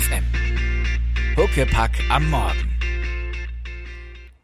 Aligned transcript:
FM. 0.00 0.24
Huckepack 1.36 1.90
am 2.10 2.30
Morgen. 2.30 2.70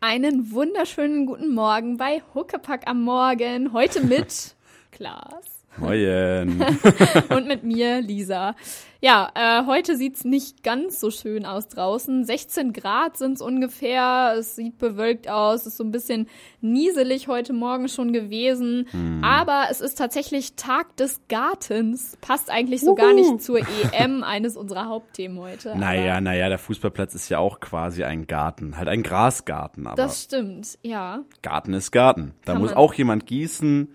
Einen 0.00 0.50
wunderschönen 0.52 1.24
guten 1.24 1.54
Morgen 1.54 1.96
bei 1.96 2.22
Huckepack 2.34 2.86
am 2.86 3.02
Morgen. 3.02 3.72
Heute 3.72 4.02
mit 4.02 4.54
Klaas. 4.92 5.55
Moin. 5.78 6.64
und 7.28 7.46
mit 7.46 7.62
mir, 7.62 8.00
Lisa. 8.00 8.54
Ja, 9.00 9.30
äh, 9.34 9.66
heute 9.66 9.96
sieht's 9.96 10.24
nicht 10.24 10.62
ganz 10.62 11.00
so 11.00 11.10
schön 11.10 11.44
aus 11.44 11.68
draußen. 11.68 12.24
16 12.24 12.72
Grad 12.72 13.18
sind's 13.18 13.42
ungefähr. 13.42 14.34
Es 14.38 14.56
sieht 14.56 14.78
bewölkt 14.78 15.28
aus. 15.28 15.60
Es 15.60 15.66
ist 15.68 15.76
so 15.76 15.84
ein 15.84 15.90
bisschen 15.90 16.28
nieselig 16.62 17.28
heute 17.28 17.52
Morgen 17.52 17.88
schon 17.88 18.12
gewesen. 18.12 18.88
Hm. 18.90 19.22
Aber 19.22 19.66
es 19.70 19.82
ist 19.82 19.96
tatsächlich 19.96 20.56
Tag 20.56 20.96
des 20.96 21.20
Gartens. 21.28 22.16
Passt 22.22 22.50
eigentlich 22.50 22.80
so 22.80 22.94
gar 22.94 23.12
nicht 23.12 23.42
zur 23.42 23.60
EM, 23.92 24.22
eines 24.24 24.56
unserer 24.56 24.86
Hauptthemen 24.86 25.38
heute. 25.38 25.76
naja, 25.76 26.12
aber 26.12 26.20
naja, 26.22 26.48
der 26.48 26.58
Fußballplatz 26.58 27.14
ist 27.14 27.28
ja 27.28 27.38
auch 27.38 27.60
quasi 27.60 28.02
ein 28.02 28.26
Garten. 28.26 28.78
Halt 28.78 28.88
ein 28.88 29.02
Grasgarten, 29.02 29.86
aber 29.86 29.96
Das 29.96 30.22
stimmt, 30.22 30.78
ja. 30.82 31.20
Garten 31.42 31.74
ist 31.74 31.90
Garten. 31.90 32.32
Da 32.46 32.54
Kann 32.54 32.62
muss 32.62 32.72
auch 32.72 32.94
jemand 32.94 33.26
gießen, 33.26 33.94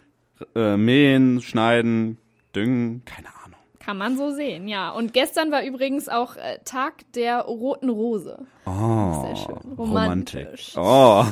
äh, 0.55 0.77
mähen, 0.77 1.41
schneiden, 1.41 2.18
düngen, 2.55 3.04
keine 3.05 3.27
Ahnung. 3.27 3.38
Kann 3.80 3.98
man 3.98 4.16
so 4.16 4.30
sehen, 4.31 4.67
ja. 4.67 4.91
Und 4.91 5.12
gestern 5.12 5.52
war 5.52 5.64
übrigens 5.64 6.08
auch 6.08 6.36
äh, 6.36 6.59
Tag 6.66 6.94
der 7.16 7.41
roten 7.41 7.90
Rose. 7.90 8.38
Oh, 8.67 9.23
Sehr 9.26 9.36
schön. 9.36 9.73
Romantik. 9.76 10.48
Romantisch. 10.48 10.73
Oh, 10.77 11.26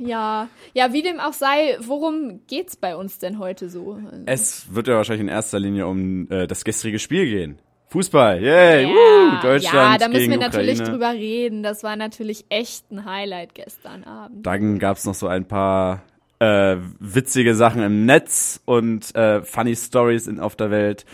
Ja, 0.06 0.48
ja, 0.72 0.92
wie 0.92 1.02
dem 1.02 1.18
auch 1.18 1.32
sei, 1.32 1.76
worum 1.80 2.40
geht's 2.46 2.76
bei 2.76 2.94
uns 2.94 3.18
denn 3.18 3.40
heute 3.40 3.68
so? 3.68 3.98
es 4.26 4.72
wird 4.72 4.86
ja 4.86 4.94
wahrscheinlich 4.94 5.22
in 5.22 5.28
erster 5.28 5.58
Linie 5.58 5.88
um 5.88 6.30
äh, 6.30 6.46
das 6.46 6.64
gestrige 6.64 7.00
Spiel 7.00 7.24
gehen. 7.26 7.58
Fußball, 7.88 8.40
yay, 8.42 8.82
ja, 8.84 8.88
woo, 8.88 9.42
Deutschland 9.42 9.62
ja, 9.74 9.98
da 9.98 10.08
müssen 10.08 10.30
wir 10.30 10.38
natürlich 10.38 10.80
Ukraine. 10.80 10.90
drüber 10.98 11.12
reden. 11.12 11.62
Das 11.62 11.82
war 11.84 11.94
natürlich 11.96 12.44
echt 12.48 12.90
ein 12.90 13.04
Highlight 13.04 13.54
gestern 13.54 14.04
Abend. 14.04 14.44
Dann 14.46 14.78
gab's 14.78 15.04
noch 15.04 15.14
so 15.14 15.26
ein 15.28 15.44
paar 15.46 16.02
äh, 16.38 16.76
witzige 16.98 17.54
Sachen 17.54 17.82
im 17.82 18.06
Netz 18.06 18.60
und 18.64 19.14
äh, 19.14 19.42
funny 19.42 19.76
Stories 19.76 20.26
in, 20.26 20.40
auf 20.40 20.56
der 20.56 20.70
Welt. 20.70 21.04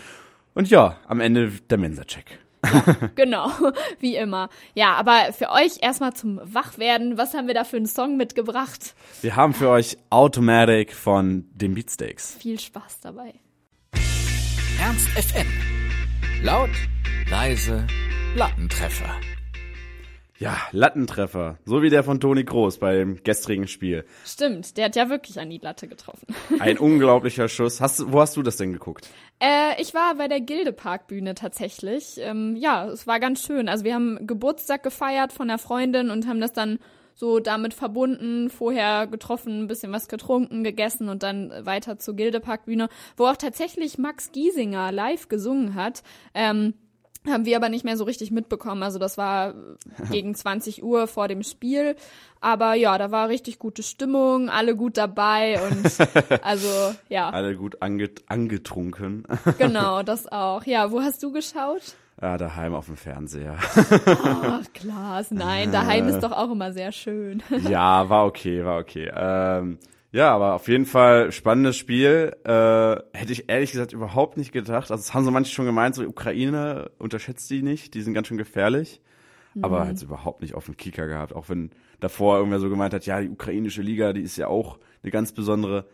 Und 0.53 0.69
ja, 0.69 0.97
am 1.07 1.19
Ende 1.19 1.51
der 1.69 1.77
Mensa-Check. 1.77 2.39
Genau, 3.15 3.49
wie 3.99 4.15
immer. 4.15 4.49
Ja, 4.75 4.93
aber 4.93 5.33
für 5.33 5.49
euch 5.49 5.77
erstmal 5.81 6.13
zum 6.13 6.39
Wachwerden, 6.43 7.17
was 7.17 7.33
haben 7.33 7.47
wir 7.47 7.53
da 7.53 7.63
für 7.63 7.77
einen 7.77 7.87
Song 7.87 8.17
mitgebracht? 8.17 8.93
Wir 9.21 9.35
haben 9.35 9.53
für 9.53 9.69
euch 9.69 9.97
Automatic 10.09 10.93
von 10.93 11.45
den 11.53 11.73
Beatsteaks. 11.73 12.35
Viel 12.39 12.59
Spaß 12.59 12.99
dabei. 13.01 13.33
Ernst 14.79 15.09
FM. 15.09 15.47
Laut, 16.43 16.69
leise, 17.29 17.85
Lattentreffer. 18.35 19.09
Ja, 20.41 20.57
Lattentreffer. 20.71 21.59
So 21.65 21.83
wie 21.83 21.91
der 21.91 22.03
von 22.03 22.19
Toni 22.19 22.43
Kroos 22.43 22.79
beim 22.79 23.19
gestrigen 23.23 23.67
Spiel. 23.67 24.05
Stimmt, 24.25 24.75
der 24.75 24.85
hat 24.85 24.95
ja 24.95 25.07
wirklich 25.07 25.39
an 25.39 25.51
die 25.51 25.59
Latte 25.59 25.87
getroffen. 25.87 26.25
Ein 26.59 26.79
unglaublicher 26.79 27.47
Schuss. 27.47 27.79
Hast, 27.79 27.99
du- 27.99 28.11
wo 28.11 28.19
hast 28.21 28.35
du 28.37 28.41
das 28.41 28.57
denn 28.57 28.73
geguckt? 28.73 29.07
Äh, 29.39 29.79
ich 29.79 29.93
war 29.93 30.15
bei 30.15 30.27
der 30.27 30.41
Gildeparkbühne 30.41 31.35
tatsächlich. 31.35 32.15
Ähm, 32.17 32.55
ja, 32.55 32.87
es 32.87 33.05
war 33.05 33.19
ganz 33.19 33.45
schön. 33.45 33.69
Also 33.69 33.83
wir 33.83 33.93
haben 33.93 34.25
Geburtstag 34.25 34.81
gefeiert 34.81 35.31
von 35.31 35.47
einer 35.47 35.59
Freundin 35.59 36.09
und 36.09 36.27
haben 36.27 36.41
das 36.41 36.53
dann 36.53 36.79
so 37.13 37.39
damit 37.39 37.75
verbunden, 37.75 38.49
vorher 38.49 39.05
getroffen, 39.05 39.61
ein 39.61 39.67
bisschen 39.67 39.91
was 39.91 40.07
getrunken, 40.07 40.63
gegessen 40.63 41.07
und 41.07 41.21
dann 41.21 41.53
weiter 41.67 41.99
zur 41.99 42.15
Gildeparkbühne, 42.15 42.89
wo 43.15 43.27
auch 43.27 43.37
tatsächlich 43.37 43.99
Max 43.99 44.31
Giesinger 44.31 44.91
live 44.91 45.27
gesungen 45.29 45.75
hat. 45.75 46.01
Ähm, 46.33 46.73
haben 47.27 47.45
wir 47.45 47.55
aber 47.55 47.69
nicht 47.69 47.85
mehr 47.85 47.97
so 47.97 48.03
richtig 48.03 48.31
mitbekommen. 48.31 48.83
Also 48.83 48.97
das 48.99 49.17
war 49.17 49.53
gegen 50.11 50.33
20 50.33 50.83
Uhr 50.83 51.07
vor 51.07 51.27
dem 51.27 51.43
Spiel. 51.43 51.95
Aber 52.39 52.73
ja, 52.73 52.97
da 52.97 53.11
war 53.11 53.29
richtig 53.29 53.59
gute 53.59 53.83
Stimmung, 53.83 54.49
alle 54.49 54.75
gut 54.75 54.97
dabei 54.97 55.59
und 55.67 56.41
also 56.43 56.95
ja. 57.09 57.29
Alle 57.29 57.55
gut 57.55 57.81
anget 57.81 58.23
angetrunken. 58.27 59.25
Genau, 59.57 60.01
das 60.01 60.31
auch. 60.31 60.65
Ja, 60.65 60.91
wo 60.91 61.01
hast 61.01 61.21
du 61.23 61.31
geschaut? 61.31 61.81
ja, 62.21 62.37
daheim 62.37 62.73
auf 62.75 62.85
dem 62.85 62.97
Fernseher. 62.97 63.57
Ach, 63.59 64.63
Klaas, 64.73 65.31
nein, 65.31 65.71
daheim 65.71 66.07
ist 66.07 66.19
doch 66.19 66.31
auch 66.31 66.51
immer 66.51 66.71
sehr 66.71 66.91
schön. 66.91 67.41
ja, 67.67 68.09
war 68.09 68.25
okay, 68.25 68.63
war 68.63 68.79
okay. 68.79 69.11
Ähm, 69.13 69.79
ja, 70.11 70.29
aber 70.33 70.53
auf 70.55 70.67
jeden 70.67 70.85
Fall 70.85 71.31
spannendes 71.31 71.77
Spiel. 71.77 72.35
Äh, 72.43 73.17
hätte 73.17 73.31
ich 73.31 73.49
ehrlich 73.49 73.71
gesagt 73.71 73.93
überhaupt 73.93 74.37
nicht 74.37 74.51
gedacht. 74.51 74.91
Also 74.91 75.01
es 75.01 75.13
haben 75.13 75.23
so 75.25 75.31
manche 75.31 75.53
schon 75.53 75.65
gemeint, 75.65 75.95
so 75.95 76.03
Ukraine 76.03 76.91
unterschätzt 76.97 77.49
die 77.49 77.61
nicht, 77.61 77.93
die 77.93 78.01
sind 78.01 78.13
ganz 78.13 78.27
schön 78.27 78.37
gefährlich. 78.37 79.01
Aber 79.61 79.85
halt 79.85 80.01
überhaupt 80.01 80.41
nicht 80.41 80.55
auf 80.55 80.65
den 80.65 80.77
Kicker 80.77 81.07
gehabt. 81.07 81.33
Auch 81.33 81.49
wenn 81.49 81.71
davor 81.99 82.37
irgendwer 82.37 82.59
so 82.61 82.69
gemeint 82.69 82.93
hat, 82.93 83.05
ja, 83.05 83.19
die 83.19 83.27
ukrainische 83.29 83.81
Liga, 83.81 84.13
die 84.13 84.21
ist 84.21 84.37
ja 84.37 84.47
auch 84.47 84.79
eine 85.03 85.11
ganz 85.11 85.33
besondere. 85.33 85.85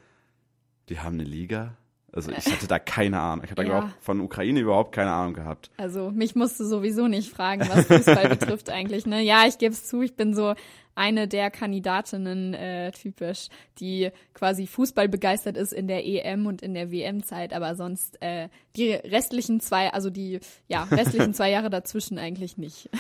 Die 0.89 0.99
haben 0.99 1.15
eine 1.15 1.23
Liga? 1.23 1.75
Also 2.13 2.31
ich 2.31 2.45
hatte 2.51 2.67
da 2.67 2.77
keine 2.79 3.19
Ahnung. 3.19 3.43
Ich 3.45 3.51
hatte 3.51 3.63
da 3.63 3.67
Ja. 3.67 3.77
überhaupt 3.79 3.93
von 4.03 4.21
Ukraine 4.21 4.59
überhaupt 4.59 4.93
keine 4.93 5.11
Ahnung 5.11 5.33
gehabt. 5.33 5.71
Also 5.77 6.11
mich 6.11 6.35
musst 6.35 6.59
du 6.59 6.65
sowieso 6.65 7.07
nicht 7.07 7.31
fragen, 7.31 7.67
was 7.69 7.85
Fußball 7.87 8.29
betrifft 8.37 8.69
eigentlich. 8.69 9.05
Ne? 9.07 9.21
Ja, 9.23 9.45
ich 9.47 9.57
gebe 9.57 9.73
es 9.73 9.85
zu, 9.87 10.01
ich 10.03 10.15
bin 10.15 10.33
so 10.35 10.53
eine 10.97 11.27
der 11.27 11.51
Kandidatinnen 11.51 12.53
äh, 12.53 12.91
typisch, 12.91 13.47
die 13.79 14.09
quasi 14.33 14.67
Fußball 14.67 15.07
begeistert 15.07 15.57
ist 15.57 15.73
in 15.73 15.87
der 15.87 16.05
EM 16.05 16.45
und 16.45 16.61
in 16.61 16.73
der 16.73 16.91
WM-Zeit, 16.91 17.53
aber 17.53 17.75
sonst 17.75 18.21
äh, 18.21 18.49
die 18.75 18.91
restlichen 18.91 19.59
zwei, 19.59 19.93
also 19.93 20.09
die 20.09 20.39
ja 20.67 20.83
restlichen 20.83 21.33
zwei 21.33 21.51
Jahre 21.51 21.69
dazwischen 21.69 22.17
eigentlich 22.17 22.57
nicht. 22.57 22.89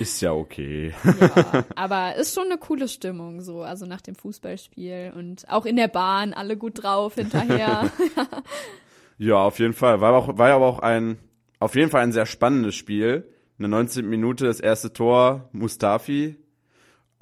Ist 0.00 0.22
ja 0.22 0.32
okay. 0.32 0.94
Ja, 1.20 1.64
aber 1.76 2.16
ist 2.16 2.34
schon 2.34 2.46
eine 2.46 2.56
coole 2.56 2.88
Stimmung 2.88 3.42
so, 3.42 3.60
also 3.60 3.84
nach 3.84 4.00
dem 4.00 4.14
Fußballspiel 4.14 5.12
und 5.14 5.46
auch 5.50 5.66
in 5.66 5.76
der 5.76 5.88
Bahn 5.88 6.32
alle 6.32 6.56
gut 6.56 6.82
drauf 6.82 7.16
hinterher. 7.16 7.90
Ja, 9.18 9.36
auf 9.36 9.58
jeden 9.58 9.74
Fall. 9.74 10.00
War, 10.00 10.12
auch, 10.14 10.38
war 10.38 10.50
aber 10.50 10.66
auch 10.66 10.80
ein, 10.80 11.18
auf 11.60 11.76
jeden 11.76 11.90
Fall 11.90 12.02
ein 12.02 12.12
sehr 12.12 12.26
spannendes 12.26 12.74
Spiel. 12.74 13.28
In 13.58 13.62
der 13.62 13.68
19. 13.68 14.08
Minute 14.08 14.46
das 14.46 14.58
erste 14.58 14.92
Tor, 14.92 15.48
Mustafi. 15.52 16.36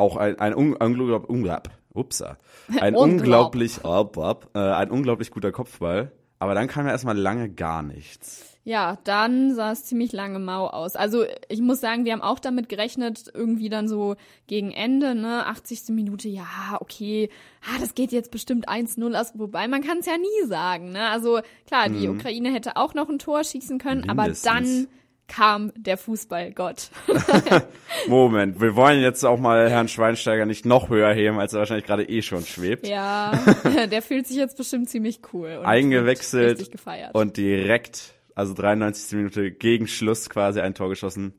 Auch 0.02 0.16
ein, 0.16 0.36
ein 0.40 0.52
un, 0.52 0.74
unglaublich, 0.74 1.30
unglaub, 1.30 1.70
upsa, 1.94 2.36
ein 2.80 2.96
Unglaub. 2.96 3.20
unglaublich, 3.20 3.84
up, 3.84 4.18
up, 4.18 4.50
äh, 4.54 4.58
ein 4.58 4.90
unglaublich 4.90 5.30
guter 5.30 5.52
Kopfball. 5.52 6.10
Aber 6.40 6.54
dann 6.54 6.66
kam 6.66 6.86
ja 6.86 6.90
erstmal 6.90 7.16
lange 7.16 7.50
gar 7.50 7.84
nichts. 7.84 8.58
Ja, 8.64 8.98
dann 9.04 9.54
sah 9.54 9.70
es 9.70 9.84
ziemlich 9.84 10.10
lange 10.10 10.40
mau 10.40 10.66
aus. 10.66 10.96
Also 10.96 11.24
ich 11.48 11.60
muss 11.60 11.80
sagen, 11.80 12.04
wir 12.04 12.12
haben 12.12 12.20
auch 12.20 12.40
damit 12.40 12.68
gerechnet, 12.68 13.30
irgendwie 13.32 13.68
dann 13.68 13.86
so 13.86 14.16
gegen 14.48 14.72
Ende, 14.72 15.14
ne, 15.14 15.46
80. 15.46 15.90
Minute, 15.90 16.28
ja, 16.28 16.78
okay, 16.80 17.28
ah, 17.62 17.78
das 17.80 17.94
geht 17.94 18.10
jetzt 18.10 18.32
bestimmt 18.32 18.68
1-0 18.68 19.14
aus, 19.14 19.32
wobei 19.36 19.68
man 19.68 19.82
kann 19.82 19.98
es 19.98 20.06
ja 20.06 20.16
nie 20.16 20.48
sagen, 20.48 20.90
ne? 20.90 21.10
Also 21.10 21.40
klar, 21.66 21.88
die 21.88 22.08
Ukraine 22.08 22.52
hätte 22.52 22.76
auch 22.76 22.94
noch 22.94 23.08
ein 23.08 23.20
Tor 23.20 23.44
schießen 23.44 23.78
können, 23.78 24.10
aber 24.10 24.22
Mindestens. 24.22 24.52
dann 24.52 24.88
kam 25.32 25.72
der 25.76 25.96
Fußballgott. 25.96 26.90
Moment, 28.06 28.60
wir 28.60 28.76
wollen 28.76 29.00
jetzt 29.00 29.24
auch 29.24 29.38
mal 29.38 29.70
Herrn 29.70 29.88
Schweinsteiger 29.88 30.44
nicht 30.44 30.66
noch 30.66 30.90
höher 30.90 31.12
heben, 31.14 31.38
als 31.38 31.54
er 31.54 31.60
wahrscheinlich 31.60 31.86
gerade 31.86 32.06
eh 32.08 32.20
schon 32.20 32.44
schwebt. 32.44 32.86
ja, 32.86 33.32
der 33.90 34.02
fühlt 34.02 34.26
sich 34.26 34.36
jetzt 34.36 34.58
bestimmt 34.58 34.90
ziemlich 34.90 35.20
cool. 35.32 35.56
Und 35.58 35.64
Eingewechselt 35.64 36.70
und 37.14 37.36
direkt, 37.38 38.12
also 38.34 38.52
93. 38.52 39.16
Minute 39.16 39.50
gegen 39.50 39.88
Schluss 39.88 40.28
quasi 40.28 40.60
ein 40.60 40.74
Tor 40.74 40.90
geschossen. 40.90 41.32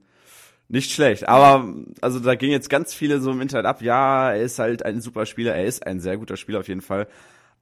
Nicht 0.69 0.91
schlecht, 0.91 1.27
aber 1.27 1.71
also 2.01 2.19
da 2.19 2.33
ging 2.33 2.49
jetzt 2.49 2.69
ganz 2.69 2.95
viele 2.95 3.19
so 3.19 3.31
im 3.31 3.41
Internet 3.41 3.67
ab. 3.67 3.81
Ja, 3.83 4.31
er 4.31 4.41
ist 4.41 4.57
halt 4.57 4.83
ein 4.83 5.01
super 5.01 5.27
Spieler, 5.27 5.53
er 5.53 5.65
ist 5.65 5.85
ein 5.85 5.99
sehr 5.99 6.17
guter 6.17 6.37
Spieler 6.37 6.59
auf 6.59 6.67
jeden 6.67 6.81
Fall. 6.81 7.07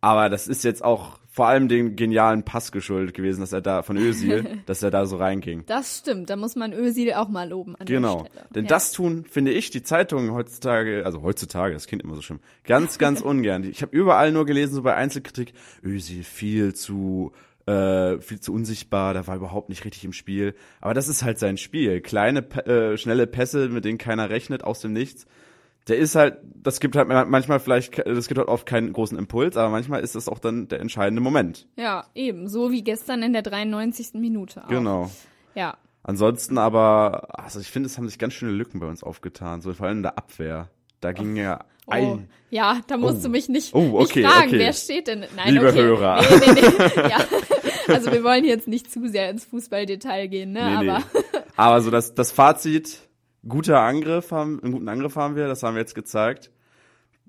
Aber 0.02 0.30
das 0.30 0.48
ist 0.48 0.64
jetzt 0.64 0.84
auch 0.84 1.20
vor 1.34 1.48
allem 1.48 1.70
dem 1.70 1.96
genialen 1.96 2.44
Pass 2.44 2.74
geschuldet 2.74 3.16
gewesen, 3.16 3.40
dass 3.40 3.54
er 3.54 3.62
da 3.62 3.84
von 3.84 3.96
Özil, 3.96 4.60
dass 4.66 4.84
er 4.84 4.92
da 4.92 5.06
so 5.06 5.16
reinging. 5.16 5.64
das 5.66 6.00
stimmt, 6.00 6.30
da 6.30 6.36
muss 6.36 6.56
man 6.58 6.74
Özil 6.74 7.14
auch 7.14 7.30
mal 7.30 7.48
loben 7.48 7.76
an 7.78 7.86
Genau. 7.86 8.26
Denn 8.54 8.66
ja. 8.66 8.70
das 8.70 8.92
tun, 8.92 9.26
finde 9.30 9.52
ich, 9.52 9.70
die 9.70 9.82
Zeitungen 9.82 10.34
heutzutage, 10.34 11.04
also 11.06 11.22
heutzutage, 11.22 11.74
das 11.74 11.88
klingt 11.88 12.04
immer 12.04 12.16
so 12.16 12.22
schlimm, 12.22 12.42
ganz, 12.66 12.98
ganz 12.98 13.22
ungern. 13.22 13.64
Ich 13.64 13.82
habe 13.82 13.96
überall 13.96 14.34
nur 14.34 14.46
gelesen, 14.46 14.74
so 14.74 14.82
bei 14.82 14.96
Einzelkritik, 14.96 15.54
Özil 15.84 16.24
viel 16.24 16.74
zu 16.74 17.32
äh, 17.66 18.20
viel 18.20 18.40
zu 18.40 18.54
unsichtbar, 18.54 19.14
der 19.14 19.28
war 19.28 19.36
überhaupt 19.36 19.70
nicht 19.70 19.86
richtig 19.86 20.04
im 20.04 20.14
Spiel. 20.14 20.56
Aber 20.82 20.96
das 20.96 21.08
ist 21.08 21.24
halt 21.24 21.38
sein 21.38 21.58
Spiel. 21.58 22.02
Kleine, 22.02 22.40
äh, 22.66 22.98
schnelle 22.98 23.28
Pässe, 23.28 23.70
mit 23.70 23.86
denen 23.86 24.00
keiner 24.00 24.30
rechnet, 24.32 24.64
aus 24.64 24.82
dem 24.82 24.94
Nichts. 24.94 25.28
Der 25.88 25.98
ist 25.98 26.16
halt, 26.16 26.38
das 26.44 26.80
gibt 26.80 26.96
halt 26.96 27.08
manchmal 27.08 27.60
vielleicht, 27.60 27.98
das 28.06 28.28
gibt 28.28 28.38
halt 28.38 28.48
oft 28.48 28.66
keinen 28.68 28.94
großen 28.94 29.18
Impuls, 29.18 29.58
aber 29.58 29.70
manchmal 29.70 30.02
ist 30.02 30.14
das 30.16 30.30
auch 30.30 30.38
dann 30.40 30.68
der 30.68 30.80
entscheidende 30.80 31.22
Moment. 31.22 31.68
Ja, 31.76 32.06
eben, 32.14 32.48
so 32.48 32.72
wie 32.72 32.84
gestern 32.84 33.24
in 33.24 33.34
der 33.34 33.42
93. 33.42 34.14
Minute 34.14 34.64
auch. 34.64 34.68
Genau. 34.70 35.10
Ja. 35.56 35.76
Ansonsten 36.04 36.58
aber, 36.58 37.40
also 37.40 37.60
ich 37.60 37.68
finde, 37.72 37.88
es 37.88 37.98
haben 37.98 38.08
sich 38.08 38.20
ganz 38.20 38.34
schöne 38.34 38.52
Lücken 38.52 38.80
bei 38.80 38.88
uns 38.88 39.04
aufgetan, 39.04 39.62
so 39.62 39.74
vor 39.74 39.88
allem 39.88 39.98
in 39.98 40.04
der 40.04 40.18
Abwehr. 40.18 40.70
Da 41.00 41.12
ging 41.14 41.36
ja 41.36 41.60
Oh, 41.88 41.92
ein. 41.94 42.30
ja, 42.52 42.80
da 42.88 42.96
musst 42.98 43.20
Oh. 43.20 43.24
du 43.24 43.30
mich 43.30 43.50
nicht, 43.50 43.74
Oh, 43.74 44.00
okay, 44.00 44.22
nicht 44.22 44.30
fragen, 44.32 44.48
okay. 44.50 44.60
wer 44.60 44.74
steht 44.74 45.08
denn? 45.08 45.26
Nein, 45.36 45.54
Liebe 45.56 45.68
okay. 45.70 45.82
Hörer. 45.82 46.22
Nee, 46.22 46.38
nee, 46.54 46.62
nee. 46.62 47.10
ja. 47.10 47.18
Also 47.88 48.12
wir 48.12 48.24
wollen 48.24 48.46
jetzt 48.46 48.68
nicht 48.68 48.92
zu 48.92 49.08
sehr 49.10 49.32
ins 49.32 49.46
Fußballdetail 49.46 50.28
gehen, 50.28 50.52
ne? 50.52 50.78
Nee, 50.78 50.84
nee. 50.86 50.90
Aber 50.92 51.04
Aber 51.58 51.82
so 51.82 51.90
das, 51.90 52.14
das 52.14 52.32
Fazit, 52.32 53.00
guter 53.48 53.82
Angriff 53.82 54.32
haben, 54.32 54.62
einen 54.62 54.74
guten 54.74 54.90
Angriff 54.90 55.16
haben 55.16 55.36
wir, 55.36 55.48
das 55.48 55.64
haben 55.64 55.76
wir 55.76 55.82
jetzt 55.82 55.96
gezeigt. 55.96 56.52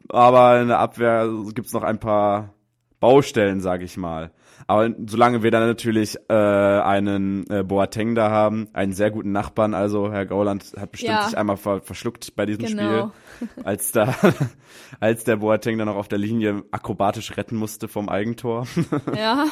Aber 0.09 0.61
in 0.61 0.69
der 0.69 0.79
Abwehr 0.79 1.29
gibt's 1.55 1.73
noch 1.73 1.82
ein 1.82 2.00
paar 2.00 2.55
Baustellen, 3.00 3.61
sag 3.61 3.82
ich 3.82 3.97
mal. 3.97 4.32
Aber 4.67 4.91
solange 5.06 5.43
wir 5.43 5.50
dann 5.50 5.67
natürlich 5.67 6.17
äh, 6.29 6.32
einen 6.35 7.49
äh, 7.50 7.62
Boateng 7.62 8.14
da 8.14 8.31
haben, 8.31 8.69
einen 8.73 8.93
sehr 8.93 9.11
guten 9.11 9.32
Nachbarn, 9.32 9.75
also 9.75 10.12
Herr 10.12 10.26
Gauland 10.26 10.73
hat 10.79 10.93
bestimmt 10.93 11.12
Ja. 11.19 11.26
sich 11.29 11.37
einmal 11.38 11.56
ver 11.56 11.81
verschluckt 11.81 12.35
bei 12.37 12.47
diesem 12.47 12.64
Genau. 12.67 13.12
Spiel, 13.38 13.55
als 13.64 13.93
da, 13.93 14.14
als 15.00 15.25
der 15.25 15.37
Boateng 15.37 15.79
dann 15.79 15.88
noch 15.88 15.97
auf 15.97 16.09
der 16.09 16.19
Linie 16.19 16.62
akrobatisch 16.70 17.37
retten 17.37 17.56
musste 17.56 17.88
vom 17.88 18.09
Eigentor. 18.09 18.67
Ja. 19.17 19.47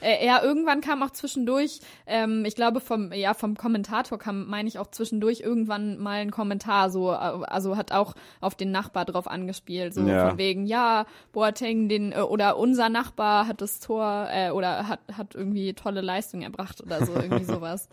Äh, 0.00 0.26
ja, 0.26 0.42
irgendwann 0.42 0.80
kam 0.80 1.02
auch 1.02 1.10
zwischendurch, 1.10 1.80
ähm, 2.06 2.44
ich 2.44 2.54
glaube 2.54 2.80
vom, 2.80 3.12
ja, 3.12 3.34
vom 3.34 3.56
Kommentator 3.56 4.18
kam, 4.18 4.46
meine 4.48 4.68
ich 4.68 4.78
auch 4.78 4.88
zwischendurch 4.88 5.40
irgendwann 5.40 5.98
mal 5.98 6.18
ein 6.20 6.30
Kommentar, 6.30 6.90
so, 6.90 7.10
äh, 7.12 7.14
also 7.14 7.76
hat 7.76 7.92
auch 7.92 8.14
auf 8.40 8.54
den 8.54 8.70
Nachbar 8.70 9.04
drauf 9.04 9.26
angespielt, 9.28 9.94
so 9.94 10.02
Ja. 10.02 10.28
von 10.28 10.38
wegen, 10.38 10.66
ja, 10.66 11.06
Boateng, 11.32 11.88
den, 11.88 12.12
äh, 12.12 12.20
oder 12.20 12.56
unser 12.58 12.88
Nachbar 12.88 13.46
hat 13.46 13.60
das 13.60 13.80
Tor, 13.80 14.23
äh, 14.30 14.50
oder 14.50 14.88
hat, 14.88 15.00
hat 15.12 15.34
irgendwie 15.34 15.74
tolle 15.74 16.00
Leistung 16.00 16.42
erbracht 16.42 16.80
oder 16.82 17.04
so, 17.04 17.14
irgendwie 17.14 17.44
sowas. 17.52 17.88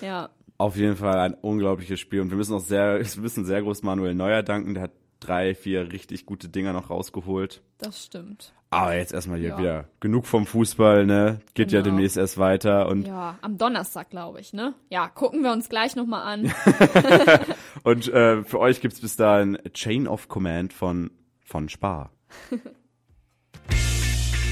Ja. 0.00 0.28
Auf 0.58 0.76
jeden 0.76 0.96
Fall 0.96 1.18
ein 1.20 1.34
unglaubliches 1.34 2.00
Spiel 2.00 2.20
und 2.20 2.30
wir 2.30 2.36
müssen 2.36 2.54
auch 2.54 2.60
sehr, 2.60 2.98
wir 3.14 3.22
müssen 3.22 3.44
sehr 3.44 3.62
groß 3.62 3.82
Manuel 3.82 4.14
Neuer 4.14 4.42
danken, 4.42 4.74
der 4.74 4.84
hat 4.84 4.92
drei, 5.20 5.54
vier 5.54 5.90
richtig 5.92 6.26
gute 6.26 6.48
Dinger 6.48 6.72
noch 6.72 6.90
rausgeholt. 6.90 7.60
Das 7.78 8.04
stimmt. 8.04 8.52
Aber 8.70 8.94
jetzt 8.96 9.12
erstmal 9.14 9.38
hier 9.38 9.48
Ja. 9.50 9.58
wieder 9.58 9.88
genug 10.00 10.26
vom 10.26 10.44
Fußball, 10.46 11.06
ne? 11.06 11.40
Geht 11.54 11.72
ja 11.72 11.80
Genau. 11.80 11.94
demnächst 11.96 12.18
erst 12.18 12.36
weiter 12.38 12.88
und 12.88 13.06
Ja, 13.06 13.38
am 13.40 13.56
Donnerstag, 13.56 14.10
glaube 14.10 14.40
ich, 14.40 14.52
ne? 14.52 14.74
Ja, 14.90 15.08
gucken 15.08 15.42
wir 15.42 15.52
uns 15.52 15.68
gleich 15.70 15.96
nochmal 15.96 16.22
an. 16.34 16.52
Und 17.84 18.08
äh, 18.08 18.42
für 18.44 18.58
euch 18.58 18.80
gibt's 18.82 19.00
bis 19.00 19.16
dahin 19.16 19.56
Chain 19.72 20.06
of 20.06 20.28
Command 20.28 20.72
von, 20.74 21.10
von 21.44 21.68
Spar. 21.70 22.10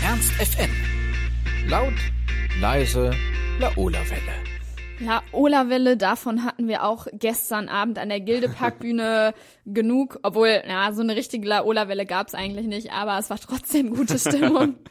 Ernst 0.02 0.32
FM. 0.32 0.70
Laut, 1.68 1.92
leise, 2.60 3.10
Laola-Welle. 3.58 4.20
Ja, 5.00 5.22
Ola-Welle, 5.32 5.96
davon 5.98 6.44
hatten 6.44 6.68
wir 6.68 6.82
auch 6.84 7.06
gestern 7.12 7.68
Abend 7.68 7.98
an 7.98 8.08
der 8.08 8.20
Gildeparkbühne 8.20 9.34
genug. 9.66 10.18
Obwohl, 10.22 10.62
na, 10.66 10.92
so 10.92 11.02
eine 11.02 11.16
richtige 11.16 11.48
Ola-Welle 11.64 12.06
gab's 12.06 12.34
eigentlich 12.34 12.66
nicht, 12.66 12.92
aber 12.92 13.18
es 13.18 13.28
war 13.28 13.38
trotzdem 13.38 13.94
gute 13.94 14.18
Stimmung. 14.18 14.76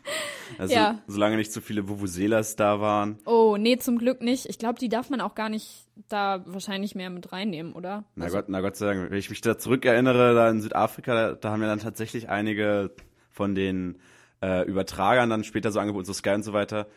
Also 0.58 0.74
Ja. 0.76 1.00
solange 1.08 1.36
nicht 1.36 1.52
zu 1.52 1.60
viele 1.60 1.90
Vuvuzelas 1.90 2.56
da 2.56 2.80
waren. 2.80 3.18
Oh, 3.26 3.58
nee, 3.58 3.78
zum 3.78 3.98
Glück 3.98 4.22
nicht. 4.22 4.46
Ich 4.46 4.58
glaube, 4.58 4.80
die 4.80 4.88
darf 4.88 5.10
man 5.10 5.20
auch 5.20 5.36
gar 5.36 5.50
nicht 5.50 5.86
da 6.08 6.44
wahrscheinlich 6.46 6.96
mehr 6.96 7.10
mit 7.10 7.34
reinnehmen, 7.34 7.74
oder? 7.74 8.06
Na 8.16 8.30
Gott, 8.30 8.46
na 8.48 8.62
Gott 8.62 8.78
sei 8.78 8.86
Dank, 8.86 9.10
wenn 9.12 9.18
ich 9.18 9.30
mich 9.30 9.42
da 9.42 9.58
zurückerinnere, 9.58 10.34
da 10.34 10.50
in 10.50 10.62
Südafrika, 10.62 11.14
da, 11.14 11.32
da 11.34 11.50
haben 11.52 11.62
ja 11.62 11.68
dann 11.68 11.80
tatsächlich 11.80 12.30
einige 12.30 12.92
von 13.32 13.54
den 13.56 13.98
äh, 14.46 14.64
Übertragern 14.66 15.30
dann 15.30 15.44
später 15.44 15.72
so 15.72 15.80
angeboten, 15.80 16.06
so 16.06 16.14
Sky 16.14 16.32
und 16.32 16.44
so 16.44 16.54
weiter, 16.54 16.88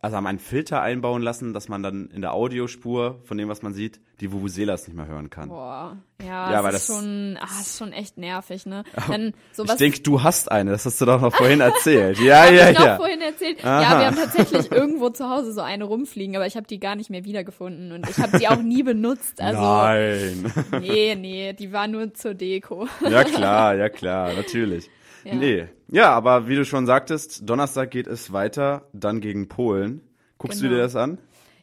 also 0.00 0.16
haben 0.16 0.26
einen 0.28 0.38
Filter 0.38 0.80
einbauen 0.80 1.22
lassen, 1.22 1.52
dass 1.54 1.68
man 1.68 1.82
dann 1.82 2.08
in 2.14 2.20
der 2.20 2.32
Audiospur 2.32 3.18
von 3.24 3.36
dem, 3.36 3.48
was 3.48 3.62
man 3.62 3.72
sieht, 3.74 3.98
die 4.20 4.30
Vuvuzelas 4.30 4.86
nicht 4.86 4.96
mehr 4.96 5.08
hören 5.08 5.28
kann. 5.28 5.48
Boah, 5.48 5.96
ja, 6.22 6.52
Ja, 6.52 6.62
das 6.62 6.74
ist 6.74 6.88
das- 6.88 6.96
schon, 6.98 7.36
ah, 7.40 7.60
ist 7.60 7.78
schon 7.78 7.92
echt 7.92 8.16
nervig, 8.16 8.64
ne? 8.66 8.84
Dann 9.08 9.32
sowas. 9.52 9.72
Ich 9.72 9.78
denke, 9.78 10.00
du 10.02 10.22
hast 10.22 10.52
eine, 10.52 10.70
das 10.70 10.84
hast 10.86 11.00
du 11.00 11.04
doch 11.04 11.20
noch 11.20 11.34
vorhin 11.36 11.60
erzählt. 11.60 12.20
Ja, 12.20 12.44
Hab 12.44 12.52
ja, 12.52 12.70
ich 12.70 12.78
noch 12.78 12.84
ja. 12.86 12.96
vorhin 12.96 13.20
erzählt. 13.22 13.64
Aha. 13.64 13.82
Ja, 13.82 13.98
wir 14.00 14.06
haben 14.06 14.16
tatsächlich 14.16 14.70
irgendwo 14.80 15.10
zu 15.10 15.28
Hause 15.28 15.52
so 15.52 15.62
eine 15.62 15.82
rumfliegen, 15.84 16.36
aber 16.36 16.46
ich 16.46 16.56
habe 16.56 16.66
die 16.68 16.78
gar 16.78 16.94
nicht 16.94 17.10
mehr 17.10 17.24
wiedergefunden 17.24 17.90
und 17.90 18.08
ich 18.08 18.18
habe 18.18 18.38
die 18.38 18.46
auch 18.46 18.62
nie 18.62 18.84
benutzt. 18.84 19.40
Also 19.40 19.60
Nein. 19.60 20.52
nee, 20.80 21.16
nee, 21.16 21.52
die 21.54 21.72
war 21.72 21.88
nur 21.88 22.14
zur 22.14 22.34
Deko. 22.34 22.86
Ja 23.08 23.24
klar, 23.24 23.74
ja 23.74 23.88
klar, 23.88 24.32
natürlich. 24.34 24.88
Ja. 25.28 25.34
Nee. 25.34 25.68
Ja, 25.90 26.10
aber 26.10 26.48
wie 26.48 26.56
du 26.56 26.64
schon 26.64 26.86
sagtest, 26.86 27.48
Donnerstag 27.48 27.90
geht 27.90 28.06
es 28.06 28.32
weiter, 28.32 28.88
dann 28.92 29.20
gegen 29.20 29.48
Polen. 29.48 30.00
Guckst 30.38 30.60
du 30.60 30.64
Genau. 30.64 30.76
dir 30.76 30.82
das 30.82 30.96
an? 30.96 31.18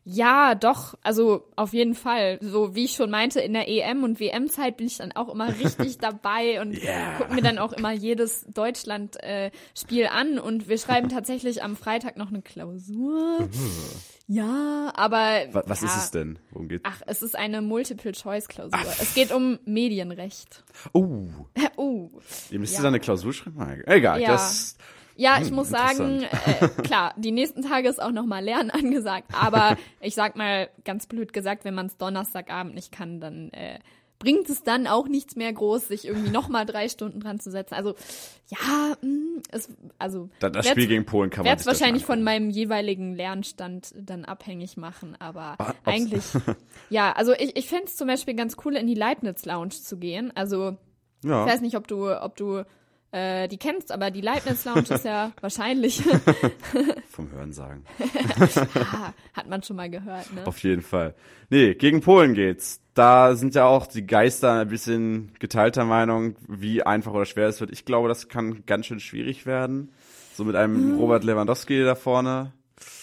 Ja, 0.08 0.54
doch, 0.54 0.94
also 1.02 1.48
auf 1.56 1.74
jeden 1.74 1.96
Fall. 1.96 2.38
So 2.40 2.76
wie 2.76 2.86
ich 2.86 2.92
schon 2.94 3.10
meinte, 3.10 3.40
in 3.40 3.54
der 3.54 3.68
EM 3.68 4.04
und 4.04 4.20
WM-Zeit 4.20 4.78
bin 4.78 4.86
ich 4.86 4.98
dann 4.98 5.12
auch 5.14 5.34
immer 5.34 5.48
richtig 5.60 5.98
dabei 5.98 6.62
und 6.62 6.74
Yeah. 6.84 7.18
gucke 7.18 7.34
mir 7.34 7.42
dann 7.42 7.58
auch 7.58 7.74
immer 7.74 7.92
jedes 7.92 8.46
Deutschland-Spiel 8.54 10.06
an 10.08 10.38
und 10.40 10.68
wir 10.70 10.78
schreiben 10.78 11.10
tatsächlich 11.10 11.64
am 11.64 11.76
Freitag 11.76 12.18
noch 12.18 12.30
eine 12.30 12.42
Klausur. 12.44 13.50
Ja, 14.28 14.92
aber 14.96 15.46
Wa- 15.52 15.64
Was 15.68 15.82
ja. 15.82 15.88
ist 15.88 15.98
es 15.98 16.12
denn? 16.12 16.40
Worum 16.52 16.68
geht's? 16.68 16.84
Ach, 16.86 17.02
es 17.06 17.22
ist 17.22 17.36
eine 17.38 17.62
Multiple-Choice-Klausur. 17.62 18.80
Es 19.00 19.14
geht 19.14 19.32
um 19.32 19.60
Medienrecht. 19.66 20.64
Oh, 20.94 21.28
Oh. 21.76 22.10
ihr 22.50 22.60
müsst 22.60 22.76
Ja. 22.76 22.82
da 22.82 22.88
eine 22.88 23.00
Klausur 23.00 23.34
schreiben? 23.34 23.84
Egal, 23.86 24.22
Ja. 24.22 24.32
das 24.32 24.78
Ja, 25.18 25.38
ich 25.42 25.48
Hm, 25.50 25.56
muss 25.56 25.70
sagen, 25.70 26.24
äh, 26.24 26.68
klar, 26.84 27.14
die 27.18 27.32
nächsten 27.32 27.62
Tage 27.62 27.88
ist 27.88 28.02
auch 28.02 28.12
nochmal 28.12 28.44
Lernen 28.44 28.70
angesagt, 28.72 29.28
aber 29.34 29.78
ich 30.02 30.14
sag 30.16 30.36
mal 30.36 30.70
ganz 30.84 31.06
blöd 31.06 31.32
gesagt, 31.32 31.64
wenn 31.64 31.74
man 31.76 31.86
es 31.86 31.96
Donnerstagabend 31.98 32.74
nicht 32.76 32.92
kann, 32.92 33.20
dann 33.22 33.50
äh, 33.52 33.80
bringt 34.20 34.50
es 34.50 34.64
dann 34.64 34.88
auch 34.88 35.08
nichts 35.08 35.36
mehr 35.36 35.52
groß, 35.52 35.88
sich 35.90 36.06
irgendwie 36.08 36.30
nochmal 36.32 36.66
drei 36.66 36.88
Stunden 36.90 37.20
dran 37.20 37.40
zu 37.40 37.52
setzen. 37.52 37.74
Also 37.76 37.96
ja, 38.48 38.96
mh, 39.02 39.42
es, 39.52 39.70
also 40.00 40.30
da- 40.40 40.50
das 40.50 40.66
werd's- 40.66 40.72
Spiel 40.72 40.88
gegen 40.88 41.06
Polen 41.06 41.30
kann 41.30 41.40
man 41.44 41.50
werde 41.52 41.60
es 41.60 41.66
das 41.66 41.80
wahrscheinlich 41.80 42.06
von 42.06 42.24
meinem 42.24 42.50
jeweiligen 42.50 43.14
Lernstand 43.16 43.94
dann 44.00 44.24
abhängig 44.26 44.78
machen, 44.78 45.16
aber 45.20 45.56
Ah, 45.60 45.74
eigentlich, 45.84 46.24
ja, 46.90 47.12
also 47.12 47.34
ich, 47.34 47.56
ich 47.58 47.68
fände 47.68 47.86
es 47.86 47.96
zum 47.98 48.08
Beispiel 48.08 48.36
ganz 48.36 48.56
cool, 48.66 48.76
in 48.76 48.88
die 48.88 48.94
Leibniz 48.96 49.46
Lounge 49.46 49.70
zu 49.70 49.98
gehen. 49.98 50.32
Also 50.36 50.78
ich 51.24 51.30
Ja. 51.30 51.46
weiß 51.46 51.62
nicht, 51.62 51.76
ob 51.76 51.88
du, 51.88 52.10
ob 52.22 52.36
du 52.38 52.64
äh, 53.12 53.48
die 53.48 53.58
kennst, 53.58 53.92
aber 53.92 54.12
die 54.12 54.22
Leibniz 54.22 54.64
Lounge 54.66 54.90
ist 54.90 55.06
ja 55.06 55.32
wahrscheinlich, 55.42 56.02
Vom 57.10 57.32
Hören 57.32 57.52
sagen. 57.54 57.84
ah, 58.76 59.14
hat 59.34 59.48
man 59.50 59.64
schon 59.64 59.76
mal 59.76 59.90
gehört, 59.90 60.32
ne? 60.34 60.46
Auf 60.46 60.60
jeden 60.64 60.82
Fall. 60.82 61.16
Nee, 61.50 61.74
gegen 61.76 62.02
Polen 62.02 62.34
geht's. 62.34 62.82
Da 62.96 63.36
sind 63.36 63.56
ja 63.56 63.66
auch 63.66 63.88
die 63.88 64.08
Geister 64.08 64.54
ein 64.62 64.70
bisschen 64.70 65.32
geteilter 65.40 65.84
Meinung, 65.84 66.36
wie 66.48 66.82
einfach 66.82 67.14
oder 67.14 67.26
schwer 67.26 67.48
es 67.50 67.60
wird. 67.60 67.72
Ich 67.72 67.84
glaube, 67.86 68.08
das 68.08 68.30
kann 68.30 68.64
ganz 68.66 68.86
schön 68.86 69.02
schwierig 69.02 69.46
werden. 69.46 69.92
So 70.34 70.46
mit 70.46 70.56
einem 70.56 70.94
Hm. 70.94 70.98
Robert 70.98 71.24
Lewandowski 71.26 71.84
da 71.84 71.96
vorne. 71.96 72.54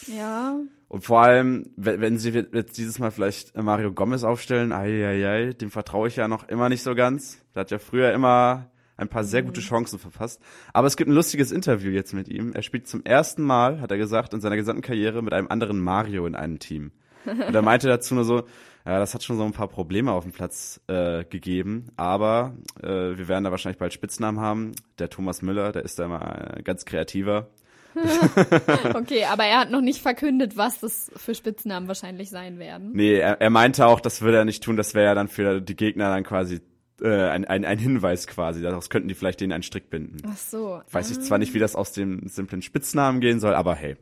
Ja, 0.07 0.57
Und 0.89 1.05
vor 1.05 1.23
allem, 1.23 1.71
wenn, 1.77 2.01
wenn 2.01 2.19
sie 2.19 2.31
jetzt 2.31 2.77
dieses 2.79 2.99
Mal 2.99 3.11
vielleicht 3.11 3.57
Mario 3.57 3.93
Gomez 3.93 4.25
aufstellen, 4.25 4.73
ei, 4.73 5.07
ei, 5.07 5.29
ei, 5.29 5.53
dem 5.53 5.71
vertraue 5.71 6.09
ich 6.09 6.17
ja 6.17 6.27
noch 6.27 6.49
immer 6.49 6.69
nicht 6.69 6.83
so 6.83 6.95
ganz. 6.95 7.39
Der 7.55 7.61
hat 7.61 7.71
ja 7.71 7.79
früher 7.79 8.13
immer 8.13 8.71
ein 8.97 9.09
paar 9.09 9.25
sehr 9.25 9.43
gute 9.43 9.61
Chancen 9.61 9.99
verpasst. 9.99 10.41
Aber 10.73 10.87
es 10.87 10.97
gibt 10.97 11.09
ein 11.11 11.15
lustiges 11.15 11.53
Interview 11.53 11.91
jetzt 11.91 12.13
mit 12.15 12.29
ihm. 12.29 12.53
Er 12.53 12.63
spielt 12.63 12.89
zum 12.89 13.05
ersten 13.05 13.43
Mal, 13.43 13.81
hat 13.81 13.91
er 13.91 13.99
gesagt, 13.99 14.33
in 14.35 14.41
seiner 14.41 14.57
gesamten 14.57 14.83
Karriere 14.83 15.23
mit 15.23 15.33
einem 15.35 15.49
anderen 15.49 15.81
Mario 15.81 16.27
in 16.27 16.35
einem 16.35 16.59
Team. 16.59 16.93
Und 17.25 17.55
er 17.55 17.63
meinte 17.63 17.89
dazu 17.89 18.15
nur 18.15 18.25
so, 18.25 18.43
ja, 18.85 18.99
das 18.99 19.15
hat 19.15 19.23
schon 19.23 19.37
so 19.37 19.45
ein 19.45 19.53
paar 19.53 19.69
Probleme 19.69 20.13
auf 20.13 20.25
dem 20.25 20.33
Platz 20.33 20.81
äh, 20.89 21.25
gegeben, 21.25 21.89
aber 21.97 22.57
äh, 22.83 22.89
wir 22.89 23.29
werden 23.29 23.45
da 23.45 23.51
wahrscheinlich 23.51 23.79
bald 23.79 23.93
Spitznamen 23.93 24.41
haben. 24.41 24.73
Der 24.99 25.09
Thomas 25.09 25.43
Müller, 25.43 25.73
der 25.73 25.85
ist 25.85 25.99
da 25.99 26.05
immer 26.07 26.57
äh, 26.57 26.63
ganz 26.63 26.85
kreativer. 26.85 27.49
okay, 28.95 29.25
aber 29.25 29.45
er 29.45 29.61
hat 29.61 29.71
noch 29.71 29.83
nicht 29.83 30.01
verkündet, 30.01 30.57
was 30.57 30.81
das 30.81 31.11
für 31.15 31.35
Spitznamen 31.35 31.89
wahrscheinlich 31.89 32.31
sein 32.31 32.59
werden. 32.59 32.93
Nee, 32.95 33.17
er, 33.17 33.41
er 33.41 33.51
meinte 33.51 33.87
auch, 33.87 34.01
das 34.01 34.23
würde 34.23 34.39
er 34.39 34.45
nicht 34.45 34.63
tun, 34.65 34.77
das 34.77 34.95
wäre 34.95 35.07
ja 35.07 35.15
dann 35.15 35.29
für 35.29 35.61
die 35.61 35.77
Gegner 35.77 36.09
dann 36.09 36.25
quasi 36.25 36.61
äh, 37.03 37.29
ein, 37.29 37.45
ein, 37.45 37.65
ein 37.65 37.79
Hinweis 37.79 38.27
quasi. 38.27 38.63
Daraus 38.63 38.91
könnten 38.91 39.09
die 39.09 39.15
vielleicht 39.15 39.41
denen 39.41 39.53
einen 39.53 39.63
Strick 39.63 39.91
binden. 39.91 40.19
Ach 40.27 40.37
so. 40.37 40.81
Weiß 40.91 41.11
ich 41.11 41.21
zwar 41.21 41.39
nicht, 41.39 41.55
wie 41.55 41.59
das 41.59 41.77
aus 41.77 41.93
dem 41.93 42.27
simplen 42.29 42.63
Spitznamen 42.63 43.21
gehen 43.21 43.41
soll, 43.41 43.55
aber 43.55 43.75
hey. 43.75 43.97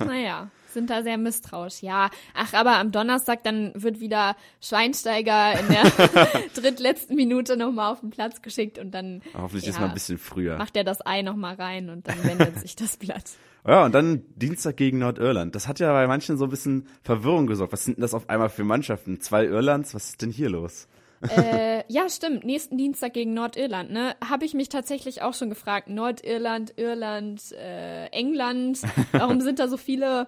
Naja, 0.00 0.50
sind 0.74 0.90
da 0.90 1.02
sehr 1.02 1.16
misstrauisch. 1.16 1.82
Ja, 1.82 2.10
ach, 2.34 2.52
aber 2.52 2.76
am 2.76 2.92
Donnerstag 2.92 3.42
dann 3.44 3.72
wird 3.74 4.00
wieder 4.00 4.36
Schweinsteiger 4.60 5.58
in 5.58 5.68
der 5.68 5.84
drittletzten 6.54 7.16
Minute 7.16 7.56
nochmal 7.56 7.92
auf 7.92 8.00
den 8.00 8.10
Platz 8.10 8.42
geschickt 8.42 8.78
und 8.78 8.90
dann 8.92 9.22
Hoffentlich 9.34 9.64
ja, 9.64 9.70
ist 9.70 9.80
mal 9.80 9.88
ein 9.88 9.94
bisschen 9.94 10.18
früher. 10.18 10.58
macht 10.58 10.76
er 10.76 10.84
das 10.84 11.04
Ei 11.06 11.22
nochmal 11.22 11.54
rein 11.54 11.88
und 11.88 12.06
dann 12.06 12.22
wendet 12.24 12.58
sich 12.60 12.76
das 12.76 12.96
Blatt. 12.96 13.24
Ja, 13.66 13.86
und 13.86 13.94
dann 13.94 14.24
Dienstag 14.36 14.76
gegen 14.76 14.98
Nordirland. 14.98 15.54
Das 15.54 15.68
hat 15.68 15.80
ja 15.80 15.90
bei 15.90 16.06
manchen 16.06 16.36
so 16.36 16.44
ein 16.44 16.50
bisschen 16.50 16.86
Verwirrung 17.02 17.46
gesorgt. 17.46 17.72
Was 17.72 17.86
sind 17.86 17.96
denn 17.96 18.02
das 18.02 18.12
auf 18.12 18.28
einmal 18.28 18.50
für 18.50 18.62
Mannschaften? 18.62 19.20
Zwei 19.20 19.46
Irlands? 19.46 19.94
Was 19.94 20.10
ist 20.10 20.20
denn 20.20 20.30
hier 20.30 20.50
los? 20.50 20.86
äh, 21.30 21.82
ja, 21.88 22.08
stimmt. 22.08 22.44
Nächsten 22.44 22.76
Dienstag 22.76 23.14
gegen 23.14 23.34
Nordirland, 23.34 23.90
ne? 23.90 24.14
Habe 24.22 24.44
ich 24.44 24.54
mich 24.54 24.68
tatsächlich 24.68 25.22
auch 25.22 25.34
schon 25.34 25.48
gefragt. 25.48 25.88
Nordirland, 25.88 26.74
Irland, 26.76 27.52
äh, 27.52 28.06
England. 28.08 28.80
Warum 29.12 29.40
sind 29.40 29.58
da 29.58 29.68
so 29.68 29.76
viele 29.76 30.26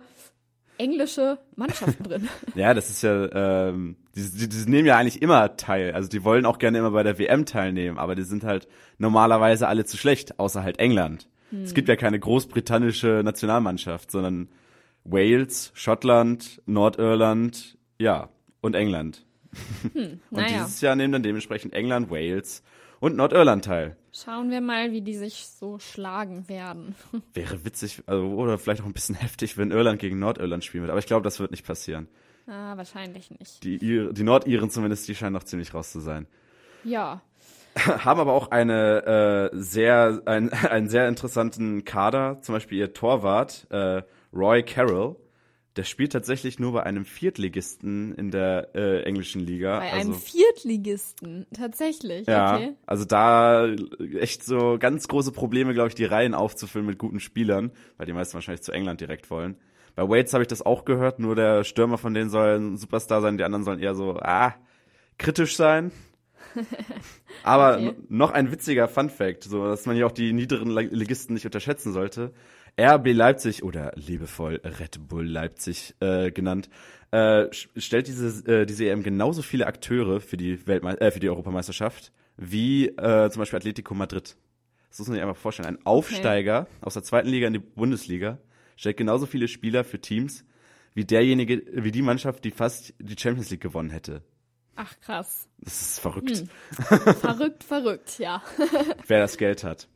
englische 0.78 1.38
Mannschaften 1.54 2.04
drin? 2.04 2.28
Ja, 2.54 2.74
das 2.74 2.90
ist 2.90 3.02
ja, 3.02 3.68
ähm, 3.68 3.96
die, 4.14 4.30
die, 4.30 4.48
die 4.48 4.70
nehmen 4.70 4.86
ja 4.86 4.96
eigentlich 4.96 5.22
immer 5.22 5.56
teil. 5.56 5.92
Also 5.92 6.08
die 6.08 6.24
wollen 6.24 6.46
auch 6.46 6.58
gerne 6.58 6.78
immer 6.78 6.90
bei 6.90 7.02
der 7.02 7.18
WM 7.18 7.46
teilnehmen, 7.46 7.98
aber 7.98 8.14
die 8.14 8.22
sind 8.22 8.44
halt 8.44 8.68
normalerweise 8.98 9.68
alle 9.68 9.84
zu 9.84 9.96
schlecht, 9.96 10.38
außer 10.38 10.62
halt 10.62 10.78
England. 10.78 11.28
Es 11.62 11.74
gibt 11.74 11.88
ja 11.88 11.96
keine 11.96 12.18
großbritannische 12.18 13.22
Nationalmannschaft, 13.24 14.10
sondern 14.10 14.48
Wales, 15.04 15.70
Schottland, 15.74 16.60
Nordirland, 16.66 17.78
ja. 17.98 18.30
und 18.60 18.74
England. 18.74 19.24
Und 19.94 20.20
naja. 20.30 20.48
dieses 20.48 20.82
Jahr 20.82 20.96
nehmen 20.96 21.12
dann 21.12 21.22
dementsprechend 21.22 21.72
England, 21.72 22.10
Wales 22.10 22.62
und 23.00 23.16
Nordirland 23.16 23.64
teil. 23.64 23.96
Schauen 24.24 24.50
wir 24.50 24.62
mal, 24.62 24.92
wie 24.92 25.02
die 25.02 25.14
sich 25.14 25.46
so 25.46 25.78
schlagen 25.78 26.48
werden. 26.48 26.94
Wäre 27.34 27.66
witzig, 27.66 28.02
also, 28.06 28.28
oder 28.28 28.56
vielleicht 28.56 28.80
auch 28.80 28.86
ein 28.86 28.94
bisschen 28.94 29.14
heftig, 29.20 29.58
wenn 29.58 29.70
Irland 29.70 29.98
gegen 29.98 30.18
Nordirland 30.18 30.64
spielen 30.64 30.84
wird. 30.84 30.90
Aber 30.90 30.98
ich 30.98 31.06
glaube, 31.06 31.22
das 31.22 31.38
wird 31.38 31.50
nicht 31.50 31.66
passieren. 31.66 32.08
ah, 32.46 32.76
wahrscheinlich 32.76 33.30
nicht. 33.30 33.62
Die, 33.62 33.76
Ir 33.76 34.12
die 34.14 34.22
Nordiren 34.22 34.70
zumindest, 34.70 35.06
die 35.08 35.14
scheinen 35.14 35.34
noch 35.34 35.44
ziemlich 35.44 35.74
raus 35.74 35.92
zu 35.92 36.00
sein. 36.00 36.26
Ja. 36.82 37.20
Haben 37.76 38.20
aber 38.20 38.32
auch 38.32 38.50
eine 38.50 39.50
äh, 39.52 39.56
sehr, 39.56 40.22
ein, 40.24 40.50
einen 40.50 40.88
sehr 40.88 41.08
interessanten 41.08 41.84
Kader. 41.84 42.40
Zum 42.40 42.54
Beispiel 42.54 42.78
ihr 42.78 42.94
Torwart, 42.94 43.66
äh, 43.70 44.02
Roy 44.32 44.62
Carroll. 44.62 45.16
Der 45.76 45.84
spielt 45.84 46.12
tatsächlich 46.12 46.58
nur 46.58 46.72
bei 46.72 46.82
einem 46.84 47.04
Viertligisten 47.04 48.14
in 48.14 48.30
der 48.30 48.74
äh, 48.74 49.02
englischen 49.02 49.40
Liga. 49.42 49.78
Bei 49.78 49.92
also, 49.92 50.12
einem 50.12 50.20
Viertligisten. 50.20 51.46
Tatsächlich. 51.52 52.26
Ja, 52.26 52.56
Okay. 52.56 52.72
also 52.86 53.04
da 53.04 53.68
echt 54.18 54.42
so 54.44 54.78
ganz 54.78 55.06
große 55.08 55.32
Probleme, 55.32 55.74
glaube 55.74 55.88
ich, 55.88 55.94
die 55.94 56.04
Reihen 56.06 56.34
aufzufüllen 56.34 56.86
mit 56.86 56.98
guten 56.98 57.20
Spielern, 57.20 57.72
weil 57.98 58.06
die 58.06 58.12
meisten 58.14 58.34
wahrscheinlich 58.34 58.62
zu 58.62 58.72
England 58.72 59.00
direkt 59.00 59.30
wollen. 59.30 59.56
Bei 59.94 60.08
Wales 60.08 60.32
habe 60.32 60.42
ich 60.42 60.48
das 60.48 60.60
auch 60.64 60.84
gehört, 60.84 61.18
nur 61.18 61.34
der 61.34 61.64
Stürmer 61.64 61.98
von 61.98 62.14
denen 62.14 62.30
soll 62.30 62.58
ein 62.58 62.76
Superstar 62.76 63.20
sein, 63.20 63.36
die 63.38 63.44
anderen 63.44 63.64
sollen 63.64 63.80
eher 63.80 63.94
so, 63.94 64.18
ah, 64.20 64.54
kritisch 65.18 65.56
sein. 65.56 65.90
Aber 67.42 67.76
Okay. 67.76 67.94
noch 68.08 68.30
ein 68.30 68.50
witziger 68.50 68.88
Fun 68.88 69.10
Fact, 69.10 69.44
so 69.44 69.64
dass 69.66 69.86
man 69.86 69.96
ja 69.96 70.06
auch 70.06 70.12
die 70.12 70.32
niederen 70.32 70.70
Ligisten 70.70 71.34
nicht 71.34 71.44
unterschätzen 71.44 71.92
sollte. 71.92 72.32
RB 72.78 73.12
Leipzig 73.12 73.62
oder 73.62 73.92
liebevoll 73.96 74.60
Red 74.64 75.08
Bull 75.08 75.26
Leipzig 75.26 75.94
äh, 76.00 76.30
genannt, 76.30 76.68
äh, 77.10 77.46
stellt 77.52 78.06
diese, 78.06 78.46
äh, 78.46 78.66
diese 78.66 78.88
EM 78.88 79.02
genauso 79.02 79.42
viele 79.42 79.66
Akteure 79.66 80.20
für 80.20 80.36
die 80.36 80.66
Weltme 80.66 81.00
äh, 81.00 81.10
für 81.10 81.20
die 81.20 81.28
Europameisterschaft 81.28 82.12
wie 82.36 82.88
äh, 82.88 83.30
zum 83.30 83.40
Beispiel 83.40 83.56
Atletico 83.56 83.94
Madrid. 83.94 84.36
Das 84.90 84.98
muss 84.98 85.08
man 85.08 85.16
sich 85.16 85.22
einfach 85.22 85.40
vorstellen. 85.40 85.68
Ein 85.68 85.86
Aufsteiger 85.86 86.66
aus 86.80 86.94
der 86.94 87.02
zweiten 87.02 87.28
Liga 87.28 87.46
in 87.46 87.54
die 87.54 87.58
Bundesliga 87.58 88.38
stellt 88.76 88.96
genauso 88.96 89.26
viele 89.26 89.48
Spieler 89.48 89.84
für 89.84 90.00
Teams 90.00 90.44
wie 90.94 91.04
derjenige, 91.04 91.62
wie 91.72 91.90
die 91.90 92.02
Mannschaft, 92.02 92.44
die 92.44 92.50
fast 92.50 92.94
die 92.98 93.16
Champions 93.18 93.50
League 93.50 93.60
gewonnen 93.60 93.90
hätte. 93.90 94.22
Ach, 94.76 94.98
krass. 95.00 95.48
Das 95.58 95.80
ist 95.80 96.00
verrückt, 96.00 96.44
verrückt, 97.20 97.64
verrückt, 97.64 98.18
ja. 98.18 98.42
wer 99.06 99.20
das 99.20 99.38
Geld 99.38 99.64
hat. 99.64 99.88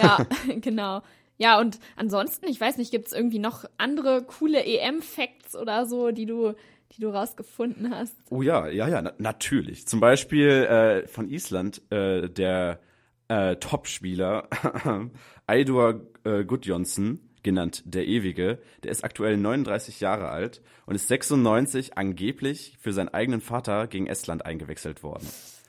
Ja, 0.00 0.26
genau. 0.60 1.02
Ja, 1.42 1.58
und 1.58 1.80
ansonsten, 1.96 2.46
ich 2.46 2.60
weiß 2.60 2.76
nicht, 2.76 2.92
gibt's 2.92 3.12
irgendwie 3.12 3.40
noch 3.40 3.64
andere 3.76 4.22
coole 4.22 4.64
EM-Facts 4.64 5.56
oder 5.56 5.86
so, 5.86 6.12
die 6.12 6.24
du, 6.24 6.52
die 6.92 7.00
du 7.00 7.08
rausgefunden 7.08 7.90
hast? 7.90 8.14
Oh 8.30 8.42
ja, 8.42 8.68
ja, 8.68 8.86
ja, 8.86 9.02
na 9.02 9.12
natürlich. 9.18 9.88
Zum 9.88 9.98
Beispiel 9.98 10.48
äh, 10.48 11.08
von 11.08 11.28
Island, 11.28 11.82
äh, 11.90 12.28
der 12.28 12.78
äh, 13.26 13.56
Topspieler 13.56 14.48
Eidur 15.48 16.06
äh, 16.22 16.44
Gudjonsson, 16.44 17.18
genannt 17.42 17.82
der 17.86 18.06
Ewige, 18.06 18.60
der 18.84 18.92
ist 18.92 19.02
aktuell 19.02 19.36
39 19.36 19.98
Jahre 19.98 20.28
alt 20.28 20.62
und 20.86 20.94
ist 20.94 21.08
96 21.08 21.98
angeblich 21.98 22.76
für 22.78 22.92
seinen 22.92 23.08
eigenen 23.08 23.40
Vater 23.40 23.88
gegen 23.88 24.06
Estland 24.06 24.46
eingewechselt 24.46 25.02
worden. 25.02 25.26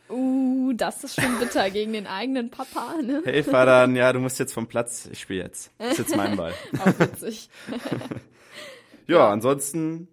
Uh, 0.10 0.74
das 0.74 1.04
ist 1.04 1.20
schon 1.20 1.40
bitter 1.40 1.70
gegen 1.70 1.94
den 1.94 2.08
eigenen 2.08 2.50
Papa, 2.50 2.96
ne? 3.02 3.22
Hey 3.24 3.44
Vater, 3.44 3.90
ja, 3.92 4.12
du 4.14 4.20
musst 4.20 4.38
jetzt 4.40 4.54
vom 4.54 4.68
Platz, 4.68 5.08
ich 5.12 5.20
spiele 5.22 5.44
jetzt. 5.44 5.72
Das 5.78 5.94
ist 5.94 6.00
jetzt 6.00 6.16
mein 6.16 6.36
Ball. 6.36 6.54
Auch 6.80 7.00
witzig. 7.00 7.50
Ja, 9.06 9.30
ansonsten 9.30 10.08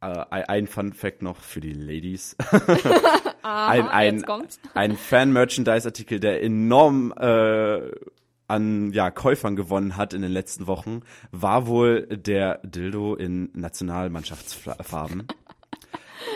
äh, 0.00 0.24
ein 0.30 0.66
Fun 0.66 0.94
Fact 0.94 1.20
noch 1.20 1.40
für 1.42 1.60
die 1.60 1.74
Ladies. 1.74 2.34
Aha, 3.42 3.68
ein, 3.68 3.88
ein, 3.88 4.24
ein 4.72 4.96
Fan-Merchandise-Artikel, 4.96 6.18
der 6.18 6.42
enorm 6.42 7.12
äh, 7.12 7.90
an 8.48 8.92
ja, 8.92 9.10
Käufern 9.10 9.54
gewonnen 9.54 9.96
hat 9.98 10.14
in 10.14 10.22
den 10.22 10.32
letzten 10.32 10.66
Wochen, 10.66 11.02
war 11.30 11.66
wohl 11.66 12.06
der 12.06 12.60
Dildo 12.64 13.14
in 13.14 13.50
Nationalmannschaftsfarben. 13.52 15.28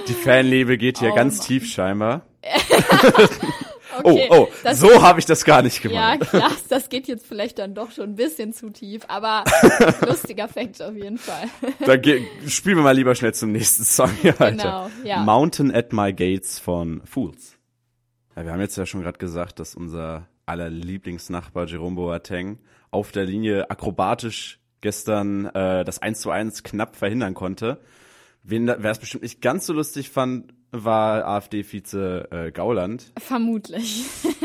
Die 0.08 0.12
Fanliebe 0.14 0.76
geht 0.78 0.98
hier 0.98 1.12
Oh 1.12 1.14
ganz 1.14 1.38
Mann. 1.38 1.46
tief 1.46 1.66
scheinbar. 1.66 2.26
Okay, 4.02 4.26
oh, 4.30 4.48
oh, 4.48 4.72
so 4.72 5.02
habe 5.02 5.20
ich 5.20 5.26
das 5.26 5.44
gar 5.44 5.62
nicht 5.62 5.82
Ja, 5.84 6.16
gemeint. 6.16 6.20
krass, 6.30 6.64
das 6.68 6.88
geht 6.88 7.06
jetzt 7.06 7.26
vielleicht 7.26 7.58
dann 7.58 7.74
doch 7.74 7.92
schon 7.92 8.10
ein 8.10 8.14
bisschen 8.16 8.52
zu 8.52 8.70
tief, 8.70 9.02
aber 9.08 9.44
lustiger 10.06 10.48
Fact 10.48 10.82
auf 10.82 10.94
jeden 10.96 11.18
Fall. 11.18 11.48
Dann 11.86 12.02
spielen 12.48 12.76
wir 12.76 12.82
mal 12.82 12.96
lieber 12.96 13.14
schnell 13.14 13.34
zum 13.34 13.52
nächsten 13.52 13.84
Song 13.84 14.10
hier 14.20 14.38
weiter. 14.40 14.90
Genau, 14.90 14.90
ja. 15.04 15.22
Mountain 15.22 15.72
at 15.72 15.92
My 15.92 16.12
Gates 16.12 16.58
von 16.58 17.02
Fools. 17.04 17.56
Ja, 18.36 18.44
wir 18.44 18.52
haben 18.52 18.60
jetzt 18.60 18.76
ja 18.76 18.86
schon 18.86 19.02
gerade 19.02 19.18
gesagt, 19.18 19.60
dass 19.60 19.74
unser 19.74 20.26
aller 20.46 20.70
Lieblingsnachbar 20.70 21.66
Jerome 21.66 21.96
Boateng 21.96 22.58
auf 22.90 23.12
der 23.12 23.24
Linie 23.24 23.70
akrobatisch 23.70 24.58
gestern 24.80 25.46
äh, 25.46 25.84
das 25.84 26.02
1 26.02 26.20
zu 26.20 26.30
1 26.30 26.62
knapp 26.62 26.96
verhindern 26.96 27.34
konnte. 27.34 27.80
Wen, 28.42 28.66
wer 28.66 28.90
es 28.90 28.98
bestimmt 28.98 29.22
nicht 29.22 29.40
ganz 29.40 29.66
so 29.66 29.72
lustig 29.72 30.10
fand, 30.10 30.52
war 30.76 31.24
AfD-Vize 31.26 32.28
äh, 32.30 32.50
Gauland. 32.50 33.12
Vermutlich. 33.18 34.04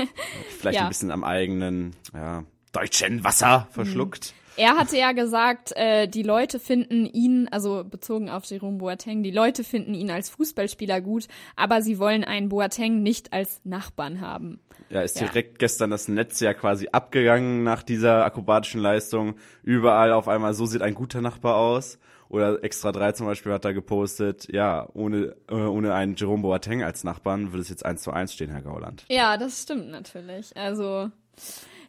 Vielleicht 0.59 0.77
Ja. 0.77 0.83
ein 0.83 0.89
bisschen 0.89 1.11
am 1.11 1.23
eigenen 1.23 1.95
ja, 2.13 2.43
deutschen 2.71 3.23
Wasser 3.23 3.67
verschluckt. 3.71 4.33
Er 4.57 4.75
hatte 4.77 4.97
ja 4.97 5.13
gesagt, 5.13 5.71
äh, 5.77 6.07
die 6.07 6.21
Leute 6.23 6.59
finden 6.59 7.05
ihn, 7.05 7.47
also 7.49 7.85
bezogen 7.85 8.29
auf 8.29 8.43
Jerome 8.43 8.77
Boateng, 8.77 9.23
die 9.23 9.31
Leute 9.31 9.63
finden 9.63 9.93
ihn 9.93 10.11
als 10.11 10.29
Fußballspieler 10.29 10.99
gut, 10.99 11.27
aber 11.55 11.81
sie 11.81 11.97
wollen 11.97 12.25
einen 12.25 12.49
Boateng 12.49 13.01
nicht 13.01 13.31
als 13.31 13.61
Nachbarn 13.63 14.19
haben. 14.19 14.59
Ja, 14.89 15.01
ist 15.01 15.17
Ja. 15.21 15.27
direkt 15.27 15.59
gestern 15.59 15.91
das 15.91 16.09
Netz 16.09 16.41
ja 16.41 16.53
quasi 16.53 16.89
abgegangen 16.91 17.63
nach 17.63 17.83
dieser 17.83 18.25
akrobatischen 18.25 18.81
Leistung. 18.81 19.35
Überall 19.63 20.11
auf 20.11 20.27
einmal, 20.27 20.53
so 20.53 20.65
sieht 20.65 20.81
ein 20.81 20.93
guter 20.93 21.21
Nachbar 21.21 21.55
aus. 21.55 21.97
Oder 22.29 22.63
Extra 22.63 22.91
3 22.91 23.13
zum 23.13 23.25
Beispiel 23.25 23.51
hat 23.51 23.65
da 23.65 23.71
gepostet, 23.71 24.47
ja, 24.53 24.87
ohne, 24.93 25.35
äh, 25.49 25.55
ohne 25.55 25.93
einen 25.95 26.15
Jerome 26.15 26.43
Boateng 26.43 26.83
als 26.83 27.03
Nachbarn 27.03 27.51
würde 27.51 27.61
es 27.61 27.69
jetzt 27.69 27.85
1 27.85 28.03
zu 28.03 28.11
1 28.11 28.33
stehen, 28.33 28.51
Herr 28.51 28.61
Gauland. 28.61 29.03
Ja, 29.09 29.37
das 29.37 29.63
stimmt 29.63 29.89
natürlich. 29.89 30.55
Also 30.55 31.09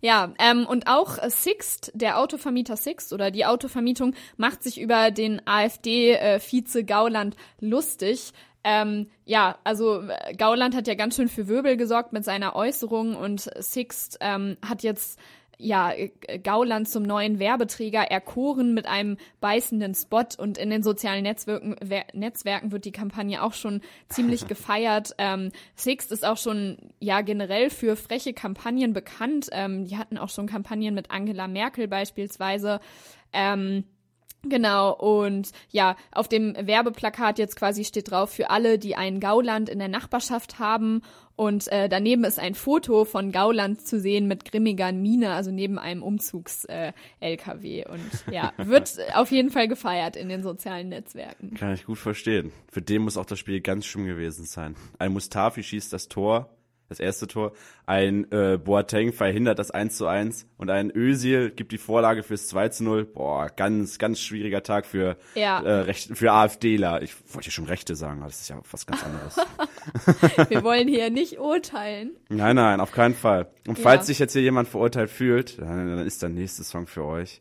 ja, 0.00 0.32
ähm, 0.38 0.66
und 0.66 0.86
auch 0.86 1.18
Sixt, 1.28 1.92
der 1.94 2.18
Autovermieter 2.18 2.76
Sixt 2.76 3.12
oder 3.12 3.30
die 3.30 3.44
Autovermietung 3.44 4.14
macht 4.38 4.62
sich 4.62 4.80
über 4.80 5.10
den 5.10 5.46
AfD-Vize 5.46 6.84
Gauland 6.84 7.36
lustig. 7.60 8.32
Ähm, 8.64 9.08
ja, 9.24 9.58
also 9.64 10.02
Gauland 10.38 10.74
hat 10.74 10.86
ja 10.86 10.94
ganz 10.94 11.16
schön 11.16 11.28
für 11.28 11.48
Wirbel 11.48 11.76
gesorgt 11.76 12.12
mit 12.12 12.24
seiner 12.24 12.56
Äußerung 12.56 13.14
und 13.14 13.50
Sixt 13.58 14.18
ähm, 14.20 14.56
hat 14.66 14.82
jetzt 14.82 15.18
ja, 15.60 15.92
äh, 15.92 16.10
Gauland 16.42 16.88
zum 16.88 17.02
neuen 17.02 17.38
Werbeträger 17.38 18.02
erkoren 18.02 18.74
mit 18.74 18.86
einem 18.86 19.16
beißenden 19.40 19.94
Spot 19.94 20.24
und 20.38 20.58
in 20.58 20.70
den 20.70 20.82
sozialen 20.82 21.22
Netzwerken, 21.22 21.76
wer, 21.82 22.04
Netzwerken 22.12 22.72
wird 22.72 22.84
die 22.84 22.92
Kampagne 22.92 23.42
auch 23.42 23.52
schon 23.52 23.80
ziemlich 24.08 24.46
gefeiert. 24.48 25.14
Ähm, 25.18 25.50
Sixt 25.76 26.12
ist 26.12 26.24
auch 26.24 26.38
schon 26.38 26.78
ja 26.98 27.20
generell 27.20 27.70
für 27.70 27.96
freche 27.96 28.32
Kampagnen 28.32 28.92
bekannt. 28.92 29.48
Ähm, 29.52 29.84
die 29.84 29.96
hatten 29.96 30.18
auch 30.18 30.30
schon 30.30 30.46
Kampagnen 30.46 30.94
mit 30.94 31.10
Angela 31.10 31.46
Merkel 31.46 31.88
beispielsweise. 31.88 32.80
Ähm, 33.32 33.84
Genau, 34.42 34.92
und 34.94 35.50
ja, 35.70 35.96
auf 36.12 36.26
dem 36.26 36.54
Werbeplakat 36.54 37.38
jetzt 37.38 37.56
quasi 37.56 37.84
steht 37.84 38.10
drauf, 38.10 38.30
für 38.30 38.50
alle, 38.50 38.78
die 38.78 38.96
ein 38.96 39.20
Gauland 39.20 39.68
in 39.68 39.78
der 39.78 39.88
Nachbarschaft 39.88 40.58
haben. 40.58 41.02
Und 41.36 41.68
äh, 41.68 41.88
daneben 41.88 42.24
ist 42.24 42.38
ein 42.38 42.54
Foto 42.54 43.04
von 43.04 43.32
Gauland 43.32 43.86
zu 43.86 43.98
sehen 43.98 44.28
mit 44.28 44.44
grimmiger 44.44 44.92
Miene, 44.92 45.32
also 45.32 45.50
neben 45.50 45.78
einem 45.78 46.02
Umzugs-LKW. 46.02 47.86
und 47.86 48.10
ja, 48.30 48.52
wird 48.58 48.98
auf 49.14 49.30
jeden 49.30 49.50
Fall 49.50 49.68
gefeiert 49.68 50.16
in 50.16 50.28
den 50.28 50.42
sozialen 50.42 50.90
Netzwerken. 50.90 51.54
Kann 51.54 51.74
ich 51.74 51.84
gut 51.84 51.98
verstehen. 51.98 52.52
Für 52.70 52.82
den 52.82 53.02
muss 53.02 53.16
auch 53.16 53.26
das 53.26 53.38
Spiel 53.38 53.60
ganz 53.60 53.86
schlimm 53.86 54.06
gewesen 54.06 54.44
sein. 54.44 54.74
Ein 54.98 55.12
Mustafi 55.12 55.62
schießt 55.62 55.92
das 55.92 56.08
Tor, 56.08 56.50
das 56.90 57.00
erste 57.00 57.26
Tor. 57.26 57.52
Ein 57.86 58.30
äh, 58.32 58.58
Boateng 58.58 59.12
verhindert 59.14 59.58
das 59.58 59.70
1 59.70 59.96
zu 59.96 60.06
1 60.06 60.46
und 60.58 60.68
ein 60.70 60.90
Özil 60.94 61.50
gibt 61.50 61.72
die 61.72 61.78
Vorlage 61.78 62.22
fürs 62.22 62.48
2 62.48 62.68
zu 62.68 62.84
0. 62.84 63.04
Boah, 63.06 63.46
ganz, 63.48 63.98
ganz 63.98 64.20
schwieriger 64.20 64.62
Tag 64.62 64.84
für, 64.84 65.16
Ja. 65.34 65.60
äh, 65.62 65.72
Recht, 65.80 66.16
für 66.16 66.32
AfDler. 66.32 67.00
Ich 67.02 67.14
wollte 67.32 67.46
ja 67.46 67.52
schon 67.52 67.64
Rechte 67.64 67.94
sagen, 67.96 68.18
aber 68.20 68.28
das 68.28 68.42
ist 68.42 68.48
ja 68.50 68.60
was 68.70 68.84
ganz 68.86 69.02
anderes. 69.02 69.36
Wir 70.50 70.62
wollen 70.62 70.88
hier 70.88 71.08
nicht 71.10 71.38
urteilen. 71.38 72.10
nein, 72.28 72.56
nein, 72.56 72.80
auf 72.80 72.92
keinen 72.92 73.14
Fall. 73.14 73.46
Und 73.66 73.78
falls 73.78 74.02
Ja. 74.02 74.06
sich 74.06 74.18
jetzt 74.18 74.32
hier 74.34 74.42
jemand 74.42 74.68
verurteilt 74.68 75.10
fühlt, 75.10 75.58
dann, 75.58 75.96
dann 75.96 76.06
ist 76.06 76.22
der 76.22 76.28
nächste 76.28 76.64
Song 76.64 76.86
für 76.86 77.04
euch. 77.04 77.40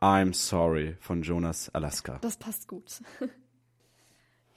I'm 0.00 0.32
Sorry 0.34 0.96
von 1.00 1.22
Jonas 1.22 1.70
Alaska. 1.74 2.18
Das 2.20 2.36
passt 2.36 2.68
gut. 2.68 3.00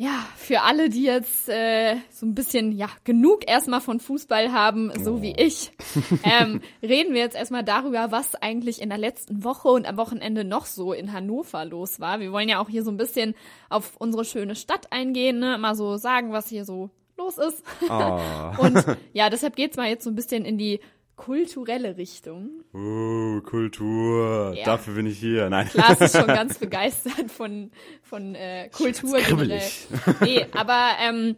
Ja, 0.01 0.25
für 0.35 0.61
alle, 0.61 0.89
die 0.89 1.03
jetzt 1.03 1.47
äh, 1.47 1.95
so 2.09 2.25
ein 2.25 2.33
bisschen, 2.33 2.71
ja, 2.71 2.87
genug 3.03 3.47
erstmal 3.47 3.81
von 3.81 3.99
Fußball 3.99 4.51
haben, 4.51 4.91
so 5.03 5.17
Oh. 5.17 5.21
wie 5.21 5.35
ich, 5.37 5.71
ähm, 6.23 6.61
reden 6.81 7.13
wir 7.13 7.21
jetzt 7.21 7.35
erstmal 7.35 7.63
darüber, 7.63 8.11
was 8.11 8.33
eigentlich 8.33 8.81
in 8.81 8.89
der 8.89 8.97
letzten 8.97 9.43
Woche 9.43 9.67
und 9.67 9.85
am 9.85 9.97
Wochenende 9.97 10.43
noch 10.43 10.65
so 10.65 10.91
in 10.91 11.13
Hannover 11.13 11.65
los 11.65 11.99
war. 11.99 12.19
Wir 12.19 12.31
wollen 12.31 12.49
ja 12.49 12.59
auch 12.59 12.67
hier 12.67 12.83
so 12.83 12.89
ein 12.89 12.97
bisschen 12.97 13.35
auf 13.69 13.95
unsere 13.99 14.25
schöne 14.25 14.55
Stadt 14.55 14.91
eingehen, 14.91 15.37
ne? 15.37 15.59
mal 15.59 15.75
so 15.75 15.97
sagen, 15.97 16.31
was 16.31 16.49
hier 16.49 16.65
so 16.65 16.89
los 17.15 17.37
ist. 17.37 17.63
Oh. 17.87 18.19
Und 18.57 18.83
ja, 19.13 19.29
deshalb 19.29 19.55
geht's 19.55 19.77
mal 19.77 19.87
jetzt 19.87 20.03
so 20.03 20.09
ein 20.09 20.15
bisschen 20.15 20.45
in 20.45 20.57
die 20.57 20.79
kulturelle 21.21 21.97
Richtung. 21.97 22.63
Uh, 22.73 23.41
Kultur. 23.41 24.53
Ja. 24.55 24.65
Dafür 24.65 24.95
bin 24.95 25.05
ich 25.05 25.19
hier. 25.19 25.51
Nein. 25.51 25.69
Lars 25.73 26.01
ist 26.01 26.17
schon 26.17 26.25
ganz 26.41 26.57
begeistert 26.57 27.29
von, 27.29 27.69
von 28.01 28.33
äh, 28.33 28.69
Kultur 28.69 29.19
generell. 29.19 29.61
Nee, 30.21 30.47
aber 30.57 30.93
ähm, 30.99 31.35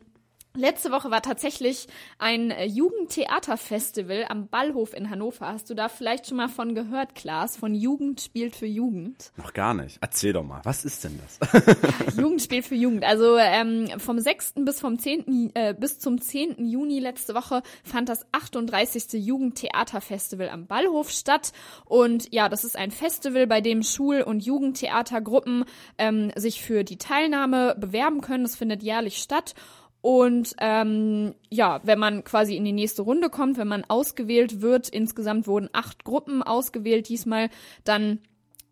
letzte 0.55 0.91
Woche 0.91 1.10
war 1.12 1.22
tatsächlich 1.22 1.88
ein 2.19 2.51
äh, 2.51 2.65
Jugendtheaterfestival 2.65 4.25
am 4.29 4.48
Ballhof 4.48 4.93
in 4.93 5.10
Hannover. 5.10 5.48
Hast 5.48 5.69
du 5.69 5.74
da 5.74 5.89
vielleicht 5.89 6.27
schon 6.27 6.38
mal 6.38 6.50
von 6.50 6.75
gehört, 6.75 7.15
Klaas? 7.15 7.57
Von 7.57 7.74
Jugend 7.74 8.22
spielt 8.22 8.55
für 8.55 8.65
Jugend. 8.65 9.31
Noch 9.38 9.53
gar 9.53 9.74
nicht. 9.74 9.98
Erzähl 10.01 10.33
doch 10.33 10.43
mal. 10.43 10.62
Was 10.63 10.86
ist 10.86 11.03
denn 11.03 11.19
das? 11.19 12.17
Jugend 12.17 12.41
spielt 12.41 12.65
für 12.65 12.75
Jugend. 12.75 13.03
Also 13.03 13.38
ähm, 13.38 13.88
vom 13.98 14.19
6. 14.19 14.53
bis 14.57 14.79
vom 14.79 15.00
10. 15.00 15.51
Äh, 15.55 15.74
bis 15.74 16.00
zum 16.00 16.22
10. 16.22 16.65
Juni 16.65 17.00
letzte 17.00 17.33
Woche 17.33 17.63
fand 17.83 18.10
das 18.10 18.25
38. 18.31 19.13
Jugendtheaterfestival 19.13 20.50
am 20.50 20.67
Ballhof 20.67 21.10
statt. 21.10 21.51
Und 21.86 22.31
ja, 22.33 22.50
das 22.50 22.63
ist 22.63 22.77
ein 22.77 22.91
Festival, 22.91 23.48
bei 23.48 23.62
dem 23.62 23.83
Schul- 23.83 24.22
und 24.22 24.45
Jugendtheatergruppen 24.45 25.65
ähm, 25.98 26.31
sich 26.36 26.62
für 26.62 26.83
die 26.83 26.98
Teilnahme 26.98 27.75
bewerben 27.79 28.22
können. 28.22 28.43
Das 28.43 28.55
findet 28.55 28.83
jährlich 28.83 29.17
statt. 29.17 29.55
Und 30.03 30.53
ähm, 30.60 31.33
ja, 31.50 31.79
wenn 31.86 31.98
man 31.98 32.25
quasi 32.25 32.57
in 32.57 32.65
die 32.65 32.74
nächste 32.74 33.03
Runde 33.03 33.29
kommt, 33.29 33.57
wenn 33.57 33.69
man 33.69 33.86
ausgewählt 33.88 34.60
wird, 34.62 34.89
insgesamt 34.89 35.48
wurden 35.48 35.69
acht 35.72 36.03
Gruppen 36.03 36.43
ausgewählt 36.43 37.07
diesmal, 37.07 37.50
dann 37.86 38.19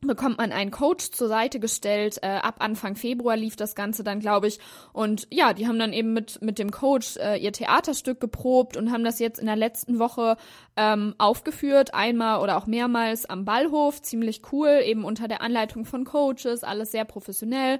bekommt 0.01 0.39
man 0.39 0.51
einen 0.51 0.71
Coach 0.71 1.11
zur 1.11 1.29
Seite 1.29 1.61
gestellt. 1.61 2.17
Äh, 2.21 2.27
ab 2.27 2.55
Anfang 2.59 2.97
Februar 2.97 3.37
lief 3.37 3.55
das 3.55 3.75
Ganze 3.75 4.03
dann, 4.03 4.19
glaube 4.19 4.47
ich. 4.47 4.59
Und 4.91 5.25
ja, 5.31 5.53
die 5.53 5.67
haben 5.69 5.79
dann 5.79 5.93
eben 5.93 6.11
mit, 6.11 6.41
mit 6.41 6.59
dem 6.59 6.69
Coach 6.69 7.15
äh, 7.15 7.37
ihr 7.37 7.53
Theaterstück 7.53 8.19
geprobt 8.19 8.75
und 8.75 8.91
haben 8.91 9.05
das 9.05 9.19
jetzt 9.19 9.39
in 9.39 9.45
der 9.45 9.55
letzten 9.55 9.99
Woche 9.99 10.35
ähm, 10.75 11.15
aufgeführt, 11.17 11.93
einmal 11.93 12.41
oder 12.41 12.57
auch 12.57 12.67
mehrmals 12.67 13.25
am 13.25 13.45
Ballhof. 13.45 14.01
Ziemlich 14.01 14.41
cool, 14.51 14.81
eben 14.83 15.05
unter 15.05 15.29
der 15.29 15.41
Anleitung 15.41 15.85
von 15.85 16.03
Coaches, 16.03 16.65
alles 16.65 16.91
sehr 16.91 17.05
professionell. 17.05 17.79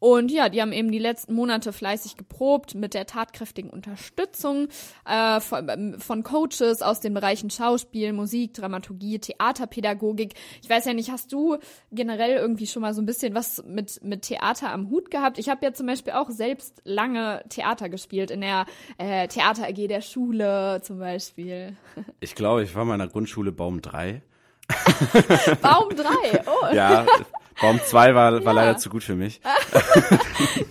Und 0.00 0.30
ja, 0.30 0.48
die 0.48 0.62
haben 0.62 0.72
eben 0.72 0.92
die 0.92 0.98
letzten 1.00 1.34
Monate 1.34 1.72
fleißig 1.72 2.16
geprobt 2.16 2.74
mit 2.76 2.94
der 2.94 3.06
tatkräftigen 3.06 3.68
Unterstützung 3.70 4.68
äh, 5.04 5.40
von, 5.40 5.68
ähm, 5.68 6.00
von 6.00 6.22
Coaches 6.22 6.82
aus 6.82 7.00
den 7.00 7.14
Bereichen 7.14 7.50
Schauspiel, 7.50 8.12
Musik, 8.12 8.54
Dramaturgie, 8.54 9.18
Theaterpädagogik. 9.18 10.34
Ich 10.62 10.70
weiß 10.70 10.84
ja 10.84 10.94
nicht, 10.94 11.10
hast 11.10 11.32
du 11.32 11.56
generell 11.90 12.36
irgendwie 12.36 12.66
schon 12.68 12.82
mal 12.82 12.94
so 12.94 13.02
ein 13.02 13.06
bisschen 13.06 13.34
was 13.34 13.64
mit, 13.66 14.02
mit 14.04 14.22
Theater 14.22 14.70
am 14.72 14.88
Hut 14.90 15.10
gehabt? 15.10 15.38
Ich 15.38 15.48
habe 15.48 15.64
ja 15.66 15.72
zum 15.72 15.86
Beispiel 15.86 16.12
auch 16.12 16.30
selbst 16.30 16.80
lange 16.84 17.42
Theater 17.48 17.88
gespielt, 17.88 18.30
in 18.30 18.40
der 18.40 18.66
äh, 18.98 19.26
Theater 19.26 19.64
AG 19.64 19.88
der 19.88 20.00
Schule 20.00 20.80
zum 20.82 20.98
Beispiel. 20.98 21.76
Ich 22.20 22.34
glaube, 22.34 22.62
ich 22.62 22.74
war 22.74 22.84
mal 22.84 22.94
in 22.94 23.00
der 23.00 23.08
Grundschule 23.08 23.50
Baum 23.52 23.80
3. 23.82 24.22
Baum 25.62 25.88
3, 25.90 26.04
oh, 26.46 26.66
Ja, 26.74 27.06
Baum 27.60 27.80
2 27.82 28.14
war, 28.14 28.32
war 28.32 28.40
Ja. 28.42 28.52
leider 28.52 28.76
zu 28.78 28.90
gut 28.90 29.02
für 29.02 29.14
mich. 29.14 29.40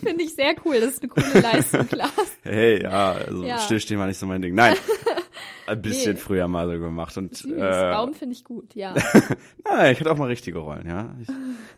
finde 0.03 0.23
ich 0.23 0.35
sehr 0.35 0.55
cool. 0.65 0.79
Das 0.79 0.93
ist 0.93 1.03
eine 1.03 1.09
coole 1.09 1.39
Leistung, 1.41 1.87
Klaas. 1.87 2.11
Hey, 2.43 2.81
ja, 2.83 3.11
also 3.13 3.43
Ja. 3.43 3.59
stillstehen 3.59 3.99
war 3.99 4.07
nicht 4.07 4.19
so 4.19 4.25
mein 4.25 4.41
Ding. 4.41 4.55
Nein. 4.55 4.75
Ein 5.67 5.81
bisschen 5.81 6.13
Nee. 6.13 6.19
früher 6.19 6.47
mal 6.47 6.67
so 6.71 6.79
gemacht. 6.79 7.15
Und 7.17 7.36
Süß, 7.36 7.51
äh, 7.51 7.91
Baum 7.91 8.13
finde 8.13 8.33
ich 8.33 8.43
gut, 8.43 8.74
ja. 8.75 8.93
nein, 9.65 9.91
ich 9.93 10.00
hatte 10.00 10.12
auch 10.12 10.17
mal 10.17 10.27
richtige 10.27 10.59
Rollen, 10.59 10.88
ja. 10.88 11.13
Ich 11.21 11.27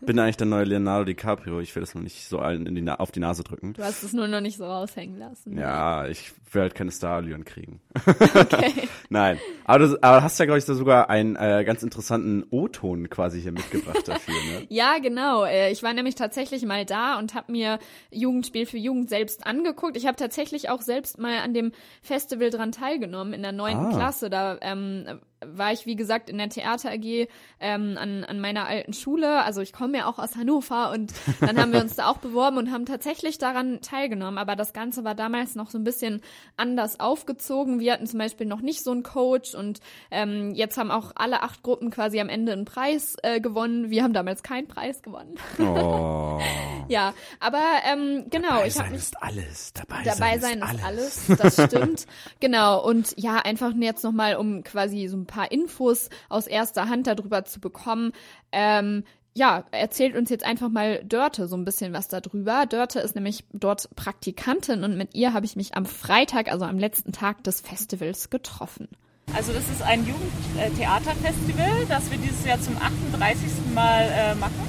bin 0.06 0.18
eigentlich 0.18 0.36
der 0.36 0.46
neue 0.46 0.64
Leonardo 0.64 1.04
DiCaprio. 1.04 1.60
Ich 1.60 1.74
will 1.74 1.80
das 1.80 1.94
noch 1.94 2.02
nicht 2.02 2.26
so 2.28 2.38
allen 2.38 2.66
in 2.66 2.74
die 2.74 2.82
Na 2.82 3.00
auf 3.00 3.10
die 3.10 3.20
Nase 3.20 3.42
drücken. 3.44 3.72
Du 3.74 3.82
hast 3.82 4.02
es 4.02 4.12
nur 4.12 4.28
noch 4.28 4.40
nicht 4.40 4.56
so 4.56 4.64
raushängen 4.64 5.18
lassen. 5.18 5.58
Ja, 5.58 6.06
ich 6.06 6.32
will 6.52 6.62
halt 6.62 6.74
keine 6.74 6.90
Starallüren 6.92 7.44
kriegen. 7.44 7.80
Okay. 8.34 8.88
Nein. 9.08 9.38
Aber 9.64 9.78
du 9.86 9.98
aber 10.02 10.22
hast 10.22 10.38
ja, 10.38 10.44
glaube 10.44 10.58
ich, 10.58 10.64
da 10.64 10.74
sogar 10.74 11.10
einen 11.10 11.36
äh, 11.36 11.64
ganz 11.64 11.82
interessanten 11.82 12.44
O-Ton 12.50 13.08
quasi 13.10 13.40
hier 13.40 13.52
mitgebracht 13.52 14.06
dafür, 14.06 14.34
ne? 14.34 14.66
Ja, 14.68 14.98
genau. 14.98 15.44
Äh, 15.44 15.70
Ich 15.72 15.82
war 15.82 15.92
nämlich 15.92 16.14
tatsächlich 16.14 16.64
mal 16.64 16.84
da 16.84 17.18
und 17.18 17.34
habe 17.34 17.52
mir 17.52 17.78
Jugendspiel 18.10 18.66
für 18.66 18.78
Jugend 18.78 19.08
selbst 19.10 19.46
angeguckt. 19.46 19.96
Ich 19.96 20.06
habe 20.06 20.16
tatsächlich 20.16 20.70
auch 20.70 20.80
selbst 20.82 21.18
mal 21.18 21.38
an 21.38 21.54
dem 21.54 21.72
Festival 22.02 22.50
dran 22.50 22.72
teilgenommen 22.72 23.32
in 23.32 23.42
der 23.42 23.52
neunten 23.52 23.79
Ah. 23.86 23.90
Klasse. 23.90 24.30
Da 24.30 24.58
ähm, 24.60 25.20
war 25.44 25.72
ich, 25.72 25.86
wie 25.86 25.96
gesagt, 25.96 26.28
in 26.28 26.38
der 26.38 26.48
Theater 26.48 26.90
AG 26.90 27.28
ähm, 27.60 27.96
an, 27.98 28.24
an 28.24 28.40
meiner 28.40 28.66
alten 28.66 28.92
Schule. 28.92 29.42
Also 29.42 29.60
ich 29.60 29.72
komme 29.72 29.98
ja 29.98 30.06
auch 30.06 30.18
aus 30.18 30.36
Hannover 30.36 30.90
und 30.92 31.12
dann 31.40 31.58
haben 31.58 31.72
wir 31.72 31.80
uns 31.80 31.96
da 31.96 32.08
auch 32.08 32.18
beworben 32.18 32.58
und 32.58 32.70
haben 32.70 32.86
tatsächlich 32.86 33.38
daran 33.38 33.80
teilgenommen. 33.80 34.38
Aber 34.38 34.56
das 34.56 34.72
Ganze 34.72 35.04
war 35.04 35.14
damals 35.14 35.54
noch 35.54 35.70
so 35.70 35.78
ein 35.78 35.84
bisschen 35.84 36.20
anders 36.56 37.00
aufgezogen. 37.00 37.80
Wir 37.80 37.94
hatten 37.94 38.06
zum 38.06 38.18
Beispiel 38.18 38.46
noch 38.46 38.60
nicht 38.60 38.84
so 38.84 38.90
einen 38.90 39.02
Coach 39.02 39.54
und 39.54 39.80
ähm, 40.10 40.54
jetzt 40.54 40.76
haben 40.76 40.90
auch 40.90 41.12
alle 41.14 41.42
acht 41.42 41.62
Gruppen 41.62 41.90
quasi 41.90 42.20
am 42.20 42.28
Ende 42.28 42.52
einen 42.52 42.64
Preis 42.64 43.16
äh, 43.22 43.40
gewonnen. 43.40 43.90
Wir 43.90 44.02
haben 44.04 44.12
damals 44.12 44.42
keinen 44.42 44.68
Preis 44.68 45.02
gewonnen. 45.02 45.36
Oh. 45.58 46.38
Ja, 46.90 47.14
aber 47.38 47.62
ähm, 47.88 48.24
genau, 48.30 48.48
Dabei 48.48 48.66
ich 48.66 48.74
habe 48.74 48.86
sein 48.86 48.92
mich 48.92 49.02
ist 49.02 49.22
alles. 49.22 49.72
Dabei, 49.74 50.02
dabei 50.02 50.38
sein 50.38 50.58
ist 50.58 50.84
alles. 50.84 51.28
alles, 51.28 51.38
das 51.38 51.68
stimmt. 51.68 52.06
genau, 52.40 52.84
und 52.84 53.14
ja, 53.16 53.36
einfach 53.36 53.72
jetzt 53.78 54.02
nochmal, 54.02 54.34
um 54.34 54.64
quasi 54.64 55.06
so 55.06 55.16
ein 55.16 55.24
paar 55.30 55.50
Infos 55.50 56.10
aus 56.28 56.46
erster 56.46 56.88
Hand 56.88 57.06
darüber 57.06 57.44
zu 57.44 57.60
bekommen. 57.60 58.12
Ähm, 58.52 59.04
ja, 59.32 59.64
erzählt 59.70 60.16
uns 60.16 60.28
jetzt 60.28 60.44
einfach 60.44 60.68
mal 60.68 61.04
Dörte 61.04 61.46
so 61.46 61.56
ein 61.56 61.64
bisschen 61.64 61.92
was 61.92 62.08
darüber. 62.08 62.66
Dörte 62.66 63.00
ist 63.00 63.14
nämlich 63.14 63.44
dort 63.52 63.94
Praktikantin 63.94 64.82
und 64.82 64.96
mit 64.96 65.14
ihr 65.14 65.32
habe 65.32 65.46
ich 65.46 65.54
mich 65.54 65.76
am 65.76 65.86
Freitag, 65.86 66.50
also 66.50 66.64
am 66.64 66.78
letzten 66.78 67.12
Tag 67.12 67.44
des 67.44 67.60
Festivals, 67.60 68.30
getroffen. 68.30 68.88
Also 69.32 69.52
das 69.52 69.62
ist 69.70 69.82
ein 69.82 70.04
Jugendtheaterfestival, 70.04 71.86
das 71.88 72.10
wir 72.10 72.18
dieses 72.18 72.44
Jahr 72.44 72.60
zum 72.60 72.76
38. 72.76 73.72
Mal 73.72 74.02
äh, 74.02 74.34
machen. 74.34 74.68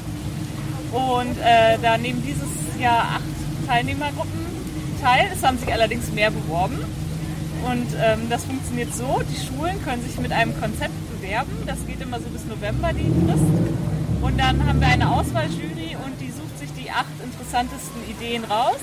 Und 0.91 1.37
äh, 1.39 1.79
da 1.81 1.97
nehmen 1.97 2.21
dieses 2.23 2.79
Jahr 2.79 3.15
acht 3.15 3.67
Teilnehmergruppen 3.67 4.45
teil. 5.01 5.31
Es 5.33 5.43
haben 5.43 5.57
sich 5.57 5.71
allerdings 5.73 6.11
mehr 6.11 6.29
beworben. 6.29 6.79
Und 7.65 7.87
ähm, 8.01 8.27
das 8.29 8.45
funktioniert 8.45 8.93
so, 8.93 9.21
die 9.29 9.39
Schulen 9.39 9.81
können 9.83 10.01
sich 10.03 10.17
mit 10.19 10.31
einem 10.31 10.59
Konzept 10.59 10.93
bewerben. 11.11 11.51
Das 11.67 11.77
geht 11.85 12.01
immer 12.01 12.19
so 12.19 12.27
bis 12.29 12.45
November, 12.45 12.91
die 12.93 13.05
Frist. 13.25 13.43
Und 14.21 14.37
dann 14.39 14.65
haben 14.65 14.79
wir 14.79 14.87
eine 14.87 15.09
Auswahljury 15.11 15.97
und 16.05 16.19
die 16.19 16.31
sucht 16.31 16.59
sich 16.59 16.69
die 16.73 16.89
acht 16.91 17.13
interessantesten 17.23 18.01
Ideen 18.09 18.43
raus. 18.45 18.79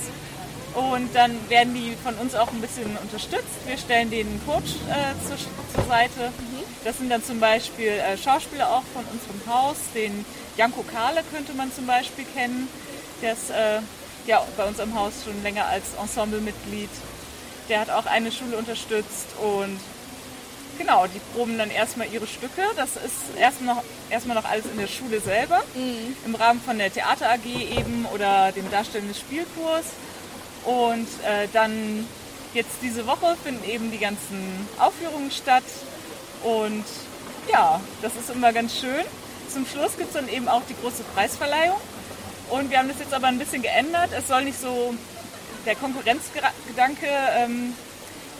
Und 0.75 1.14
dann 1.14 1.33
werden 1.49 1.75
die 1.75 1.97
von 2.05 2.14
uns 2.14 2.35
auch 2.35 2.53
ein 2.53 2.61
bisschen 2.61 2.97
unterstützt. 3.03 3.67
Wir 3.67 3.79
stellen 3.79 4.11
den 4.11 4.41
Coach 4.47 4.77
äh, 4.88 5.27
zur, 5.27 5.37
zur 5.75 5.85
Seite. 5.88 6.31
Das 6.85 6.99
sind 6.99 7.11
dann 7.11 7.25
zum 7.25 7.41
Beispiel 7.41 7.88
äh, 7.88 8.17
Schauspieler 8.17 8.71
auch 8.71 8.85
von 8.95 9.05
unserem 9.11 9.41
Haus. 9.53 9.77
Den 9.95 10.25
Janko 10.57 10.85
Kahle 10.85 11.23
könnte 11.33 11.53
man 11.55 11.73
zum 11.73 11.87
Beispiel 11.87 12.25
kennen. 12.35 12.69
Der 13.23 13.33
ist 13.33 13.51
äh, 13.51 13.81
ja, 14.27 14.43
bei 14.57 14.64
uns 14.64 14.79
im 14.79 14.95
Haus 14.95 15.12
schon 15.25 15.43
länger 15.43 15.67
als 15.67 15.85
Ensemblemitglied. 16.01 16.91
Der 17.68 17.81
hat 17.81 17.90
auch 17.90 18.07
eine 18.07 18.33
Schule 18.33 18.57
unterstützt 18.57 19.26
und 19.42 19.78
genau, 20.78 21.07
die 21.07 21.20
proben 21.35 21.59
dann 21.59 21.70
erstmal 21.70 22.11
ihre 22.11 22.26
Stücke. 22.26 22.62
Das 22.76 22.96
ist 22.96 23.38
erstmal 23.38 23.74
noch, 23.74 23.85
erstmal 24.09 24.37
noch 24.37 24.44
alles 24.44 24.64
in 24.66 24.78
der 24.78 24.87
Schule 24.87 25.20
selber, 25.20 25.62
im 26.24 26.35
Rahmen 26.35 26.61
von 26.61 26.78
der 26.78 26.92
Theater 26.92 27.31
AG 27.31 27.44
eben 27.44 28.07
oder 28.14 28.52
dem 28.52 28.70
Darstellenden 28.70 29.14
Spielkurs. 29.14 29.85
Und 30.64 31.07
äh, 31.24 31.48
dann 31.52 32.07
jetzt 32.54 32.78
diese 32.83 33.07
Woche 33.07 33.37
finden 33.42 33.68
eben 33.68 33.90
die 33.90 33.98
ganzen 33.98 34.68
Aufführungen 34.78 35.31
statt. 35.31 35.64
Und 36.42 36.85
ja, 37.50 37.81
das 38.02 38.12
ist 38.16 38.31
immer 38.31 38.52
ganz 38.52 38.78
schön. 38.78 39.04
Zum 39.52 39.66
Schluss 39.66 39.96
gibt 39.96 40.09
es 40.09 40.14
dann 40.14 40.28
eben 40.28 40.48
auch 40.48 40.62
die 40.68 40.74
große 40.81 41.02
Preisverleihung. 41.14 41.81
Und 42.50 42.70
wir 42.70 42.78
haben 42.78 42.88
das 42.88 42.98
jetzt 42.98 43.12
aber 43.12 43.26
ein 43.26 43.38
bisschen 43.38 43.62
geändert. 43.62 44.11
Es 44.16 44.28
soll 44.28 44.44
nicht 44.44 44.61
so 44.61 44.94
der 45.68 45.76
Konkurrenzgedanke 45.76 47.07
ähm, 47.37 47.74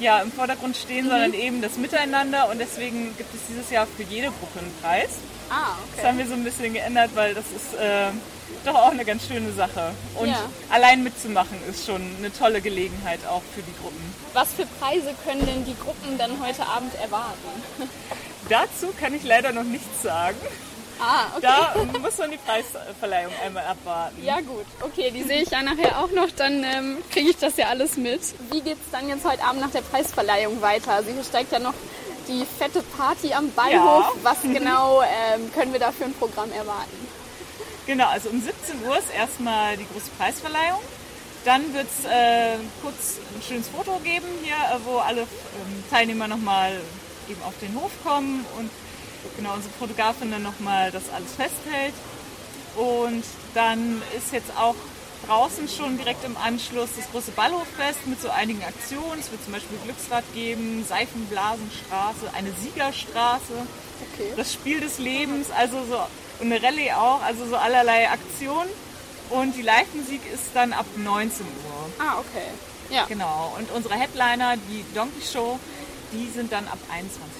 ja, 0.01 0.21
im 0.21 0.33
Vordergrund 0.33 0.77
stehen, 0.77 1.09
sondern 1.09 1.35
eben 1.35 1.61
das 1.61 1.77
Miteinander. 1.77 2.49
Und 2.51 2.59
deswegen 2.59 3.17
gibt 3.17 3.33
es 3.35 3.41
dieses 3.49 3.71
Jahr 3.71 3.87
für 3.87 4.03
jede 4.05 4.29
Gruppe 4.29 4.61
einen 4.61 4.73
Preis. 4.81 5.11
Ah, 5.51 5.77
Das 5.97 6.07
haben 6.07 6.19
wir 6.19 6.27
so 6.27 6.35
ein 6.35 6.45
bisschen 6.45 6.73
geändert, 6.73 7.11
weil 7.15 7.35
das 7.35 7.45
ist 7.47 7.75
äh, 7.75 8.07
doch 8.65 8.75
auch 8.75 8.91
eine 8.93 9.05
ganz 9.05 9.27
schöne 9.27 9.53
Sache. 9.53 9.93
Und 10.17 10.29
Ja. 10.29 10.41
allein 10.71 11.03
mitzumachen 11.03 11.59
ist 11.69 11.85
schon 11.87 12.01
eine 12.19 12.33
tolle 12.33 12.61
Gelegenheit 12.61 13.21
auch 13.29 13.43
für 13.55 13.63
die 13.63 13.75
Gruppen. 13.81 14.15
Was 14.35 14.53
für 14.55 14.67
Preise 14.81 15.15
können 15.25 15.45
denn 15.47 15.65
die 15.65 15.77
Gruppen 15.77 16.17
dann 16.17 16.41
heute 16.41 16.65
Abend 16.67 16.95
erwarten? 17.03 17.49
Dazu 18.49 18.89
kann 18.99 19.15
ich 19.15 19.25
leider 19.25 19.53
noch 19.53 19.65
nichts 19.65 20.03
sagen. 20.03 20.39
Ah, 21.01 21.27
okay. 21.37 21.43
Da 21.43 21.99
muss 22.01 22.19
man 22.19 22.31
die 22.31 22.39
Preisverleihung 22.39 23.33
einmal 23.45 23.65
abwarten. 23.65 24.23
Ja 24.25 24.41
gut, 24.41 24.67
okay, 24.83 25.11
die 25.11 25.23
sehe 25.23 25.43
ich 25.43 25.51
ja 25.51 25.63
nachher 25.63 25.99
auch 26.01 26.11
noch, 26.11 26.29
dann 26.37 26.65
ähm, 26.65 26.99
kriege 27.11 27.31
ich 27.31 27.37
das 27.37 27.57
ja 27.57 27.67
alles 27.69 27.97
mit. 27.97 28.21
Wie 28.51 28.61
geht's 28.61 28.91
dann 28.91 29.09
jetzt 29.09 29.25
heute 29.25 29.45
Abend 29.45 29.61
nach 29.61 29.71
der 29.71 29.83
Preisverleihung 29.83 30.61
weiter? 30.61 30.93
Also 30.93 31.11
hier 31.11 31.23
steigt 31.25 31.53
ja 31.53 31.59
noch 31.59 31.75
die 32.29 32.45
fette 32.45 32.83
Party 32.97 33.33
am 33.33 33.51
Ballhof. 33.53 33.73
Ja. 33.75 34.13
Was 34.23 34.43
genau 34.43 35.03
ähm, 35.03 35.53
können 35.55 35.73
wir 35.73 35.81
da 35.81 35.93
für 35.93 36.05
ein 36.05 36.15
Programm 36.15 36.53
erwarten? 36.53 37.09
Genau, 37.87 38.09
also 38.09 38.29
um 38.29 38.43
17 38.43 38.87
Uhr 38.87 38.99
ist 38.99 39.13
erstmal 39.15 39.77
die 39.77 39.87
große 39.87 40.11
Preisverleihung. 40.19 40.81
Dann 41.45 41.73
wird 41.73 41.87
es 41.87 42.05
äh, 42.05 42.57
kurz 42.83 43.17
ein 43.35 43.43
schönes 43.43 43.69
Foto 43.69 43.99
geben 44.05 44.27
hier, 44.43 44.57
wo 44.85 44.99
alle 44.99 45.23
ähm, 45.23 45.85
Teilnehmer 45.91 46.29
nochmal 46.29 46.73
eben 47.31 47.43
auf 47.45 47.55
den 47.61 47.75
Hof 47.81 47.91
kommen 48.05 48.45
und 48.59 48.71
genau 49.37 49.55
unsere 49.55 49.73
Fotografin 49.79 50.31
dann 50.31 50.43
nochmal 50.43 50.91
das 50.91 51.05
alles 51.15 51.33
festhält. 51.33 51.95
Und 52.77 53.25
dann 53.55 54.03
ist 54.17 54.33
jetzt 54.33 54.51
auch 54.57 54.75
draußen 55.27 55.69
schon 55.69 55.99
direkt 55.99 56.25
im 56.25 56.37
Anschluss 56.37 56.91
das 56.97 57.11
große 57.11 57.33
Ballhoffest 57.33 58.07
mit 58.07 58.21
so 58.21 58.31
einigen 58.31 58.63
Aktionen. 58.63 59.19
Es 59.19 59.31
wird 59.31 59.43
zum 59.43 59.53
Beispiel 59.53 59.77
Glücksrad 59.85 60.25
geben, 60.35 60.85
Seifenblasenstraße, 60.89 62.33
eine 62.35 62.51
Siegerstraße, 62.53 63.67
Okay. 64.15 64.33
das 64.37 64.53
Spiel 64.53 64.79
des 64.81 64.99
Lebens, 64.99 65.51
also 65.51 65.79
so 65.91 65.99
und 66.41 66.53
eine 66.53 66.63
Rallye 66.63 66.93
auch, 66.93 67.21
also 67.21 67.47
so 67.47 67.57
allerlei 67.57 68.09
Aktionen. 68.09 68.71
Und 69.31 69.57
die 69.57 69.63
Live-Musik 69.63 70.21
ist 70.33 70.45
dann 70.55 70.73
ab 70.73 70.87
19 70.97 71.45
Uhr. 71.45 71.91
Ah, 71.99 72.19
okay. 72.21 72.47
Ja. 72.91 73.05
Genau. 73.07 73.55
Und 73.59 73.71
unsere 73.73 73.95
Headliner, 73.97 74.57
die 74.57 74.85
Donkey 74.95 75.21
Show, 75.21 75.59
die 76.13 76.29
sind 76.31 76.53
dann 76.53 76.67
ab 76.69 76.79
21 76.91 77.19
Uhr. 77.21 77.38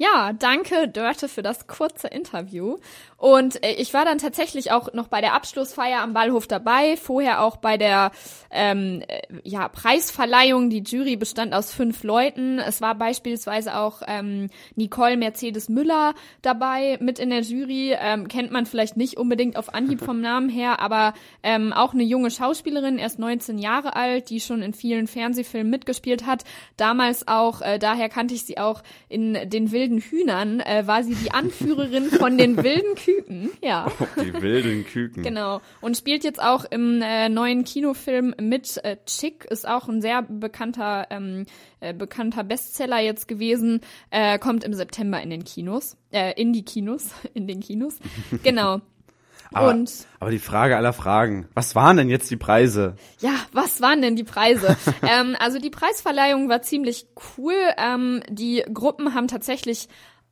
Ja, 0.00 0.32
danke 0.32 0.86
Dörte 0.86 1.28
für 1.28 1.42
das 1.42 1.66
kurze 1.66 2.06
Interview. 2.06 2.76
Und 3.18 3.64
äh, 3.64 3.72
ich 3.72 3.92
war 3.94 4.04
dann 4.04 4.18
tatsächlich 4.18 4.70
auch 4.70 4.92
noch 4.92 5.08
bei 5.08 5.20
der 5.20 5.34
Abschlussfeier 5.34 6.00
am 6.00 6.12
Ballhof 6.12 6.46
dabei, 6.46 6.96
vorher 6.96 7.42
auch 7.42 7.56
bei 7.56 7.76
der 7.76 8.12
ähm, 8.50 9.02
äh, 9.08 9.22
ja, 9.42 9.68
Preisverleihung. 9.68 10.70
Die 10.70 10.84
Jury 10.84 11.16
bestand 11.16 11.52
aus 11.52 11.72
fünf 11.72 12.04
Leuten. 12.04 12.60
Es 12.60 12.80
war 12.80 12.94
beispielsweise 12.94 13.76
auch 13.76 14.02
ähm, 14.06 14.50
Nicole 14.76 15.16
Mercedes 15.16 15.68
Müller 15.68 16.14
dabei 16.42 16.96
mit 17.00 17.18
in 17.18 17.30
der 17.30 17.40
Jury. 17.40 17.96
Ähm, 17.98 18.28
kennt 18.28 18.52
man 18.52 18.66
vielleicht 18.66 18.96
nicht 18.96 19.16
unbedingt 19.16 19.56
auf 19.56 19.74
Anhieb 19.74 20.00
vom 20.00 20.20
Namen 20.20 20.48
her, 20.48 20.78
aber 20.80 21.12
ähm, 21.42 21.72
auch 21.72 21.94
eine 21.94 22.04
junge 22.04 22.30
Schauspielerin, 22.30 22.98
erst 22.98 23.18
19 23.18 23.58
Jahre 23.58 23.96
alt, 23.96 24.30
die 24.30 24.38
schon 24.38 24.62
in 24.62 24.74
vielen 24.74 25.08
Fernsehfilmen 25.08 25.70
mitgespielt 25.70 26.24
hat. 26.24 26.44
Damals 26.76 27.26
auch, 27.26 27.62
äh, 27.62 27.80
daher 27.80 28.08
kannte 28.08 28.34
ich 28.34 28.44
sie 28.44 28.58
auch 28.58 28.84
in 29.08 29.34
den 29.50 29.72
wilden 29.72 29.98
Hühnern, 29.98 30.60
äh, 30.60 30.86
war 30.86 31.02
sie 31.02 31.16
die 31.16 31.32
Anführerin 31.32 32.10
von 32.10 32.38
den 32.38 32.56
wilden 32.62 32.94
Küken. 33.08 33.50
Ja. 33.62 33.86
Die 34.16 34.32
wilden 34.34 34.84
Küken. 34.84 35.22
Genau. 35.22 35.60
Und 35.80 35.96
spielt 35.96 36.24
jetzt 36.24 36.42
auch 36.42 36.64
im 36.64 37.00
äh, 37.02 37.28
neuen 37.28 37.64
Kinofilm 37.64 38.34
mit. 38.40 38.78
Äh, 38.84 38.96
Chick 39.06 39.44
ist 39.46 39.66
auch 39.66 39.88
ein 39.88 40.00
sehr 40.02 40.22
bekannter, 40.22 41.06
ähm, 41.10 41.46
äh, 41.80 41.94
bekannter 41.94 42.44
Bestseller 42.44 43.00
jetzt 43.00 43.28
gewesen. 43.28 43.80
Äh, 44.10 44.38
kommt 44.38 44.64
im 44.64 44.74
September 44.74 45.20
in 45.20 45.30
den 45.30 45.44
Kinos. 45.44 45.96
Äh, 46.10 46.40
in 46.40 46.52
die 46.52 46.64
Kinos. 46.64 47.10
In 47.34 47.46
den 47.46 47.60
Kinos. 47.60 47.98
Genau. 48.42 48.80
Aber, 49.52 49.70
Und 49.70 49.90
aber 50.20 50.30
die 50.30 50.38
Frage 50.38 50.76
aller 50.76 50.92
Fragen, 50.92 51.48
was 51.54 51.74
waren 51.74 51.96
denn 51.96 52.10
jetzt 52.10 52.30
die 52.30 52.36
Preise? 52.36 52.96
ja, 53.20 53.32
was 53.52 53.80
waren 53.80 54.02
denn 54.02 54.14
die 54.14 54.24
Preise? 54.24 54.76
ähm, 55.02 55.36
also 55.38 55.58
die 55.58 55.70
Preisverleihung 55.70 56.50
war 56.50 56.60
ziemlich 56.60 57.06
cool. 57.38 57.54
Ähm, 57.78 58.22
die 58.28 58.62
Gruppen 58.72 59.14
haben 59.14 59.26
tatsächlich 59.26 59.88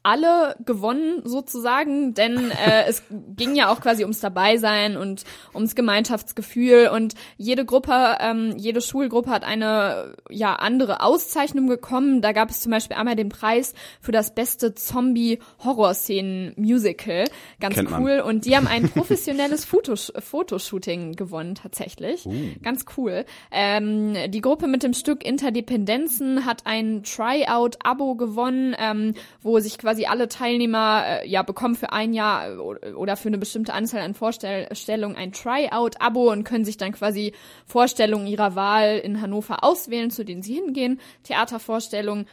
alle 0.07 0.57
gewonnen 0.65 1.21
sozusagen, 1.25 2.15
denn 2.15 2.53
äh, 2.53 2.85
es 2.87 3.03
ging 3.11 3.57
ja 3.57 3.73
auch 3.73 3.81
quasi 3.81 4.05
ums 4.05 4.21
Dabeisein 4.21 4.97
und 4.97 5.25
ums 5.53 5.75
Gemeinschaftsgefühl 5.75 6.91
und 6.95 7.15
jede 7.37 7.65
Gruppe, 7.65 8.19
ähm, 8.21 8.55
jede 8.57 8.81
Schulgruppe 8.81 9.31
hat 9.31 9.43
eine 9.43 10.15
ja 10.31 10.55
andere 10.55 11.01
Auszeichnung 11.01 11.67
bekommen. 11.67 12.23
Da 12.23 12.31
gab 12.31 12.51
es 12.51 12.61
zum 12.61 12.71
Beispiel 12.71 12.97
einmal 12.97 13.17
den 13.17 13.31
Preis 13.31 13.75
für 14.01 14.13
das 14.13 14.33
beste 14.33 14.77
Zombie-Horror-Szenen-Musical, 14.77 17.25
ganz 17.59 17.77
cool. 17.99 18.23
Und 18.25 18.45
die 18.45 18.57
haben 18.57 18.69
ein 18.69 18.89
professionelles 18.89 19.65
Fotos 19.65 20.13
Fotoshooting 20.17 21.17
gewonnen 21.17 21.57
tatsächlich, 21.57 22.29
ganz 22.63 22.85
cool. 22.97 23.25
Ähm, 23.51 24.15
die 24.29 24.41
Gruppe 24.41 24.69
mit 24.69 24.85
dem 24.85 24.95
Stück 24.95 25.27
Interdependenzen 25.27 26.47
hat 26.47 26.65
ein 26.65 27.03
Tryout-Abo 27.03 28.15
gewonnen, 28.15 28.77
ähm, 28.79 29.15
wo 29.43 29.59
sich 29.59 29.79
quasi 29.79 29.96
alle 30.05 30.29
Teilnehmer 30.29 31.05
äh, 31.07 31.29
ja 31.29 31.43
bekommen 31.43 31.75
für 31.75 31.93
ein 31.93 32.13
Jahr 32.13 32.51
äh, 32.51 32.93
oder 32.93 33.17
für 33.17 33.29
eine 33.29 33.39
bestimmte 33.39 33.73
Anzahl 33.73 34.01
an 34.01 34.15
Vorstellungen 34.15 35.17
ein 35.17 35.33
Tryout-Abo 35.33 36.31
und 36.31 36.45
können 36.45 36.65
sich 36.65 36.77
dann 36.77 36.93
quasi 36.93 37.33
Vorstellungen 37.67 38.27
ihrer 38.27 38.55
Wahl 38.55 38.99
in 38.99 39.21
Hannover 39.21 39.65
auswählen, 39.65 40.11
zu 40.11 40.25
denen 40.25 40.43
sie 40.43 40.55
hingehen. 40.55 41.01
Theatervorstellungen. 41.23 42.27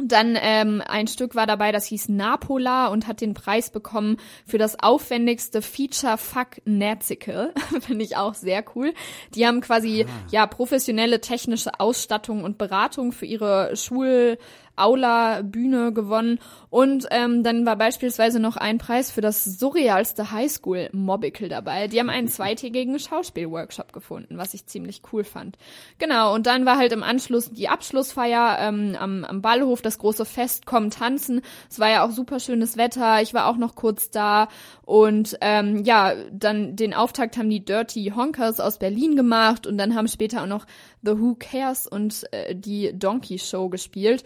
Und 0.00 0.12
dann 0.12 0.38
ähm, 0.40 0.82
ein 0.86 1.08
Stück 1.08 1.34
war 1.34 1.46
dabei, 1.46 1.72
das 1.72 1.84
hieß 1.84 2.08
Napola 2.08 2.86
und 2.86 3.06
hat 3.06 3.20
den 3.20 3.34
Preis 3.34 3.68
bekommen 3.68 4.16
für 4.46 4.56
das 4.56 4.82
aufwendigste 4.82 5.60
Feature 5.60 6.16
Fuck 6.16 6.62
Nerzicle. 6.64 7.52
Finde 7.80 8.02
ich 8.02 8.16
auch 8.16 8.32
sehr 8.32 8.64
cool. 8.74 8.94
Die 9.34 9.46
haben 9.46 9.60
quasi 9.60 10.06
ja 10.30 10.46
professionelle 10.46 11.20
technische 11.20 11.78
Ausstattung 11.80 12.44
und 12.44 12.56
Beratung 12.56 13.12
für 13.12 13.26
ihre 13.26 13.76
Schul 13.76 14.38
Aula 14.80 15.42
Bühne 15.42 15.92
gewonnen 15.92 16.38
und 16.70 17.06
ähm, 17.10 17.42
dann 17.42 17.66
war 17.66 17.76
beispielsweise 17.76 18.40
noch 18.40 18.56
ein 18.56 18.78
Preis 18.78 19.10
für 19.10 19.20
das 19.20 19.44
surrealste 19.44 20.30
Highschool 20.30 20.88
Mobicle 20.92 21.48
dabei. 21.48 21.88
Die 21.88 21.98
haben 21.98 22.10
einen 22.10 22.28
zweitägigen 22.40 22.98
Schauspielworkshop 22.98 23.92
gefunden, 23.92 24.38
was 24.38 24.54
ich 24.54 24.66
ziemlich 24.66 25.02
cool 25.12 25.24
fand. 25.24 25.56
Genau 25.98 26.34
und 26.34 26.46
dann 26.46 26.66
war 26.66 26.78
halt 26.78 26.92
im 26.92 27.02
Anschluss 27.02 27.50
die 27.50 27.68
Abschlussfeier 27.68 28.58
ähm, 28.60 28.96
am, 28.98 29.24
am 29.24 29.42
Ballhof, 29.42 29.82
das 29.82 29.98
große 29.98 30.24
Fest 30.24 30.66
Komm 30.66 30.90
tanzen. 30.90 31.42
Es 31.68 31.78
war 31.78 31.90
ja 31.90 32.04
auch 32.04 32.10
super 32.10 32.40
schönes 32.40 32.76
Wetter. 32.76 33.22
Ich 33.22 33.34
war 33.34 33.46
auch 33.46 33.56
noch 33.56 33.74
kurz 33.74 34.10
da 34.10 34.48
und 34.84 35.36
ähm, 35.40 35.84
ja 35.84 36.12
dann 36.32 36.76
den 36.76 36.94
Auftakt 36.94 37.36
haben 37.36 37.50
die 37.50 37.64
Dirty 37.64 38.12
Honkers 38.16 38.60
aus 38.60 38.78
Berlin 38.78 39.16
gemacht 39.16 39.66
und 39.66 39.78
dann 39.78 39.94
haben 39.94 40.08
später 40.08 40.42
auch 40.42 40.46
noch 40.46 40.66
The 41.02 41.18
Who 41.18 41.36
Cares 41.38 41.86
und 41.86 42.24
äh, 42.32 42.54
die 42.54 42.92
Donkey 42.96 43.38
Show 43.38 43.68
gespielt. 43.68 44.24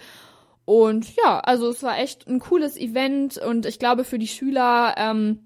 Und 0.65 1.15
ja, 1.17 1.41
also 1.41 1.69
es 1.69 1.83
war 1.83 1.99
echt 1.99 2.27
ein 2.27 2.39
cooles 2.39 2.77
Event 2.77 3.39
und 3.39 3.67
ich 3.67 3.79
glaube 3.79 4.05
für 4.05 4.19
die 4.19 4.29
Schüler, 4.29 4.95
ähm, 4.97 5.41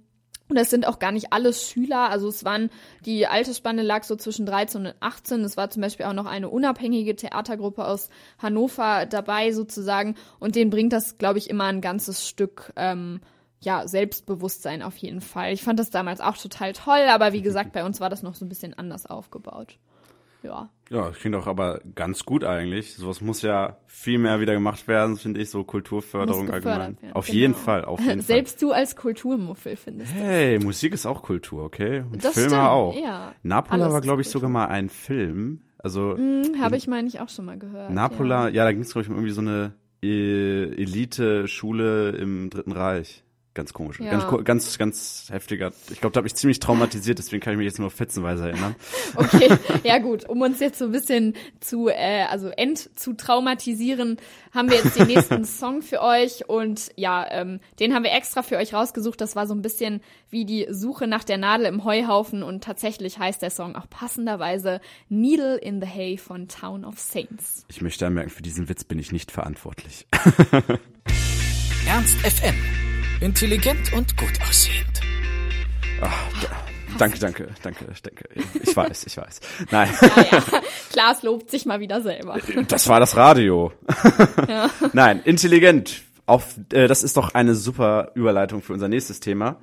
und 0.49 0.57
das 0.57 0.71
sind 0.71 0.87
auch 0.87 0.99
gar 0.99 1.13
nicht 1.13 1.33
alles 1.33 1.69
Schüler, 1.69 2.09
also 2.09 2.29
es 2.29 2.45
waren, 2.45 2.71
die 3.05 3.27
Altersspanne 3.27 3.83
lag 3.83 4.05
so 4.05 4.17
zwischen 4.17 4.47
13 4.47 4.87
und 4.87 4.95
18. 5.01 5.45
Es 5.45 5.59
war 5.59 5.69
zum 5.69 5.83
Beispiel 5.83 6.07
auch 6.07 6.15
noch 6.15 6.25
eine 6.25 6.49
unabhängige 6.49 7.17
Theatergruppe 7.17 7.85
aus 7.85 8.09
Hannover 8.39 9.05
dabei 9.07 9.53
sozusagen 9.53 10.15
und 10.39 10.55
denen 10.55 10.71
bringt 10.71 10.93
das, 10.93 11.19
glaube 11.19 11.39
ich, 11.39 11.51
immer 11.51 11.65
ein 11.65 11.83
ganzes 11.83 12.27
Stück, 12.27 12.73
ähm, 12.77 13.21
ja, 13.61 13.87
Selbstbewusstsein 13.89 14.83
auf 14.83 14.97
jeden 14.97 15.21
Fall. 15.21 15.53
Ich 15.53 15.63
fand 15.63 15.81
das 15.81 15.91
damals 15.91 16.21
auch 16.21 16.37
total 16.37 16.73
toll, 16.73 17.07
aber 17.09 17.33
wie 17.33 17.43
gesagt, 17.43 17.73
bei 17.73 17.85
uns 17.85 18.01
war 18.01 18.09
das 18.09 18.23
noch 18.23 18.35
so 18.35 18.45
ein 18.45 18.49
bisschen 18.49 18.73
anders 18.73 19.05
aufgebaut. 19.05 19.79
Ja. 20.49 20.71
Ja, 20.91 21.09
das 21.09 21.19
klingt 21.19 21.35
doch 21.35 21.47
aber 21.47 21.81
ganz 21.95 22.25
gut 22.25 22.45
eigentlich. 22.45 22.95
Sowas 22.95 23.21
muss 23.21 23.43
ja 23.43 23.77
viel 23.87 24.19
mehr 24.19 24.41
wieder 24.41 24.55
gemacht 24.55 24.89
werden, 24.89 25.17
finde 25.19 25.41
ich, 25.43 25.51
so 25.51 25.63
Kulturförderung 25.63 26.51
allgemein. 26.51 26.97
werden, 26.97 27.13
auf 27.13 27.27
genau. 27.27 27.39
jeden 27.39 27.55
Fall, 27.55 27.85
auf 27.85 28.01
jeden 28.07 28.13
Fall. 28.23 28.23
Selbst 28.23 28.63
du 28.63 28.73
als 28.73 28.97
Kulturmuffel 28.97 29.77
findest. 29.77 30.15
Hey, 30.15 30.59
Musik 30.59 30.95
ist 30.95 31.05
auch 31.05 31.23
Kultur, 31.23 31.65
okay? 31.65 32.05
Und 32.11 32.25
Das 32.25 32.33
Filme 32.33 32.49
stimmt, 32.51 32.63
auch. 32.63 32.95
ja. 32.99 33.33
Napola 33.43 33.93
war, 33.93 34.01
glaube 34.01 34.23
ich, 34.23 34.29
Kultur. 34.29 34.41
sogar 34.41 34.51
mal 34.51 34.67
ein 34.69 34.89
Film. 34.89 35.61
Also 35.77 36.17
Hm, 36.17 36.59
Habe 36.61 36.77
ich, 36.79 36.87
meine 36.89 37.07
ich, 37.07 37.21
auch 37.21 37.29
schon 37.29 37.45
mal 37.45 37.59
gehört. 37.59 37.91
Napola, 37.91 38.49
Ja. 38.49 38.55
ja, 38.55 38.65
da 38.65 38.73
ging 38.73 38.81
es, 38.81 38.93
glaube 38.93 39.03
ich, 39.05 39.09
um 39.11 39.17
irgendwie 39.17 39.33
so 39.33 39.43
eine 39.43 39.75
äh, 40.03 40.73
Elite-Schule 40.83 42.11
im 42.13 42.51
Dritten 42.51 42.73
Reich. 42.73 43.25
Ganz 43.59 43.73
komisch. 43.73 43.99
Ja. 43.99 44.13
Ganz, 44.13 44.45
ganz, 44.45 44.79
ganz 44.79 45.27
heftiger. 45.33 45.73
Ich 45.91 46.01
glaube, 46.01 46.13
da 46.13 46.19
habe 46.19 46.29
ich 46.29 46.37
ziemlich 46.37 46.61
traumatisiert, 46.61 47.19
deswegen 47.19 47.43
kann 47.43 47.55
ich 47.55 47.57
mich 47.57 47.65
jetzt 47.65 47.81
nur 47.81 47.91
fetzenweise 47.91 48.51
erinnern. 48.51 48.77
Okay, 49.17 49.49
ja 49.85 49.99
gut, 49.99 50.29
um 50.29 50.43
uns 50.43 50.61
jetzt 50.61 50.79
so 50.79 50.85
ein 50.85 50.93
bisschen 50.93 51.35
zu, 51.61 51.89
äh, 51.89 52.25
also 52.31 52.49
end 52.51 52.97
zu 52.97 53.15
traumatisieren, 53.15 54.19
haben 54.53 54.71
wir 54.71 54.77
jetzt 54.77 54.97
den 54.97 55.09
nächsten 55.09 55.45
Song 55.47 55.83
für 55.83 56.03
euch 56.03 56.49
und 56.49 56.93
ja, 56.95 57.27
ähm, 57.31 57.59
den 57.81 57.95
haben 57.95 58.05
wir 58.05 58.13
extra 58.13 58.43
für 58.43 58.59
euch 58.59 58.75
rausgesucht. 58.75 59.21
Das 59.21 59.35
war 59.35 59.49
so 59.49 59.55
ein 59.55 59.63
bisschen 59.63 60.03
wie 60.31 60.45
die 60.45 60.69
Suche 60.71 61.09
nach 61.09 61.25
der 61.25 61.39
Nadel 61.39 61.67
im 61.67 61.85
Heuhaufen 61.85 62.45
und 62.45 62.63
tatsächlich 62.63 63.19
heißt 63.19 63.43
der 63.43 63.51
Song 63.51 63.75
auch 63.75 63.91
passenderweise 63.91 64.81
Needle 65.09 65.57
in 65.57 65.81
the 65.81 65.89
Hay 65.89 66.17
von 66.17 66.47
Town 66.47 66.85
of 66.85 67.01
Saints. 67.01 67.65
Ich 67.69 67.81
möchte 67.81 68.07
anmerken, 68.07 68.31
für 68.31 68.43
diesen 68.43 68.69
Witz 68.69 68.85
bin 68.85 69.01
ich 69.01 69.11
nicht 69.11 69.33
verantwortlich. 69.33 70.07
Ernst 71.87 72.19
FM. 72.19 72.88
Intelligent 73.21 73.93
und 73.95 74.17
gut 74.17 74.31
aussehend. 74.49 75.01
danke, 76.99 77.19
danke, 77.19 77.49
danke, 77.63 77.85
danke. 78.01 78.29
Ich 78.63 78.77
weiß, 78.77 79.07
ich 79.07 79.17
weiß. 79.17 79.41
Nein, 79.73 79.89
Naja, 80.17 80.45
Klaas 80.93 81.23
lobt 81.25 81.51
sich 81.51 81.67
mal 81.67 81.81
wieder 81.81 82.01
selber. 82.01 82.39
das 82.69 82.89
war 82.89 83.01
das 83.01 83.17
Radio. 83.17 83.73
Nein, 84.93 85.21
intelligent. 85.25 86.03
auf, 86.27 86.55
äh, 86.73 86.87
das 86.87 87.03
ist 87.03 87.17
doch 87.17 87.35
eine 87.35 87.57
super 87.57 88.13
Überleitung 88.15 88.63
für 88.63 88.73
unser 88.73 88.87
nächstes 88.89 89.19
Thema. 89.19 89.57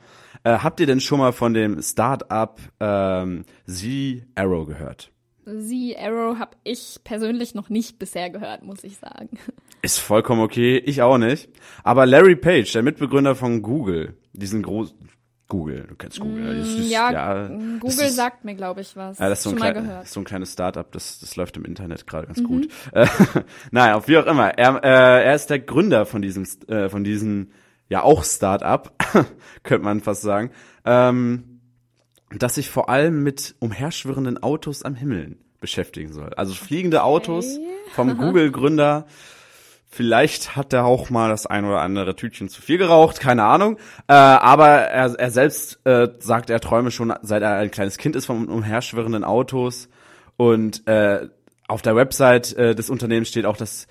Äh, 0.44 0.58
habt 0.58 0.82
ihr 0.82 0.86
denn 0.88 1.00
schon 1.00 1.20
mal 1.20 1.32
von 1.32 1.54
dem 1.54 1.82
Startup 1.82 2.60
ähm, 2.82 3.46
Z 3.68 4.24
Arrow 4.36 4.68
gehört? 4.68 5.12
Sie 5.46 5.96
Arrow 5.98 6.40
habe 6.40 6.58
ich 6.64 7.00
persönlich 7.06 7.56
noch 7.56 7.70
nicht 7.70 8.00
bisher 8.00 8.30
gehört, 8.30 8.64
muss 8.64 8.84
ich 8.84 8.98
sagen. 8.98 9.30
Ist 9.86 10.00
vollkommen 10.00 10.42
okay, 10.42 10.78
ich 10.78 11.02
auch 11.02 11.18
nicht. 11.18 11.50
Aber 11.84 12.06
Larry 12.06 12.36
Page, 12.36 12.72
der 12.74 12.82
Mitbegründer 12.84 13.36
von 13.36 13.62
Google, 13.62 14.16
diesen 14.34 14.64
großen 14.64 14.96
Google, 15.48 15.86
du 15.88 15.96
kennst 15.96 16.20
Google. 16.20 16.58
Das 16.58 16.68
ist, 16.68 16.80
Mm, 16.80 16.90
Ja, 16.90 17.12
das 17.12 17.50
Google 17.80 18.08
ist- 18.08 18.16
sagt 18.16 18.46
mir, 18.46 18.56
glaube 18.56 18.82
ich, 18.82 18.96
was. 18.96 19.20
Ja, 19.20 19.30
das 19.30 19.40
ist 19.40 19.44
so 19.44 19.50
ein, 19.52 19.56
klein, 19.58 19.74
gehört. 19.76 20.04
Mhm. 20.04 20.08
so 20.08 20.20
ein 20.22 20.24
kleines 20.24 20.54
Startup, 20.54 20.92
das, 20.92 21.20
das 21.20 21.36
läuft 21.36 21.56
im 21.58 21.66
Internet 21.66 22.08
gerade 22.08 22.26
ganz 22.28 22.44
gut. 22.44 22.68
Äh, 22.94 23.06
naja, 23.72 24.08
wie 24.08 24.18
auch 24.18 24.26
immer. 24.26 24.58
Er, 24.58 24.84
äh, 24.84 25.24
er 25.26 25.36
ist 25.36 25.52
der 25.52 25.60
Gründer 25.60 26.06
von 26.08 26.22
diesem, 26.24 26.48
äh, 26.68 26.90
von 26.90 27.04
diesem, 27.04 27.52
ja 27.88 28.02
auch 28.02 28.24
Startup, 28.24 28.92
könnte 29.64 29.86
man 29.86 30.02
fast 30.02 30.24
sagen, 30.24 30.50
ähm, 30.84 31.60
das 32.36 32.56
sich 32.56 32.72
vor 32.72 32.90
allem 32.90 33.22
mit 33.22 33.54
umherschwirrenden 33.60 34.42
Autos 34.42 34.82
am 34.82 34.96
Himmel 34.96 35.38
beschäftigen 35.60 36.12
soll. 36.12 36.34
Also 36.36 36.56
fliegende 36.56 37.04
Autos 37.04 37.60
vom 37.92 38.18
Google-Gründer. 38.18 39.06
Vielleicht 39.88 40.56
hat 40.56 40.74
er 40.74 40.86
auch 40.86 41.10
mal 41.10 41.30
das 41.30 41.46
ein 41.46 41.64
oder 41.64 41.82
andere 41.82 42.16
Tütchen 42.16 42.50
zu 42.50 42.62
viel 42.62 42.78
geraucht, 42.78 43.20
keine 43.20 43.44
Ahnung. 43.44 43.78
Äh, 44.08 44.14
aber 44.14 44.68
er, 44.68 45.14
er 45.14 45.32
selbst 45.32 45.80
äh, 45.86 46.10
sagt, 46.20 46.50
er 46.50 46.60
träume 46.60 46.92
schon, 46.92 47.14
seit 47.22 47.42
er 47.44 47.56
ein 47.56 47.72
kleines 47.72 47.98
Kind 47.98 48.16
ist, 48.16 48.26
von 48.26 48.48
umherschwirrenden 48.48 49.24
Autos. 49.24 49.88
Und 50.38 50.86
äh, 50.88 51.30
auf 51.68 51.82
der 51.82 51.96
Website 51.96 52.54
äh, 52.54 52.76
des 52.76 52.90
Unternehmens 52.90 53.30
steht 53.30 53.46
auch, 53.46 53.58
dass 53.58 53.88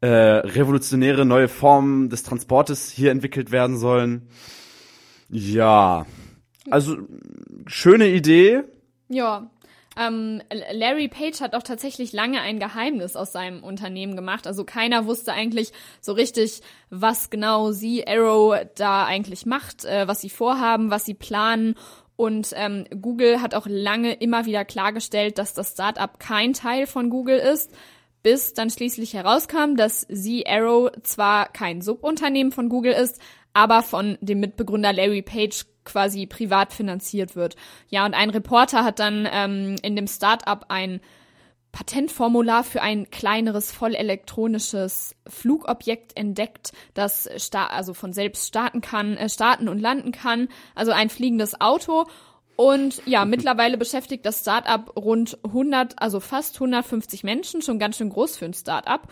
äh, 0.00 0.06
revolutionäre 0.06 1.24
neue 1.24 1.48
Formen 1.48 2.08
des 2.08 2.22
Transportes 2.22 2.90
hier 2.90 3.10
entwickelt 3.10 3.50
werden 3.50 3.76
sollen. 3.78 4.28
Ja, 5.28 6.06
also 6.70 6.98
schöne 7.66 8.08
Idee. 8.08 8.62
Ja. 9.08 9.50
Ähm, 9.98 10.40
Larry 10.72 11.08
Page 11.08 11.40
hat 11.40 11.54
auch 11.54 11.62
tatsächlich 11.62 12.12
lange 12.12 12.40
ein 12.40 12.60
Geheimnis 12.60 13.16
aus 13.16 13.32
seinem 13.32 13.64
Unternehmen 13.64 14.14
gemacht. 14.14 14.46
Also 14.46 14.64
keiner 14.64 15.06
wusste 15.06 15.32
eigentlich 15.32 15.72
so 16.00 16.12
richtig, 16.12 16.60
was 16.88 17.30
genau 17.30 17.72
sie 17.72 18.06
Arrow 18.06 18.56
da 18.76 19.04
eigentlich 19.04 19.44
macht, 19.44 19.84
äh, 19.84 20.06
was 20.06 20.20
sie 20.20 20.30
vorhaben, 20.30 20.90
was 20.90 21.04
sie 21.04 21.14
planen. 21.14 21.74
Und 22.14 22.52
ähm, 22.56 22.84
Google 23.00 23.42
hat 23.42 23.54
auch 23.54 23.66
lange 23.68 24.12
immer 24.12 24.46
wieder 24.46 24.64
klargestellt, 24.64 25.38
dass 25.38 25.54
das 25.54 25.72
Startup 25.72 26.18
kein 26.20 26.52
Teil 26.52 26.86
von 26.86 27.10
Google 27.10 27.38
ist, 27.38 27.72
bis 28.22 28.54
dann 28.54 28.70
schließlich 28.70 29.14
herauskam, 29.14 29.76
dass 29.76 30.06
sie 30.08 30.46
Arrow 30.46 30.90
zwar 31.02 31.48
kein 31.52 31.80
Subunternehmen 31.80 32.52
von 32.52 32.68
Google 32.68 32.92
ist, 32.92 33.20
aber 33.52 33.82
von 33.82 34.18
dem 34.20 34.40
Mitbegründer 34.40 34.92
Larry 34.92 35.22
Page 35.22 35.64
quasi 35.88 36.26
privat 36.26 36.72
finanziert 36.72 37.34
wird. 37.34 37.56
Ja, 37.88 38.04
und 38.04 38.14
ein 38.14 38.30
Reporter 38.30 38.84
hat 38.84 38.98
dann 38.98 39.26
ähm, 39.30 39.76
in 39.82 39.96
dem 39.96 40.06
Startup 40.06 40.66
ein 40.68 41.00
Patentformular 41.72 42.64
für 42.64 42.80
ein 42.82 43.10
kleineres 43.10 43.72
vollelektronisches 43.72 45.14
Flugobjekt 45.26 46.16
entdeckt, 46.16 46.72
das 46.94 47.28
also 47.52 47.94
von 47.94 48.12
selbst 48.12 48.48
starten 48.48 48.80
kann, 48.80 49.16
äh, 49.16 49.28
starten 49.28 49.68
und 49.68 49.78
landen 49.78 50.12
kann, 50.12 50.48
also 50.74 50.92
ein 50.92 51.10
fliegendes 51.10 51.60
Auto. 51.60 52.06
Und 52.56 53.02
ja, 53.06 53.24
mittlerweile 53.26 53.76
beschäftigt 53.76 54.24
das 54.26 54.40
Startup 54.40 54.90
rund 54.96 55.38
100, 55.44 56.00
also 56.00 56.20
fast 56.20 56.56
150 56.56 57.22
Menschen, 57.22 57.62
schon 57.62 57.78
ganz 57.78 57.96
schön 57.96 58.10
groß 58.10 58.36
für 58.36 58.46
ein 58.46 58.54
Startup. 58.54 59.02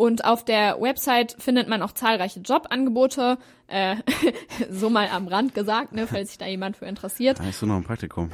Und 0.00 0.24
auf 0.24 0.46
der 0.46 0.80
Website 0.80 1.36
findet 1.38 1.68
man 1.68 1.82
auch 1.82 1.92
zahlreiche 1.92 2.40
Jobangebote, 2.40 3.36
äh, 3.66 3.96
so 4.70 4.88
mal 4.88 5.08
am 5.12 5.28
Rand 5.28 5.54
gesagt, 5.54 5.92
ne, 5.92 6.06
falls 6.06 6.30
sich 6.30 6.38
da 6.38 6.46
jemand 6.46 6.78
für 6.78 6.86
interessiert. 6.86 7.38
Da 7.38 7.46
ist 7.46 7.60
du 7.60 7.66
noch 7.66 7.76
ein 7.76 7.84
Praktikum. 7.84 8.30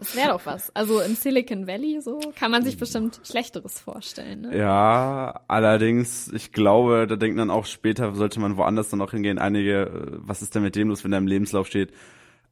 Das 0.00 0.16
wäre 0.16 0.30
doch 0.30 0.44
was. 0.44 0.74
Also 0.74 1.00
im 1.00 1.14
Silicon 1.14 1.68
Valley 1.68 2.00
so 2.00 2.18
kann 2.34 2.50
man 2.50 2.64
sich 2.64 2.78
bestimmt 2.78 3.20
Schlechteres 3.22 3.78
vorstellen. 3.78 4.40
Ne? 4.40 4.58
Ja, 4.58 5.42
allerdings, 5.46 6.26
ich 6.32 6.50
glaube, 6.50 7.06
da 7.06 7.14
denkt 7.14 7.36
man 7.36 7.50
auch 7.50 7.66
später, 7.66 8.12
sollte 8.16 8.40
man 8.40 8.56
woanders 8.56 8.90
dann 8.90 9.00
auch 9.02 9.12
hingehen. 9.12 9.38
Einige, 9.38 9.82
äh, 9.82 9.88
was 10.16 10.42
ist 10.42 10.56
denn 10.56 10.64
mit 10.64 10.74
dem 10.74 10.88
los, 10.88 11.04
wenn 11.04 11.12
da 11.12 11.18
im 11.18 11.28
Lebenslauf 11.28 11.68
steht, 11.68 11.92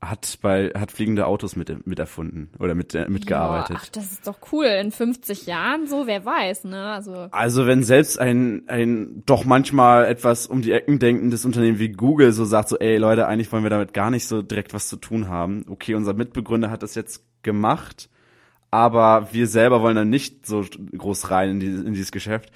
hat 0.02 0.38
bei, 0.40 0.70
hat 0.70 0.90
fliegende 0.92 1.26
Autos 1.26 1.56
mit, 1.56 1.86
mit 1.86 1.98
erfunden 1.98 2.48
oder 2.58 2.74
mit, 2.74 2.94
äh, 2.94 3.06
mitgearbeitet. 3.08 3.76
Ja, 3.76 3.82
ach, 3.82 3.88
das 3.90 4.12
ist 4.12 4.26
doch 4.26 4.38
cool. 4.50 4.64
In 4.64 4.92
50 4.92 5.46
Jahren 5.46 5.86
so, 5.86 6.06
wer 6.06 6.24
weiß, 6.24 6.64
ne? 6.64 6.86
Also 6.92 7.28
Also 7.32 7.66
wenn 7.66 7.82
selbst 7.82 8.18
ein, 8.18 8.62
ein 8.66 9.22
doch 9.26 9.44
manchmal 9.44 10.06
etwas 10.06 10.46
um 10.46 10.62
die 10.62 10.72
Ecken 10.72 10.98
denkendes 10.98 11.44
Unternehmen 11.44 11.78
wie 11.78 11.90
Google 11.90 12.32
so 12.32 12.46
sagt, 12.46 12.70
so 12.70 12.78
ey 12.78 12.96
Leute, 12.96 13.26
eigentlich 13.26 13.52
wollen 13.52 13.62
wir 13.62 13.70
damit 13.70 13.92
gar 13.92 14.10
nicht 14.10 14.26
so 14.26 14.40
direkt 14.40 14.72
was 14.72 14.88
zu 14.88 14.96
tun 14.96 15.28
haben. 15.28 15.66
Okay, 15.68 15.94
unser 15.94 16.14
Mitbegründer 16.14 16.70
hat 16.70 16.82
das 16.82 16.94
jetzt 16.94 17.22
gemacht, 17.42 18.08
aber 18.70 19.28
wir 19.32 19.46
selber 19.46 19.82
wollen 19.82 19.96
dann 19.96 20.10
nicht 20.10 20.46
so 20.46 20.64
groß 20.96 21.30
rein 21.30 21.50
in, 21.50 21.60
die, 21.60 21.66
in 21.66 21.92
dieses 21.92 22.10
Geschäft. 22.12 22.50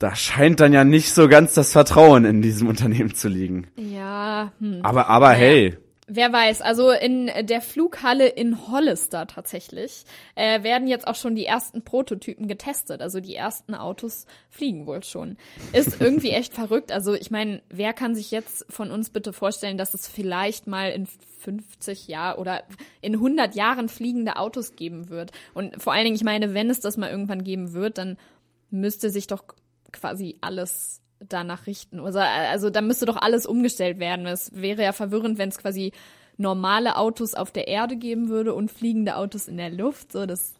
Da 0.00 0.16
scheint 0.16 0.58
dann 0.58 0.72
ja 0.72 0.82
nicht 0.82 1.14
so 1.14 1.28
ganz 1.28 1.54
das 1.54 1.70
Vertrauen 1.70 2.24
in 2.24 2.42
diesem 2.42 2.66
Unternehmen 2.66 3.14
zu 3.14 3.28
liegen. 3.28 3.68
ja, 3.76 4.50
hm. 4.58 4.80
Aber, 4.82 5.08
aber 5.08 5.30
hey, 5.30 5.76
Wer 6.14 6.30
weiß, 6.30 6.60
also 6.60 6.90
in 6.90 7.30
der 7.46 7.62
Flughalle 7.62 8.28
in 8.28 8.68
Hollister 8.68 9.26
tatsächlich 9.26 10.04
äh, 10.34 10.62
werden 10.62 10.86
jetzt 10.86 11.06
auch 11.06 11.14
schon 11.14 11.34
die 11.34 11.46
ersten 11.46 11.80
Prototypen 11.80 12.48
getestet. 12.48 13.00
Also 13.00 13.20
die 13.20 13.34
ersten 13.34 13.74
Autos 13.74 14.26
fliegen 14.50 14.86
wohl 14.86 15.02
schon. 15.04 15.38
Ist 15.72 16.02
irgendwie 16.02 16.30
echt 16.32 16.52
verrückt. 16.52 16.92
Also 16.92 17.14
ich 17.14 17.30
meine, 17.30 17.62
wer 17.70 17.94
kann 17.94 18.14
sich 18.14 18.30
jetzt 18.30 18.66
von 18.68 18.90
uns 18.90 19.08
bitte 19.08 19.32
vorstellen, 19.32 19.78
dass 19.78 19.94
es 19.94 20.06
vielleicht 20.06 20.66
mal 20.66 20.90
in 20.90 21.06
50 21.06 22.08
Jahren 22.08 22.38
oder 22.38 22.62
in 23.00 23.14
100 23.14 23.54
Jahren 23.54 23.88
fliegende 23.88 24.36
Autos 24.36 24.76
geben 24.76 25.08
wird? 25.08 25.30
Und 25.54 25.82
vor 25.82 25.94
allen 25.94 26.04
Dingen, 26.04 26.16
ich 26.16 26.24
meine, 26.24 26.52
wenn 26.52 26.68
es 26.68 26.80
das 26.80 26.98
mal 26.98 27.10
irgendwann 27.10 27.42
geben 27.42 27.72
wird, 27.72 27.96
dann 27.96 28.18
müsste 28.70 29.08
sich 29.08 29.28
doch 29.28 29.44
quasi 29.92 30.36
alles 30.42 31.01
danach 31.28 31.66
richten. 31.66 32.00
Also, 32.00 32.18
also 32.20 32.70
da 32.70 32.80
müsste 32.80 33.06
doch 33.06 33.16
alles 33.16 33.46
umgestellt 33.46 33.98
werden. 33.98 34.26
Es 34.26 34.50
wäre 34.54 34.82
ja 34.82 34.92
verwirrend, 34.92 35.38
wenn 35.38 35.48
es 35.48 35.58
quasi 35.58 35.92
normale 36.36 36.96
Autos 36.96 37.34
auf 37.34 37.50
der 37.52 37.68
Erde 37.68 37.96
geben 37.96 38.28
würde 38.28 38.54
und 38.54 38.70
fliegende 38.70 39.16
Autos 39.16 39.48
in 39.48 39.56
der 39.56 39.70
Luft. 39.70 40.12
So, 40.12 40.26
das 40.26 40.54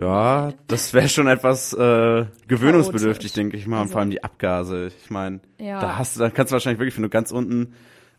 ja, 0.00 0.52
das 0.66 0.94
wäre 0.94 1.10
schon 1.10 1.26
etwas 1.26 1.74
äh, 1.74 2.24
gewöhnungsbedürftig, 2.48 3.32
denke 3.34 3.56
ich 3.58 3.66
mal. 3.66 3.76
Und 3.76 3.82
Also- 3.82 3.92
vor 3.92 4.00
allem 4.00 4.10
die 4.10 4.24
Abgase. 4.24 4.90
Ich 5.02 5.10
meine, 5.10 5.40
Ja. 5.58 5.78
da 5.80 5.98
hast 5.98 6.16
du, 6.16 6.20
da 6.20 6.30
kannst 6.30 6.52
du 6.52 6.54
wahrscheinlich 6.54 6.78
wirklich, 6.80 6.96
wenn 6.96 7.02
du 7.02 7.10
ganz 7.10 7.30
unten 7.32 7.74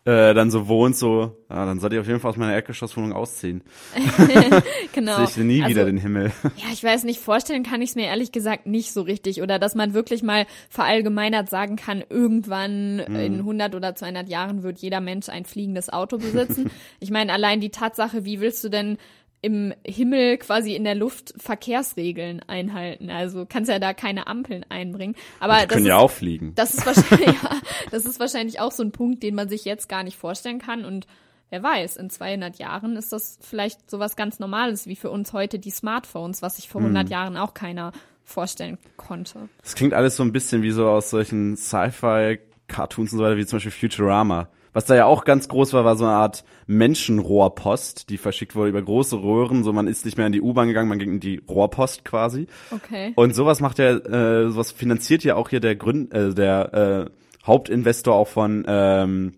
äh, 0.06 0.36
dann 0.36 0.52
so 0.52 0.68
wohnst, 0.68 1.00
so, 1.00 1.36
ja, 1.50 1.66
dann 1.66 1.80
soll 1.80 1.92
ich 1.94 2.00
auf 2.00 2.08
jeden 2.08 2.20
Fall 2.20 2.30
aus 2.30 2.38
meiner 2.38 2.54
Erdgeschosswohnung 2.54 3.12
ausziehen. 3.12 3.64
genau. 4.94 5.18
Sehe 5.18 5.26
ich 5.26 5.38
nie 5.38 5.64
also, 5.64 5.72
wieder 5.72 5.86
den 5.86 5.98
Himmel. 5.98 6.32
Ja, 6.58 6.66
ich 6.72 6.84
weiß 6.84 7.06
nicht, 7.06 7.20
vorstellen 7.20 7.64
kann 7.64 7.82
ich 7.82 7.90
es 7.90 7.96
mir 7.96 8.06
ehrlich 8.06 8.32
gesagt 8.32 8.68
nicht 8.68 8.94
so 8.94 9.02
richtig. 9.02 9.42
Oder 9.42 9.58
dass 9.58 9.74
man 9.74 9.96
wirklich 9.96 10.22
mal 10.22 10.46
verallgemeinert 10.70 11.50
sagen 11.50 11.76
kann, 11.76 12.04
irgendwann 12.08 13.00
in 13.00 13.40
100 13.40 13.74
oder 13.74 13.96
200 13.96 14.30
Jahren 14.30 14.62
wird 14.62 14.78
jeder 14.78 15.02
Mensch 15.02 15.28
ein 15.28 15.44
fliegendes 15.44 15.92
Auto 15.92 16.20
besitzen. 16.20 16.70
ich 17.00 17.10
meine, 17.10 17.34
allein 17.34 17.60
die 17.60 17.72
Tatsache, 17.72 18.26
wie 18.26 18.40
willst 18.40 18.64
du 18.64 18.70
denn 18.70 18.98
im 19.46 19.74
Himmel 19.86 20.38
quasi 20.38 20.74
in 20.76 20.84
der 20.84 20.96
Luft 20.96 21.34
Verkehrsregeln 21.38 22.42
einhalten? 22.48 23.10
Also 23.10 23.46
kannst 23.48 23.70
ja 23.70 23.80
da 23.80 23.94
keine 23.94 24.28
Ampeln 24.28 24.66
einbringen. 24.70 25.16
Aber 25.40 25.54
Die 25.54 25.60
das 25.60 25.68
können 25.70 25.86
ist, 25.86 25.90
ja 25.90 25.98
auch 25.98 26.12
fliegen. 26.12 26.54
das 26.56 26.74
ist 26.74 26.86
wahrscheinlich, 26.86 27.28
ja, 27.44 27.50
das 27.92 28.06
ist 28.06 28.20
wahrscheinlich 28.20 28.60
auch 28.60 28.72
so 28.72 28.84
ein 28.84 28.92
Punkt, 28.92 29.22
den 29.24 29.36
man 29.36 29.48
sich 29.48 29.64
jetzt 29.66 29.88
gar 29.88 30.04
nicht 30.04 30.18
vorstellen 30.18 30.60
kann 30.60 30.84
und 30.86 31.08
Wer 31.52 31.62
weiß, 31.62 31.98
in 31.98 32.10
200 32.10 32.58
Jahren 32.58 32.96
ist 32.98 33.14
das 33.14 33.38
vielleicht 33.40 33.90
sowas 33.90 34.16
ganz 34.16 34.40
Normales 34.40 34.88
wie 34.88 34.96
für 34.96 35.12
uns 35.12 35.32
heute 35.32 35.60
die 35.60 35.70
Smartphones, 35.70 36.42
was 36.42 36.56
sich 36.56 36.68
vor 36.68 36.82
100 36.82 37.08
Jahren 37.10 37.38
auch 37.38 37.54
keiner 37.54 37.92
vorstellen 38.24 38.80
konnte. 38.98 39.48
Das 39.62 39.76
klingt 39.76 39.94
alles 39.94 40.16
so 40.16 40.24
ein 40.24 40.32
bisschen 40.34 40.64
wie 40.64 40.72
so 40.72 40.90
aus 40.90 41.12
solchen 41.12 41.56
Sci-Fi-Cartoons 41.56 43.14
und 43.14 43.20
so 43.20 43.24
weiter, 43.24 43.38
wie 43.38 43.46
zum 43.46 43.58
Beispiel 43.58 43.72
Futurama. 43.72 44.50
Was 44.76 44.84
da 44.84 44.94
ja 44.94 45.06
auch 45.06 45.24
ganz 45.24 45.48
groß 45.48 45.72
war, 45.72 45.86
war 45.86 45.96
so 45.96 46.04
eine 46.04 46.16
Art 46.16 46.44
Menschenrohrpost, 46.68 48.10
die 48.10 48.18
verschickt 48.18 48.56
wurde 48.56 48.72
über 48.72 48.82
große 48.82 49.16
Röhren. 49.16 49.64
So, 49.64 49.72
man 49.72 49.88
ist 49.88 50.04
nicht 50.04 50.18
mehr 50.18 50.28
in 50.28 50.34
die 50.34 50.42
U-Bahn 50.42 50.68
gegangen, 50.68 50.90
man 50.90 51.00
ging 51.00 51.14
in 51.14 51.20
die 51.22 51.42
Rohrpost 51.48 52.04
quasi. 52.04 52.48
Okay. 52.72 53.14
Und 53.16 53.34
sowas 53.34 53.62
macht 53.62 53.80
ja, 53.80 53.92
äh, 53.92 54.50
sowas 54.50 54.74
finanziert 54.74 55.24
ja 55.24 55.38
auch 55.38 55.48
hier 55.48 55.62
der 55.62 55.78
Gründ, 55.78 56.14
äh, 56.14 56.34
der 56.34 56.74
äh, 56.74 57.48
Hauptinvestor 57.48 58.16
auch 58.16 58.28
von 58.28 58.66
ähm, 58.68 59.36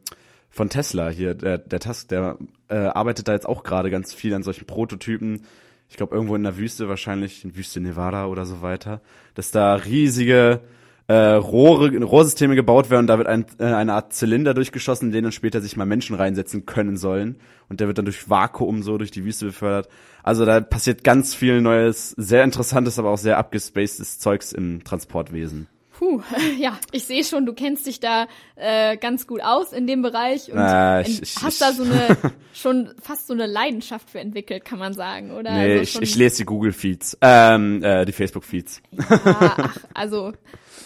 von 0.50 0.70
Tesla 0.70 1.10
hier, 1.10 1.36
der 1.36 1.60
der 1.60 1.82
Tusk, 1.82 2.08
der 2.08 2.40
äh, 2.68 2.74
arbeitet 2.74 3.28
da 3.28 3.34
jetzt 3.34 3.48
auch 3.48 3.62
gerade 3.62 3.92
ganz 3.92 4.16
viel 4.16 4.34
an 4.34 4.42
solchen 4.42 4.66
Prototypen. 4.66 5.46
Ich 5.88 5.98
glaube 5.98 6.16
irgendwo 6.16 6.36
in 6.36 6.42
der 6.42 6.58
Wüste 6.58 6.90
wahrscheinlich, 6.90 7.46
in 7.46 7.56
Wüste 7.56 7.80
Nevada 7.80 8.26
oder 8.26 8.48
so 8.48 8.64
weiter, 8.64 9.02
dass 9.36 9.52
da 9.52 9.76
riesige 9.76 10.62
äh, 11.08 11.14
Rohre, 11.14 11.98
Rohrsysteme 11.98 12.56
gebaut 12.56 12.90
werden 12.90 13.08
da 13.08 13.18
wird 13.18 13.28
ein, 13.28 13.46
äh, 13.60 13.66
eine 13.66 13.94
Art 13.94 14.14
Zylinder 14.14 14.54
durchgeschossen, 14.54 15.08
in 15.08 15.14
den 15.14 15.24
dann 15.24 15.32
später 15.32 15.62
sich 15.62 15.78
mal 15.78 15.86
Menschen 15.86 16.16
reinsetzen 16.16 16.66
können 16.66 16.98
sollen. 16.98 17.38
Und 17.70 17.80
der 17.80 17.88
wird 17.88 17.98
dann 17.98 18.06
durch 18.06 18.30
Vakuum 18.30 18.84
so 18.84 18.98
durch 18.98 19.12
die 19.12 19.24
Wüste 19.24 19.46
befördert. 19.46 19.90
Also 20.24 20.46
da 20.46 20.60
passiert 20.60 21.04
ganz 21.04 21.34
viel 21.34 21.62
Neues, 21.62 22.12
sehr 22.12 22.44
interessantes, 22.44 23.00
aber 23.00 23.10
auch 23.10 23.18
sehr 23.18 23.38
abgespacedes 23.38 24.20
Zeugs 24.20 24.52
im 24.52 24.84
Transportwesen. 24.84 25.68
Puh, 25.98 26.22
ja, 26.60 26.78
ich 26.92 27.06
sehe 27.06 27.24
schon, 27.24 27.46
du 27.48 27.54
kennst 27.54 27.88
dich 27.88 28.00
da 28.00 28.28
äh, 28.56 28.98
ganz 28.98 29.26
gut 29.26 29.42
aus 29.42 29.74
in 29.74 29.88
dem 29.88 30.02
Bereich 30.04 30.52
und 30.52 30.60
Äh, 30.60 31.02
ich- 31.02 31.22
ich- 31.24 31.36
hast 31.42 31.54
ich- 31.54 31.60
da 31.60 31.72
so 31.74 31.84
eine 31.84 32.18
schon 32.54 32.94
fast 33.02 33.26
so 33.28 33.34
eine 33.34 33.48
Leidenschaft 33.48 34.10
für 34.10 34.20
entwickelt, 34.20 34.64
kann 34.64 34.78
man 34.78 34.94
sagen, 34.94 35.32
oder? 35.32 35.52
Nee, 35.54 35.80
also 35.80 36.02
ich, 36.02 36.16
lese 36.16 36.38
die 36.38 36.46
Google-Feeds, 36.46 37.18
ähm, 37.22 37.82
äh, 37.84 38.06
die 38.06 38.12
Facebook-Feeds. 38.12 38.82
Ja, 38.92 39.20
ach, 39.58 39.78
also 39.96 40.34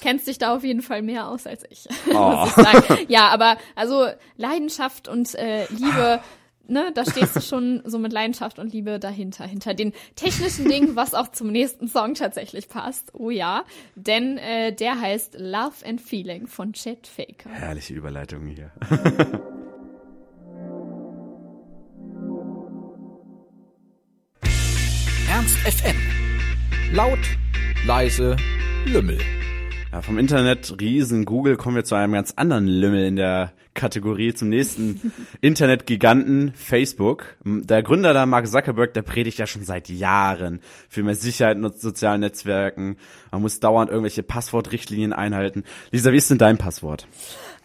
kennst 0.01 0.27
dich 0.27 0.37
da 0.37 0.55
auf 0.55 0.63
jeden 0.63 0.81
Fall 0.81 1.01
mehr 1.01 1.27
aus 1.27 1.45
als 1.45 1.63
ich, 1.69 1.87
Oh. 2.13 2.47
Ja, 3.09 3.27
aber 3.29 3.57
also 3.75 4.07
Leidenschaft 4.37 5.07
und 5.09 5.35
äh, 5.35 5.65
Liebe, 5.71 6.21
ne, 6.71 6.91
da 6.93 7.05
stehst 7.05 7.35
du 7.35 7.41
schon 7.41 7.81
so 7.85 7.99
mit 7.99 8.11
Leidenschaft 8.11 8.57
und 8.57 8.73
Liebe 8.73 8.97
dahinter, 8.99 9.45
hinter 9.45 9.73
den 9.73 9.93
technischen 10.15 10.67
Dingen, 10.67 10.95
was 10.95 11.13
auch 11.13 11.27
zum 11.31 11.51
nächsten 11.51 11.87
Song 11.87 12.15
tatsächlich 12.15 12.69
passt. 12.69 13.13
Oh 13.13 13.29
ja, 13.29 13.63
denn 13.95 14.37
äh, 14.37 14.73
der 14.73 14.99
heißt 14.99 15.35
Love 15.37 15.85
and 15.85 16.01
Feeling 16.01 16.47
von 16.47 16.73
Chet 16.73 17.05
Faker. 17.05 17.49
Herrliche 17.51 17.93
Überleitung 17.93 18.47
hier. 18.47 18.71
Ernst 25.29 25.57
FM. 25.59 25.95
Laut, 26.93 27.19
leise, 27.85 28.35
Lümmel. 28.85 29.19
Ja, 29.91 30.01
vom 30.01 30.17
Internet 30.17 30.79
Riesen 30.79 31.25
Google 31.25 31.57
kommen 31.57 31.75
wir 31.75 31.83
zu 31.83 31.95
einem 31.95 32.13
ganz 32.13 32.33
anderen 32.35 32.67
Lümmel 32.67 33.05
in 33.05 33.15
der 33.15 33.53
Kategorie, 33.73 34.33
zum 34.33 34.49
nächsten 34.49 35.13
Internetgiganten 35.41 36.53
Facebook. 36.55 37.37
Der 37.43 37.83
Gründer 37.83 38.13
da, 38.13 38.25
Mark 38.25 38.47
Zuckerberg, 38.47 38.93
der 38.93 39.01
predigt 39.01 39.37
ja 39.37 39.47
schon 39.47 39.63
seit 39.63 39.89
Jahren 39.89 40.59
für 40.89 41.03
mehr 41.03 41.15
Sicherheit 41.15 41.57
in 41.57 41.71
sozialen 41.71 42.21
Netzwerken. 42.21 42.97
Man 43.31 43.41
muss 43.41 43.59
dauernd 43.59 43.89
irgendwelche 43.89 44.23
Passwortrichtlinien 44.23 45.13
einhalten. 45.13 45.63
Lisa, 45.91 46.11
wie 46.11 46.17
ist 46.17 46.29
denn 46.29 46.37
dein 46.37 46.57
Passwort? 46.57 47.07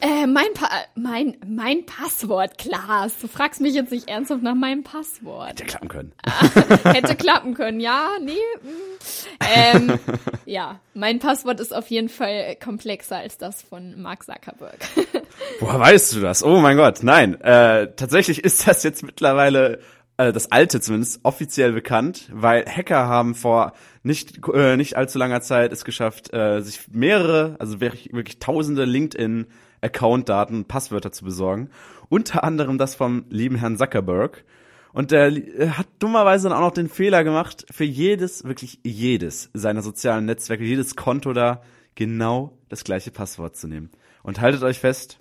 Äh, 0.01 0.27
mein, 0.27 0.53
pa 0.53 0.69
mein, 0.95 1.39
mein 1.47 1.87
Passwort, 1.87 2.59
Klaas. 2.59 3.19
Du 3.19 3.29
fragst 3.29 3.63
mich 3.63 3.75
jetzt 3.75 3.91
nicht 3.91 4.09
ernsthaft 4.09 4.43
nach 4.43 4.55
meinem 4.55 4.83
Passwort. 4.83 5.51
Hätte 5.51 5.65
klappen 5.65 5.89
können. 5.89 6.13
Hätte 6.85 7.17
klappen 7.17 7.55
können, 7.55 7.81
ja, 7.81 8.11
nee. 8.23 8.33
mm. 8.63 9.89
Ähm, 9.89 9.99
ja, 10.45 10.81
mein 10.93 11.19
Passwort 11.19 11.61
ist 11.61 11.75
auf 11.75 11.89
jeden 11.89 12.11
Fall 12.11 12.57
komplexer 12.63 13.17
als 13.17 13.39
das 13.39 13.63
von 13.63 14.01
Mark 14.01 14.25
Zuckerberg. 14.25 14.79
Woher 15.61 15.81
weißt 15.81 16.15
du 16.15 16.21
das? 16.21 16.43
Oh 16.43 16.61
mein 16.61 16.77
Gott, 16.77 17.03
nein. 17.03 17.41
Äh, 17.41 17.93
tatsächlich 17.97 18.45
ist 18.45 18.69
das 18.69 18.83
jetzt 18.83 19.03
mittlerweile 19.03 19.81
äh, 20.19 20.31
das 20.31 20.53
alte 20.53 20.81
zumindest 20.83 21.21
offiziell 21.23 21.73
bekannt, 21.73 22.29
weil 22.33 22.67
Hacker 22.67 23.07
haben 23.07 23.35
vor 23.35 23.73
nicht 24.03 24.47
äh, 24.53 24.77
nicht 24.77 24.97
allzu 24.97 25.19
langer 25.19 25.41
Zeit 25.41 25.73
es 25.73 25.87
geschafft, 25.87 26.35
äh, 26.35 26.61
sich 26.61 26.81
mehrere, 26.91 27.57
also 27.59 27.81
wirklich, 27.81 28.13
wirklich 28.13 28.39
tausende 28.39 28.85
LinkedIn 28.85 29.47
Account-Daten, 29.81 30.65
Passwörter 30.65 31.13
zu 31.13 31.25
besorgen. 31.25 31.71
Unter 32.09 32.45
anderem 32.45 32.79
das 32.79 32.95
vom 32.95 33.25
lieben 33.31 33.57
Herrn 33.57 33.77
Zuckerberg. 33.77 34.45
Und 34.93 35.11
der 35.11 35.29
äh, 35.29 35.71
hat 35.71 35.89
dummerweise 35.99 36.49
dann 36.49 36.57
auch 36.57 36.63
noch 36.63 36.73
den 36.73 36.89
Fehler 36.89 37.25
gemacht, 37.25 37.67
für 37.71 37.85
jedes, 37.85 38.45
wirklich 38.45 38.81
jedes 38.83 39.51
seiner 39.53 39.83
sozialen 39.83 40.25
Netzwerke, 40.25 40.65
jedes 40.65 40.97
Konto 40.97 41.33
da 41.33 41.63
genau 41.95 42.57
das 42.69 42.85
gleiche 42.85 43.11
Passwort 43.11 43.57
zu 43.57 43.69
nehmen. 43.69 43.91
Und 44.23 44.41
haltet 44.41 44.63
euch 44.63 44.79
fest, 44.79 45.21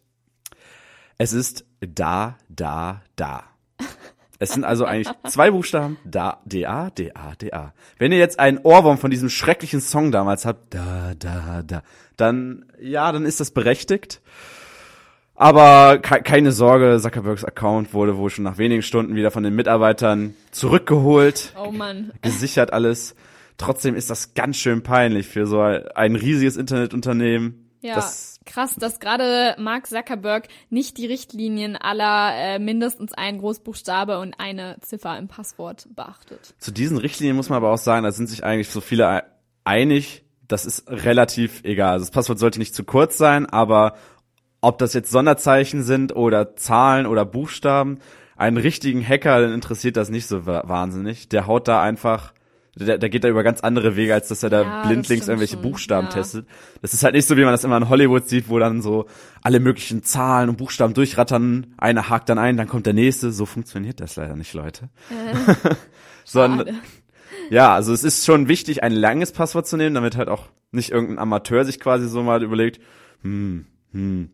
es 1.18 1.34
ist 1.34 1.66
da, 1.80 2.38
da, 2.50 3.02
da. 3.16 3.55
Es 4.40 4.52
sind 4.52 4.66
also 4.66 4.86
eigentlich 4.86 5.14
zwei 5.28 5.52
Buchstaben, 5.52 5.98
da, 6.04 6.42
da, 6.46 6.90
da, 6.94 7.34
da. 7.38 7.74
Wenn 7.98 8.12
ihr 8.12 8.18
jetzt 8.18 8.40
einen 8.40 8.58
Ohrwurm 8.58 8.98
von 8.98 9.10
diesem 9.12 9.30
schrecklichen 9.30 9.80
Song 9.82 10.12
damals 10.12 10.46
habt, 10.46 10.74
da, 10.74 11.14
da, 11.18 11.64
da, 11.66 11.84
dann, 12.18 12.66
ja, 12.82 13.12
dann 13.12 13.26
ist 13.26 13.40
das 13.40 13.52
berechtigt. 13.52 14.22
Aber 15.38 15.98
ke 16.00 16.22
keine 16.22 16.52
Sorge, 16.54 16.98
Zuckerbergs 17.02 17.44
Account 17.44 17.94
wurde 17.94 18.18
wohl 18.18 18.30
schon 18.30 18.46
nach 18.46 18.58
wenigen 18.58 18.82
Stunden 18.82 19.16
wieder 19.16 19.32
von 19.32 19.44
den 19.44 19.54
Mitarbeitern 19.56 20.34
zurückgeholt, 20.52 21.54
Oh 21.62 21.72
Mann. 21.72 22.12
gesichert 22.22 22.72
alles. 22.72 23.16
Trotzdem 23.58 23.96
ist 23.96 24.10
das 24.10 24.34
ganz 24.34 24.58
schön 24.58 24.82
peinlich 24.84 25.28
für 25.28 25.46
so 25.46 25.62
ein 25.62 26.16
riesiges 26.16 26.56
Internetunternehmen. 26.58 27.70
Ja, 27.82 27.96
Das, 27.96 28.35
krass, 28.46 28.76
dass 28.76 29.00
gerade 29.00 29.56
Mark 29.60 29.88
Zuckerberg 29.88 30.48
nicht 30.70 30.98
die 30.98 31.06
Richtlinien 31.08 31.76
aller 31.76 32.34
äh, 32.36 32.60
mindestens 32.60 33.14
ein 33.14 33.40
Großbuchstabe 33.40 34.20
und 34.20 34.34
eine 34.40 34.78
Ziffer 34.82 35.18
im 35.18 35.28
Passwort 35.28 35.88
beachtet. 35.96 36.54
zu 36.60 36.72
diesen 36.72 36.98
Richtlinien 36.98 37.36
muss 37.36 37.50
man 37.50 37.58
aber 37.58 37.72
auch 37.72 37.78
sagen, 37.78 38.04
da 38.04 38.12
sind 38.12 38.28
sich 38.28 38.44
eigentlich 38.44 38.70
so 38.70 38.82
viele 38.82 39.08
ei- 39.08 39.24
einig, 39.64 40.24
das 40.48 40.66
ist 40.66 40.88
relativ 40.90 41.64
egal. 41.64 41.94
Also 41.94 42.06
das 42.06 42.12
Passwort 42.12 42.38
sollte 42.40 42.60
nicht 42.60 42.76
zu 42.76 42.84
kurz 42.84 43.18
sein, 43.18 43.48
aber 43.48 43.96
ob 44.62 44.78
das 44.78 44.94
jetzt 44.94 45.10
Sonderzeichen 45.12 45.82
sind 45.84 46.16
oder 46.16 46.56
Zahlen 46.56 47.08
oder 47.08 47.26
Buchstaben, 47.26 48.00
einen 48.38 48.58
richtigen 48.58 49.04
Hacker 49.08 49.42
den 49.42 49.54
interessiert 49.54 49.98
das 49.98 50.10
nicht 50.10 50.28
so 50.28 50.46
wa- 50.46 50.64
wahnsinnig. 50.68 51.30
Der 51.30 51.48
haut 51.48 51.68
da 51.68 51.82
einfach, 51.82 52.34
der, 52.76 52.98
der 52.98 53.10
geht 53.10 53.24
da 53.24 53.30
über 53.30 53.44
ganz 53.44 53.62
andere 53.62 53.96
Wege, 53.96 54.14
als 54.14 54.28
dass 54.28 54.44
er 54.44 54.50
da 54.50 54.62
Ja, 54.64 54.86
blindlings 54.86 55.28
irgendwelche 55.28 55.56
schon, 55.56 55.64
Buchstaben 55.64 56.08
ja. 56.08 56.14
testet. 56.14 56.46
Das 56.82 56.94
ist 56.94 57.04
halt 57.04 57.16
nicht 57.16 57.26
so, 57.26 57.38
wie 57.38 57.44
man 57.44 57.52
das 57.54 57.64
immer 57.64 57.78
in 57.78 57.88
Hollywood 57.90 58.28
sieht, 58.28 58.50
wo 58.50 58.60
dann 58.60 58.82
so 58.82 59.06
alle 59.42 59.60
möglichen 59.60 60.04
Zahlen 60.04 60.50
und 60.50 60.58
Buchstaben 60.58 60.94
durchrattern, 60.94 61.74
einer 61.78 62.10
hakt 62.10 62.28
dann 62.30 62.38
ein, 62.38 62.58
dann 62.58 62.68
kommt 62.68 62.86
der 62.86 62.94
nächste. 62.94 63.32
So 63.32 63.46
funktioniert 63.46 64.00
das 64.02 64.16
leider 64.18 64.36
nicht, 64.36 64.54
Leute. 64.54 64.90
Sondern, 66.26 66.68
Schade. 66.68 66.80
ja, 67.50 67.74
also 67.74 67.94
es 67.94 68.04
ist 68.04 68.26
schon 68.26 68.48
wichtig, 68.48 68.84
ein 68.84 68.92
langes 68.92 69.32
Passwort 69.32 69.68
zu 69.68 69.78
nehmen, 69.78 69.96
damit 69.96 70.18
halt 70.18 70.28
auch 70.30 70.48
nicht 70.72 70.92
irgendein 70.92 71.20
Amateur 71.20 71.64
sich 71.66 71.80
quasi 71.80 72.08
so 72.08 72.24
mal 72.24 72.44
überlegt, 72.44 72.82
hm, 73.22 73.66
hm, 73.92 74.30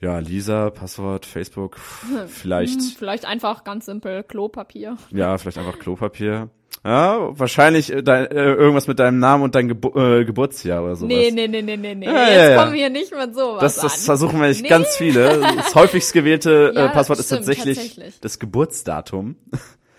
ja, 0.00 0.18
Lisa, 0.18 0.70
Passwort, 0.70 1.26
Facebook, 1.26 1.78
vielleicht, 2.28 2.80
Hm, 2.80 2.92
vielleicht 2.98 3.24
einfach 3.24 3.64
ganz 3.64 3.86
simpel 3.86 4.22
Klopapier. 4.22 4.96
ja, 5.10 5.36
vielleicht 5.38 5.58
einfach 5.58 5.78
Klopapier. 5.78 6.50
Ja, 6.84 7.38
wahrscheinlich 7.38 7.92
äh, 7.92 8.02
dein, 8.02 8.26
äh, 8.28 8.52
irgendwas 8.54 8.86
mit 8.86 8.98
deinem 8.98 9.18
Namen 9.18 9.44
und 9.44 9.54
deinem 9.54 9.68
Gebu 9.68 9.98
äh, 9.98 10.24
Geburtsjahr 10.24 10.82
oder 10.82 10.96
sowas. 10.96 11.08
Nee, 11.14 11.30
nee, 11.30 11.46
nee, 11.46 11.60
nee, 11.62 11.76
nee, 11.76 11.94
nee. 11.94 12.06
Ja, 12.06 12.12
Jetzt 12.28 12.36
ja, 12.36 12.50
ja. 12.50 12.56
kommen 12.62 12.72
wir 12.74 12.88
nicht 12.90 13.14
mit 13.14 13.34
sowas 13.34 13.60
Das, 13.60 13.76
das 13.76 13.94
an. 13.94 14.04
versuchen 14.06 14.40
wir 14.40 14.48
nicht 14.48 14.62
Nee. 14.62 14.68
ganz 14.68 14.96
viele. 14.96 15.40
Das 15.56 15.74
häufigst 15.74 16.12
gewählte 16.14 16.72
äh, 16.74 16.88
Passwort 16.88 17.18
ist 17.18 17.26
stimmt, 17.26 17.40
tatsächlich, 17.44 17.76
tatsächlich. 17.76 18.20
das 18.20 18.38
Geburtsdatum, 18.38 19.36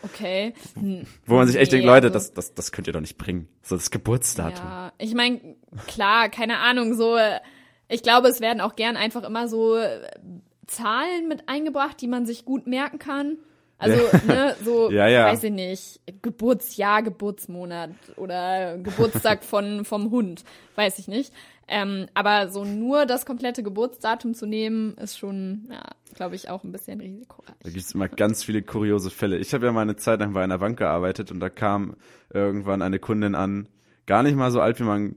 Okay. 0.04 0.56
Hm, 0.74 1.06
wo 1.28 1.36
man 1.36 1.46
sich 1.48 1.58
echt 1.58 1.72
nee, 1.72 1.78
denkt, 1.78 1.86
Leute, 1.86 2.08
also- 2.08 2.14
das, 2.16 2.34
das, 2.34 2.54
das 2.56 2.72
könnt 2.72 2.88
ihr 2.88 2.94
doch 2.94 3.02
nicht 3.02 3.20
bringen. 3.20 3.48
So 3.62 3.76
das 3.76 3.92
Geburtsdatum. 3.92 4.66
Ja, 4.66 4.92
ich 4.98 5.14
meine, 5.14 5.40
klar, 5.88 6.30
keine 6.30 6.58
Ahnung, 6.58 6.96
so, 6.96 7.16
äh, 7.18 7.40
ich 7.88 8.02
glaube, 8.02 8.30
es 8.30 8.42
werden 8.42 8.62
auch 8.62 8.76
gern 8.76 8.98
einfach 8.98 9.24
immer 9.24 9.48
so 9.48 9.78
Zahlen 10.66 11.28
mit 11.28 11.48
eingebracht, 11.48 12.02
die 12.02 12.08
man 12.08 12.26
sich 12.26 12.46
gut 12.46 12.66
merken 12.66 12.98
kann. 12.98 13.38
Also, 13.82 14.18
ne, 14.28 14.56
so, 14.64 14.92
Ja, 14.92 15.08
ja. 15.08 15.26
weiß 15.26 15.44
ich 15.44 15.52
nicht, 15.52 16.00
Geburtsjahr, 16.22 17.02
Geburtsmonat 17.02 17.92
oder 18.18 18.78
Geburtstag 18.78 19.44
von, 19.44 19.86
vom 19.86 20.12
Hund, 20.12 20.44
weiß 20.76 21.00
ich 21.00 21.08
nicht. 21.08 21.34
Ähm, 21.68 22.08
aber 22.14 22.50
so 22.50 22.66
nur 22.66 23.06
das 23.06 23.26
komplette 23.26 23.64
Geburtsdatum 23.64 24.34
zu 24.34 24.46
nehmen, 24.46 24.96
ist 24.98 25.18
schon, 25.18 25.70
ja, 25.72 25.82
glaube 26.14 26.36
ich, 26.36 26.50
auch 26.50 26.64
ein 26.64 26.72
bisschen 26.72 27.00
risikoreich. 27.00 27.56
Da 27.64 27.70
gibt's 27.70 27.94
immer 27.94 28.10
ganz 28.10 28.44
viele 28.44 28.62
kuriose 28.62 29.10
Fälle. 29.10 29.38
Ich 29.38 29.54
habe 29.54 29.66
ja 29.66 29.72
mal 29.72 29.82
eine 29.82 29.96
Zeit 29.96 30.20
lang 30.20 30.34
bei 30.34 30.44
einer 30.44 30.58
Bank 30.60 30.78
gearbeitet 30.78 31.32
und 31.32 31.40
da 31.40 31.50
kam 31.50 31.96
irgendwann 32.34 32.82
eine 32.82 33.00
Kundin 33.00 33.36
an, 33.36 33.68
gar 34.06 34.22
nicht 34.22 34.36
mal 34.36 34.52
so 34.52 34.62
alt, 34.62 34.80
wie 34.80 34.84
man 34.84 35.16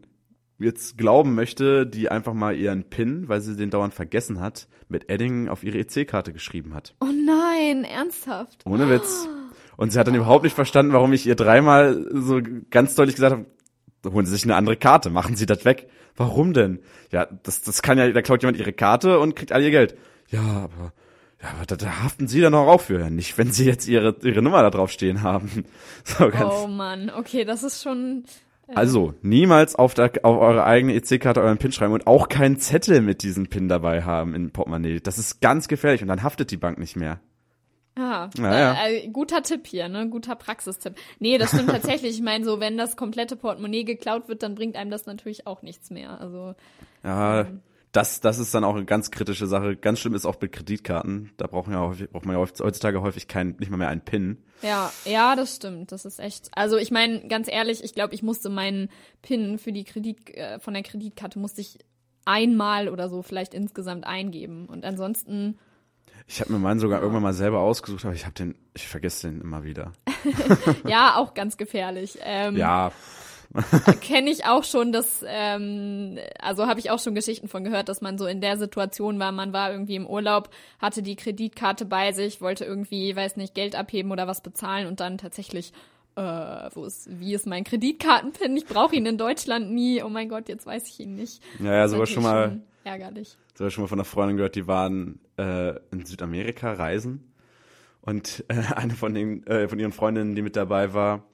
jetzt 0.65 0.99
glauben 0.99 1.35
möchte, 1.35 1.87
die 1.87 2.11
einfach 2.11 2.35
mal 2.35 2.57
ihren 2.57 2.85
PIN, 2.85 3.29
weil 3.29 3.41
sie 3.41 3.57
den 3.57 3.71
dauernd 3.71 3.95
vergessen 3.95 4.41
hat, 4.41 4.69
mit 4.89 5.11
Edding 5.11 5.49
auf 5.49 5.63
ihre 5.63 5.79
EC-Karte 5.79 6.33
geschrieben 6.33 6.75
hat. 6.75 6.95
Oh 7.01 7.07
nein, 7.07 7.85
ernsthaft? 7.85 8.63
Ohne 8.65 8.89
Witz. 8.91 9.29
Und 9.77 9.93
sie 9.93 9.99
hat 9.99 10.07
dann 10.07 10.15
überhaupt 10.15 10.45
nicht 10.45 10.55
verstanden, 10.55 10.93
warum 10.93 11.13
ich 11.13 11.27
ihr 11.27 11.35
dreimal 11.35 12.07
so 12.13 12.41
ganz 12.71 12.95
deutlich 12.95 13.17
gesagt 13.17 13.33
habe, 13.33 13.47
holen 14.13 14.27
Sie 14.27 14.33
sich 14.33 14.45
eine 14.45 14.57
andere 14.57 14.77
Karte, 14.77 15.11
machen 15.11 15.37
Sie 15.37 15.47
das 15.47 15.65
weg. 15.65 15.89
Warum 16.17 16.53
denn? 16.53 16.81
Ja, 17.11 17.27
das, 17.27 17.63
das 17.63 17.83
kann 17.83 17.99
ja, 17.99 18.11
da 18.11 18.23
klaut 18.23 18.43
jemand 18.43 18.59
ihre 18.59 18.73
Karte 18.73 19.19
und 19.19 19.35
kriegt 19.35 19.53
all 19.53 19.63
ihr 19.63 19.71
Geld. 19.71 19.97
Ja, 20.29 20.41
aber, 20.41 20.93
ja, 21.43 21.49
aber 21.57 21.67
da, 21.67 21.77
da 21.77 22.03
haften 22.03 22.29
Sie 22.29 22.41
dann 22.41 22.55
auch 22.55 22.69
auf 22.69 22.83
für. 22.85 23.11
Nicht, 23.11 23.37
wenn 23.37 23.51
Sie 23.51 23.65
jetzt 23.65 23.89
Ihre, 23.89 24.17
Ihre 24.23 24.43
Nummer 24.43 24.63
da 24.63 24.71
drauf 24.71 24.91
stehen 24.91 25.23
haben. 25.23 25.65
So 26.05 26.29
ganz. 26.29 26.53
Oh 26.55 26.67
Mann, 26.69 27.11
okay, 27.11 27.45
das 27.45 27.63
ist 27.63 27.83
schon, 27.83 28.25
Also, 28.75 29.15
niemals 29.23 29.75
auf, 29.75 29.95
der, 29.95 30.13
auf 30.23 30.41
eure 30.41 30.65
eigene 30.65 30.95
EC-Karte 30.95 31.41
euren 31.41 31.59
PIN 31.59 31.73
schreiben 31.73 31.93
und 31.93 32.07
auch 32.07 32.29
keinen 32.29 32.59
Zettel 32.59 33.01
mit 33.03 33.23
diesem 33.23 33.49
PIN 33.49 33.69
dabei 33.69 34.03
haben 34.03 34.35
in 34.35 34.51
Portemonnaie. 34.53 35.01
Das 35.01 35.19
ist 35.19 35.41
ganz 35.41 35.69
gefährlich 35.69 36.03
und 36.03 36.09
dann 36.09 36.23
haftet 36.23 36.51
die 36.51 36.57
Bank 36.57 36.79
nicht 36.79 36.97
mehr. 36.97 37.21
Ja, 37.97 38.31
Naja. 38.37 38.87
Äh, 38.87 39.05
äh, 39.05 39.09
guter 39.09 39.43
Tipp 39.43 39.67
hier, 39.67 39.89
ne? 39.89 40.09
Guter 40.09 40.35
Praxistipp. 40.35 40.95
Nee, 41.21 41.39
das 41.39 41.51
stimmt 41.51 41.71
tatsächlich. 41.71 42.17
Ich 42.17 42.23
meine, 42.23 42.45
so 42.45 42.59
wenn 42.59 42.77
das 42.77 42.97
komplette 42.97 43.37
Portemonnaie 43.37 43.85
geklaut 43.85 44.29
wird, 44.29 44.43
dann 44.43 44.55
bringt 44.57 44.77
einem 44.77 44.91
das 44.91 45.07
natürlich 45.07 45.47
auch 45.47 45.63
nichts 45.63 45.91
mehr. 45.91 46.21
Also 46.21 46.55
Ja, 47.05 47.47
das, 47.95 48.21
das 48.21 48.41
ist 48.41 48.53
dann 48.53 48.65
auch 48.65 48.75
eine 48.75 48.85
ganz 48.85 49.13
kritische 49.13 49.47
Sache. 49.47 49.77
Ganz 49.77 50.01
schlimm 50.01 50.15
ist 50.15 50.27
auch 50.27 50.41
mit 50.41 50.51
Kreditkarten. 50.51 51.31
Da 51.37 51.47
brauchen 51.47 51.73
ja 51.73 51.81
häufig, 51.81 52.11
braucht 52.11 52.27
man 52.27 52.35
ja 52.35 52.41
heutzutage 52.41 53.01
häufig 53.01 53.29
kein, 53.29 53.55
nicht 53.61 53.71
mal 53.71 53.77
mehr 53.77 53.89
einen 53.89 54.01
PIN. 54.01 54.43
ja, 54.63 54.93
ja, 55.05 55.37
das 55.37 55.55
stimmt. 55.55 55.93
Das 55.93 56.05
ist 56.05 56.19
echt. 56.19 56.51
Also 56.57 56.77
ich 56.77 56.91
meine, 56.91 57.29
ganz 57.29 57.47
ehrlich, 57.49 57.85
ich 57.85 57.95
glaube, 57.95 58.13
ich 58.13 58.25
musste 58.25 58.51
meinen 58.51 58.89
PIN 59.23 59.59
für 59.59 59.71
die 59.71 59.85
Kredit 59.85 60.29
äh, 60.31 60.59
von 60.59 60.75
der 60.75 60.83
Kreditkarte 60.83 61.39
musste 61.39 61.61
ich 61.61 61.79
einmal 62.25 62.89
oder 62.89 63.09
so 63.09 63.23
vielleicht 63.23 63.55
insgesamt 63.55 64.07
eingeben. 64.09 64.67
Und 64.67 64.85
ansonsten. 64.85 65.57
Ich 66.27 66.41
habe 66.41 66.53
mir 66.53 66.59
meinen 66.59 66.81
sogar 66.81 67.01
irgendwann 67.01 67.23
mal 67.23 67.33
selber 67.33 67.61
ausgesucht, 67.61 68.05
aber 68.05 68.15
ich 68.15 68.25
habe 68.25 68.35
den, 68.35 68.57
ich 68.75 68.89
vergesse 68.89 69.29
den 69.29 69.41
immer 69.41 69.63
wieder. 69.63 69.93
ja, 70.89 71.15
auch 71.17 71.35
ganz 71.35 71.57
gefährlich. 71.57 72.19
Ähm, 72.23 72.57
ja. 72.57 72.91
Kenne 74.01 74.31
ich 74.31 74.47
auch 74.47 74.65
schon, 74.65 74.91
dass, 74.91 75.25
ähm, 75.27 76.19
also 76.41 76.67
habe 76.67 76.81
ich 76.81 76.91
auch 76.91 76.99
schon 76.99 77.15
Geschichten 77.15 77.49
von 77.49 77.63
gehört, 77.63 77.89
dass 77.89 78.01
man 78.01 78.19
so 78.19 78.27
in 78.27 78.41
der 78.41 78.57
Situation 78.57 79.19
war, 79.19 79.31
man 79.31 79.53
war 79.53 79.71
irgendwie 79.71 79.95
im 79.95 80.07
Urlaub, 80.07 80.51
hatte 80.81 81.03
die 81.03 81.15
Kreditkarte 81.15 81.85
bei 81.85 82.13
sich, 82.13 82.41
wollte 82.41 82.65
irgendwie, 82.65 83.15
weiß 83.15 83.37
nicht, 83.37 83.55
Geld 83.55 83.77
abheben 83.77 84.11
oder 84.11 84.27
was 84.27 84.43
bezahlen 84.43 84.89
und 84.89 85.01
dann 85.01 85.19
tatsächlich 85.19 85.73
äh, 86.17 86.71
wo 86.75 86.85
ist, 86.85 87.09
wie 87.19 87.35
ist 87.35 87.47
mein 87.47 87.65
Kreditkartenpin? 87.65 88.57
Ich 88.57 88.67
brauche 88.67 88.95
ihn 88.95 89.07
in 89.07 89.19
Deutschland 89.19 89.73
nie. 89.73 90.03
Oh 90.03 90.09
mein 90.09 90.29
Gott, 90.29 90.49
jetzt 90.49 90.65
weiß 90.65 90.87
ich 90.87 91.01
ihn 91.01 91.17
nicht. 91.17 91.43
Ja, 91.59 91.75
ja, 91.75 91.89
sowas 91.89 92.09
schon 92.09 92.23
mal. 92.23 92.61
Ärgerlich. 92.85 93.37
Sowas 93.55 93.73
schon 93.73 93.83
mal 93.83 93.89
von 93.89 93.99
einer 93.99 94.05
Freundin 94.05 94.37
gehört, 94.37 94.55
die 94.55 94.67
waren 94.67 95.19
äh, 95.37 95.75
in 95.91 96.05
Südamerika 96.05 96.73
reisen 96.73 97.33
und 98.01 98.45
äh, 98.49 98.55
eine 98.77 98.95
von 98.95 99.15
den 99.15 99.47
äh, 99.47 99.69
von 99.69 99.79
ihren 99.79 99.93
Freundinnen, 99.93 100.35
die 100.35 100.43
mit 100.43 100.57
dabei 100.57 100.95
war, 100.95 101.25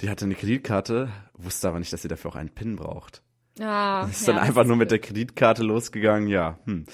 die 0.00 0.08
hatte 0.08 0.24
eine 0.24 0.34
Kreditkarte, 0.34 1.10
wusste 1.34 1.68
aber 1.68 1.78
nicht, 1.78 1.92
dass 1.92 2.02
sie 2.02 2.08
dafür 2.08 2.30
auch 2.30 2.36
einen 2.36 2.50
PIN 2.50 2.76
braucht. 2.76 3.22
Ah, 3.60 4.06
ist 4.10 4.26
ja, 4.26 4.34
dann 4.34 4.42
einfach 4.42 4.64
nur 4.64 4.76
mit 4.76 4.90
der 4.90 4.98
Kreditkarte 4.98 5.62
losgegangen. 5.62 6.28
Ja, 6.28 6.58
hm. 6.64 6.86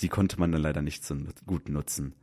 die 0.00 0.08
konnte 0.08 0.40
man 0.40 0.50
dann 0.50 0.62
leider 0.62 0.82
nicht 0.82 1.04
so 1.04 1.14
gut 1.46 1.68
nutzen. 1.68 2.14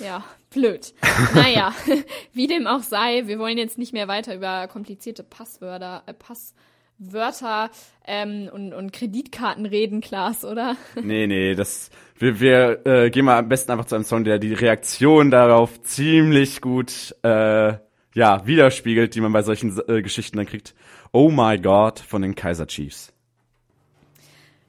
Ja, 0.00 0.24
blöd. 0.50 0.94
naja, 1.34 1.72
wie 2.32 2.46
dem 2.46 2.66
auch 2.66 2.82
sei, 2.82 3.26
wir 3.26 3.38
wollen 3.38 3.58
jetzt 3.58 3.78
nicht 3.78 3.92
mehr 3.92 4.08
weiter 4.08 4.34
über 4.34 4.66
komplizierte 4.66 5.22
Passwörter, 5.22 6.02
äh, 6.06 6.14
Passwörter 6.14 7.70
ähm, 8.04 8.48
und, 8.52 8.72
und 8.72 8.92
Kreditkarten 8.92 9.66
reden, 9.66 10.00
Klaas, 10.00 10.44
oder? 10.44 10.76
nee, 11.02 11.28
nee, 11.28 11.54
das 11.54 11.90
wir, 12.18 12.40
wir 12.40 12.86
äh, 12.86 13.10
gehen 13.10 13.26
mal 13.26 13.38
am 13.38 13.48
besten 13.48 13.70
einfach 13.70 13.84
zu 13.84 13.94
einem 13.94 14.04
Song, 14.04 14.24
der 14.24 14.40
die 14.40 14.54
Reaktion 14.54 15.30
darauf 15.30 15.80
ziemlich 15.82 16.60
gut 16.60 17.14
äh, 17.22 17.74
ja, 18.18 18.44
widerspiegelt, 18.44 19.14
die 19.14 19.20
man 19.20 19.32
bei 19.32 19.42
solchen 19.42 19.80
äh, 19.86 20.02
Geschichten 20.02 20.38
dann 20.38 20.46
kriegt. 20.46 20.74
Oh 21.12 21.30
my 21.30 21.56
God 21.56 22.00
von 22.00 22.20
den 22.20 22.34
Kaiser 22.34 22.66
Chiefs. 22.66 23.12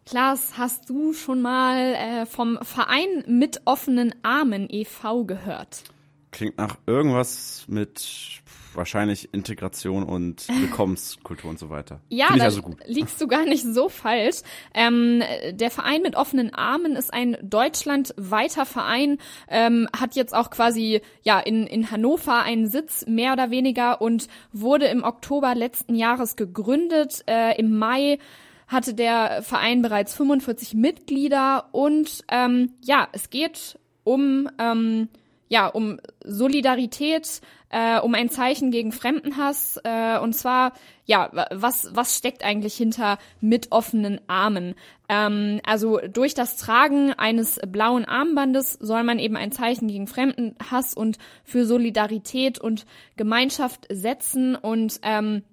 Klaas, 0.05 0.55
hast 0.55 0.87
du 0.87 1.13
schon 1.13 1.41
mal 1.41 1.95
äh, 1.95 2.25
vom 2.27 2.59
Verein 2.61 3.23
mit 3.25 3.61
offenen 3.65 4.13
Armen 4.21 4.67
e.V. 4.69 5.23
gehört? 5.25 5.83
Klingt 6.29 6.59
nach 6.59 6.77
irgendwas 6.85 7.65
mit 7.67 8.41
wahrscheinlich 8.73 9.33
Integration 9.33 10.03
und 10.03 10.47
Willkommenskultur 10.47 11.49
und 11.49 11.59
so 11.59 11.69
weiter. 11.69 12.01
Ja, 12.09 12.27
da 12.35 12.45
also 12.45 12.61
liegst 12.85 13.19
du 13.21 13.27
gar 13.27 13.45
nicht 13.45 13.63
so 13.63 13.89
falsch. 13.89 14.41
Ähm, 14.73 15.23
der 15.51 15.71
Verein 15.71 16.01
mit 16.01 16.15
offenen 16.15 16.53
Armen 16.53 16.95
ist 16.95 17.13
ein 17.13 17.37
deutschlandweiter 17.41 18.65
Verein, 18.65 19.17
ähm, 19.47 19.87
hat 19.97 20.15
jetzt 20.15 20.33
auch 20.33 20.49
quasi 20.49 21.01
ja 21.23 21.39
in, 21.39 21.67
in 21.67 21.91
Hannover 21.91 22.41
einen 22.43 22.67
Sitz 22.67 23.05
mehr 23.07 23.33
oder 23.33 23.51
weniger 23.51 24.01
und 24.01 24.27
wurde 24.51 24.85
im 24.85 25.03
Oktober 25.03 25.55
letzten 25.55 25.95
Jahres 25.95 26.35
gegründet. 26.35 27.23
Äh, 27.27 27.59
Im 27.59 27.77
Mai 27.77 28.19
hatte 28.67 28.93
der 28.93 29.41
Verein 29.41 29.81
bereits 29.81 30.13
45 30.15 30.75
Mitglieder 30.75 31.69
und 31.71 32.23
ähm, 32.29 32.73
ja, 32.83 33.07
es 33.11 33.29
geht 33.29 33.79
um 34.03 34.47
ähm, 34.59 35.09
ja 35.49 35.67
um 35.67 35.99
Solidarität, 36.23 37.41
äh, 37.69 37.99
um 37.99 38.15
ein 38.15 38.29
Zeichen 38.29 38.71
gegen 38.71 38.91
Fremdenhass 38.91 39.79
äh, 39.83 40.17
und 40.19 40.33
zwar 40.33 40.73
ja 41.05 41.29
was 41.51 41.89
was 41.93 42.15
steckt 42.15 42.43
eigentlich 42.43 42.75
hinter 42.75 43.17
mit 43.41 43.71
offenen 43.71 44.19
Armen? 44.27 44.75
Ähm, 45.07 45.59
also 45.65 45.99
durch 45.99 46.33
das 46.33 46.57
Tragen 46.57 47.13
eines 47.13 47.59
blauen 47.67 48.05
Armbandes 48.05 48.73
soll 48.73 49.03
man 49.03 49.19
eben 49.19 49.35
ein 49.35 49.51
Zeichen 49.51 49.87
gegen 49.87 50.07
Fremdenhass 50.07 50.93
und 50.93 51.17
für 51.43 51.65
Solidarität 51.65 52.59
und 52.59 52.85
Gemeinschaft 53.17 53.87
setzen 53.89 54.55
und 54.55 54.99
ähm, 55.03 55.43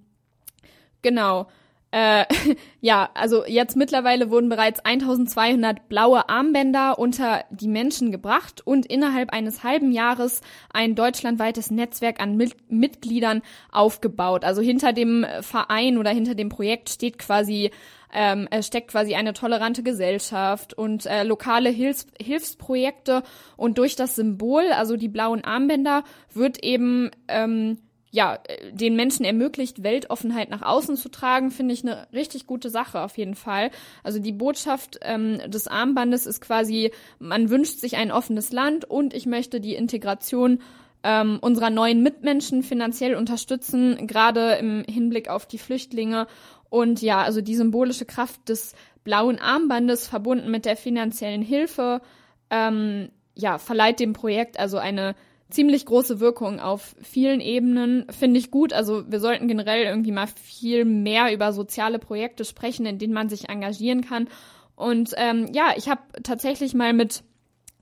genau 1.03 1.49
äh, 1.97 2.27
ja, 2.83 3.09
also 3.15 3.47
jetzt 3.47 3.75
mittlerweile 3.75 4.31
wurden 4.31 4.51
bereits 4.51 4.81
1200 4.81 5.89
blaue 5.89 6.29
Armbänder 6.29 6.99
unter 6.99 7.45
die 7.51 7.69
Menschen 7.69 8.13
gebracht 8.13 8.61
und 8.67 8.85
innerhalb 8.85 9.33
eines 9.33 9.65
halben 9.65 9.93
Jahres 9.93 10.43
ein 10.71 10.95
deutschlandweites 10.95 11.71
Netzwerk 11.71 12.21
an 12.21 12.37
Mit 12.37 12.71
Mitgliedern 12.71 13.41
aufgebaut. 13.73 14.45
Also 14.45 14.61
hinter 14.61 14.93
dem 14.93 15.25
Verein 15.41 15.97
oder 15.97 16.11
hinter 16.11 16.35
dem 16.35 16.51
Projekt 16.51 16.91
steht 16.91 17.19
quasi 17.19 17.71
ähm, 18.13 18.49
steckt 18.63 18.93
quasi 18.93 19.15
eine 19.15 19.33
tolerante 19.33 19.83
Gesellschaft 19.83 20.75
und 20.75 21.07
äh, 21.07 21.25
lokale 21.25 21.71
Hilfs 21.71 22.07
Hilfsprojekte 22.21 23.23
und 23.57 23.79
durch 23.79 23.97
das 23.97 24.17
Symbol, 24.17 24.65
also 24.73 24.97
die 24.97 25.09
blauen 25.09 25.45
Armbänder, 25.45 26.05
wird 26.33 26.63
eben 26.63 27.11
ähm, 27.29 27.79
ja, 28.17 28.39
den 28.73 28.97
Menschen 28.97 29.27
ermöglicht, 29.27 29.83
Weltoffenheit 29.83 30.49
nach 30.49 30.63
außen 30.63 30.97
zu 30.97 31.11
tragen, 31.11 31.51
finde 31.51 31.75
ich 31.75 31.83
eine 31.83 32.09
richtig 32.15 32.47
gute 32.47 32.71
Sache 32.71 33.03
auf 33.03 33.19
jeden 33.19 33.35
Fall. 33.35 33.71
Also 34.03 34.21
die 34.21 34.33
Botschaft 34.33 34.99
ähm, 35.03 35.39
des 35.49 35.69
Armbandes 35.69 36.25
ist 36.25 36.41
quasi, 36.41 36.93
man 37.19 37.51
wünscht 37.51 37.79
sich 37.79 37.99
ein 37.99 38.11
offenes 38.11 38.53
Land 38.53 38.87
und 38.87 39.13
ich 39.13 39.27
möchte 39.27 39.61
die 39.61 39.75
Integration 39.75 40.63
ähm, 41.03 41.37
unserer 41.43 41.69
neuen 41.69 42.03
Mitmenschen 42.03 42.63
finanziell 42.63 43.17
unterstützen, 43.17 44.07
gerade 44.07 44.53
im 44.53 44.83
Hinblick 44.89 45.29
auf 45.29 45.45
die 45.45 45.59
Flüchtlinge. 45.59 46.27
Und 46.71 47.03
ja, 47.03 47.21
also 47.21 47.43
die 47.43 47.55
symbolische 47.55 48.07
Kraft 48.07 48.49
des 48.49 48.75
blauen 49.05 49.39
Armbandes 49.39 50.09
verbunden 50.09 50.51
mit 50.51 50.65
der 50.65 50.79
finanziellen 50.79 51.43
Hilfe, 51.43 52.01
ähm, 52.49 53.11
ja, 53.35 53.59
verleiht 53.59 54.01
dem 54.01 54.15
Projekt 54.15 54.59
also 54.59 54.79
eine 54.79 55.15
ziemlich 55.51 55.87
große 55.87 56.21
Wirkung 56.21 56.61
auf 56.61 56.97
vielen 57.03 57.41
Ebenen, 57.41 58.07
finde 58.11 58.39
ich 58.39 58.51
gut. 58.51 58.73
Also 58.73 59.05
wir 59.11 59.21
sollten 59.21 59.49
generell 59.49 59.85
irgendwie 59.85 60.13
mal 60.13 60.27
viel 60.27 60.85
mehr 60.85 61.33
über 61.33 61.53
soziale 61.53 61.99
Projekte 61.99 62.45
sprechen, 62.45 62.87
in 62.87 62.99
denen 62.99 63.13
man 63.13 63.29
sich 63.29 63.49
engagieren 63.49 64.03
kann. 64.03 64.29
Und 64.75 65.13
ähm, 65.17 65.49
ja, 65.53 65.73
ich 65.77 65.89
habe 65.89 66.03
tatsächlich 66.23 66.75
mal 66.75 66.93
mit 66.93 67.23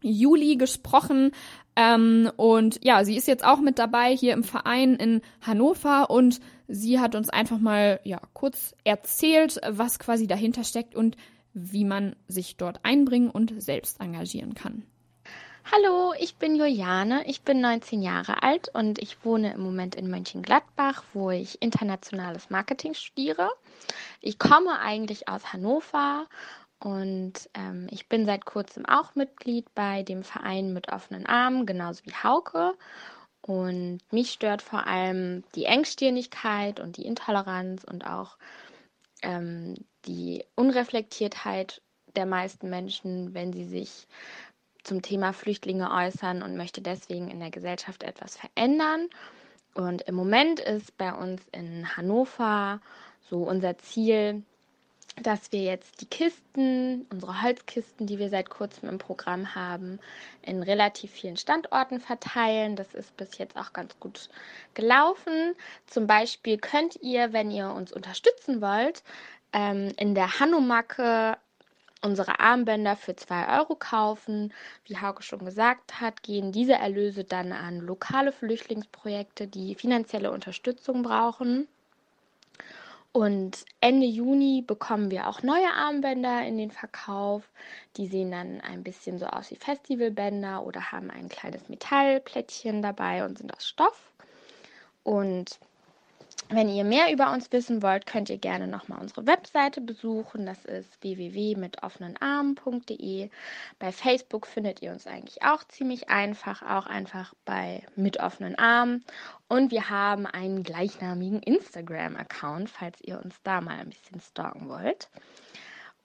Juli 0.02 0.56
gesprochen. 0.56 1.32
Ähm, 1.76 2.30
und 2.36 2.84
ja, 2.84 3.04
sie 3.04 3.16
ist 3.16 3.26
jetzt 3.26 3.44
auch 3.44 3.60
mit 3.60 3.78
dabei 3.78 4.14
hier 4.14 4.34
im 4.34 4.44
Verein 4.44 4.94
in 4.94 5.22
Hannover 5.40 6.10
und 6.10 6.40
sie 6.68 7.00
hat 7.00 7.14
uns 7.14 7.28
einfach 7.30 7.58
mal 7.58 7.98
ja 8.04 8.20
kurz 8.32 8.74
erzählt, 8.84 9.60
was 9.68 9.98
quasi 9.98 10.26
dahinter 10.26 10.62
steckt 10.62 10.94
und 10.94 11.16
wie 11.52 11.84
man 11.84 12.14
sich 12.28 12.56
dort 12.56 12.80
einbringen 12.84 13.30
und 13.30 13.60
selbst 13.60 14.00
engagieren 14.00 14.54
kann. 14.54 14.84
Hallo, 15.72 16.12
ich 16.18 16.36
bin 16.36 16.56
Juliane, 16.56 17.26
ich 17.26 17.40
bin 17.40 17.62
19 17.62 18.02
Jahre 18.02 18.42
alt 18.42 18.68
und 18.74 18.98
ich 18.98 19.24
wohne 19.24 19.54
im 19.54 19.62
Moment 19.62 19.94
in 19.94 20.10
Mönchengladbach, 20.10 21.02
wo 21.14 21.30
ich 21.30 21.62
internationales 21.62 22.50
Marketing 22.50 22.92
studiere. 22.92 23.48
Ich 24.20 24.38
komme 24.38 24.78
eigentlich 24.78 25.26
aus 25.26 25.54
Hannover 25.54 26.26
und 26.80 27.48
ähm, 27.54 27.86
ich 27.90 28.10
bin 28.10 28.26
seit 28.26 28.44
kurzem 28.44 28.84
auch 28.84 29.14
Mitglied 29.14 29.74
bei 29.74 30.02
dem 30.02 30.22
Verein 30.22 30.74
mit 30.74 30.92
offenen 30.92 31.24
Armen, 31.24 31.64
genauso 31.64 32.04
wie 32.04 32.12
Hauke. 32.12 32.74
Und 33.40 34.00
mich 34.10 34.32
stört 34.32 34.60
vor 34.60 34.86
allem 34.86 35.44
die 35.54 35.64
Engstirnigkeit 35.64 36.78
und 36.78 36.98
die 36.98 37.06
Intoleranz 37.06 37.84
und 37.84 38.06
auch 38.06 38.36
ähm, 39.22 39.76
die 40.04 40.44
Unreflektiertheit 40.56 41.80
der 42.16 42.26
meisten 42.26 42.68
Menschen, 42.68 43.32
wenn 43.32 43.52
sie 43.54 43.64
sich 43.64 44.06
zum 44.84 45.02
Thema 45.02 45.32
Flüchtlinge 45.32 45.90
äußern 45.90 46.42
und 46.42 46.56
möchte 46.56 46.80
deswegen 46.80 47.30
in 47.30 47.40
der 47.40 47.50
Gesellschaft 47.50 48.02
etwas 48.02 48.36
verändern. 48.36 49.08
Und 49.74 50.02
im 50.02 50.14
Moment 50.14 50.60
ist 50.60 50.96
bei 50.96 51.12
uns 51.12 51.42
in 51.50 51.96
Hannover 51.96 52.80
so 53.28 53.38
unser 53.42 53.76
Ziel, 53.78 54.42
dass 55.22 55.52
wir 55.52 55.62
jetzt 55.62 56.00
die 56.00 56.06
Kisten, 56.06 57.06
unsere 57.10 57.42
Holzkisten, 57.42 58.06
die 58.06 58.18
wir 58.18 58.30
seit 58.30 58.50
kurzem 58.50 58.88
im 58.88 58.98
Programm 58.98 59.54
haben, 59.54 60.00
in 60.42 60.62
relativ 60.62 61.12
vielen 61.12 61.36
Standorten 61.36 62.00
verteilen. 62.00 62.74
Das 62.76 62.94
ist 62.94 63.16
bis 63.16 63.38
jetzt 63.38 63.56
auch 63.56 63.72
ganz 63.72 63.98
gut 64.00 64.28
gelaufen. 64.74 65.54
Zum 65.86 66.06
Beispiel 66.06 66.58
könnt 66.58 66.96
ihr, 67.00 67.32
wenn 67.32 67.50
ihr 67.50 67.70
uns 67.70 67.92
unterstützen 67.92 68.60
wollt, 68.60 69.02
ähm, 69.52 69.92
in 69.96 70.14
der 70.14 70.40
Hanomacke 70.40 71.36
unsere 72.04 72.38
Armbänder 72.38 72.96
für 72.96 73.16
2 73.16 73.58
Euro 73.58 73.74
kaufen. 73.74 74.52
Wie 74.84 74.98
Hauke 74.98 75.22
schon 75.22 75.44
gesagt 75.44 76.00
hat, 76.00 76.22
gehen 76.22 76.52
diese 76.52 76.74
Erlöse 76.74 77.24
dann 77.24 77.52
an 77.52 77.80
lokale 77.80 78.30
Flüchtlingsprojekte, 78.30 79.46
die 79.46 79.74
finanzielle 79.74 80.30
Unterstützung 80.30 81.02
brauchen. 81.02 81.66
Und 83.12 83.64
Ende 83.80 84.06
Juni 84.06 84.62
bekommen 84.66 85.10
wir 85.10 85.28
auch 85.28 85.42
neue 85.42 85.72
Armbänder 85.72 86.44
in 86.44 86.58
den 86.58 86.72
Verkauf. 86.72 87.48
Die 87.96 88.08
sehen 88.08 88.32
dann 88.32 88.60
ein 88.60 88.82
bisschen 88.82 89.18
so 89.18 89.26
aus 89.26 89.50
wie 89.50 89.56
Festivalbänder 89.56 90.66
oder 90.66 90.92
haben 90.92 91.10
ein 91.10 91.28
kleines 91.28 91.68
Metallplättchen 91.68 92.82
dabei 92.82 93.24
und 93.24 93.38
sind 93.38 93.54
aus 93.56 93.66
Stoff. 93.66 94.10
Und 95.04 95.60
Wenn 96.50 96.68
ihr 96.68 96.84
mehr 96.84 97.10
über 97.10 97.32
uns 97.32 97.50
wissen 97.52 97.82
wollt, 97.82 98.04
könnt 98.04 98.28
ihr 98.28 98.36
gerne 98.36 98.68
nochmal 98.68 99.00
unsere 99.00 99.26
Webseite 99.26 99.80
besuchen. 99.80 100.44
Das 100.44 100.66
ist 100.66 101.02
www.mitoffenenarmen.de. 101.02 103.30
Bei 103.78 103.92
Facebook 103.92 104.46
findet 104.46 104.82
ihr 104.82 104.92
uns 104.92 105.06
eigentlich 105.06 105.42
auch 105.42 105.64
ziemlich 105.64 106.10
einfach, 106.10 106.60
auch 106.62 106.84
einfach 106.86 107.32
bei 107.46 107.86
mit 107.96 108.20
offenen 108.20 108.58
Armen. 108.58 109.06
Und 109.48 109.70
wir 109.70 109.88
haben 109.88 110.26
einen 110.26 110.62
gleichnamigen 110.62 111.42
Instagram-Account, 111.42 112.68
falls 112.68 113.00
ihr 113.00 113.24
uns 113.24 113.40
da 113.42 113.62
mal 113.62 113.78
ein 113.78 113.88
bisschen 113.88 114.20
stalken 114.20 114.68
wollt. 114.68 115.08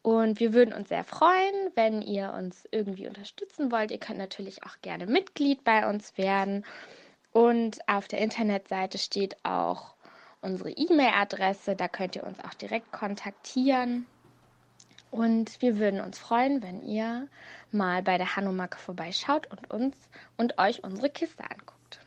Und 0.01 0.39
wir 0.39 0.53
würden 0.53 0.73
uns 0.73 0.87
sehr 0.87 1.03
freuen, 1.03 1.71
wenn 1.75 2.01
ihr 2.01 2.31
uns 2.33 2.63
irgendwie 2.71 3.07
unterstützen 3.07 3.73
wollt. 3.73 3.91
Ihr 3.91 3.99
könnt 3.99 4.19
natürlich 4.19 4.63
auch 4.63 4.77
gerne 4.81 5.05
Mitglied 5.05 5.65
bei 5.65 5.89
uns 5.89 6.17
werden. 6.17 6.63
Und 7.31 7.77
auf 7.87 8.07
der 8.07 8.19
Internetseite 8.19 8.97
steht 8.97 9.35
auch 9.43 9.95
unsere 10.41 10.71
E-Mail-Adresse. 10.71 11.75
Da 11.75 11.87
könnt 11.87 12.15
ihr 12.15 12.23
uns 12.23 12.39
auch 12.39 12.53
direkt 12.53 12.91
kontaktieren. 12.91 14.05
Und 15.11 15.61
wir 15.61 15.79
würden 15.79 16.01
uns 16.01 16.19
freuen, 16.19 16.61
wenn 16.61 16.83
ihr 16.83 17.27
mal 17.71 18.03
bei 18.03 18.17
der 18.17 18.35
Hanomacke 18.35 18.77
vorbeischaut 18.77 19.47
und 19.47 19.71
uns 19.71 19.95
und 20.37 20.57
euch 20.59 20.83
unsere 20.83 21.09
Kiste 21.09 21.43
anguckt. 21.43 21.99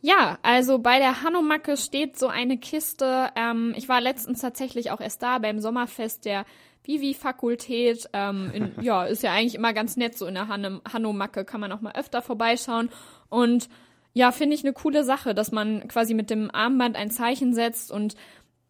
Ja, 0.00 0.38
also 0.42 0.80
bei 0.80 0.98
der 0.98 1.22
Hanomacke 1.22 1.76
steht 1.76 2.18
so 2.18 2.26
eine 2.26 2.58
Kiste. 2.58 3.30
Ähm, 3.36 3.72
ich 3.76 3.88
war 3.88 4.00
letztens 4.00 4.40
tatsächlich 4.40 4.90
auch 4.90 5.00
erst 5.00 5.22
da 5.22 5.38
beim 5.38 5.60
Sommerfest 5.60 6.24
der 6.24 6.44
Vivi-Fakultät. 6.82 8.08
Ähm, 8.12 8.72
ja, 8.80 9.04
ist 9.04 9.22
ja 9.22 9.32
eigentlich 9.32 9.54
immer 9.54 9.72
ganz 9.72 9.96
nett 9.96 10.18
so 10.18 10.26
in 10.26 10.34
der 10.34 10.48
Han 10.48 10.80
Hanomacke, 10.92 11.44
kann 11.44 11.60
man 11.60 11.70
auch 11.70 11.80
mal 11.80 11.94
öfter 11.94 12.20
vorbeischauen. 12.20 12.90
Und 13.28 13.68
ja, 14.14 14.32
finde 14.32 14.54
ich 14.54 14.64
eine 14.64 14.72
coole 14.72 15.04
Sache, 15.04 15.34
dass 15.34 15.52
man 15.52 15.88
quasi 15.88 16.14
mit 16.14 16.30
dem 16.30 16.50
Armband 16.52 16.96
ein 16.96 17.10
Zeichen 17.10 17.54
setzt 17.54 17.90
und 17.90 18.14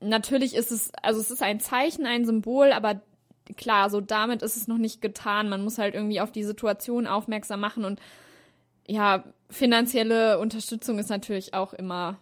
natürlich 0.01 0.55
ist 0.55 0.73
es, 0.73 0.93
also 1.03 1.21
es 1.21 1.31
ist 1.31 1.43
ein 1.43 1.61
Zeichen, 1.61 2.07
ein 2.07 2.25
Symbol, 2.25 2.73
aber 2.73 3.01
klar, 3.57 3.91
so 3.91 4.01
damit 4.01 4.43
ist 4.43 4.57
es 4.57 4.69
noch 4.69 4.79
nicht 4.79 5.01
getan. 5.01 5.49
Man 5.49 5.65
muss 5.65 5.79
halt 5.79 5.95
irgendwie 5.95 6.21
auf 6.21 6.33
die 6.33 6.45
Situation 6.45 7.07
aufmerksam 7.07 7.61
machen 7.61 7.85
und 7.85 8.01
ja, 8.87 9.25
finanzielle 9.49 10.39
Unterstützung 10.39 10.99
ist 10.99 11.09
natürlich 11.09 11.55
auch 11.55 11.73
immer 11.73 12.19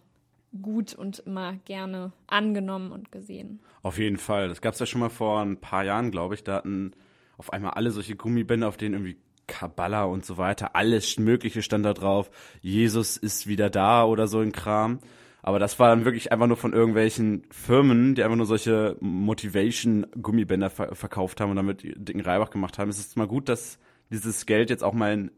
gut 0.61 0.93
und 0.93 1.19
immer 1.19 1.55
gerne 1.65 2.11
angenommen 2.27 2.91
und 2.91 3.11
gesehen. 3.11 3.61
Auf 3.83 3.97
jeden 3.97 4.17
Fall. 4.17 4.47
Das 4.47 4.61
gab 4.61 4.73
es 4.73 4.79
ja 4.79 4.85
schon 4.85 4.99
mal 4.99 5.09
vor 5.09 5.41
ein 5.41 5.57
paar 5.57 5.83
Jahren, 5.83 6.11
glaube 6.11 6.35
ich. 6.35 6.43
Da 6.43 6.55
hatten 6.55 6.93
auf 7.37 7.53
einmal 7.53 7.71
alle 7.71 7.91
solche 7.91 8.15
Gummibänder, 8.15 8.67
auf 8.67 8.77
denen 8.77 8.95
irgendwie 8.95 9.17
Kabbala 9.51 10.05
und 10.05 10.25
so 10.25 10.37
weiter, 10.37 10.75
alles 10.75 11.19
Mögliche 11.19 11.61
stand 11.61 11.85
da 11.85 11.93
drauf. 11.93 12.31
Jesus 12.61 13.17
ist 13.17 13.47
wieder 13.47 13.69
da 13.69 14.05
oder 14.05 14.27
so 14.27 14.39
ein 14.39 14.53
Kram. 14.53 14.99
Aber 15.43 15.59
das 15.59 15.77
war 15.77 15.89
dann 15.89 16.05
wirklich 16.05 16.31
einfach 16.31 16.47
nur 16.47 16.55
von 16.55 16.71
irgendwelchen 16.71 17.43
Firmen, 17.51 18.15
die 18.15 18.23
einfach 18.23 18.37
nur 18.37 18.45
solche 18.45 18.95
Motivation-Gummibänder 19.01 20.69
ver 20.69 20.95
verkauft 20.95 21.41
haben 21.41 21.49
und 21.49 21.57
damit 21.57 21.81
dicken 21.83 22.21
Reibach 22.21 22.49
gemacht 22.49 22.77
haben. 22.77 22.89
Es 22.89 22.99
ist 22.99 23.17
mal 23.17 23.27
gut, 23.27 23.49
dass 23.49 23.77
dieses 24.09 24.45
Geld 24.45 24.69
jetzt 24.69 24.83
auch 24.83 24.93
mal 24.93 25.13
in, 25.13 25.31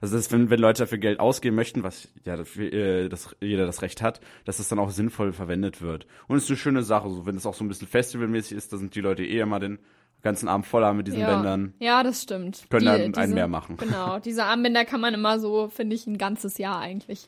also 0.00 0.16
das, 0.16 0.30
wenn, 0.32 0.48
wenn 0.48 0.60
Leute 0.60 0.84
dafür 0.84 0.98
Geld 0.98 1.18
ausgeben 1.20 1.56
möchten, 1.56 1.82
was 1.82 2.08
ja 2.24 2.36
dafür, 2.36 2.72
äh, 2.72 3.08
dass 3.08 3.36
jeder 3.40 3.66
das 3.66 3.82
Recht 3.82 4.00
hat, 4.00 4.20
dass 4.44 4.60
es 4.60 4.68
dann 4.68 4.78
auch 4.78 4.90
sinnvoll 4.90 5.32
verwendet 5.32 5.82
wird. 5.82 6.06
Und 6.28 6.36
es 6.36 6.44
ist 6.44 6.50
eine 6.50 6.56
schöne 6.56 6.82
Sache, 6.84 7.10
so 7.10 7.26
wenn 7.26 7.36
es 7.36 7.46
auch 7.46 7.54
so 7.54 7.64
ein 7.64 7.68
bisschen 7.68 7.88
festivalmäßig 7.88 8.56
ist, 8.56 8.72
da 8.72 8.76
sind 8.76 8.94
die 8.94 9.00
Leute 9.00 9.24
eh 9.24 9.40
immer 9.40 9.58
den 9.58 9.78
ganzen 10.22 10.48
Arm 10.48 10.64
voll 10.64 10.84
haben 10.84 10.96
mit 10.98 11.06
diesen 11.06 11.20
ja. 11.20 11.32
Bändern. 11.34 11.74
Ja, 11.78 12.02
das 12.02 12.22
stimmt. 12.22 12.64
Können 12.70 12.80
Die- 12.80 12.86
dann 12.86 13.00
einen 13.00 13.12
diese- 13.12 13.34
mehr 13.34 13.48
machen. 13.48 13.76
Genau, 13.76 14.18
diese 14.18 14.44
Armbänder 14.44 14.84
kann 14.84 15.00
man 15.00 15.14
immer 15.14 15.38
so, 15.38 15.68
finde 15.68 15.94
ich, 15.94 16.06
ein 16.06 16.18
ganzes 16.18 16.58
Jahr 16.58 16.78
eigentlich 16.80 17.26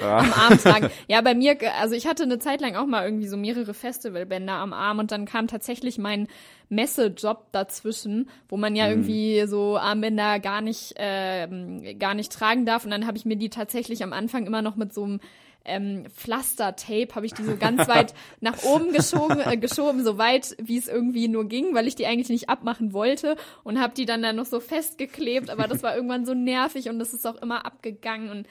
Ja. 0.00 0.18
am 0.18 0.32
Arm 0.32 0.58
tragen. 0.58 0.90
Ja, 1.08 1.20
bei 1.22 1.34
mir, 1.34 1.56
also 1.80 1.94
ich 1.96 2.06
hatte 2.06 2.22
eine 2.22 2.38
Zeit 2.38 2.60
lang 2.60 2.76
auch 2.76 2.86
mal 2.86 3.04
irgendwie 3.04 3.26
so 3.26 3.36
mehrere 3.36 3.74
Festivalbänder 3.74 4.52
am 4.52 4.72
Arm 4.72 4.98
und 5.00 5.10
dann 5.10 5.24
kam 5.24 5.48
tatsächlich 5.48 5.98
mein 5.98 6.28
Messejob 6.68 7.50
dazwischen, 7.52 8.28
wo 8.48 8.56
man 8.56 8.72
Mhm. 8.72 8.76
ja 8.76 8.88
irgendwie 8.88 9.44
so 9.46 9.76
Armbänder 9.76 10.38
gar 10.40 10.60
nicht, 10.60 10.94
ähm, 10.96 11.82
gar 11.98 12.14
nicht 12.14 12.32
tragen 12.32 12.66
darf 12.66 12.84
und 12.84 12.90
dann 12.90 13.06
habe 13.06 13.16
ich 13.16 13.24
mir 13.24 13.36
die 13.36 13.50
tatsächlich 13.50 14.02
am 14.02 14.12
Anfang 14.12 14.46
immer 14.46 14.62
noch 14.62 14.76
mit 14.76 14.92
so 14.94 15.04
einem 15.04 15.20
ähm, 15.64 16.04
Pflastertape 16.14 17.14
habe 17.14 17.26
ich 17.26 17.32
die 17.34 17.42
so 17.44 17.56
ganz 17.56 17.88
weit 17.88 18.14
nach 18.40 18.62
oben 18.64 18.92
geschoben, 18.92 19.40
äh, 19.40 19.56
geschoben, 19.56 20.04
so 20.04 20.18
weit 20.18 20.56
wie 20.62 20.76
es 20.76 20.88
irgendwie 20.88 21.28
nur 21.28 21.48
ging, 21.48 21.74
weil 21.74 21.86
ich 21.86 21.94
die 21.94 22.06
eigentlich 22.06 22.28
nicht 22.28 22.48
abmachen 22.48 22.92
wollte 22.92 23.36
und 23.62 23.80
habe 23.80 23.94
die 23.94 24.04
dann 24.04 24.22
da 24.22 24.32
noch 24.32 24.44
so 24.46 24.60
festgeklebt, 24.60 25.50
aber 25.50 25.66
das 25.66 25.82
war 25.82 25.94
irgendwann 25.96 26.26
so 26.26 26.34
nervig 26.34 26.88
und 26.88 26.98
das 26.98 27.14
ist 27.14 27.26
auch 27.26 27.40
immer 27.40 27.64
abgegangen 27.66 28.30
und 28.30 28.46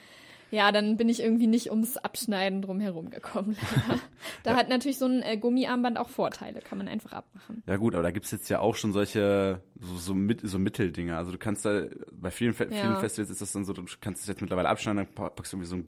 ja, 0.50 0.70
dann 0.70 0.96
bin 0.96 1.08
ich 1.08 1.20
irgendwie 1.20 1.48
nicht 1.48 1.70
ums 1.70 1.96
Abschneiden 1.96 2.62
drumherum 2.62 3.10
gekommen. 3.10 3.56
leider. 3.88 4.00
da 4.44 4.54
hat 4.56 4.68
natürlich 4.68 4.98
so 4.98 5.06
ein 5.06 5.20
äh, 5.22 5.36
Gummiarmband 5.36 5.98
auch 5.98 6.08
Vorteile, 6.08 6.60
kann 6.60 6.78
man 6.78 6.86
einfach 6.86 7.12
abmachen. 7.12 7.64
Ja 7.66 7.76
gut, 7.76 7.94
aber 7.94 8.04
da 8.04 8.12
gibt's 8.12 8.30
jetzt 8.30 8.48
ja 8.50 8.60
auch 8.60 8.76
schon 8.76 8.92
solche 8.92 9.60
so, 9.80 9.96
so, 9.96 10.14
mit, 10.14 10.42
so 10.44 10.60
Mitteldinger. 10.60 11.16
Also 11.18 11.32
du 11.32 11.38
kannst 11.38 11.64
da, 11.64 11.86
bei 12.12 12.30
vielen, 12.30 12.54
Fe 12.54 12.68
Ja. 12.70 12.76
vielen 12.82 12.96
Festivals 12.98 13.30
ist 13.30 13.40
das 13.40 13.50
dann 13.50 13.64
so, 13.64 13.72
du 13.72 13.84
kannst 14.00 14.22
es 14.22 14.28
jetzt 14.28 14.42
mittlerweile 14.42 14.68
abschneiden, 14.68 14.98
dann 15.04 15.14
pa- 15.14 15.30
packst 15.30 15.52
du 15.52 15.56
irgendwie 15.56 15.70
so 15.70 15.74
ein 15.76 15.84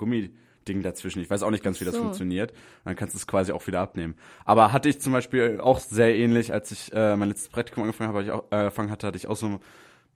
Gummiding 0.66 0.82
dazwischen. 0.82 1.22
Ich 1.22 1.30
weiß 1.30 1.42
auch 1.42 1.50
nicht 1.50 1.64
ganz, 1.64 1.80
wie 1.80 1.84
das 1.84 1.94
so. 1.94 2.02
funktioniert. 2.02 2.52
Dann 2.84 2.96
kannst 2.96 3.14
du 3.14 3.18
es 3.18 3.26
quasi 3.26 3.52
auch 3.52 3.66
wieder 3.66 3.80
abnehmen. 3.80 4.14
Aber 4.44 4.72
hatte 4.72 4.88
ich 4.88 5.00
zum 5.00 5.12
Beispiel 5.12 5.60
auch 5.60 5.78
sehr 5.78 6.14
ähnlich, 6.16 6.52
als 6.52 6.70
ich 6.72 6.92
äh, 6.92 7.16
mein 7.16 7.28
letztes 7.28 7.48
Praktikum 7.48 7.84
angefangen 7.84 8.08
habe, 8.08 8.22
ich 8.22 8.30
auch, 8.30 8.44
äh, 8.50 8.56
angefangen 8.56 8.90
hatte, 8.90 9.06
hatte 9.06 9.16
ich 9.16 9.26
auch 9.26 9.36
so 9.36 9.60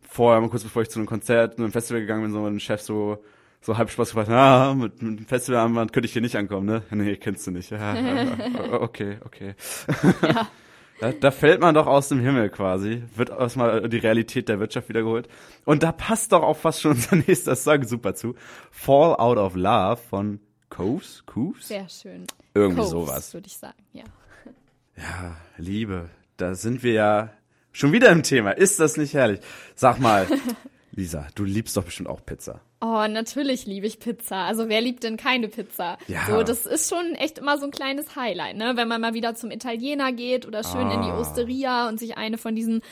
vorher, 0.01 0.40
mal 0.40 0.51
kurz 0.51 0.64
bevor 0.64 0.82
ich 0.82 0.90
zu 0.90 0.98
einem 0.98 1.07
Konzert, 1.07 1.57
zu 1.57 1.62
einem 1.62 1.72
Festival 1.72 2.01
gegangen 2.01 2.22
bin, 2.22 2.32
so 2.32 2.44
ein 2.44 2.61
Chef 2.61 2.80
so 2.80 3.22
so 3.62 3.76
halb 3.76 3.90
Spaß 3.90 4.09
gefragt, 4.09 4.30
ah, 4.30 4.72
mit, 4.74 5.03
mit 5.03 5.18
dem 5.18 5.26
Festivalarmband 5.26 5.92
könnte 5.92 6.07
ich 6.07 6.14
hier 6.14 6.22
nicht 6.22 6.34
ankommen, 6.34 6.64
ne? 6.64 6.82
Nee, 6.90 7.16
kennst 7.16 7.46
du 7.46 7.51
nicht. 7.51 7.70
Ja, 7.70 7.94
ja, 7.94 8.72
okay, 8.80 9.18
okay. 9.22 9.55
Da, 11.01 11.12
da 11.12 11.30
fällt 11.30 11.61
man 11.62 11.74
doch 11.74 11.86
aus 11.86 12.09
dem 12.09 12.20
Himmel 12.20 12.51
quasi, 12.51 13.03
wird 13.16 13.30
erstmal 13.30 13.88
die 13.88 13.96
Realität 13.96 14.48
der 14.51 14.61
Wirtschaft 14.61 14.90
wiedergeholt. 14.90 15.28
Und 15.64 15.82
da 15.82 15.92
passt 15.92 16.32
doch 16.32 16.42
auch 16.42 16.57
fast 16.57 16.82
schon 16.82 16.90
unser 16.92 17.16
nächster 17.16 17.57
Song 17.57 17.84
super 17.84 18.14
zu. 18.14 18.34
Fall 18.70 19.14
Out 19.16 19.38
of 19.38 19.55
Love 19.57 19.96
von 19.96 20.40
Coves, 20.68 21.24
Coves? 21.26 21.68
Sehr 21.68 21.88
schön. 21.88 22.26
Irgendwie 22.55 22.80
Coves, 22.82 22.90
sowas. 22.90 23.34
würde 23.34 23.46
ich 23.46 23.57
sagen, 23.57 23.82
ja. 23.92 24.05
Ja, 24.96 25.36
Liebe, 25.57 26.11
da 26.36 26.55
sind 26.55 26.82
wir 26.82 26.92
ja 26.92 27.30
schon 27.72 27.92
wieder 27.92 28.11
im 28.11 28.22
Thema. 28.22 28.51
Ist 28.51 28.78
das 28.78 28.98
nicht 28.98 29.14
herrlich? 29.14 29.40
Sag 29.74 30.01
mal, 30.01 30.26
Lisa, 30.93 31.28
du 31.34 31.45
liebst 31.45 31.76
doch 31.76 31.84
bestimmt 31.84 32.09
auch 32.09 32.24
Pizza. 32.24 32.61
Oh, 32.80 33.07
natürlich 33.09 33.66
liebe 33.66 33.86
ich 33.86 34.01
Pizza. 34.01 34.45
Also 34.45 34.68
wer 34.68 34.80
liebt 34.80 35.05
denn 35.05 35.16
keine 35.16 35.49
Pizza? 35.49 35.99
Ja. 36.09 36.26
So, 36.26 36.43
das 36.43 36.66
ist 36.66 36.88
schon 36.91 37.14
echt 37.14 37.38
immer 37.38 37.59
so 37.59 37.66
ein 37.66 37.70
kleines 37.70 38.16
Highlight, 38.16 38.57
ne? 38.57 38.72
Wenn 38.74 38.88
man 38.88 39.01
mal 39.01 39.14
wieder 39.14 39.34
zum 39.34 39.51
Italiener 39.51 40.12
geht 40.12 40.47
oder 40.47 40.64
schön 40.64 40.91
in 40.91 41.03
die 41.03 41.11
Ah. 41.11 41.20
Osteria 41.20 41.88
und 41.88 41.99
sich 42.01 42.16
eine 42.16 42.38
von 42.38 42.55
diesen 42.57 42.82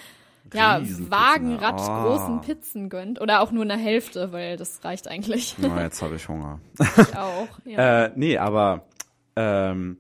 ja, 0.53 0.77
Riesenpizzen, 0.77 1.11
Wagenrad-großen 1.11 2.39
ah. 2.39 2.43
Pizzen 2.45 2.89
gönnt. 2.89 3.21
Oder 3.21 3.41
auch 3.41 3.51
nur 3.51 3.65
eine 3.65 3.77
Hälfte, 3.77 4.33
weil 4.33 4.57
das 4.57 4.83
reicht 4.85 5.09
eigentlich. 5.09 5.57
Na, 5.59 5.83
jetzt 5.83 6.01
habe 6.03 6.17
ich 6.17 6.29
Hunger. 6.29 6.61
ich 6.79 7.17
auch. 7.17 7.49
Ja. 7.65 8.05
Äh, 8.05 8.13
nee, 8.15 8.39
aber 8.39 8.87
ähm, 9.37 9.99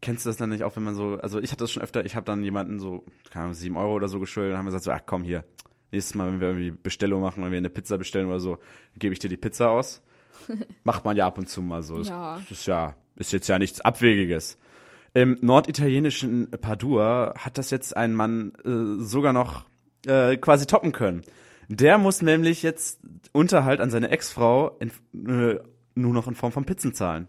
kennst 0.00 0.24
du 0.24 0.30
das 0.30 0.36
dann 0.36 0.50
nicht 0.50 0.64
auch, 0.64 0.76
wenn 0.76 0.84
man 0.84 0.94
so, 0.94 1.18
also 1.20 1.38
ich 1.38 1.50
hatte 1.50 1.64
das 1.64 1.70
schon 1.70 1.82
öfter, 1.82 2.04
ich 2.04 2.16
habe 2.16 2.24
dann 2.24 2.42
jemanden 2.42 2.78
so, 2.78 3.04
keine 3.30 3.44
Ahnung, 3.44 3.54
sieben 3.54 3.76
Euro 3.76 3.94
oder 3.94 4.08
so 4.08 4.20
geschuldet 4.20 4.52
und 4.52 4.58
haben 4.58 4.66
gesagt 4.66 4.84
so, 4.84 4.90
ach 4.90 5.02
komm 5.04 5.22
hier, 5.22 5.44
nächstes 5.92 6.14
Mal, 6.14 6.28
wenn 6.32 6.40
wir 6.40 6.48
irgendwie 6.48 6.70
Bestellung 6.70 7.20
machen, 7.20 7.42
wenn 7.44 7.50
wir 7.50 7.58
eine 7.58 7.70
Pizza 7.70 7.98
bestellen 7.98 8.26
oder 8.28 8.40
so, 8.40 8.58
gebe 8.96 9.12
ich 9.12 9.18
dir 9.18 9.28
die 9.28 9.36
Pizza 9.36 9.70
aus. 9.70 10.02
Macht 10.84 11.04
man 11.04 11.16
ja 11.16 11.26
ab 11.26 11.38
und 11.38 11.48
zu 11.48 11.62
mal 11.62 11.82
so. 11.82 11.98
Das, 11.98 12.08
Ja. 12.08 12.36
das 12.48 12.50
ist 12.58 12.66
ja, 12.66 12.94
ist 13.16 13.32
jetzt 13.32 13.48
ja 13.48 13.58
nichts 13.58 13.80
Abwegiges. 13.80 14.58
Im 15.12 15.38
norditalienischen 15.40 16.50
Padua 16.50 17.34
hat 17.36 17.58
das 17.58 17.70
jetzt 17.70 17.96
ein 17.96 18.14
Mann 18.14 18.52
äh, 18.64 19.02
sogar 19.02 19.32
noch 19.32 19.64
äh, 20.06 20.36
quasi 20.36 20.66
toppen 20.66 20.92
können. 20.92 21.22
Der 21.68 21.98
muss 21.98 22.22
nämlich 22.22 22.62
jetzt 22.62 23.00
Unterhalt 23.32 23.80
an 23.80 23.90
seine 23.90 24.10
Ex-Frau 24.10 24.76
in, 24.78 24.90
äh, 25.28 25.58
nur 25.94 26.12
noch 26.14 26.26
in 26.28 26.34
Form 26.34 26.52
von 26.52 26.64
Pizzen 26.64 26.94
zahlen. 26.94 27.28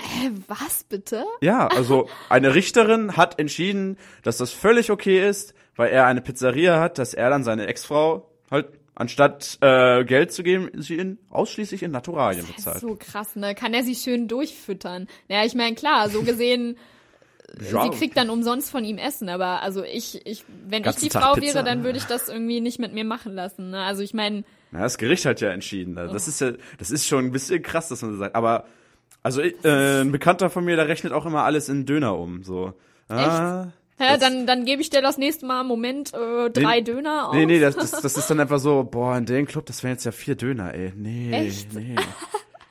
Hä, 0.00 0.30
was 0.48 0.84
bitte? 0.84 1.24
Ja, 1.40 1.66
also 1.68 2.08
eine 2.28 2.54
Richterin 2.54 3.16
hat 3.16 3.38
entschieden, 3.38 3.96
dass 4.22 4.38
das 4.38 4.50
völlig 4.52 4.90
okay 4.90 5.26
ist, 5.28 5.54
weil 5.76 5.90
er 5.90 6.06
eine 6.06 6.20
Pizzeria 6.20 6.80
hat, 6.80 6.98
dass 6.98 7.14
er 7.14 7.30
dann 7.30 7.44
seine 7.44 7.66
Ex-Frau 7.66 8.30
halt 8.50 8.68
anstatt 8.94 9.58
äh, 9.62 10.04
Geld 10.04 10.32
zu 10.32 10.42
geben, 10.42 10.70
sie 10.82 10.96
in 10.96 11.18
ausschließlich 11.30 11.82
in 11.82 11.90
Naturalien 11.90 12.40
Das 12.42 12.50
ist 12.50 12.56
bezahlt. 12.56 12.80
so 12.80 12.96
krass, 12.98 13.36
ne? 13.36 13.54
Kann 13.54 13.72
er 13.72 13.82
sie 13.82 13.94
schön 13.94 14.28
durchfüttern? 14.28 15.06
Naja, 15.28 15.44
ich 15.46 15.54
meine, 15.54 15.74
klar, 15.74 16.08
so 16.10 16.22
gesehen, 16.22 16.76
Ja, 17.72 17.82
sie 17.82 17.90
kriegt 17.90 18.16
dann 18.16 18.30
umsonst 18.30 18.70
von 18.70 18.84
ihm 18.84 18.96
Essen, 18.96 19.28
aber 19.28 19.60
also 19.62 19.82
ich, 19.82 20.24
ich, 20.24 20.44
wenn 20.68 20.80
ich 20.80 20.84
Ganzen 20.84 21.00
die 21.00 21.08
Tag 21.08 21.22
Frau 21.22 21.32
Pizza. 21.34 21.54
wäre, 21.56 21.64
dann 21.64 21.82
würde 21.82 21.98
ich 21.98 22.04
das 22.04 22.28
irgendwie 22.28 22.60
nicht 22.60 22.78
mit 22.78 22.92
mir 22.94 23.04
machen 23.04 23.32
lassen. 23.34 23.70
Ne? 23.70 23.82
Also 23.82 24.02
ich 24.02 24.14
meine, 24.14 24.44
Na, 24.70 24.82
das 24.82 24.98
Gericht 24.98 25.24
hat 25.26 25.40
ja 25.40 25.50
entschieden. 25.50 25.98
Also 25.98 26.12
Das 26.14 26.28
ist 26.28 26.40
ja, 26.40 26.52
das 26.78 26.92
ist 26.92 27.08
schon 27.08 27.24
ein 27.24 27.32
bisschen 27.32 27.60
krass, 27.60 27.88
dass 27.88 28.02
man 28.02 28.12
so 28.12 28.18
sagt. 28.18 28.36
Aber 28.36 28.66
also 29.22 29.40
äh, 29.42 30.00
ein 30.00 30.12
Bekannter 30.12 30.50
von 30.50 30.64
mir, 30.64 30.76
der 30.76 30.88
rechnet 30.88 31.12
auch 31.12 31.26
immer 31.26 31.44
alles 31.44 31.68
in 31.68 31.86
Döner 31.86 32.16
um. 32.18 32.42
So. 32.42 32.72
Ah, 33.08 33.64
hä, 33.98 34.04
Das- 34.10 34.20
dann, 34.20 34.46
dann 34.46 34.64
gebe 34.64 34.80
ich 34.82 34.90
dir 34.90 35.02
das 35.02 35.18
nächste 35.18 35.46
Mal, 35.46 35.64
Moment, 35.64 36.12
äh, 36.14 36.50
drei 36.50 36.76
Nee, 36.76 36.82
Döner 36.82 37.28
auf. 37.28 37.34
Nee, 37.34 37.46
nee, 37.46 37.60
das, 37.60 37.76
das, 37.76 37.90
das 37.90 38.16
ist 38.16 38.30
dann 38.30 38.40
einfach 38.40 38.58
so, 38.58 38.84
boah, 38.84 39.16
in 39.16 39.26
dem 39.26 39.46
Club, 39.46 39.66
das 39.66 39.82
wären 39.82 39.92
jetzt 39.94 40.04
ja 40.04 40.12
vier 40.12 40.36
Döner, 40.36 40.72
ey. 40.74 40.92
Nee, 40.96 41.32
Echt? 41.32 41.74
nee. 41.74 41.96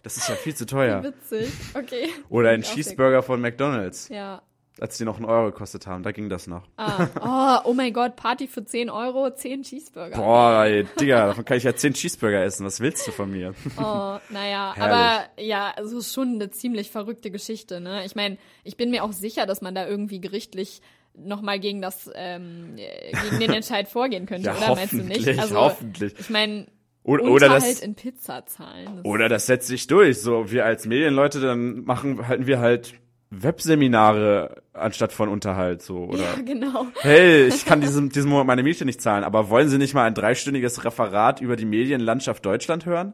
Das 0.04 0.16
ist 0.16 0.30
ja 0.30 0.36
viel 0.36 0.56
zu 0.56 0.66
teuer. 0.66 1.04
witzig. 1.04 1.52
Okay. 1.74 2.08
Oder 2.30 2.52
ein 2.52 2.62
Cheeseburger 2.62 3.22
von 3.22 3.42
McDonalds. 3.42 4.08
Ja. 4.10 4.42
Als 4.82 4.98
die 4.98 5.06
noch 5.06 5.18
einen 5.18 5.26
Euro 5.26 5.46
gekostet 5.52 5.88
haben. 5.88 6.04
Da 6.04 6.12
ging 6.12 6.30
das 6.30 6.48
noch. 6.48 6.64
Ah. 6.78 7.62
Oh, 7.66 7.70
oh 7.70 7.74
mein 7.74 7.94
Gott, 7.94 8.16
Party 8.16 8.48
für 8.48 8.64
10 8.64 8.90
Euro, 8.90 9.30
10 9.34 9.64
Cheeseburger. 9.64 10.16
Boah, 10.18 10.64
ey, 10.66 10.86
Digga, 11.00 11.28
davon 11.28 11.46
kann 11.46 11.58
ich 11.58 11.64
ja 11.64 11.76
zehn 11.76 11.94
Cheeseburger 11.94 12.44
essen. 12.44 12.66
Was 12.66 12.80
willst 12.80 13.08
du 13.08 13.12
von 13.12 13.30
mir? 13.32 13.54
Oh, 13.78 14.18
naja, 14.30 14.74
aber 14.80 15.24
ja, 15.38 15.72
also 15.76 15.98
es 15.98 16.08
ist 16.08 16.14
schon 16.14 16.36
eine 16.36 16.50
ziemlich 16.52 16.92
verrückte 16.92 17.32
Geschichte, 17.32 17.80
ne? 17.82 18.06
Ich 18.06 18.16
meine, 18.16 18.38
ich 18.64 18.78
bin 18.78 18.90
mir 18.92 19.04
auch 19.04 19.12
sicher, 19.14 19.46
dass 19.46 19.62
man 19.62 19.76
da 19.76 19.88
irgendwie 19.88 20.22
gerichtlich 20.22 20.82
nochmal 21.16 21.60
gegen 21.60 21.82
das, 21.82 22.10
ähm, 22.16 22.76
äh, 22.78 23.12
gegen 23.12 23.40
den 23.40 23.52
Entscheid 23.56 23.88
vorgehen 23.90 24.26
könnte, 24.26 24.48
Ja, 24.50 24.56
oder 24.58 24.76
meinst 24.76 24.94
du 24.94 24.98
nicht? 24.98 25.18
hoffentlich, 25.20 25.40
Also, 25.42 25.56
hoffentlich. 25.58 26.14
ich 26.20 26.30
meine, 26.30 26.68
Oder, 27.04 27.26
oder 27.26 27.50
das, 27.50 27.82
in 27.82 27.96
Pizza 27.96 28.46
zahlen. 28.46 28.86
Das 28.98 29.06
oder 29.06 29.28
das 29.28 29.46
setzt 29.48 29.68
sich 29.68 29.88
durch. 29.88 30.22
So, 30.22 30.52
wir 30.52 30.64
als 30.66 30.86
Medienleute, 30.86 31.42
dann 31.42 31.84
machen, 31.84 32.28
halten 32.28 32.48
wir 32.48 32.60
halt 32.60 32.94
Webseminare 33.32 34.64
anstatt 34.74 35.14
von 35.14 35.30
Unterhalt, 35.30 35.82
so, 35.82 36.06
oder? 36.06 36.24
ja, 36.24 36.42
genau. 36.44 36.88
Hey, 37.02 37.48
ich 37.48 37.66
kann 37.68 37.82
diesem, 37.82 38.10
diesem 38.10 38.30
Monat 38.32 38.48
meine 38.48 38.64
Miete 38.64 38.86
nicht 38.86 39.02
zahlen, 39.02 39.24
aber 39.24 39.50
wollen 39.50 39.70
Sie 39.70 39.78
nicht 39.78 39.94
mal 39.94 40.06
ein 40.06 40.16
dreistündiges 40.16 40.84
Referat 40.84 41.40
über 41.42 41.56
die 41.56 41.66
Medienlandschaft 41.66 42.46
Deutschland 42.46 42.86
hören? 42.86 43.14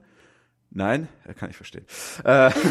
Nein? 0.71 1.07
Ja, 1.27 1.33
kann 1.33 1.49
ich 1.49 1.55
verstehen. 1.55 1.85
Äh, 2.23 2.51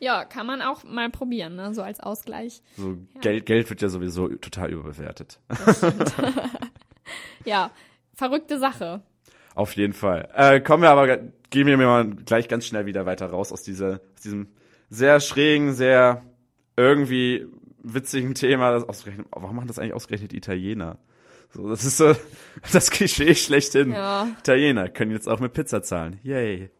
Ja, 0.00 0.24
kann 0.24 0.46
man 0.46 0.62
auch 0.62 0.84
mal 0.84 1.10
probieren, 1.10 1.56
ne? 1.56 1.74
So 1.74 1.82
als 1.82 2.00
Ausgleich. 2.00 2.62
so 2.76 2.96
Geld, 3.20 3.46
Geld 3.46 3.68
wird 3.70 3.82
ja 3.82 3.88
sowieso 3.88 4.28
total 4.28 4.70
überbewertet. 4.70 5.40
Ja, 7.44 7.70
verrückte 8.14 8.58
Sache. 8.58 9.00
Auf 9.54 9.76
jeden 9.76 9.92
Fall. 9.92 10.28
Äh, 10.34 10.60
kommen 10.60 10.82
wir 10.82 10.90
aber, 10.90 11.18
gehen 11.50 11.66
wir 11.68 11.76
mal 11.76 12.10
gleich 12.10 12.48
ganz 12.48 12.66
schnell 12.66 12.86
wieder 12.86 13.06
weiter 13.06 13.26
raus 13.26 13.52
aus, 13.52 13.62
dieser, 13.62 14.00
aus 14.16 14.22
diesem 14.22 14.48
sehr 14.90 15.20
schrägen, 15.20 15.72
sehr 15.74 16.22
irgendwie 16.76 17.46
witzigen 17.82 18.34
Thema. 18.34 18.72
Das 18.72 18.88
ausgerechnet, 18.88 19.26
warum 19.30 19.56
machen 19.56 19.68
das 19.68 19.78
eigentlich 19.78 19.94
ausgerechnet 19.94 20.32
Italiener? 20.32 20.98
So, 21.50 21.68
das 21.68 21.84
ist 21.84 21.96
so 21.96 22.14
das 22.72 22.90
Klischee 22.90 23.34
schlechthin. 23.34 23.92
Ja. 23.92 24.28
Italiener 24.38 24.88
können 24.88 25.12
jetzt 25.12 25.28
auch 25.28 25.40
mit 25.40 25.52
Pizza 25.52 25.82
zahlen. 25.82 26.18
Yay. 26.22 26.70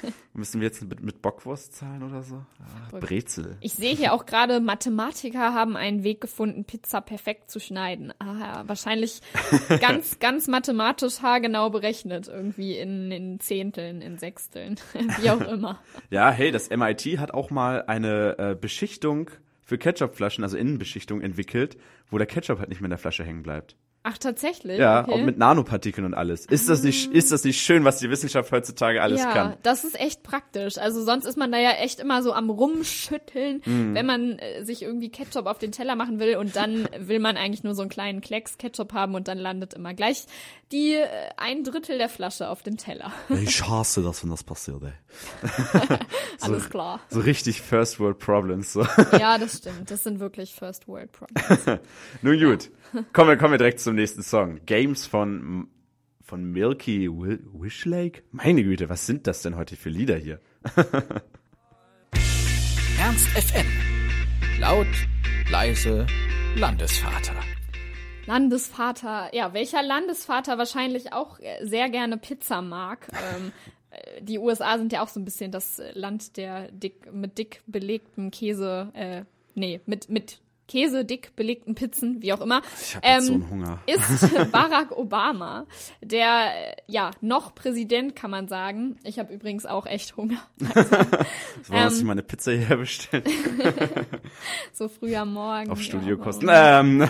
Müssen 0.34 0.60
wir 0.60 0.68
jetzt 0.68 0.82
mit, 0.82 1.00
mit 1.00 1.22
Bockwurst 1.22 1.74
zahlen 1.74 2.02
oder 2.02 2.22
so? 2.22 2.36
Ah, 2.60 2.98
Brezel. 2.98 3.56
Ich 3.60 3.74
sehe 3.74 3.94
hier 3.94 4.12
auch 4.12 4.26
gerade, 4.26 4.60
Mathematiker 4.60 5.52
haben 5.52 5.76
einen 5.76 6.04
Weg 6.04 6.20
gefunden, 6.20 6.64
Pizza 6.64 7.00
perfekt 7.00 7.50
zu 7.50 7.60
schneiden. 7.60 8.12
Ah, 8.18 8.64
wahrscheinlich 8.66 9.20
ganz, 9.80 10.18
ganz 10.18 10.48
mathematisch 10.48 11.20
haargenau 11.20 11.70
berechnet, 11.70 12.28
irgendwie 12.28 12.78
in, 12.78 13.10
in 13.10 13.40
Zehnteln, 13.40 14.00
in 14.00 14.18
Sechsteln, 14.18 14.76
wie 15.20 15.30
auch 15.30 15.40
immer. 15.40 15.80
Ja, 16.10 16.30
hey, 16.30 16.50
das 16.50 16.70
MIT 16.70 17.18
hat 17.18 17.34
auch 17.34 17.50
mal 17.50 17.84
eine 17.86 18.38
äh, 18.38 18.56
Beschichtung 18.58 19.30
für 19.62 19.78
Ketchupflaschen, 19.78 20.44
also 20.44 20.56
Innenbeschichtung 20.56 21.20
entwickelt, 21.20 21.76
wo 22.10 22.18
der 22.18 22.26
Ketchup 22.26 22.58
halt 22.58 22.68
nicht 22.68 22.80
mehr 22.80 22.86
in 22.86 22.90
der 22.90 22.98
Flasche 22.98 23.24
hängen 23.24 23.42
bleibt. 23.42 23.76
Ach, 24.04 24.18
tatsächlich? 24.18 24.78
Ja, 24.78 25.02
okay. 25.02 25.12
auch 25.12 25.18
mit 25.24 25.38
Nanopartikeln 25.38 26.04
und 26.04 26.14
alles. 26.14 26.46
Ist 26.46 26.68
das 26.68 26.82
nicht, 26.82 27.12
ist 27.12 27.30
das 27.30 27.44
nicht 27.44 27.60
schön, 27.60 27.84
was 27.84 27.98
die 27.98 28.10
Wissenschaft 28.10 28.50
heutzutage 28.50 29.00
alles 29.00 29.20
ja, 29.20 29.32
kann? 29.32 29.54
das 29.62 29.84
ist 29.84 29.98
echt 30.00 30.24
praktisch. 30.24 30.76
Also 30.78 31.04
sonst 31.04 31.24
ist 31.24 31.36
man 31.38 31.52
da 31.52 31.58
ja 31.58 31.70
echt 31.72 32.00
immer 32.00 32.22
so 32.24 32.32
am 32.32 32.50
Rumschütteln, 32.50 33.62
Mhm. 33.64 33.94
wenn 33.94 34.06
man 34.06 34.38
äh, 34.38 34.64
sich 34.64 34.82
irgendwie 34.82 35.08
Ketchup 35.08 35.46
auf 35.46 35.58
den 35.58 35.70
Teller 35.70 35.94
machen 35.94 36.18
will 36.18 36.36
und 36.36 36.56
dann 36.56 36.88
will 36.98 37.20
man 37.20 37.36
eigentlich 37.36 37.62
nur 37.62 37.74
so 37.76 37.82
einen 37.82 37.90
kleinen 37.90 38.20
Klecks 38.20 38.58
Ketchup 38.58 38.92
haben 38.92 39.14
und 39.14 39.28
dann 39.28 39.38
landet 39.38 39.74
immer 39.74 39.94
gleich 39.94 40.24
die 40.72 40.94
äh, 40.94 41.06
ein 41.36 41.62
Drittel 41.64 41.98
der 41.98 42.08
Flasche 42.08 42.48
auf 42.48 42.62
dem 42.62 42.76
Teller. 42.78 43.12
Ich 43.28 43.62
hasse 43.68 44.02
das, 44.02 44.22
wenn 44.22 44.30
das 44.30 44.42
passiert, 44.42 44.82
ey. 44.82 44.92
Alles 46.40 46.68
klar. 46.70 47.00
So 47.10 47.20
richtig 47.20 47.60
First 47.62 48.00
World 48.00 48.18
Problems. 48.18 48.72
So. 48.72 48.86
Ja, 49.18 49.38
das 49.38 49.58
stimmt. 49.58 49.90
Das 49.90 50.02
sind 50.02 50.18
wirklich 50.20 50.54
First 50.54 50.88
World 50.88 51.12
Problems. 51.12 51.80
Nun 52.22 52.40
gut, 52.40 52.70
kommen 53.12 53.28
wir, 53.30 53.36
kommen 53.36 53.52
wir 53.52 53.58
direkt 53.58 53.80
zum 53.80 53.94
nächsten 53.94 54.22
Song. 54.22 54.60
Games 54.66 55.06
von, 55.06 55.68
von 56.22 56.44
Milky 56.44 57.08
Wi- 57.10 57.40
Wishlake? 57.52 58.22
Meine 58.32 58.64
Güte, 58.64 58.88
was 58.88 59.06
sind 59.06 59.26
das 59.26 59.42
denn 59.42 59.56
heute 59.56 59.76
für 59.76 59.90
Lieder 59.90 60.16
hier? 60.16 60.40
Ernst 62.98 63.28
FM. 63.28 63.66
Laut, 64.60 64.86
leise, 65.50 66.06
Landesvater. 66.54 67.34
Landesvater, 68.26 69.34
ja, 69.34 69.52
welcher 69.52 69.82
Landesvater 69.82 70.58
wahrscheinlich 70.58 71.12
auch 71.12 71.38
äh, 71.40 71.64
sehr 71.64 71.88
gerne 71.90 72.16
Pizza 72.16 72.62
mag. 72.62 73.08
Ähm, 73.34 73.52
äh, 73.90 74.22
die 74.22 74.38
USA 74.38 74.78
sind 74.78 74.92
ja 74.92 75.02
auch 75.02 75.08
so 75.08 75.20
ein 75.20 75.24
bisschen 75.24 75.50
das 75.50 75.78
äh, 75.78 75.92
Land 75.92 76.36
der 76.36 76.70
dick, 76.70 77.12
mit 77.12 77.38
dick 77.38 77.62
belegtem 77.66 78.30
Käse, 78.30 78.90
äh, 78.94 79.24
nee, 79.54 79.80
mit, 79.86 80.08
mit 80.08 80.38
Käse 80.68 81.04
dick 81.04 81.34
belegten 81.36 81.74
Pizzen, 81.74 82.22
wie 82.22 82.32
auch 82.32 82.40
immer. 82.40 82.62
Ich 82.80 82.96
habe 82.96 83.06
jetzt 83.06 83.26
so 83.26 83.32
Ähm, 83.34 83.42
einen 83.42 83.50
Hunger. 83.50 83.78
ist 83.86 84.50
Barack 84.52 84.92
Obama, 84.92 85.66
der 86.00 86.28
äh, 86.54 86.76
ja 86.86 87.10
noch 87.20 87.54
Präsident, 87.54 88.16
kann 88.16 88.30
man 88.30 88.48
sagen. 88.48 88.96
Ich 89.04 89.18
habe 89.18 89.32
übrigens 89.32 89.66
auch 89.66 89.86
echt 89.86 90.16
Hunger. 90.16 90.40
Wir 90.58 91.86
uns 91.86 92.00
ähm, 92.00 92.06
mal 92.06 92.12
eine 92.12 92.22
Pizza 92.22 92.52
hierher 92.52 92.76
bestellen? 92.76 93.24
So 94.72 94.88
früh 94.88 95.14
am 95.16 95.32
Morgen. 95.32 95.70
Auf 95.70 95.78
ja, 95.78 95.84
Studiokosten. 95.84 96.48
warum 96.48 97.02
Ähm, 97.02 97.08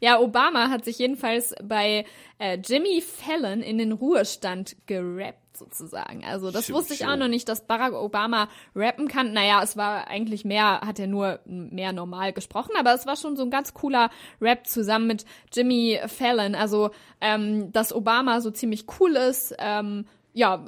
Ja, 0.00 0.18
Obama 0.18 0.70
hat 0.70 0.84
sich 0.84 0.98
jedenfalls 0.98 1.54
bei 1.62 2.04
äh, 2.42 2.58
Jimmy 2.64 3.00
Fallon 3.00 3.60
in 3.62 3.78
den 3.78 3.92
Ruhestand 3.92 4.74
gerappt 4.86 5.38
sozusagen. 5.56 6.24
Also 6.24 6.50
das 6.50 6.66
Schön, 6.66 6.74
wusste 6.74 6.94
ich 6.94 7.04
auch 7.04 7.10
schön. 7.10 7.18
noch 7.20 7.28
nicht, 7.28 7.48
dass 7.48 7.66
Barack 7.66 7.92
Obama 7.92 8.48
rappen 8.74 9.06
kann. 9.06 9.32
Naja, 9.32 9.62
es 9.62 9.76
war 9.76 10.08
eigentlich 10.08 10.44
mehr, 10.44 10.80
hat 10.80 10.98
er 10.98 11.06
nur 11.06 11.40
mehr 11.44 11.92
normal 11.92 12.32
gesprochen, 12.32 12.72
aber 12.76 12.94
es 12.94 13.06
war 13.06 13.16
schon 13.16 13.36
so 13.36 13.42
ein 13.44 13.50
ganz 13.50 13.74
cooler 13.74 14.10
Rap 14.40 14.66
zusammen 14.66 15.06
mit 15.06 15.24
Jimmy 15.52 16.00
Fallon. 16.06 16.54
Also, 16.54 16.90
ähm, 17.20 17.70
dass 17.72 17.92
Obama 17.94 18.40
so 18.40 18.50
ziemlich 18.50 18.86
cool 18.98 19.14
ist, 19.14 19.54
ähm, 19.58 20.06
ja, 20.32 20.64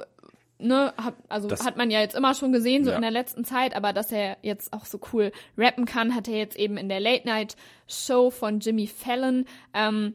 ne, 0.59 0.93
hat, 0.95 1.15
also 1.27 1.47
Das- 1.49 1.65
hat 1.65 1.75
man 1.77 1.91
ja 1.91 1.99
jetzt 1.99 2.15
immer 2.15 2.33
schon 2.35 2.53
gesehen, 2.53 2.85
so 2.85 2.91
Ja. 2.91 2.95
in 2.95 3.01
der 3.01 3.11
letzten 3.11 3.43
Zeit, 3.43 3.75
aber 3.75 3.91
dass 3.91 4.11
er 4.11 4.37
jetzt 4.43 4.71
auch 4.71 4.85
so 4.85 4.99
cool 5.11 5.31
rappen 5.57 5.85
kann, 5.85 6.15
hat 6.15 6.27
er 6.29 6.37
jetzt 6.37 6.57
eben 6.57 6.77
in 6.77 6.87
der 6.89 6.99
Late 7.01 7.27
Night 7.27 7.55
Show 7.87 8.29
von 8.29 8.59
Jimmy 8.59 8.87
Fallon 8.87 9.45
ähm, 9.73 10.13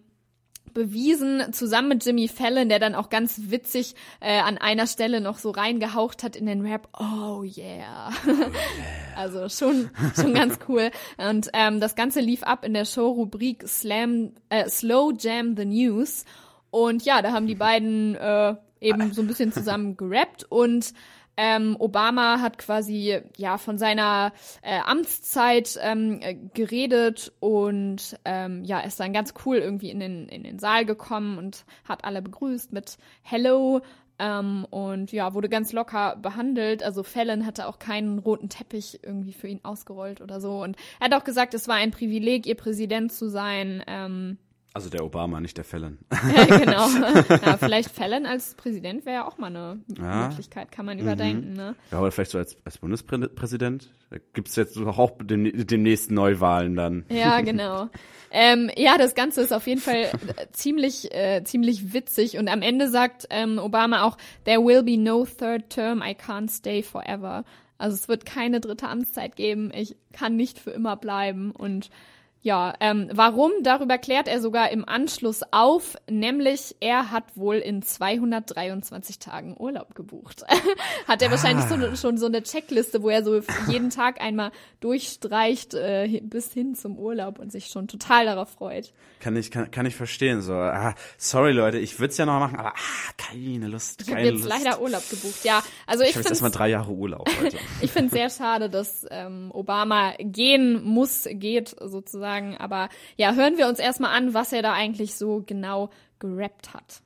bewiesen, 0.75 1.53
zusammen 1.53 1.89
mit 1.89 2.05
Jimmy 2.05 2.29
Fallon, 2.29 2.69
der 2.69 2.79
dann 2.79 2.95
auch 2.95 3.09
ganz 3.11 3.41
witzig 3.51 3.95
äh, 4.21 4.41
an 4.41 4.59
einer 4.59 4.87
Stelle 4.87 5.21
noch 5.21 5.39
so 5.39 5.51
reingehaucht 5.51 6.23
hat 6.23 6.37
in 6.37 6.47
den 6.47 6.67
Rap, 6.67 6.89
oh 6.99 7.43
yeah. 7.43 8.11
also 9.17 9.49
schon, 9.49 9.91
schon 10.15 10.35
ganz 10.35 10.59
cool. 10.69 10.91
Und 11.17 11.51
ähm, 11.53 11.81
das 11.81 11.95
Ganze 11.95 12.21
lief 12.21 12.43
ab 12.43 12.65
in 12.65 12.75
der 12.75 12.85
Show-Rubrik 12.85 13.67
Slam, 13.67 14.33
äh, 14.49 14.69
Slow 14.69 15.13
Jam 15.19 15.57
the 15.57 15.65
News. 15.65 16.25
Und 16.71 17.05
ja, 17.05 17.23
da 17.23 17.33
haben 17.33 17.47
die 17.47 17.55
beiden 17.55 18.15
äh, 18.15 18.55
eben 18.81 19.13
so 19.13 19.23
ein 19.23 19.27
bisschen 19.27 19.53
zusammen 19.53 19.97
gerappt 19.97 20.45
und 20.49 20.95
ähm, 21.43 21.75
Obama 21.79 22.43
hat 22.43 22.59
quasi 22.59 23.19
ja 23.39 23.57
von 23.57 23.79
seiner 23.79 24.35
äh, 24.61 24.79
Amtszeit 24.85 25.79
ähm, 25.81 26.19
äh, 26.21 26.35
geredet 26.35 27.33
und 27.41 28.19
ähm, 28.27 28.63
ja 28.63 28.81
ist 28.81 29.01
dann 29.01 29.15
ganz 29.15 29.33
cool 29.47 29.57
irgendwie 29.57 29.91
in 29.91 30.01
den 30.01 30.29
in 30.29 30.43
den 30.43 30.59
Saal 30.59 30.85
gekommen 30.85 31.39
und 31.39 31.65
hat 31.89 32.05
alle 32.05 32.21
begrüßt 32.21 32.75
mit 32.75 32.99
Hello 33.23 33.81
ähm, 34.19 34.67
und 34.69 35.13
ja 35.13 35.33
wurde 35.33 35.49
ganz 35.49 35.73
locker 35.73 36.17
behandelt. 36.17 36.83
Also 36.83 37.03
Fallon 37.03 37.47
hatte 37.47 37.69
auch 37.69 37.79
keinen 37.79 38.19
roten 38.19 38.51
Teppich 38.51 39.01
irgendwie 39.03 39.33
für 39.33 39.49
ihn 39.49 39.61
ausgerollt 39.63 40.21
oder 40.21 40.43
so 40.43 40.63
und 40.63 40.77
er 41.01 41.07
hat 41.07 41.15
auch 41.15 41.25
gesagt, 41.25 41.55
es 41.55 41.69
war 41.69 41.77
ein 41.77 41.91
Privileg, 41.91 42.45
ihr 42.45 42.57
Präsident 42.57 43.13
zu 43.13 43.31
sein. 43.31 43.83
Ähm, 43.87 44.37
also 44.73 44.89
der 44.89 45.05
Obama, 45.05 45.41
nicht 45.41 45.57
der 45.57 45.65
Fallon. 45.65 45.99
genau. 46.49 46.87
Ja, 47.45 47.57
vielleicht 47.57 47.91
Fallon 47.91 48.27
als 48.27 48.55
Präsident 48.55 49.05
wäre 49.05 49.17
ja 49.17 49.27
auch 49.27 49.39
mal 49.39 49.49
eine 49.49 49.81
Ja. 49.99 50.29
Möglichkeit, 50.29 50.71
kann 50.71 50.87
man 50.87 50.99
überdenken, 50.99 51.55
ne? 51.55 51.75
Ja, 51.91 52.01
oder 52.01 52.13
vielleicht 52.13 52.31
so 52.31 52.39
als, 52.39 52.57
als 52.65 52.79
Bundespräsident. 52.79 53.91
Da 54.11 54.19
gibt's 54.33 54.55
jetzt 54.57 54.77
auch 54.79 55.19
dem, 55.23 55.67
demnächst 55.67 56.11
Neuwahlen 56.11 56.77
dann. 56.77 57.05
Ja, 57.09 57.41
genau. 57.43 57.89
ähm, 58.31 58.71
ja, 58.77 58.97
das 58.97 59.15
Ganze 59.15 59.41
ist 59.41 59.53
auf 59.53 59.67
jeden 59.67 59.81
Fall 59.81 60.03
äh, 60.37 60.47
ziemlich, 60.53 61.13
äh, 61.15 61.43
ziemlich 61.45 61.93
witzig 61.93 62.39
und 62.39 62.49
am 62.49 62.63
Ende 62.63 62.89
sagt 62.89 63.27
ähm, 63.31 63.59
Obama 63.59 64.05
auch, 64.05 64.17
there 64.45 64.65
will 64.65 64.83
be 64.83 64.97
no 64.97 65.25
third 65.25 65.71
term, 65.71 66.01
I 66.03 66.15
can't 66.15 66.51
stay 66.51 66.83
forever. 66.83 67.45
Also 67.79 67.95
es 67.95 68.09
wird 68.09 68.25
keine 68.27 68.61
dritte 68.61 68.89
Amtszeit 68.89 69.37
geben, 69.37 69.73
ich 69.75 69.97
kann 70.13 70.37
nicht 70.37 70.59
für 70.59 70.71
immer 70.71 70.97
bleiben 70.97 71.51
und 71.51 71.91
Ja, 72.43 72.73
ähm, 72.81 73.11
warum? 73.13 73.53
Darüber 73.63 73.99
klärt 73.99 74.27
er 74.27 74.41
sogar 74.41 74.71
im 74.71 74.89
Anschluss 74.89 75.43
auf, 75.51 75.97
nämlich 76.09 76.75
er 76.81 77.11
hat 77.11 77.37
wohl 77.37 77.57
in 77.57 77.83
223 77.83 79.19
Tagen 79.19 79.57
Urlaub 79.59 79.95
gebucht. 79.95 80.45
hat 81.07 81.21
er 81.21 81.29
ah. 81.29 81.31
wahrscheinlich 81.33 81.67
so, 81.67 81.97
schon 81.97 82.17
so 82.17 82.27
eine 82.27 82.43
Checkliste, 82.43 83.03
wo 83.03 83.11
er 83.11 83.23
so 83.25 83.43
jeden 83.69 83.91
Tag 83.91 84.23
einmal 84.23 84.53
durchstreicht 84.81 85.75
äh, 85.75 86.23
bis 86.25 86.51
hin 86.55 86.75
zum 86.75 86.99
Urlaub 86.99 87.39
und 87.39 87.53
sich 87.53 87.67
schon 87.67 87.89
total 87.89 88.25
darauf 88.25 88.49
freut. 88.49 88.95
Kann 89.21 89.37
ich, 89.37 89.51
kann, 89.51 89.71
kann 89.71 89.85
ich 89.85 89.95
verstehen. 89.95 90.41
So, 90.41 90.55
ah, 90.55 90.95
sorry 91.19 91.53
Leute, 91.53 91.79
ich 91.79 92.01
würde 92.01 92.13
es 92.13 92.17
ja 92.17 92.25
noch 92.25 92.41
machen, 92.41 92.59
aber 92.59 92.71
ah, 92.71 93.13
keine 93.19 93.69
Lust. 93.69 94.07
Keine 94.07 94.21
ich 94.23 94.29
habe 94.29 94.37
jetzt 94.37 94.49
Lust. 94.49 94.65
leider 94.65 94.81
Urlaub 94.81 95.11
gebucht. 95.11 95.45
Ja, 95.45 95.63
also 95.87 96.05
ich, 96.05 96.11
ich 96.11 96.17
habe 96.17 96.23
jetzt 96.23 96.31
erstmal 96.31 96.53
drei 96.53 96.71
Jahre 96.71 96.91
Urlaub. 96.91 97.29
Heute. 97.39 97.59
ich 97.83 97.91
finde 97.93 98.07
es 98.07 98.13
sehr 98.13 98.31
schade, 98.31 98.71
dass 98.71 99.07
ähm, 99.11 99.51
Obama 99.53 100.15
gehen 100.19 100.83
muss, 100.83 101.29
geht 101.31 101.77
sozusagen 101.79 102.30
sagen. 102.31 102.57
Aber 102.59 102.89
ja, 103.17 103.35
hören 103.35 103.57
wir 103.57 103.67
uns 103.67 103.79
erstmal 103.79 104.15
an, 104.17 104.35
was 104.35 104.53
er 104.53 104.63
da 104.63 104.73
eigentlich 104.73 105.15
so 105.15 105.43
genau 105.45 105.91
gerappt 106.19 106.73
hat. 106.75 107.03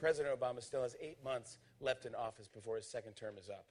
President 0.00 0.34
Obama 0.34 0.60
still 0.62 0.80
has 0.80 0.96
eight 1.00 1.22
months 1.22 1.58
left 1.80 2.06
in 2.06 2.14
office 2.14 2.48
before 2.48 2.76
his 2.76 2.90
second 2.90 3.14
term 3.16 3.36
is 3.36 3.50
up. 3.50 3.64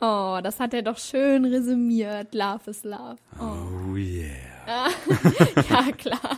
Oh, 0.00 0.40
das 0.42 0.60
hat 0.60 0.74
er 0.74 0.82
doch 0.82 0.98
schön 0.98 1.44
resümiert. 1.44 2.34
Love 2.34 2.70
is 2.70 2.84
love. 2.84 3.16
Oh, 3.40 3.92
oh 3.92 3.96
yeah. 3.96 4.90
ja, 5.70 5.92
klar. 5.92 6.36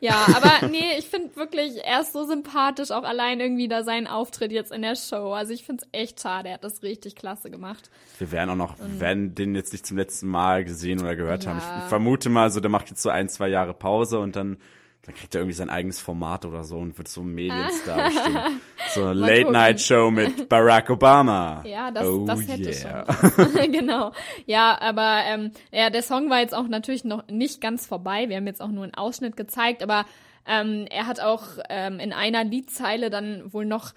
Ja, 0.00 0.26
aber 0.34 0.66
nee, 0.68 0.98
ich 0.98 1.06
finde 1.06 1.36
wirklich, 1.36 1.84
er 1.84 2.00
ist 2.00 2.12
so 2.12 2.24
sympathisch, 2.24 2.90
auch 2.90 3.04
allein 3.04 3.38
irgendwie 3.38 3.68
da 3.68 3.84
seinen 3.84 4.06
Auftritt 4.06 4.50
jetzt 4.50 4.72
in 4.72 4.82
der 4.82 4.96
Show. 4.96 5.32
Also 5.32 5.52
ich 5.52 5.64
finde 5.64 5.84
es 5.84 5.98
echt 5.98 6.20
schade, 6.20 6.48
er 6.48 6.54
hat 6.54 6.64
das 6.64 6.82
richtig 6.82 7.14
klasse 7.14 7.50
gemacht. 7.50 7.90
Wir 8.18 8.32
werden 8.32 8.50
auch 8.50 8.56
noch, 8.56 8.78
Und, 8.80 9.00
werden 9.00 9.34
den 9.34 9.54
jetzt 9.54 9.72
nicht 9.72 9.86
zum 9.86 9.96
letzten 9.96 10.26
Mal 10.26 10.64
gesehen 10.64 11.00
oder 11.00 11.14
gehört 11.14 11.44
ja. 11.44 11.50
haben. 11.50 11.58
Ich 11.84 11.88
vermute 11.88 12.30
mal 12.30 12.50
so, 12.50 12.60
der 12.60 12.70
macht 12.70 12.90
jetzt 12.90 13.02
so 13.02 13.10
ein, 13.10 13.28
zwei 13.28 13.48
Jahre 13.48 13.74
Pause 13.74 14.18
und 14.18 14.34
dann 14.34 14.56
dann 15.04 15.16
kriegt 15.16 15.34
er 15.34 15.40
irgendwie 15.40 15.56
sein 15.56 15.68
eigenes 15.68 16.00
Format 16.00 16.44
oder 16.44 16.62
so 16.62 16.76
und 16.76 16.96
wird 16.96 17.08
so 17.08 17.22
ein 17.22 17.34
Medienstar 17.34 18.08
bestimmt. 18.08 18.38
So 18.94 19.04
eine 19.04 19.14
Late-Night-Show 19.14 20.10
mit 20.10 20.48
Barack 20.50 20.90
Obama. 20.90 21.62
Ja, 21.64 21.90
das, 21.90 22.06
oh 22.06 22.26
das 22.26 22.46
hätte 22.46 22.70
yeah. 22.70 23.06
schon. 23.06 23.72
genau. 23.72 24.12
Ja, 24.44 24.78
aber 24.78 25.22
ähm, 25.24 25.52
ja, 25.70 25.88
der 25.88 26.02
Song 26.02 26.28
war 26.28 26.40
jetzt 26.40 26.54
auch 26.54 26.68
natürlich 26.68 27.04
noch 27.04 27.26
nicht 27.28 27.60
ganz 27.62 27.86
vorbei. 27.86 28.28
Wir 28.28 28.36
haben 28.36 28.46
jetzt 28.46 28.60
auch 28.60 28.68
nur 28.68 28.84
einen 28.84 28.94
Ausschnitt 28.94 29.36
gezeigt, 29.36 29.82
aber 29.82 30.04
ähm, 30.46 30.86
er 30.90 31.06
hat 31.06 31.20
auch 31.20 31.44
ähm, 31.70 32.00
in 32.00 32.12
einer 32.12 32.44
Liedzeile 32.44 33.08
dann 33.08 33.52
wohl 33.52 33.64
noch 33.64 33.94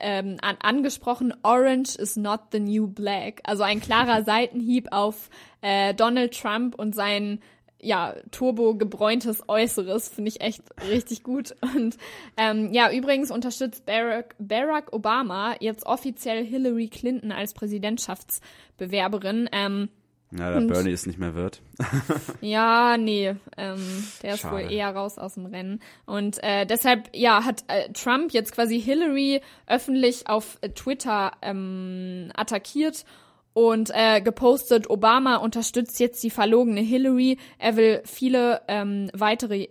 ähm, 0.00 0.38
an, 0.40 0.56
angesprochen, 0.60 1.34
Orange 1.42 1.96
is 1.96 2.16
not 2.16 2.40
the 2.52 2.60
new 2.60 2.86
black. 2.86 3.40
Also 3.44 3.62
ein 3.62 3.80
klarer 3.80 4.22
Seitenhieb 4.24 4.88
auf 4.92 5.30
äh, 5.60 5.94
Donald 5.94 6.38
Trump 6.38 6.74
und 6.74 6.94
seinen 6.94 7.42
ja, 7.80 8.14
turbo 8.30 8.74
gebräuntes 8.74 9.48
Äußeres, 9.48 10.08
finde 10.08 10.30
ich 10.30 10.40
echt 10.40 10.62
richtig 10.88 11.22
gut. 11.22 11.54
Und 11.74 11.96
ähm, 12.36 12.72
ja, 12.72 12.90
übrigens 12.90 13.30
unterstützt 13.30 13.86
Barack, 13.86 14.34
Barack 14.38 14.92
Obama 14.92 15.54
jetzt 15.60 15.86
offiziell 15.86 16.44
Hillary 16.44 16.88
Clinton 16.88 17.32
als 17.32 17.54
Präsidentschaftsbewerberin. 17.54 19.48
Ähm, 19.52 19.88
ja, 20.30 20.50
der 20.50 20.58
und, 20.58 20.66
Bernie 20.66 20.92
es 20.92 21.06
nicht 21.06 21.18
mehr 21.18 21.34
wird. 21.34 21.62
ja, 22.42 22.98
nee, 22.98 23.34
ähm, 23.56 24.04
der 24.22 24.34
ist 24.34 24.40
Schade. 24.40 24.56
wohl 24.56 24.72
eher 24.72 24.94
raus 24.94 25.16
aus 25.16 25.34
dem 25.34 25.46
Rennen. 25.46 25.80
Und 26.04 26.42
äh, 26.42 26.66
deshalb, 26.66 27.08
ja, 27.14 27.44
hat 27.44 27.64
äh, 27.68 27.90
Trump 27.92 28.32
jetzt 28.32 28.52
quasi 28.52 28.78
Hillary 28.80 29.40
öffentlich 29.66 30.28
auf 30.28 30.58
äh, 30.60 30.68
Twitter 30.70 31.32
ähm, 31.40 32.30
attackiert 32.34 33.06
und 33.52 33.90
äh, 33.92 34.20
gepostet, 34.20 34.88
Obama 34.88 35.36
unterstützt 35.36 35.98
jetzt 36.00 36.22
die 36.22 36.30
verlogene 36.30 36.80
Hillary. 36.80 37.38
Er 37.58 37.76
will 37.76 38.02
viele 38.04 38.62
ähm, 38.68 39.10
weitere 39.12 39.68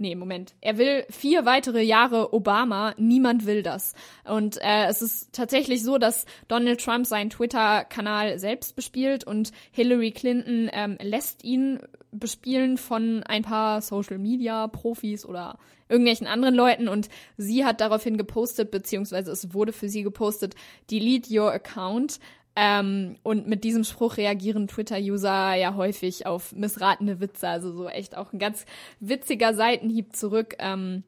Nee, 0.00 0.14
Moment. 0.14 0.54
Er 0.60 0.78
will 0.78 1.04
vier 1.10 1.44
weitere 1.44 1.82
Jahre 1.82 2.32
Obama. 2.32 2.94
Niemand 2.98 3.46
will 3.46 3.64
das. 3.64 3.94
Und 4.24 4.56
äh, 4.58 4.86
es 4.86 5.02
ist 5.02 5.32
tatsächlich 5.32 5.82
so, 5.82 5.98
dass 5.98 6.24
Donald 6.46 6.80
Trump 6.80 7.04
seinen 7.04 7.30
Twitter-Kanal 7.30 8.38
selbst 8.38 8.76
bespielt 8.76 9.24
und 9.24 9.50
Hillary 9.72 10.12
Clinton 10.12 10.70
ähm, 10.72 10.98
lässt 11.02 11.42
ihn 11.42 11.80
bespielen 12.12 12.78
von 12.78 13.24
ein 13.24 13.42
paar 13.42 13.82
Social-Media-Profis 13.82 15.26
oder 15.26 15.58
irgendwelchen 15.88 16.28
anderen 16.28 16.54
Leuten. 16.54 16.86
Und 16.86 17.08
sie 17.36 17.64
hat 17.64 17.80
daraufhin 17.80 18.16
gepostet, 18.16 18.70
beziehungsweise 18.70 19.32
es 19.32 19.52
wurde 19.52 19.72
für 19.72 19.88
sie 19.88 20.04
gepostet, 20.04 20.54
delete 20.92 21.36
your 21.36 21.50
account. 21.50 22.20
Ähm, 22.60 23.18
und 23.22 23.46
mit 23.46 23.62
diesem 23.62 23.84
Spruch 23.84 24.16
reagieren 24.16 24.66
Twitter-User 24.66 25.54
ja 25.54 25.76
häufig 25.76 26.26
auf 26.26 26.52
missratene 26.52 27.20
Witze, 27.20 27.48
also 27.48 27.70
so 27.70 27.88
echt 27.88 28.16
auch 28.16 28.32
ein 28.32 28.40
ganz 28.40 28.66
witziger 28.98 29.54
Seitenhieb 29.54 30.16
zurück. 30.16 30.56
Ähm, 30.58 31.04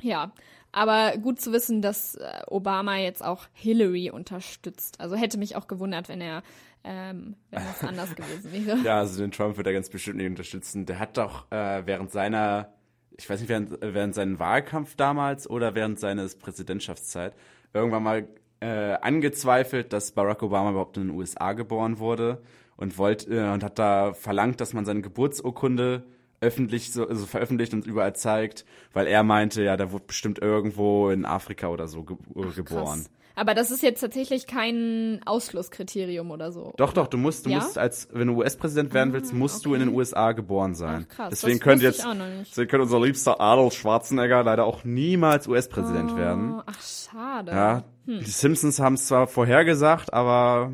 ja, 0.00 0.32
aber 0.72 1.18
gut 1.18 1.40
zu 1.40 1.52
wissen, 1.52 1.82
dass 1.82 2.16
äh, 2.16 2.42
Obama 2.48 2.96
jetzt 2.96 3.24
auch 3.24 3.46
Hillary 3.52 4.10
unterstützt. 4.10 4.98
Also 4.98 5.14
hätte 5.14 5.38
mich 5.38 5.54
auch 5.54 5.68
gewundert, 5.68 6.08
wenn 6.08 6.20
er 6.20 6.42
ähm, 6.82 7.36
wenn 7.50 7.62
das 7.62 7.84
anders 7.84 8.12
gewesen 8.16 8.52
wäre. 8.52 8.78
Ja, 8.78 8.98
also 8.98 9.20
den 9.20 9.30
Trump 9.30 9.56
wird 9.56 9.68
er 9.68 9.74
ganz 9.74 9.88
bestimmt 9.88 10.16
nicht 10.16 10.26
unterstützen. 10.26 10.84
Der 10.84 10.98
hat 10.98 11.16
doch 11.16 11.48
äh, 11.52 11.86
während 11.86 12.10
seiner, 12.10 12.72
ich 13.16 13.30
weiß 13.30 13.38
nicht, 13.38 13.48
während, 13.48 13.78
während 13.80 14.16
seinen 14.16 14.40
Wahlkampf 14.40 14.96
damals 14.96 15.48
oder 15.48 15.76
während 15.76 16.00
seines 16.00 16.34
Präsidentschaftszeit 16.34 17.34
irgendwann 17.72 18.02
mal 18.02 18.26
äh, 18.62 18.96
angezweifelt, 19.00 19.92
dass 19.92 20.12
Barack 20.12 20.42
Obama 20.42 20.70
überhaupt 20.70 20.96
in 20.96 21.08
den 21.08 21.16
USA 21.16 21.52
geboren 21.52 21.98
wurde 21.98 22.40
und 22.76 22.96
wollte 22.96 23.34
äh, 23.34 23.52
und 23.52 23.64
hat 23.64 23.78
da 23.78 24.14
verlangt, 24.14 24.60
dass 24.60 24.72
man 24.72 24.84
seine 24.84 25.02
Geburtsurkunde 25.02 26.04
öffentlich 26.40 26.92
so 26.92 27.06
also 27.06 27.26
veröffentlicht 27.26 27.74
und 27.74 27.86
überall 27.86 28.14
zeigt, 28.14 28.64
weil 28.92 29.06
er 29.06 29.22
meinte, 29.22 29.62
ja, 29.62 29.76
der 29.76 29.92
wurde 29.92 30.04
bestimmt 30.06 30.38
irgendwo 30.38 31.10
in 31.10 31.24
Afrika 31.24 31.68
oder 31.68 31.88
so 31.88 32.04
ge 32.04 32.16
Ach, 32.30 32.54
geboren. 32.54 33.00
Krass. 33.00 33.10
Aber 33.34 33.54
das 33.54 33.70
ist 33.70 33.82
jetzt 33.82 34.00
tatsächlich 34.00 34.46
kein 34.46 35.20
Ausschlusskriterium 35.24 36.30
oder 36.30 36.52
so. 36.52 36.74
Doch, 36.76 36.92
doch, 36.92 37.06
du 37.06 37.18
musst, 37.18 37.46
du 37.46 37.50
ja? 37.50 37.56
musst 37.58 37.78
als, 37.78 38.08
wenn 38.12 38.28
du 38.28 38.34
US-Präsident 38.34 38.92
werden 38.94 39.12
willst, 39.12 39.32
ah, 39.32 39.36
musst 39.36 39.66
okay. 39.66 39.68
du 39.68 39.74
in 39.74 39.80
den 39.80 39.94
USA 39.94 40.32
geboren 40.32 40.74
sein. 40.74 41.06
Ach, 41.08 41.14
krass. 41.16 41.30
Deswegen 41.30 41.58
das 41.58 41.64
könnte 41.64 41.84
jetzt, 41.84 42.04
deswegen 42.04 42.68
könnte 42.68 42.82
unser 42.82 43.00
liebster 43.00 43.40
Adolf 43.40 43.74
Schwarzenegger 43.74 44.42
leider 44.42 44.64
auch 44.64 44.84
niemals 44.84 45.48
US-Präsident 45.48 46.12
oh, 46.12 46.16
werden. 46.16 46.62
Ach, 46.66 46.80
schade. 46.80 47.52
Ja, 47.52 47.84
hm. 48.06 48.20
die 48.20 48.30
Simpsons 48.30 48.78
haben 48.80 48.94
es 48.94 49.06
zwar 49.06 49.26
vorhergesagt, 49.26 50.12
aber 50.12 50.72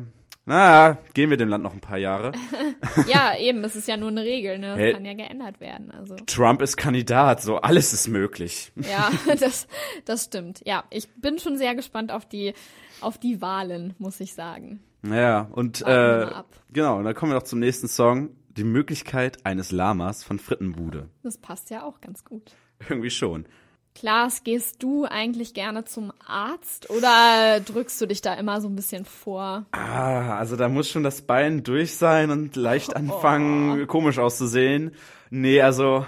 naja, 0.49 0.97
gehen 1.13 1.29
wir 1.29 1.37
dem 1.37 1.47
Land 1.47 1.63
noch 1.63 1.73
ein 1.73 1.79
paar 1.79 1.99
Jahre. 1.99 2.31
ja, 3.07 3.37
eben, 3.37 3.63
es 3.63 3.75
ist 3.75 3.87
ja 3.87 3.97
nur 3.97 4.09
eine 4.09 4.23
Regel, 4.23 4.57
ne? 4.57 4.69
Das 4.69 4.79
hey, 4.79 4.93
kann 4.93 5.05
ja 5.05 5.13
geändert 5.13 5.59
werden. 5.59 5.91
Also. 5.91 6.15
Trump 6.25 6.63
ist 6.63 6.75
Kandidat, 6.75 7.39
so 7.43 7.57
alles 7.57 7.93
ist 7.93 8.07
möglich. 8.07 8.71
Ja, 8.75 9.11
das, 9.39 9.67
das 10.05 10.25
stimmt. 10.25 10.63
Ja, 10.65 10.85
ich 10.89 11.07
bin 11.13 11.37
schon 11.37 11.55
sehr 11.59 11.75
gespannt 11.75 12.11
auf 12.11 12.25
die, 12.25 12.55
auf 12.99 13.19
die 13.19 13.43
Wahlen, 13.43 13.93
muss 13.99 14.19
ich 14.19 14.33
sagen. 14.33 14.79
Ja, 15.07 15.41
und 15.51 15.83
äh, 15.83 16.31
genau, 16.73 16.97
und 16.97 17.03
dann 17.03 17.13
kommen 17.13 17.31
wir 17.31 17.35
noch 17.35 17.43
zum 17.43 17.59
nächsten 17.59 17.87
Song. 17.87 18.31
Die 18.57 18.63
Möglichkeit 18.63 19.45
eines 19.45 19.71
Lamas 19.71 20.23
von 20.23 20.39
Frittenbude. 20.39 21.09
Das 21.21 21.37
passt 21.37 21.69
ja 21.69 21.83
auch 21.83 22.01
ganz 22.01 22.25
gut. 22.25 22.55
Irgendwie 22.89 23.11
schon. 23.11 23.45
Klaas, 23.99 24.45
gehst 24.45 24.81
du 24.81 25.03
eigentlich 25.03 25.53
gerne 25.53 25.83
zum 25.83 26.13
Arzt 26.25 26.89
oder 26.89 27.59
drückst 27.59 27.99
du 27.99 28.05
dich 28.05 28.21
da 28.21 28.33
immer 28.35 28.61
so 28.61 28.69
ein 28.69 28.75
bisschen 28.77 29.03
vor? 29.03 29.65
Ah, 29.71 30.37
also 30.37 30.55
da 30.55 30.69
muss 30.69 30.87
schon 30.87 31.03
das 31.03 31.21
Bein 31.21 31.63
durch 31.63 31.97
sein 31.97 32.31
und 32.31 32.55
leicht 32.55 32.95
anfangen, 32.95 33.81
oh. 33.81 33.85
komisch 33.87 34.17
auszusehen. 34.17 34.91
Nee, 35.31 35.61
also 35.61 36.05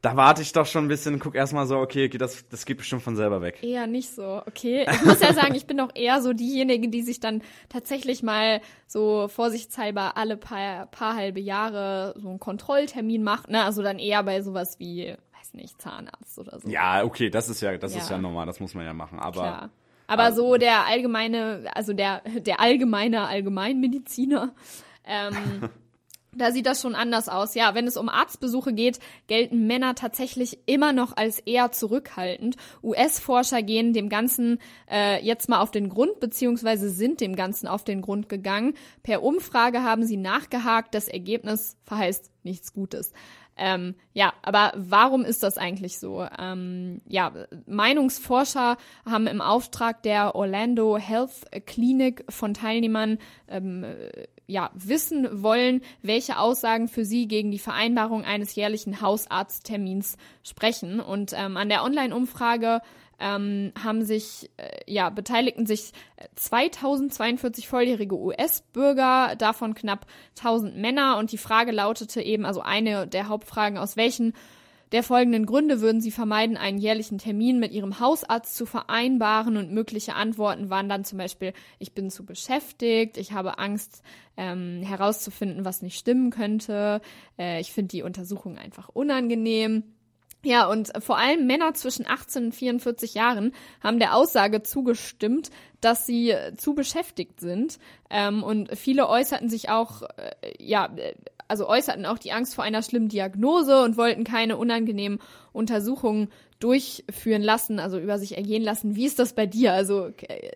da 0.00 0.16
warte 0.16 0.40
ich 0.40 0.52
doch 0.52 0.64
schon 0.64 0.86
ein 0.86 0.88
bisschen, 0.88 1.18
guck 1.18 1.34
erstmal 1.34 1.66
so, 1.66 1.76
okay, 1.76 2.08
das, 2.08 2.48
das 2.48 2.64
geht 2.64 2.78
bestimmt 2.78 3.02
von 3.02 3.14
selber 3.14 3.42
weg. 3.42 3.58
Eher 3.60 3.86
nicht 3.86 4.14
so, 4.14 4.40
okay. 4.46 4.86
Ich 4.90 5.04
muss 5.04 5.20
ja 5.20 5.34
sagen, 5.34 5.54
ich 5.54 5.66
bin 5.66 5.76
doch 5.76 5.90
eher 5.94 6.22
so 6.22 6.32
diejenige, 6.32 6.88
die 6.88 7.02
sich 7.02 7.20
dann 7.20 7.42
tatsächlich 7.68 8.22
mal 8.22 8.62
so 8.86 9.28
vorsichtshalber 9.28 10.16
alle 10.16 10.38
paar, 10.38 10.86
paar 10.86 11.14
halbe 11.14 11.40
Jahre 11.40 12.14
so 12.16 12.30
einen 12.30 12.38
Kontrolltermin 12.38 13.22
macht, 13.22 13.50
ne? 13.50 13.64
Also 13.64 13.82
dann 13.82 13.98
eher 13.98 14.22
bei 14.22 14.40
sowas 14.40 14.78
wie 14.78 15.14
nicht, 15.54 15.80
Zahnarzt 15.80 16.38
oder 16.38 16.60
so. 16.60 16.68
Ja, 16.68 17.04
okay, 17.04 17.30
das 17.30 17.48
ist 17.48 17.60
ja, 17.60 17.76
das 17.76 17.94
ja. 17.94 18.00
ist 18.00 18.10
ja 18.10 18.18
normal, 18.18 18.46
das 18.46 18.60
muss 18.60 18.74
man 18.74 18.84
ja 18.84 18.92
machen, 18.92 19.18
aber. 19.18 19.40
Klar. 19.40 19.70
Aber 20.06 20.24
also, 20.24 20.48
so 20.48 20.56
der 20.56 20.86
allgemeine, 20.86 21.64
also 21.74 21.94
der, 21.94 22.20
der 22.40 22.60
allgemeine 22.60 23.26
Allgemeinmediziner, 23.26 24.52
ähm, 25.04 25.70
da 26.36 26.52
sieht 26.52 26.66
das 26.66 26.82
schon 26.82 26.94
anders 26.94 27.28
aus. 27.28 27.54
Ja, 27.54 27.74
wenn 27.74 27.86
es 27.86 27.96
um 27.96 28.08
Arztbesuche 28.08 28.72
geht, 28.72 28.98
gelten 29.26 29.66
Männer 29.66 29.94
tatsächlich 29.94 30.58
immer 30.66 30.92
noch 30.92 31.16
als 31.16 31.38
eher 31.40 31.72
zurückhaltend. 31.72 32.56
US-Forscher 32.82 33.62
gehen 33.62 33.92
dem 33.92 34.08
Ganzen 34.08 34.58
äh, 34.90 35.24
jetzt 35.24 35.48
mal 35.48 35.60
auf 35.60 35.70
den 35.70 35.88
Grund, 35.88 36.20
beziehungsweise 36.20 36.90
sind 36.90 37.20
dem 37.20 37.36
Ganzen 37.36 37.66
auf 37.66 37.84
den 37.84 38.02
Grund 38.02 38.28
gegangen. 38.28 38.74
Per 39.02 39.22
Umfrage 39.22 39.82
haben 39.82 40.04
sie 40.04 40.16
nachgehakt. 40.16 40.94
Das 40.94 41.08
Ergebnis 41.08 41.76
verheißt 41.84 42.30
nichts 42.42 42.72
Gutes. 42.72 43.12
Ähm, 43.56 43.94
ja, 44.12 44.32
aber 44.42 44.72
warum 44.76 45.24
ist 45.24 45.42
das 45.42 45.58
eigentlich 45.58 45.98
so? 45.98 46.26
Ähm, 46.38 47.00
ja, 47.06 47.32
Meinungsforscher 47.66 48.76
haben 49.06 49.26
im 49.26 49.40
Auftrag 49.40 50.02
der 50.02 50.34
Orlando 50.34 50.96
Health 50.96 51.66
Clinic 51.66 52.24
von 52.28 52.54
Teilnehmern 52.54 53.18
ähm, 53.48 53.84
ja, 54.46 54.70
wissen 54.74 55.42
wollen, 55.42 55.80
welche 56.02 56.38
Aussagen 56.38 56.88
für 56.88 57.04
sie 57.04 57.28
gegen 57.28 57.50
die 57.50 57.58
Vereinbarung 57.58 58.24
eines 58.24 58.54
jährlichen 58.54 59.00
Hausarzttermins 59.00 60.16
sprechen. 60.42 61.00
Und 61.00 61.32
ähm, 61.34 61.56
an 61.56 61.68
der 61.68 61.82
Online-Umfrage 61.84 62.80
ähm, 63.18 63.72
haben 63.82 64.04
sich, 64.04 64.50
äh, 64.56 64.80
ja, 64.86 65.10
beteiligten 65.10 65.66
sich 65.66 65.92
2042 66.36 67.68
volljährige 67.68 68.16
US-Bürger, 68.16 69.36
davon 69.36 69.74
knapp 69.74 70.06
1000 70.38 70.76
Männer. 70.76 71.18
Und 71.18 71.32
die 71.32 71.38
Frage 71.38 71.72
lautete 71.72 72.22
eben, 72.22 72.44
also 72.44 72.60
eine 72.60 73.06
der 73.06 73.28
Hauptfragen, 73.28 73.78
aus 73.78 73.96
welchen 73.96 74.34
der 74.94 75.02
folgenden 75.02 75.44
Gründe 75.44 75.80
würden 75.80 76.00
sie 76.00 76.12
vermeiden, 76.12 76.56
einen 76.56 76.78
jährlichen 76.78 77.18
Termin 77.18 77.58
mit 77.58 77.72
ihrem 77.72 77.98
Hausarzt 77.98 78.54
zu 78.54 78.64
vereinbaren 78.64 79.56
und 79.56 79.72
mögliche 79.72 80.14
Antworten 80.14 80.70
waren 80.70 80.88
dann 80.88 81.04
zum 81.04 81.18
Beispiel, 81.18 81.52
ich 81.80 81.94
bin 81.94 82.10
zu 82.10 82.24
beschäftigt, 82.24 83.16
ich 83.16 83.32
habe 83.32 83.58
Angst 83.58 84.04
ähm, 84.36 84.82
herauszufinden, 84.82 85.64
was 85.64 85.82
nicht 85.82 85.98
stimmen 85.98 86.30
könnte, 86.30 87.00
äh, 87.38 87.60
ich 87.60 87.72
finde 87.72 87.88
die 87.88 88.02
Untersuchung 88.02 88.56
einfach 88.56 88.88
unangenehm. 88.88 89.93
Ja, 90.44 90.66
und 90.66 90.92
vor 91.02 91.16
allem 91.16 91.46
Männer 91.46 91.72
zwischen 91.72 92.06
18 92.06 92.46
und 92.46 92.54
44 92.54 93.14
Jahren 93.14 93.52
haben 93.82 93.98
der 93.98 94.14
Aussage 94.14 94.62
zugestimmt, 94.62 95.50
dass 95.80 96.06
sie 96.06 96.34
zu 96.56 96.74
beschäftigt 96.74 97.40
sind. 97.40 97.78
Ähm, 98.10 98.42
und 98.42 98.76
viele 98.76 99.08
äußerten 99.08 99.48
sich 99.48 99.70
auch, 99.70 100.02
äh, 100.02 100.32
ja, 100.58 100.94
also 101.48 101.66
äußerten 101.66 102.04
auch 102.04 102.18
die 102.18 102.32
Angst 102.32 102.54
vor 102.54 102.62
einer 102.62 102.82
schlimmen 102.82 103.08
Diagnose 103.08 103.82
und 103.82 103.96
wollten 103.96 104.24
keine 104.24 104.58
unangenehmen 104.58 105.18
Untersuchungen 105.52 106.28
durchführen 106.64 107.42
lassen, 107.42 107.78
also 107.78 107.98
über 107.98 108.18
sich 108.18 108.38
ergehen 108.38 108.62
lassen. 108.62 108.96
Wie 108.96 109.04
ist 109.04 109.18
das 109.18 109.34
bei 109.34 109.44
dir? 109.44 109.74
Also 109.74 110.12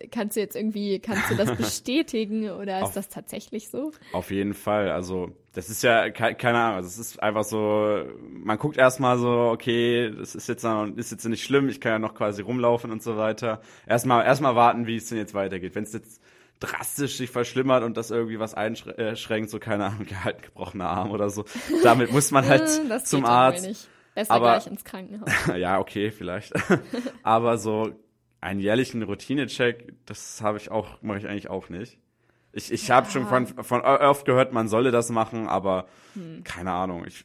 kannst 0.09 0.35
du 0.35 0.39
jetzt 0.39 0.55
irgendwie, 0.55 0.97
kannst 0.97 1.29
du 1.29 1.35
das 1.35 1.55
bestätigen 1.55 2.49
oder 2.49 2.79
ist 2.79 2.85
auf, 2.85 2.93
das 2.95 3.09
tatsächlich 3.09 3.69
so? 3.69 3.91
Auf 4.11 4.31
jeden 4.31 4.55
Fall. 4.55 4.89
Also 4.89 5.33
das 5.53 5.69
ist 5.69 5.83
ja 5.83 6.09
keine 6.09 6.57
Ahnung. 6.57 6.81
Das 6.81 6.97
ist 6.97 7.21
einfach 7.21 7.43
so. 7.43 8.05
Man 8.27 8.57
guckt 8.57 8.77
erstmal 8.77 9.19
so, 9.19 9.29
okay, 9.29 10.11
das 10.17 10.33
ist 10.33 10.49
jetzt 10.49 10.63
noch, 10.63 10.87
ist 10.95 11.11
jetzt 11.11 11.25
nicht 11.25 11.43
schlimm. 11.43 11.69
Ich 11.69 11.79
kann 11.79 11.91
ja 11.91 11.99
noch 11.99 12.15
quasi 12.15 12.41
rumlaufen 12.41 12.91
und 12.91 13.03
so 13.03 13.15
weiter. 13.15 13.61
Erstmal 13.85 14.25
erstmal 14.25 14.55
warten, 14.55 14.87
wie 14.87 14.95
es 14.95 15.09
denn 15.09 15.19
jetzt 15.19 15.35
weitergeht. 15.35 15.75
Wenn 15.75 15.83
es 15.83 15.93
jetzt 15.93 16.23
drastisch 16.59 17.17
sich 17.17 17.29
verschlimmert 17.29 17.83
und 17.83 17.97
das 17.97 18.09
irgendwie 18.09 18.39
was 18.39 18.55
einschränkt, 18.55 19.51
so 19.51 19.59
keine 19.59 19.85
Ahnung, 19.85 20.05
gehalten 20.09 20.41
gebrochener 20.41 20.89
Arm 20.89 21.11
oder 21.11 21.29
so. 21.29 21.45
Damit 21.83 22.11
muss 22.11 22.31
man 22.31 22.47
halt 22.49 22.67
zum 23.05 23.25
Arzt. 23.25 23.87
Besser 24.19 24.33
aber, 24.33 24.51
gleich 24.51 24.67
ins 24.67 24.83
Krankenhaus. 24.83 25.29
ja, 25.57 25.79
okay, 25.79 26.11
vielleicht. 26.11 26.51
aber 27.23 27.57
so 27.57 27.93
einen 28.41 28.59
jährlichen 28.59 29.01
Routinecheck, 29.01 29.93
das 30.05 30.41
habe 30.41 30.57
ich 30.57 30.69
auch, 30.71 31.01
mache 31.01 31.19
ich 31.19 31.27
eigentlich 31.27 31.49
auch 31.49 31.69
nicht. 31.69 31.97
Ich, 32.51 32.69
ich 32.69 32.89
ja. 32.89 32.95
habe 32.95 33.09
schon 33.09 33.27
von, 33.27 33.47
von 33.47 33.79
oft 33.79 34.25
gehört, 34.25 34.51
man 34.51 34.67
solle 34.67 34.91
das 34.91 35.09
machen, 35.09 35.47
aber 35.47 35.87
hm. 36.15 36.43
keine 36.43 36.71
Ahnung. 36.71 37.05
Ich, 37.07 37.23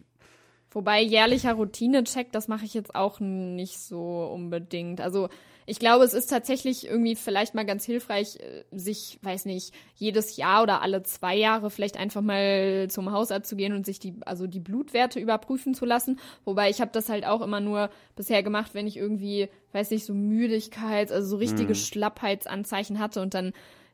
Wobei 0.71 1.03
jährlicher 1.03 1.55
Routinecheck, 1.55 2.31
das 2.31 2.47
mache 2.47 2.65
ich 2.65 2.75
jetzt 2.75 2.95
auch 2.95 3.19
nicht 3.19 3.81
so 3.81 4.31
unbedingt. 4.33 5.01
Also 5.01 5.31
ich 5.67 5.79
glaube, 5.79 6.05
es 6.05 6.15
ist 6.15 6.27
tatsächlich 6.27 6.87
irgendwie 6.87 7.17
vielleicht 7.17 7.55
mal 7.55 7.65
ganz 7.65 7.85
hilfreich, 7.85 8.37
äh, 8.37 8.65
sich, 8.71 9.19
weiß 9.23 9.47
nicht, 9.47 9.75
jedes 9.97 10.37
Jahr 10.37 10.63
oder 10.63 10.83
alle 10.83 11.03
zwei 11.03 11.37
Jahre 11.37 11.71
vielleicht 11.71 11.97
einfach 11.97 12.21
mal 12.21 12.89
zum 12.91 13.11
Hausarzt 13.13 13.49
zu 13.49 13.57
gehen 13.57 13.73
und 13.73 13.87
sich 13.87 13.99
die, 13.99 14.15
also 14.27 14.47
die 14.47 14.61
Blutwerte 14.61 15.21
überprüfen 15.21 15.75
zu 15.75 15.85
lassen. 15.85 16.19
Wobei 16.45 16.71
ich 16.71 16.81
habe 16.81 16.91
das 16.93 17.09
halt 17.09 17.27
auch 17.27 17.41
immer 17.41 17.61
nur 17.61 17.91
bisher 18.17 18.43
gemacht, 18.43 18.75
wenn 18.75 18.87
ich 18.87 18.97
irgendwie, 18.97 19.49
weiß 19.73 19.91
nicht, 19.91 20.05
so 20.05 20.15
Müdigkeit, 20.15 21.11
also 21.11 21.29
so 21.29 21.37
richtige 21.37 21.71
mhm. 21.71 21.75
Schlappheitsanzeichen 21.75 22.99
hatte 22.99 23.23
und 23.23 23.35
dann 23.35 23.53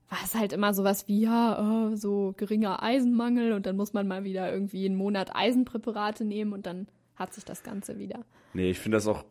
war 0.08 0.18
es 0.24 0.34
halt 0.34 0.52
immer 0.52 0.74
sowas 0.74 1.06
wie, 1.06 1.20
ja, 1.20 1.90
oh, 1.90 1.94
so 1.94 2.34
geringer 2.36 2.82
Eisenmangel 2.82 3.52
und 3.52 3.66
dann 3.66 3.76
muss 3.76 3.92
man 3.92 4.08
mal 4.08 4.24
wieder 4.24 4.52
irgendwie 4.52 4.84
einen 4.86 4.96
Monat 4.96 5.36
Eisenpräparate 5.36 6.24
nehmen 6.24 6.52
und 6.52 6.66
dann 6.66 6.88
hat 7.14 7.32
sich 7.32 7.44
das 7.44 7.62
Ganze 7.62 7.98
wieder. 7.98 8.24
Nee, 8.52 8.70
ich 8.70 8.80
finde 8.80 8.96
das 8.96 9.06
auch 9.06 9.24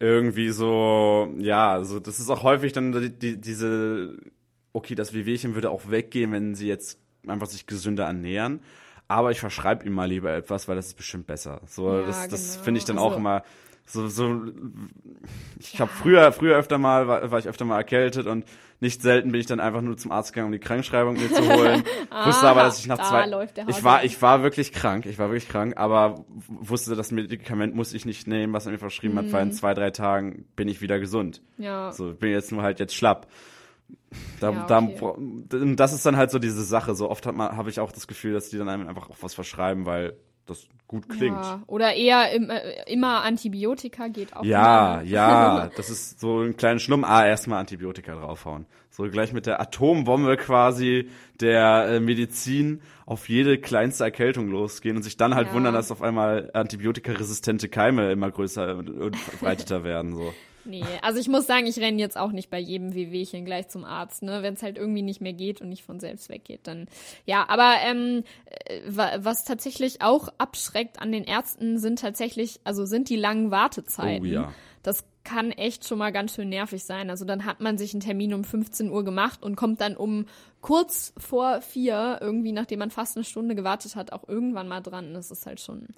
irgendwie 0.00 0.48
so, 0.48 1.32
ja, 1.38 1.72
also 1.72 2.00
das 2.00 2.18
ist 2.18 2.30
auch 2.30 2.42
häufig 2.42 2.72
dann 2.72 2.90
die, 2.92 3.10
die, 3.10 3.40
diese, 3.40 4.16
okay, 4.72 4.94
das 4.94 5.12
Wehwehchen 5.12 5.54
würde 5.54 5.70
auch 5.70 5.90
weggehen, 5.90 6.32
wenn 6.32 6.54
sie 6.54 6.66
jetzt 6.66 6.98
einfach 7.26 7.46
sich 7.46 7.66
gesünder 7.66 8.04
ernähren. 8.06 8.60
Aber 9.08 9.30
ich 9.30 9.40
verschreibe 9.40 9.84
ihm 9.84 9.92
mal 9.92 10.08
lieber 10.08 10.32
etwas, 10.32 10.68
weil 10.68 10.76
das 10.76 10.86
ist 10.86 10.96
bestimmt 10.96 11.26
besser. 11.26 11.60
So, 11.66 11.92
ja, 11.92 12.06
das, 12.06 12.28
das 12.28 12.52
genau. 12.52 12.64
finde 12.64 12.78
ich 12.78 12.84
dann 12.86 12.98
also, 12.98 13.10
auch 13.10 13.16
immer 13.16 13.42
so, 13.92 14.06
so, 14.06 14.42
ich 15.58 15.74
ja. 15.74 15.80
habe 15.80 15.90
früher, 15.90 16.32
früher 16.32 16.56
öfter 16.56 16.78
mal, 16.78 17.08
war, 17.08 17.30
war 17.30 17.38
ich 17.38 17.48
öfter 17.48 17.64
mal 17.64 17.76
erkältet 17.76 18.26
und 18.26 18.44
nicht 18.78 19.02
selten 19.02 19.32
bin 19.32 19.40
ich 19.40 19.46
dann 19.46 19.58
einfach 19.58 19.82
nur 19.82 19.96
zum 19.96 20.12
Arzt 20.12 20.32
gegangen, 20.32 20.46
um 20.46 20.52
die 20.52 20.60
Krankschreibung 20.60 21.14
mir 21.14 21.28
zu 21.28 21.42
holen. 21.42 21.82
ah, 22.08 22.26
wusste 22.28 22.46
aber, 22.46 22.62
dass 22.62 22.78
ich 22.78 22.86
nach 22.86 22.98
zwei, 22.98 23.28
ich 23.66 23.82
war, 23.82 24.04
ich 24.04 24.22
war 24.22 24.42
wirklich 24.42 24.72
krank, 24.72 25.06
ich 25.06 25.18
war 25.18 25.28
wirklich 25.28 25.48
krank, 25.48 25.76
aber 25.76 26.24
wusste, 26.46 26.94
das 26.94 27.10
Medikament 27.10 27.74
muss 27.74 27.92
ich 27.92 28.04
nicht 28.04 28.28
nehmen, 28.28 28.52
was 28.52 28.66
er 28.66 28.72
mir 28.72 28.78
verschrieben 28.78 29.14
mhm. 29.14 29.18
hat, 29.18 29.32
weil 29.32 29.46
in 29.46 29.52
zwei, 29.52 29.74
drei 29.74 29.90
Tagen 29.90 30.46
bin 30.54 30.68
ich 30.68 30.80
wieder 30.80 31.00
gesund. 31.00 31.42
Ja. 31.58 31.90
So, 31.90 32.14
bin 32.14 32.30
jetzt 32.30 32.52
nur 32.52 32.62
halt 32.62 32.78
jetzt 32.78 32.94
schlapp. 32.94 33.26
Da, 34.38 34.52
ja, 34.52 34.64
okay. 34.64 35.14
da, 35.48 35.58
das 35.74 35.92
ist 35.92 36.06
dann 36.06 36.16
halt 36.16 36.30
so 36.30 36.38
diese 36.38 36.62
Sache. 36.62 36.94
So 36.94 37.10
oft 37.10 37.26
habe 37.26 37.70
ich 37.70 37.80
auch 37.80 37.90
das 37.90 38.06
Gefühl, 38.06 38.32
dass 38.34 38.50
die 38.50 38.58
dann 38.58 38.68
einem 38.68 38.88
einfach 38.88 39.10
auch 39.10 39.16
was 39.20 39.34
verschreiben, 39.34 39.84
weil 39.84 40.14
das 40.46 40.66
gut 40.86 41.08
klingt. 41.08 41.36
Ja, 41.36 41.62
oder 41.66 41.94
eher 41.94 42.32
im, 42.32 42.50
äh, 42.50 42.60
immer 42.86 43.22
Antibiotika 43.22 44.08
geht 44.08 44.34
auch. 44.34 44.44
Ja, 44.44 45.02
ja, 45.04 45.70
das 45.76 45.90
ist 45.90 46.18
so 46.20 46.40
ein 46.40 46.56
kleiner 46.56 46.80
Schlumm. 46.80 47.04
Ah, 47.04 47.26
erstmal 47.26 47.60
Antibiotika 47.60 48.14
draufhauen. 48.14 48.66
So 48.90 49.04
gleich 49.04 49.32
mit 49.32 49.46
der 49.46 49.60
Atombombe 49.60 50.36
quasi 50.36 51.08
der 51.40 51.86
äh, 51.86 52.00
Medizin 52.00 52.82
auf 53.06 53.28
jede 53.28 53.58
kleinste 53.58 54.04
Erkältung 54.04 54.48
losgehen 54.48 54.96
und 54.96 55.02
sich 55.02 55.16
dann 55.16 55.34
halt 55.34 55.48
ja. 55.48 55.54
wundern, 55.54 55.74
dass 55.74 55.92
auf 55.92 56.02
einmal 56.02 56.50
antibiotikaresistente 56.52 57.68
Keime 57.68 58.10
immer 58.10 58.30
größer 58.30 58.78
und 58.78 59.16
verbreiteter 59.16 59.84
werden. 59.84 60.16
So. 60.16 60.34
Nee, 60.64 60.84
also 61.02 61.18
ich 61.18 61.28
muss 61.28 61.46
sagen, 61.46 61.66
ich 61.66 61.78
renne 61.78 61.98
jetzt 61.98 62.16
auch 62.16 62.32
nicht 62.32 62.50
bei 62.50 62.58
jedem 62.58 62.94
Wehwehchen 62.94 63.44
gleich 63.44 63.68
zum 63.68 63.84
Arzt, 63.84 64.22
ne? 64.22 64.42
Wenn 64.42 64.54
es 64.54 64.62
halt 64.62 64.76
irgendwie 64.76 65.02
nicht 65.02 65.20
mehr 65.20 65.32
geht 65.32 65.60
und 65.60 65.68
nicht 65.68 65.82
von 65.82 66.00
selbst 66.00 66.28
weggeht, 66.28 66.60
dann 66.64 66.86
ja. 67.24 67.48
Aber 67.48 67.74
ähm, 67.84 68.24
äh, 68.46 68.80
was 68.86 69.44
tatsächlich 69.44 70.02
auch 70.02 70.28
abschreckt 70.38 71.00
an 71.00 71.12
den 71.12 71.24
Ärzten 71.24 71.78
sind 71.78 71.98
tatsächlich, 71.98 72.60
also 72.64 72.84
sind 72.84 73.08
die 73.08 73.16
langen 73.16 73.50
Wartezeiten. 73.50 74.26
Oh 74.26 74.30
ja. 74.30 74.52
Das 74.82 75.04
kann 75.24 75.52
echt 75.52 75.86
schon 75.86 75.98
mal 75.98 76.12
ganz 76.12 76.34
schön 76.34 76.48
nervig 76.48 76.84
sein. 76.84 77.10
Also 77.10 77.24
dann 77.24 77.44
hat 77.44 77.60
man 77.60 77.76
sich 77.76 77.92
einen 77.92 78.00
Termin 78.00 78.32
um 78.32 78.44
15 78.44 78.90
Uhr 78.90 79.04
gemacht 79.04 79.42
und 79.42 79.56
kommt 79.56 79.80
dann 79.80 79.96
um 79.96 80.26
kurz 80.60 81.12
vor 81.18 81.60
vier, 81.60 82.18
irgendwie 82.20 82.52
nachdem 82.52 82.78
man 82.78 82.90
fast 82.90 83.16
eine 83.16 83.24
Stunde 83.24 83.54
gewartet 83.54 83.96
hat, 83.96 84.12
auch 84.12 84.28
irgendwann 84.28 84.68
mal 84.68 84.80
dran. 84.80 85.12
Das 85.14 85.30
ist 85.30 85.46
halt 85.46 85.60
schon 85.60 85.88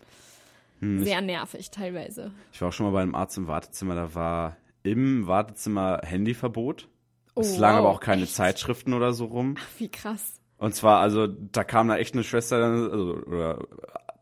hm, 0.82 1.04
Sehr 1.04 1.20
nervig 1.20 1.70
teilweise. 1.70 2.32
Ich 2.52 2.60
war 2.60 2.68
auch 2.68 2.72
schon 2.72 2.86
mal 2.86 2.92
bei 2.92 3.02
einem 3.02 3.14
Arzt 3.14 3.38
im 3.38 3.46
Wartezimmer, 3.46 3.94
da 3.94 4.14
war 4.14 4.56
im 4.82 5.28
Wartezimmer 5.28 6.00
Handyverbot. 6.04 6.88
Es 7.36 7.56
oh, 7.56 7.60
lagen 7.60 7.78
wow, 7.78 7.84
aber 7.84 7.90
auch 7.90 8.00
keine 8.00 8.24
echt? 8.24 8.34
Zeitschriften 8.34 8.92
oder 8.92 9.12
so 9.12 9.26
rum. 9.26 9.54
Ach, 9.58 9.68
wie 9.78 9.88
krass. 9.88 10.40
Und 10.58 10.74
zwar, 10.74 11.00
also, 11.00 11.28
da 11.28 11.64
kam 11.64 11.88
da 11.88 11.96
echt 11.96 12.14
eine 12.14 12.24
Schwester, 12.24 12.56
also, 12.56 13.14
oder 13.26 13.66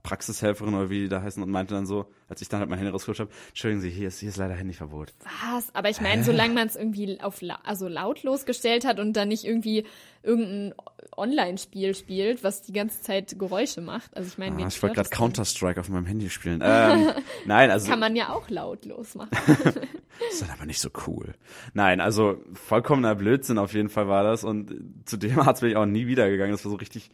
Praxishelferin 0.03 0.75
oder 0.75 0.91
wie 0.91 1.01
die 1.01 1.09
da 1.09 1.23
heißen 1.23 1.43
und 1.43 1.51
meinte 1.51 1.75
dann 1.75 1.87
so, 1.87 2.07
als 2.29 2.41
ich 2.43 2.49
dann 2.49 2.61
halt 2.61 2.71
mein 2.71 2.79
Handy 2.79 2.93
rausgeholt 2.93 3.21
habe, 3.21 3.31
entschuldigen 3.49 3.81
Sie, 3.81 3.91
hier 3.91 4.09
ist, 4.09 4.21
hier 4.21 4.29
ist 4.29 4.37
leider 4.37 4.55
Handyverbot. 4.55 5.13
Was? 5.45 5.75
Aber 5.75 5.91
ich 5.91 6.01
meine, 6.01 6.25
solange 6.25 6.55
man 6.55 6.67
es 6.67 6.77
irgendwie 6.77 7.21
auf 7.21 7.41
la 7.43 7.59
also 7.65 7.89
lautlos 7.89 8.47
gestellt 8.47 8.85
hat 8.85 9.01
und 9.01 9.15
dann 9.15 9.29
nicht 9.29 9.45
irgendwie 9.45 9.85
irgendein 10.23 10.75
Online-Spiel 11.21 11.95
spielt, 11.95 12.43
was 12.43 12.63
die 12.63 12.73
ganze 12.73 13.01
Zeit 13.03 13.39
Geräusche 13.39 13.81
macht. 13.81 14.17
Also 14.17 14.29
ich 14.29 14.39
meine, 14.39 14.65
ah, 14.65 14.67
ich 14.67 14.83
wollte 14.83 14.97
gerade 14.97 15.11
Counter-Strike 15.11 15.79
auf 15.79 15.89
meinem 15.89 16.07
Handy 16.07 16.31
spielen. 16.31 16.61
Ähm, 16.65 17.13
nein, 17.45 17.71
also 17.71 17.89
kann 17.89 18.01
man 18.01 18.17
ja 18.17 18.31
auch 18.31 18.49
lautlos 18.49 19.15
machen. 19.15 19.31
ist 20.31 20.43
dann 20.43 20.51
aber 20.51 20.67
nicht 20.67 20.81
so 20.81 20.89
cool. 21.07 21.35
Nein, 21.75 22.01
also 22.01 22.43
vollkommener 22.55 23.15
Blödsinn 23.15 23.59
auf 23.59 23.75
jeden 23.75 23.89
Fall 23.89 24.09
war 24.09 24.25
das 24.25 24.43
und 24.43 24.75
zu 25.05 25.17
dem 25.17 25.39
Arzt 25.39 25.61
bin 25.61 25.71
ich 25.71 25.77
auch 25.77 25.87
nie 25.87 26.07
wiedergegangen. 26.07 26.53
Das 26.53 26.65
war 26.65 26.71
so 26.71 26.79
richtig 26.79 27.11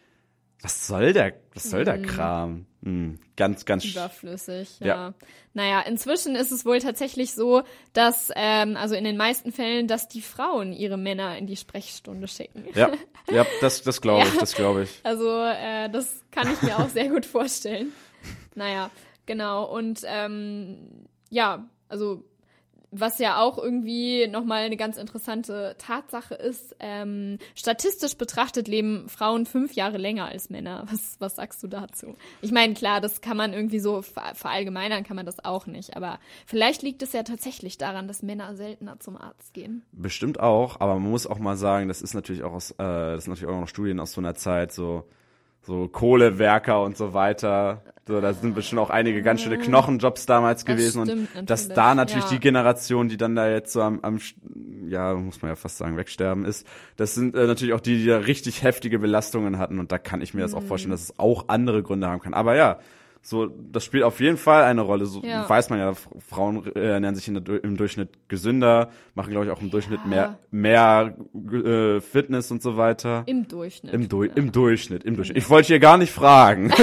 was 0.62 0.86
soll 0.86 1.12
der, 1.12 1.34
was 1.54 1.70
soll 1.70 1.84
der 1.84 1.98
mhm. 1.98 2.06
Kram? 2.06 2.66
Hm, 2.82 3.18
ganz, 3.36 3.64
ganz 3.64 3.84
überflüssig. 3.84 4.78
Ja. 4.80 4.86
ja. 4.86 5.14
Naja, 5.54 5.80
inzwischen 5.80 6.36
ist 6.36 6.52
es 6.52 6.64
wohl 6.64 6.78
tatsächlich 6.78 7.34
so, 7.34 7.62
dass, 7.92 8.30
ähm, 8.36 8.76
also 8.76 8.94
in 8.94 9.04
den 9.04 9.16
meisten 9.16 9.52
Fällen, 9.52 9.88
dass 9.88 10.08
die 10.08 10.22
Frauen 10.22 10.72
ihre 10.72 10.96
Männer 10.96 11.36
in 11.36 11.46
die 11.46 11.56
Sprechstunde 11.56 12.28
schicken. 12.28 12.64
Ja, 12.74 12.92
ja, 13.30 13.46
das, 13.60 13.82
das 13.82 14.00
glaube 14.00 14.26
ich, 14.26 14.34
ja. 14.34 14.40
das 14.40 14.54
glaube 14.54 14.82
ich. 14.84 15.00
Also 15.02 15.28
äh, 15.42 15.90
das 15.90 16.22
kann 16.30 16.52
ich 16.52 16.62
mir 16.62 16.78
auch 16.78 16.88
sehr 16.88 17.08
gut 17.08 17.26
vorstellen. 17.26 17.92
Naja, 18.54 18.90
genau. 19.26 19.64
Und 19.64 20.00
ähm, 20.04 21.06
ja, 21.30 21.68
also 21.88 22.24
was 22.90 23.18
ja 23.18 23.40
auch 23.40 23.58
irgendwie 23.58 24.26
nochmal 24.28 24.62
eine 24.62 24.76
ganz 24.76 24.96
interessante 24.96 25.74
Tatsache 25.78 26.34
ist, 26.34 26.74
ähm, 26.80 27.38
statistisch 27.54 28.16
betrachtet 28.16 28.68
leben 28.68 29.08
Frauen 29.08 29.46
fünf 29.46 29.74
Jahre 29.74 29.98
länger 29.98 30.26
als 30.26 30.50
Männer. 30.50 30.86
Was, 30.90 31.16
was 31.18 31.36
sagst 31.36 31.62
du 31.62 31.68
dazu? 31.68 32.16
Ich 32.42 32.52
meine, 32.52 32.74
klar, 32.74 33.00
das 33.00 33.20
kann 33.20 33.36
man 33.36 33.52
irgendwie 33.52 33.80
so 33.80 34.02
verallgemeinern, 34.02 35.04
kann 35.04 35.16
man 35.16 35.26
das 35.26 35.44
auch 35.44 35.66
nicht. 35.66 35.96
Aber 35.96 36.18
vielleicht 36.46 36.82
liegt 36.82 37.02
es 37.02 37.12
ja 37.12 37.22
tatsächlich 37.22 37.76
daran, 37.78 38.08
dass 38.08 38.22
Männer 38.22 38.54
seltener 38.54 38.98
zum 39.00 39.16
Arzt 39.16 39.52
gehen. 39.52 39.84
Bestimmt 39.92 40.40
auch, 40.40 40.80
aber 40.80 40.94
man 40.94 41.10
muss 41.10 41.26
auch 41.26 41.38
mal 41.38 41.56
sagen, 41.56 41.88
das 41.88 42.02
ist 42.02 42.14
natürlich 42.14 42.44
auch 42.44 42.52
aus, 42.52 42.70
äh, 42.72 42.76
das 42.78 43.24
sind 43.24 43.32
natürlich 43.32 43.54
auch 43.54 43.60
noch 43.60 43.68
Studien 43.68 44.00
aus 44.00 44.12
so 44.12 44.20
einer 44.20 44.34
Zeit, 44.34 44.72
so 44.72 45.08
so 45.66 45.88
Kohlewerker 45.88 46.82
und 46.82 46.96
so 46.96 47.12
weiter. 47.12 47.82
So, 48.08 48.20
da 48.20 48.32
sind 48.32 48.54
bestimmt 48.54 48.80
auch 48.80 48.90
einige 48.90 49.20
ganz 49.20 49.42
schöne 49.42 49.58
Knochenjobs 49.58 50.26
damals 50.26 50.64
Das 50.64 50.76
gewesen 50.76 51.00
und 51.00 51.50
dass 51.50 51.66
da 51.68 51.92
natürlich 51.96 52.26
ja. 52.26 52.30
die 52.30 52.38
Generation, 52.38 53.08
die 53.08 53.16
dann 53.16 53.34
da 53.34 53.50
jetzt 53.50 53.72
so 53.72 53.82
am, 53.82 53.98
am 54.02 54.20
ja, 54.88 55.14
muss 55.14 55.42
man 55.42 55.50
ja 55.50 55.56
fast 55.56 55.78
sagen, 55.78 55.96
wegsterben 55.96 56.44
ist, 56.44 56.64
das 56.96 57.16
sind 57.16 57.34
äh, 57.34 57.48
natürlich 57.48 57.74
auch 57.74 57.80
die, 57.80 57.98
die 57.98 58.06
da 58.06 58.18
richtig 58.18 58.62
heftige 58.62 59.00
Belastungen 59.00 59.58
hatten 59.58 59.80
und 59.80 59.90
da 59.90 59.98
kann 59.98 60.20
ich 60.20 60.34
mir 60.34 60.42
das 60.42 60.54
auch 60.54 60.62
Mhm. 60.62 60.66
vorstellen, 60.66 60.92
dass 60.92 61.02
es 61.02 61.18
auch 61.18 61.48
andere 61.48 61.82
Gründe 61.82 62.06
haben 62.06 62.20
kann. 62.20 62.32
Aber 62.32 62.54
ja, 62.54 62.78
so, 63.28 63.46
das 63.46 63.84
spielt 63.84 64.04
auf 64.04 64.20
jeden 64.20 64.36
Fall 64.36 64.62
eine 64.62 64.82
Rolle. 64.82 65.04
So 65.04 65.20
Ja. 65.20 65.48
weiß 65.48 65.68
man 65.70 65.80
ja, 65.80 65.94
Frauen 65.94 66.64
äh, 66.76 66.92
ernähren 66.92 67.16
sich 67.16 67.26
in 67.26 67.34
im 67.34 67.76
Durchschnitt 67.76 68.28
gesünder, 68.28 68.90
machen, 69.16 69.32
glaube 69.32 69.46
ich, 69.46 69.50
auch 69.50 69.60
im 69.60 69.68
Durchschnitt 69.68 70.06
mehr, 70.06 70.38
mehr 70.52 71.16
äh, 71.34 72.00
Fitness 72.00 72.52
und 72.52 72.62
so 72.62 72.76
weiter. 72.76 73.24
Im 73.26 73.48
Durchschnitt. 73.48 73.92
Im, 73.92 74.08
du 74.08 74.22
Im 74.22 74.52
Durchschnitt, 74.52 75.02
im 75.02 75.16
Durchschnitt. 75.16 75.38
Ich 75.38 75.50
wollte 75.50 75.66
hier 75.66 75.80
gar 75.80 75.98
nicht 75.98 76.12
fragen. 76.12 76.72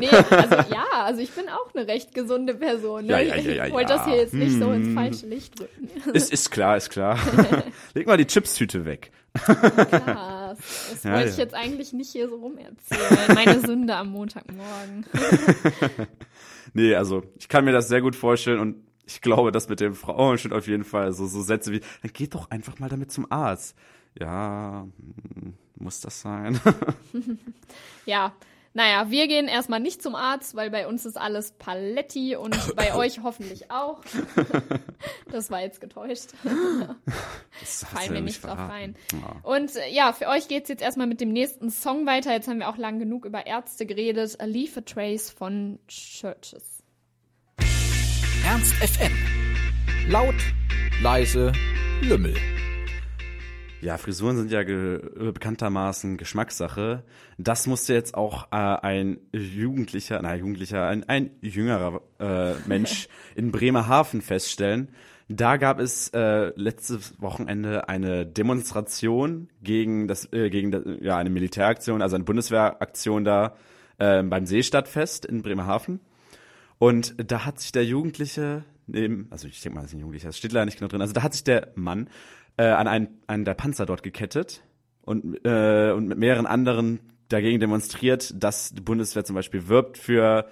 Nee, 0.00 0.08
also 0.30 0.54
ja, 0.72 0.86
also 1.04 1.20
ich 1.20 1.30
bin 1.32 1.44
auch 1.48 1.74
eine 1.74 1.86
recht 1.86 2.14
gesunde 2.14 2.54
Person. 2.54 3.04
Ne? 3.04 3.12
Ja, 3.12 3.18
ja, 3.18 3.36
ja, 3.36 3.50
ich 3.50 3.56
ja, 3.56 3.70
wollte 3.70 3.92
ja. 3.92 3.98
das 3.98 4.06
hier 4.06 4.16
jetzt 4.16 4.32
nicht 4.34 4.58
so 4.58 4.72
ins 4.72 4.86
Hm. 4.86 4.94
falsche 4.94 5.26
Licht 5.26 5.60
rücken. 5.60 5.88
ist, 6.14 6.32
ist 6.32 6.50
klar, 6.50 6.76
ist 6.78 6.88
klar. 6.90 7.18
Leg 7.94 8.06
mal 8.06 8.16
die 8.16 8.26
Chipstüte 8.26 8.84
weg. 8.86 9.10
Krass. 9.34 10.33
Das 10.90 11.02
Ja, 11.04 11.12
wollte 11.14 11.30
ich 11.30 11.36
jetzt 11.36 11.54
eigentlich 11.54 11.92
nicht 11.92 12.10
hier 12.10 12.28
so 12.28 12.36
rumerzählen. 12.36 13.34
Meine 13.34 13.60
Sünde 13.60 13.96
am 13.96 14.08
Montagmorgen. 14.08 15.06
Nee, 16.72 16.94
also 16.96 17.22
ich 17.38 17.48
kann 17.48 17.64
mir 17.64 17.72
das 17.72 17.86
sehr 17.88 18.00
gut 18.00 18.16
vorstellen 18.16 18.58
und 18.58 18.76
ich 19.06 19.20
glaube, 19.20 19.52
das 19.52 19.68
mit 19.68 19.80
den 19.80 19.94
Frauen 19.94 20.38
steht 20.38 20.52
auf 20.52 20.66
jeden 20.66 20.82
Fall 20.82 21.12
so, 21.12 21.26
so 21.26 21.42
Sätze 21.42 21.70
wie, 21.72 21.80
dann 22.02 22.12
geht 22.12 22.34
doch 22.34 22.50
einfach 22.50 22.78
mal 22.78 22.88
damit 22.88 23.12
zum 23.12 23.30
Arzt. 23.30 23.76
Ja, 24.18 24.86
hm, 25.34 25.54
muss 25.76 26.00
das 26.00 26.20
sein? 26.20 26.60
Ja, 28.06 28.32
naja, 28.74 29.08
wir 29.08 29.28
gehen 29.28 29.46
erstmal 29.46 29.78
nicht 29.78 30.02
zum 30.02 30.16
Arzt, 30.16 30.56
weil 30.56 30.68
bei 30.68 30.88
uns 30.88 31.06
ist 31.06 31.16
alles 31.16 31.52
Paletti 31.52 32.34
und 32.34 32.56
bei 32.76 32.94
euch 32.94 33.22
hoffentlich 33.22 33.70
auch. 33.70 34.02
Das 35.30 35.50
war 35.50 35.60
jetzt 35.60 35.80
getäuscht. 35.80 36.28
Das 37.60 37.84
Fallen 37.84 38.12
mir 38.12 38.20
nicht 38.20 38.42
drauf 38.42 38.56
rein. 38.56 38.94
Ja. 39.12 39.36
Und 39.42 39.74
äh, 39.74 39.90
ja, 39.90 40.12
für 40.12 40.28
euch 40.28 40.46
geht's 40.46 40.68
jetzt 40.68 40.80
erstmal 40.80 41.08
mit 41.08 41.20
dem 41.20 41.32
nächsten 41.32 41.70
Song 41.70 42.06
weiter. 42.06 42.32
Jetzt 42.32 42.46
haben 42.46 42.60
wir 42.60 42.68
auch 42.68 42.76
lang 42.76 43.00
genug 43.00 43.24
über 43.24 43.44
Ärzte 43.44 43.84
geredet. 43.84 44.40
A 44.40 44.44
Leave 44.44 44.78
a 44.78 44.80
Trace 44.82 45.30
von 45.30 45.80
Churches. 45.88 46.84
Ernst 48.46 48.74
FM. 48.74 49.12
Laut, 50.08 50.36
leise, 51.02 51.52
Lümmel. 52.00 52.36
Ja, 53.84 53.98
Frisuren 53.98 54.38
sind 54.38 54.50
ja 54.50 54.62
ge 54.62 54.98
bekanntermaßen 55.32 56.16
Geschmackssache. 56.16 57.04
Das 57.36 57.66
musste 57.66 57.92
jetzt 57.92 58.14
auch 58.14 58.44
äh, 58.50 58.56
ein 58.56 59.18
Jugendlicher, 59.30 60.18
na 60.22 60.34
Jugendlicher, 60.34 60.88
ein, 60.88 61.06
ein 61.06 61.32
jüngerer 61.42 62.00
äh, 62.18 62.54
Mensch 62.66 63.08
in 63.34 63.52
Bremerhaven 63.52 64.22
feststellen. 64.22 64.88
Da 65.28 65.58
gab 65.58 65.80
es 65.80 66.08
äh, 66.14 66.50
letztes 66.56 67.20
Wochenende 67.20 67.86
eine 67.86 68.24
Demonstration 68.24 69.50
gegen 69.62 70.08
das, 70.08 70.32
äh, 70.32 70.48
gegen 70.48 70.70
das, 70.70 70.82
ja 71.02 71.18
eine 71.18 71.28
Militäraktion, 71.28 72.00
also 72.00 72.14
eine 72.14 72.24
Bundeswehraktion 72.24 73.22
da 73.22 73.54
äh, 73.98 74.22
beim 74.22 74.46
Seestadtfest 74.46 75.26
in 75.26 75.42
Bremerhaven. 75.42 76.00
Und 76.78 77.16
da 77.18 77.44
hat 77.44 77.60
sich 77.60 77.70
der 77.70 77.84
Jugendliche, 77.84 78.64
neben, 78.86 79.26
also 79.28 79.46
ich 79.46 79.60
denke 79.60 79.76
mal, 79.76 79.82
das 79.82 79.90
ist 79.90 79.98
ein 79.98 80.00
Jugendlicher, 80.00 80.28
das 80.28 80.38
steht 80.38 80.52
leider 80.52 80.64
nicht 80.64 80.78
genau 80.78 80.88
drin, 80.88 81.02
also 81.02 81.12
da 81.12 81.22
hat 81.22 81.34
sich 81.34 81.44
der 81.44 81.68
Mann 81.74 82.08
äh, 82.56 82.64
an 82.64 82.86
einen, 82.86 83.08
einen 83.26 83.44
der 83.44 83.54
Panzer 83.54 83.86
dort 83.86 84.02
gekettet 84.02 84.62
und, 85.02 85.44
äh, 85.44 85.92
und 85.92 86.08
mit 86.08 86.18
mehreren 86.18 86.46
anderen 86.46 87.00
dagegen 87.28 87.60
demonstriert, 87.60 88.32
dass 88.42 88.70
die 88.70 88.80
Bundeswehr 88.80 89.24
zum 89.24 89.34
Beispiel 89.34 89.68
wirbt 89.68 89.98
für, 89.98 90.46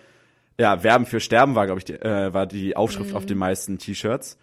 ja, 0.58 0.82
Werben 0.82 1.06
für 1.06 1.20
Sterben 1.20 1.54
war, 1.54 1.66
glaube 1.66 1.78
ich, 1.78 1.84
die, 1.84 1.94
äh, 1.94 2.32
war 2.32 2.46
die 2.46 2.76
Aufschrift 2.76 3.14
auf 3.14 3.26
den 3.26 3.38
meisten 3.38 3.78
T-Shirts. 3.78 4.38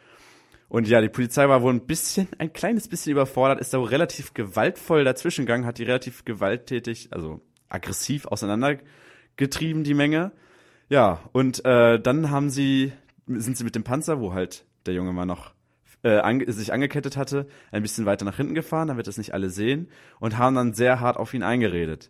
Und 0.67 0.87
ja, 0.87 1.01
die 1.01 1.09
Polizei 1.09 1.49
war 1.49 1.63
wohl 1.63 1.73
ein 1.73 1.87
bisschen, 1.87 2.27
ein 2.37 2.53
kleines 2.53 2.87
bisschen 2.87 3.11
überfordert, 3.11 3.59
ist 3.59 3.73
da 3.73 3.79
wohl 3.79 3.87
relativ 3.87 4.35
gewaltvoll 4.35 5.03
dazwischengegangen, 5.03 5.65
hat 5.65 5.79
die 5.79 5.83
relativ 5.83 6.25
gewalttätig, 6.25 7.09
also 7.11 7.41
aggressiv 7.69 8.27
auseinandergetrieben, 8.27 9.83
die 9.83 9.95
Menge. 9.95 10.31
Ja, 10.87 11.19
und 11.31 11.65
äh, 11.65 11.99
dann 11.99 12.29
haben 12.29 12.51
sie, 12.51 12.93
sind 13.27 13.57
sie 13.57 13.63
mit 13.63 13.75
dem 13.75 13.83
Panzer, 13.83 14.19
wo 14.19 14.33
halt 14.33 14.65
der 14.85 14.93
junge 14.93 15.11
Mann 15.11 15.27
noch 15.27 15.53
äh, 16.03 16.17
ange 16.17 16.51
sich 16.51 16.71
angekettet 16.73 17.17
hatte, 17.17 17.47
ein 17.71 17.81
bisschen 17.81 18.05
weiter 18.05 18.25
nach 18.25 18.37
hinten 18.37 18.55
gefahren, 18.55 18.87
damit 18.87 19.07
das 19.07 19.17
nicht 19.17 19.33
alle 19.33 19.49
sehen, 19.49 19.89
und 20.19 20.37
haben 20.37 20.55
dann 20.55 20.73
sehr 20.73 20.99
hart 20.99 21.17
auf 21.17 21.33
ihn 21.33 21.43
eingeredet. 21.43 22.09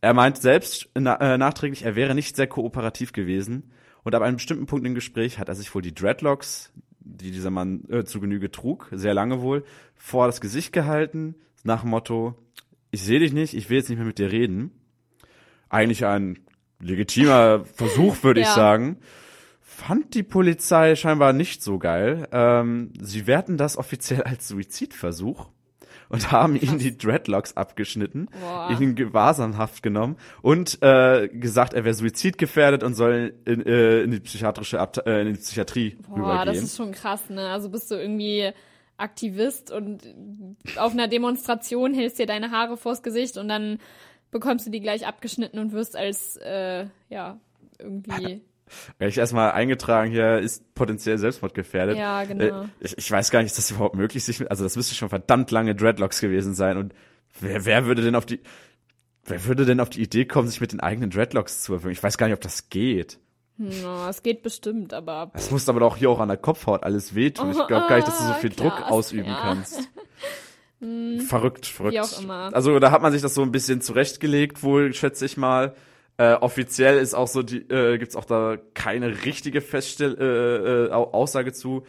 Er 0.00 0.14
meint 0.14 0.38
selbst 0.38 0.88
na 0.94 1.16
äh, 1.16 1.38
nachträglich, 1.38 1.84
er 1.84 1.96
wäre 1.96 2.14
nicht 2.14 2.36
sehr 2.36 2.46
kooperativ 2.46 3.12
gewesen. 3.12 3.72
Und 4.02 4.14
ab 4.14 4.22
einem 4.22 4.36
bestimmten 4.36 4.66
Punkt 4.66 4.86
im 4.86 4.94
Gespräch 4.94 5.38
hat 5.38 5.48
er 5.48 5.54
sich 5.54 5.74
wohl 5.74 5.80
die 5.80 5.94
Dreadlocks, 5.94 6.72
die 7.00 7.30
dieser 7.30 7.50
Mann 7.50 7.84
äh, 7.88 8.04
zu 8.04 8.20
Genüge 8.20 8.50
trug, 8.50 8.88
sehr 8.92 9.14
lange 9.14 9.40
wohl, 9.40 9.64
vor 9.94 10.26
das 10.26 10.40
Gesicht 10.42 10.72
gehalten, 10.72 11.34
nach 11.62 11.80
dem 11.80 11.90
Motto, 11.90 12.34
ich 12.90 13.02
sehe 13.02 13.18
dich 13.20 13.32
nicht, 13.32 13.54
ich 13.54 13.70
will 13.70 13.78
jetzt 13.78 13.88
nicht 13.88 13.98
mehr 13.98 14.06
mit 14.06 14.18
dir 14.18 14.30
reden. 14.30 14.72
Eigentlich 15.70 16.04
ein 16.04 16.38
legitimer 16.80 17.64
Versuch, 17.64 18.22
würde 18.22 18.40
ich 18.40 18.46
Ja. 18.46 18.54
sagen. 18.54 18.98
Fand 19.76 20.14
die 20.14 20.22
Polizei 20.22 20.94
scheinbar 20.94 21.32
nicht 21.32 21.62
so 21.62 21.78
geil. 21.78 22.28
Ähm, 22.30 22.92
sie 23.00 23.26
werten 23.26 23.56
das 23.56 23.76
offiziell 23.76 24.22
als 24.22 24.46
Suizidversuch 24.46 25.48
und 26.08 26.30
haben 26.30 26.54
ihm 26.54 26.78
die 26.78 26.96
Dreadlocks 26.96 27.56
abgeschnitten, 27.56 28.28
Boah. 28.40 28.70
ihn 28.70 28.80
in 28.80 28.94
Gewahrsamhaft 28.94 29.82
genommen 29.82 30.16
und 30.42 30.80
äh, 30.80 31.28
gesagt, 31.28 31.74
er 31.74 31.84
wäre 31.84 31.94
suizidgefährdet 31.94 32.84
und 32.84 32.94
soll 32.94 33.34
in, 33.46 33.66
äh, 33.66 34.02
in 34.02 34.12
die 34.12 34.20
psychiatrische 34.20 34.78
Abte 34.78 35.04
äh, 35.06 35.22
in 35.22 35.34
die 35.34 35.40
Psychiatrie 35.40 35.96
Boah, 36.08 36.18
rübergehen. 36.18 36.46
das 36.46 36.58
ist 36.62 36.76
schon 36.76 36.92
krass, 36.92 37.28
ne? 37.28 37.48
Also 37.48 37.68
bist 37.68 37.90
du 37.90 37.96
irgendwie 37.96 38.52
Aktivist 38.96 39.72
und 39.72 40.02
auf 40.76 40.92
einer 40.92 41.08
Demonstration 41.08 41.94
hältst 41.94 42.20
dir 42.20 42.26
deine 42.26 42.52
Haare 42.52 42.76
vors 42.76 43.02
Gesicht 43.02 43.36
und 43.38 43.48
dann 43.48 43.80
bekommst 44.30 44.66
du 44.66 44.70
die 44.70 44.80
gleich 44.80 45.04
abgeschnitten 45.04 45.58
und 45.58 45.72
wirst 45.72 45.96
als, 45.96 46.36
äh, 46.36 46.86
ja, 47.08 47.40
irgendwie. 47.80 48.42
Gleich 48.98 49.16
erstmal 49.18 49.52
eingetragen 49.52 50.10
hier 50.10 50.38
ist 50.38 50.74
potenziell 50.74 51.18
selbstmordgefährdet. 51.18 51.96
Ja, 51.96 52.24
genau. 52.24 52.62
Äh, 52.62 52.66
ich, 52.80 52.98
ich 52.98 53.10
weiß 53.10 53.30
gar 53.30 53.40
nicht, 53.40 53.50
ist 53.50 53.58
das 53.58 53.70
überhaupt 53.70 53.94
möglich? 53.94 54.24
Sich, 54.24 54.50
also 54.50 54.64
das 54.64 54.76
müsste 54.76 54.94
schon 54.94 55.08
verdammt 55.08 55.50
lange 55.50 55.74
Dreadlocks 55.74 56.20
gewesen 56.20 56.54
sein. 56.54 56.76
Und 56.76 56.94
wer, 57.40 57.64
wer 57.64 57.86
würde 57.86 58.02
denn 58.02 58.14
auf 58.14 58.26
die, 58.26 58.40
wer 59.24 59.44
würde 59.44 59.64
denn 59.64 59.80
auf 59.80 59.90
die 59.90 60.02
Idee 60.02 60.24
kommen, 60.24 60.48
sich 60.48 60.60
mit 60.60 60.72
den 60.72 60.80
eigenen 60.80 61.10
Dreadlocks 61.10 61.62
zu 61.62 61.74
erfüllen? 61.74 61.92
Ich 61.92 62.02
weiß 62.02 62.18
gar 62.18 62.26
nicht, 62.26 62.34
ob 62.34 62.40
das 62.40 62.70
geht. 62.70 63.18
Ja, 63.56 64.10
es 64.10 64.22
geht 64.22 64.42
bestimmt, 64.42 64.92
aber. 64.92 65.30
Das 65.32 65.50
muss 65.50 65.68
aber 65.68 65.80
doch 65.80 65.96
hier 65.96 66.10
auch 66.10 66.18
an 66.18 66.28
der 66.28 66.36
Kopfhaut 66.36 66.82
alles 66.82 67.14
wehtun. 67.14 67.50
Ich 67.50 67.66
glaube 67.66 67.86
gar 67.88 67.96
nicht, 67.96 68.08
dass 68.08 68.18
du 68.18 68.24
so 68.24 68.34
viel 68.34 68.50
krass, 68.50 68.58
Druck 68.58 68.90
ausüben 68.90 69.28
ja. 69.28 69.40
kannst. 69.40 69.88
verrückt, 71.28 71.66
verrückt. 71.66 71.94
Wie 71.94 72.00
auch 72.00 72.20
immer. 72.20 72.50
Also 72.52 72.78
da 72.78 72.90
hat 72.90 73.02
man 73.02 73.12
sich 73.12 73.22
das 73.22 73.34
so 73.34 73.42
ein 73.42 73.52
bisschen 73.52 73.80
zurechtgelegt, 73.80 74.62
wohl, 74.62 74.92
schätze 74.92 75.24
ich 75.24 75.36
mal. 75.36 75.74
Äh, 76.16 76.34
offiziell 76.34 76.98
ist 76.98 77.14
auch 77.14 77.26
so, 77.28 77.42
die, 77.42 77.58
äh, 77.70 77.98
gibt's 77.98 78.14
auch 78.16 78.24
da 78.24 78.56
keine 78.74 79.24
richtige 79.24 79.60
Feststell 79.60 80.16
äh, 80.18 80.86
äh, 80.86 80.92
Au- 80.92 81.12
Aussage 81.12 81.52
zu. 81.52 81.84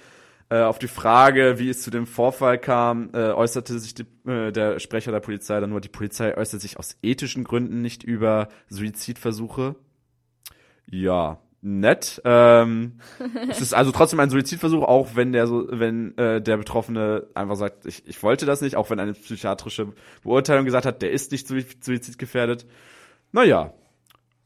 Äh, 0.49 0.61
auf 0.61 0.77
die 0.79 0.87
Frage, 0.87 1.57
wie 1.57 1.69
es 1.69 1.81
zu 1.81 1.89
dem 1.91 2.05
Vorfall 2.07 2.59
kam, 2.59 3.09
äh, 3.13 3.31
äußerte 3.31 3.77
sich 3.79 3.93
die, 3.95 4.05
äh, 4.29 4.51
der 4.51 4.79
Sprecher 4.79 5.11
der 5.11 5.19
Polizei 5.19 5.59
dann 5.59 5.71
nur, 5.71 5.81
die 5.81 5.89
Polizei 5.89 6.35
äußert 6.37 6.61
sich 6.61 6.77
aus 6.77 6.97
ethischen 7.03 7.43
Gründen 7.43 7.81
nicht 7.81 8.03
über 8.03 8.49
Suizidversuche. 8.69 9.75
Ja, 10.89 11.39
nett. 11.61 12.21
Ähm, 12.25 12.99
es 13.49 13.61
ist 13.61 13.73
also 13.73 13.91
trotzdem 13.91 14.19
ein 14.19 14.29
Suizidversuch, 14.29 14.83
auch 14.83 15.15
wenn 15.15 15.31
der 15.33 15.47
so, 15.47 15.67
wenn 15.69 16.15
äh, 16.17 16.41
der 16.41 16.57
Betroffene 16.57 17.27
einfach 17.33 17.55
sagt, 17.55 17.85
ich, 17.85 18.07
ich 18.07 18.21
wollte 18.23 18.45
das 18.45 18.61
nicht, 18.61 18.75
auch 18.75 18.89
wenn 18.89 18.99
eine 18.99 19.13
psychiatrische 19.13 19.93
Beurteilung 20.23 20.65
gesagt 20.65 20.85
hat, 20.85 21.01
der 21.01 21.11
ist 21.11 21.31
nicht 21.31 21.47
sui- 21.47 21.65
suizidgefährdet. 21.81 22.65
Naja, 23.31 23.73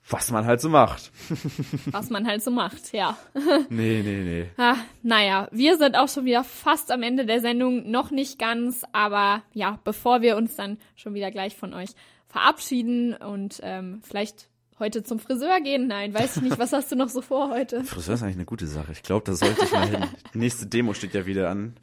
was 0.09 0.31
man 0.31 0.45
halt 0.45 0.59
so 0.59 0.69
macht. 0.69 1.11
Was 1.91 2.09
man 2.09 2.27
halt 2.27 2.43
so 2.43 2.51
macht, 2.51 2.93
ja. 2.93 3.17
Nee, 3.69 4.01
nee, 4.03 4.23
nee. 4.23 4.45
Ah, 4.57 4.75
naja, 5.03 5.47
wir 5.51 5.77
sind 5.77 5.95
auch 5.95 6.09
schon 6.09 6.25
wieder 6.25 6.43
fast 6.43 6.91
am 6.91 7.03
Ende 7.03 7.25
der 7.25 7.41
Sendung, 7.41 7.89
noch 7.89 8.09
nicht 8.11 8.39
ganz, 8.39 8.83
aber 8.91 9.43
ja, 9.53 9.79
bevor 9.83 10.21
wir 10.21 10.35
uns 10.37 10.55
dann 10.55 10.77
schon 10.95 11.13
wieder 11.13 11.31
gleich 11.31 11.55
von 11.55 11.73
euch 11.73 11.89
verabschieden 12.27 13.13
und 13.13 13.59
ähm, 13.63 14.01
vielleicht 14.03 14.49
heute 14.79 15.03
zum 15.03 15.19
Friseur 15.19 15.59
gehen, 15.61 15.87
nein, 15.87 16.13
weiß 16.13 16.37
ich 16.37 16.41
nicht, 16.43 16.57
was 16.59 16.71
hast 16.73 16.91
du 16.91 16.95
noch 16.95 17.09
so 17.09 17.21
vor 17.21 17.49
heute? 17.51 17.83
Friseur 17.85 18.15
ist 18.15 18.23
eigentlich 18.23 18.35
eine 18.37 18.45
gute 18.45 18.67
Sache. 18.67 18.91
Ich 18.91 19.03
glaube, 19.03 19.23
da 19.25 19.33
sollte 19.33 19.63
ich 19.65 19.71
mal 19.71 19.87
hin. 19.87 20.05
Die 20.33 20.37
nächste 20.37 20.65
Demo 20.67 20.93
steht 20.93 21.13
ja 21.13 21.25
wieder 21.25 21.49
an. 21.49 21.75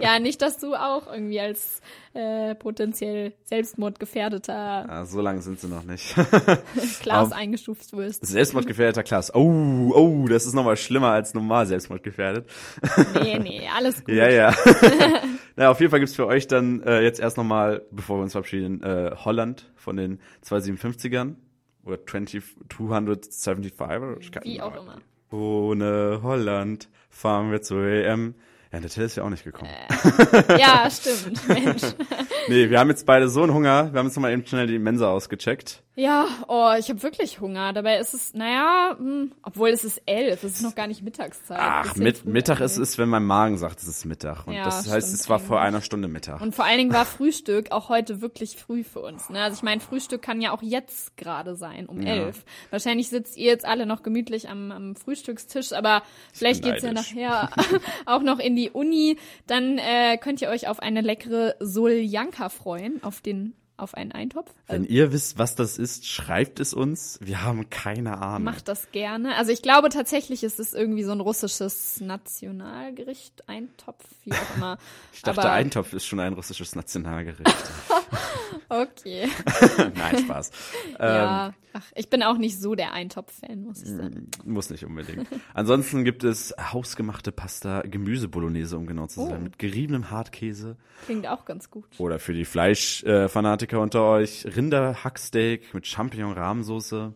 Ja, 0.00 0.18
nicht, 0.18 0.40
dass 0.42 0.58
du 0.58 0.74
auch 0.74 1.12
irgendwie 1.12 1.40
als 1.40 1.80
äh, 2.14 2.54
potenziell 2.54 3.32
Selbstmordgefährdeter 3.44 4.52
Ah, 4.88 5.04
so 5.06 5.20
lange 5.20 5.42
sind 5.42 5.60
sie 5.60 5.68
noch 5.68 5.84
nicht. 5.84 6.14
Klaas 7.00 7.32
Aber- 7.32 7.36
eingestuft 7.36 7.92
wirst. 7.96 8.24
Selbstmordgefährdeter 8.26 9.02
Klasse. 9.02 9.32
Oh, 9.34 9.92
oh, 9.94 10.26
das 10.28 10.46
ist 10.46 10.54
nochmal 10.54 10.76
schlimmer 10.76 11.08
als 11.12 11.34
normal 11.34 11.66
Selbstmordgefährdet. 11.66 12.48
Nee, 13.20 13.38
nee, 13.38 13.68
alles 13.76 13.96
gut. 14.04 14.14
Ja, 14.14 14.28
ja. 14.28 14.54
naja, 15.56 15.70
auf 15.70 15.80
jeden 15.80 15.90
Fall 15.90 16.00
gibt's 16.00 16.14
für 16.14 16.26
euch 16.26 16.46
dann 16.46 16.82
äh, 16.82 17.00
jetzt 17.00 17.18
erst 17.20 17.36
nochmal, 17.36 17.82
bevor 17.90 18.18
wir 18.18 18.22
uns 18.22 18.32
verabschieden, 18.32 18.82
äh, 18.82 19.12
Holland 19.24 19.70
von 19.76 19.96
den 19.96 20.20
257ern. 20.46 21.34
Oder 21.84 22.04
20, 22.04 22.42
275 22.68 23.80
oder 23.80 24.16
ich 24.18 24.32
kann 24.32 24.44
Wie 24.44 24.60
auch 24.60 24.76
immer. 24.76 24.98
Ohne 25.30 26.20
Holland 26.22 26.88
fahren 27.10 27.50
wir 27.50 27.62
zur 27.62 27.84
EM. 27.84 28.34
Ja, 28.72 28.80
der 28.80 28.88
Till 28.90 29.02
ist 29.04 29.16
ja 29.16 29.22
auch 29.24 29.28
nicht 29.28 29.44
gekommen. 29.44 29.70
Ja, 30.58 30.88
stimmt, 30.90 31.46
Mensch. 31.48 31.82
Nee, 32.48 32.70
wir 32.70 32.80
haben 32.80 32.90
jetzt 32.90 33.06
beide 33.06 33.28
so 33.28 33.44
einen 33.44 33.54
Hunger. 33.54 33.92
Wir 33.92 34.00
haben 34.00 34.06
jetzt 34.06 34.16
nochmal 34.16 34.32
eben 34.32 34.44
schnell 34.44 34.66
die 34.66 34.80
Mensa 34.80 35.08
ausgecheckt. 35.08 35.80
Ja, 35.94 36.26
oh, 36.48 36.72
ich 36.76 36.88
habe 36.88 37.00
wirklich 37.04 37.38
Hunger. 37.40 37.72
Dabei 37.72 37.98
ist 37.98 38.14
es, 38.14 38.34
naja, 38.34 38.96
hm, 38.98 39.30
obwohl 39.42 39.68
es 39.68 39.84
ist 39.84 40.02
elf, 40.06 40.42
es 40.42 40.54
ist 40.54 40.62
noch 40.62 40.74
gar 40.74 40.86
nicht 40.88 41.02
Mittagszeit. 41.02 41.58
Ach, 41.60 41.94
mit, 41.94 42.24
Mittag 42.24 42.60
ist 42.60 42.78
es, 42.78 42.98
wenn 42.98 43.08
mein 43.10 43.22
Magen 43.24 43.58
sagt, 43.58 43.78
es 43.80 43.86
ist 43.86 44.06
Mittag. 44.06 44.46
Und 44.48 44.54
Ja, 44.54 44.64
das 44.64 44.90
heißt, 44.90 45.06
stimmt 45.08 45.20
es 45.20 45.28
war 45.28 45.38
vor 45.38 45.58
eigentlich. 45.60 45.68
einer 45.68 45.80
Stunde 45.82 46.08
Mittag. 46.08 46.40
Und 46.40 46.52
vor 46.54 46.64
allen 46.64 46.78
Dingen 46.78 46.92
war 46.92 47.04
Frühstück 47.04 47.70
auch 47.70 47.88
heute 47.90 48.20
wirklich 48.22 48.56
früh 48.56 48.82
für 48.82 49.00
uns. 49.00 49.28
Ne? 49.30 49.40
Also 49.40 49.56
ich 49.58 49.62
meine, 49.62 49.80
Frühstück 49.80 50.22
kann 50.22 50.40
ja 50.40 50.50
auch 50.50 50.62
jetzt 50.62 51.16
gerade 51.16 51.54
sein, 51.54 51.86
um 51.86 52.00
Ja. 52.00 52.14
elf. 52.14 52.44
Wahrscheinlich 52.70 53.08
sitzt 53.10 53.36
ihr 53.36 53.46
jetzt 53.52 53.66
alle 53.66 53.86
noch 53.86 54.02
gemütlich 54.02 54.48
am, 54.48 54.72
am 54.72 54.96
Frühstückstisch, 54.96 55.72
aber 55.74 56.02
vielleicht 56.32 56.64
geht's 56.64 56.82
ja 56.82 56.92
nachher 56.92 57.50
auch 58.06 58.22
noch 58.22 58.40
in 58.40 58.56
die 58.56 58.61
Uni. 58.70 59.16
Dann 59.46 59.78
äh, 59.78 60.18
könnt 60.18 60.40
ihr 60.42 60.48
euch 60.48 60.68
auf 60.68 60.80
eine 60.80 61.00
leckere 61.00 61.54
Soljanka 61.60 62.48
freuen, 62.48 63.02
auf 63.02 63.20
den 63.20 63.54
auf 63.78 63.94
einen 63.94 64.12
Eintopf. 64.12 64.50
Wenn 64.68 64.84
ihr 64.84 65.12
wisst, 65.12 65.38
was 65.38 65.56
das 65.56 65.76
ist, 65.76 66.06
schreibt 66.06 66.60
es 66.60 66.72
uns. 66.72 67.18
Wir 67.20 67.42
haben 67.42 67.68
keine 67.68 68.18
Ahnung. 68.18 68.44
Macht 68.44 68.68
das 68.68 68.92
gerne. 68.92 69.34
Also 69.34 69.50
ich 69.50 69.60
glaube 69.60 69.88
tatsächlich 69.88 70.44
ist 70.44 70.60
es 70.60 70.72
irgendwie 70.72 71.02
so 71.02 71.10
ein 71.10 71.20
russisches 71.20 72.00
Nationalgericht, 72.00 73.48
Eintopf, 73.48 74.04
wie 74.24 74.32
auch 74.32 74.56
immer. 74.56 74.78
ich 75.12 75.22
dachte, 75.22 75.40
Aber- 75.40 75.52
Eintopf 75.52 75.92
ist 75.94 76.06
schon 76.06 76.20
ein 76.20 76.34
russisches 76.34 76.74
Nationalgericht. 76.76 77.48
Okay. 78.68 79.28
Nein, 79.94 80.18
Spaß. 80.24 80.50
ja. 80.98 81.54
Ach, 81.74 81.82
ich 81.94 82.10
bin 82.10 82.22
auch 82.22 82.36
nicht 82.38 82.60
so 82.60 82.74
der 82.74 82.92
Eintopf-Fan, 82.92 83.62
muss 83.62 83.82
ich 83.82 83.88
sagen. 83.88 84.28
Muss 84.44 84.70
nicht 84.70 84.84
unbedingt. 84.84 85.26
Ansonsten 85.54 86.04
gibt 86.04 86.24
es 86.24 86.54
hausgemachte 86.72 87.32
Pasta, 87.32 87.82
Gemüse-Bolognese, 87.82 88.76
um 88.76 88.86
genau 88.86 89.06
zu 89.06 89.24
sein, 89.26 89.38
Oh. 89.40 89.44
mit 89.44 89.58
geriebenem 89.58 90.10
Hartkäse. 90.10 90.76
Klingt 91.06 91.26
auch 91.26 91.44
ganz 91.44 91.70
gut. 91.70 91.86
Oder 91.98 92.18
für 92.18 92.32
die 92.34 92.44
Fleischfanatiker 92.44 93.80
unter 93.80 94.04
euch, 94.04 94.44
Rinderhacksteak 94.56 95.72
mit 95.74 95.86
Champignon-Rahmsoße. 95.86 97.14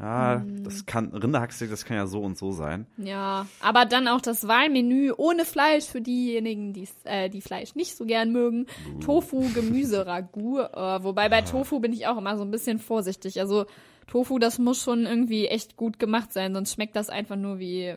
Ja, 0.00 0.38
Mm. 0.46 0.62
das 0.62 0.86
kann, 0.86 1.08
Rinderhacksteak, 1.12 1.70
das 1.70 1.84
kann 1.84 1.96
ja 1.96 2.06
so 2.06 2.20
und 2.22 2.38
so 2.38 2.52
sein. 2.52 2.86
Ja, 2.98 3.46
aber 3.60 3.84
dann 3.84 4.06
auch 4.06 4.20
das 4.20 4.46
Wahlmenü 4.46 5.12
ohne 5.16 5.44
Fleisch 5.44 5.86
für 5.86 6.00
diejenigen, 6.00 6.72
äh, 7.02 7.28
die 7.28 7.40
Fleisch 7.40 7.74
nicht 7.74 7.96
so 7.96 8.06
gern 8.06 8.30
mögen. 8.30 8.66
Tofu, 9.04 9.40
Gemüse, 9.54 10.06
Ragout. 10.06 10.60
Äh, 10.60 11.02
wobei 11.02 11.26
Ah. 11.26 11.28
bei 11.28 11.42
Tofu 11.42 11.80
bin 11.80 11.92
ich 11.92 12.06
auch 12.06 12.16
immer 12.16 12.36
so 12.36 12.44
ein 12.44 12.50
bisschen 12.52 12.78
vorsichtig. 12.78 13.40
Also 13.40 13.66
Tofu, 14.08 14.38
das 14.38 14.58
muss 14.58 14.82
schon 14.82 15.06
irgendwie 15.06 15.46
echt 15.46 15.76
gut 15.76 15.98
gemacht 15.98 16.32
sein, 16.32 16.54
sonst 16.54 16.72
schmeckt 16.74 16.96
das 16.96 17.08
einfach 17.10 17.36
nur 17.36 17.58
wie, 17.58 17.94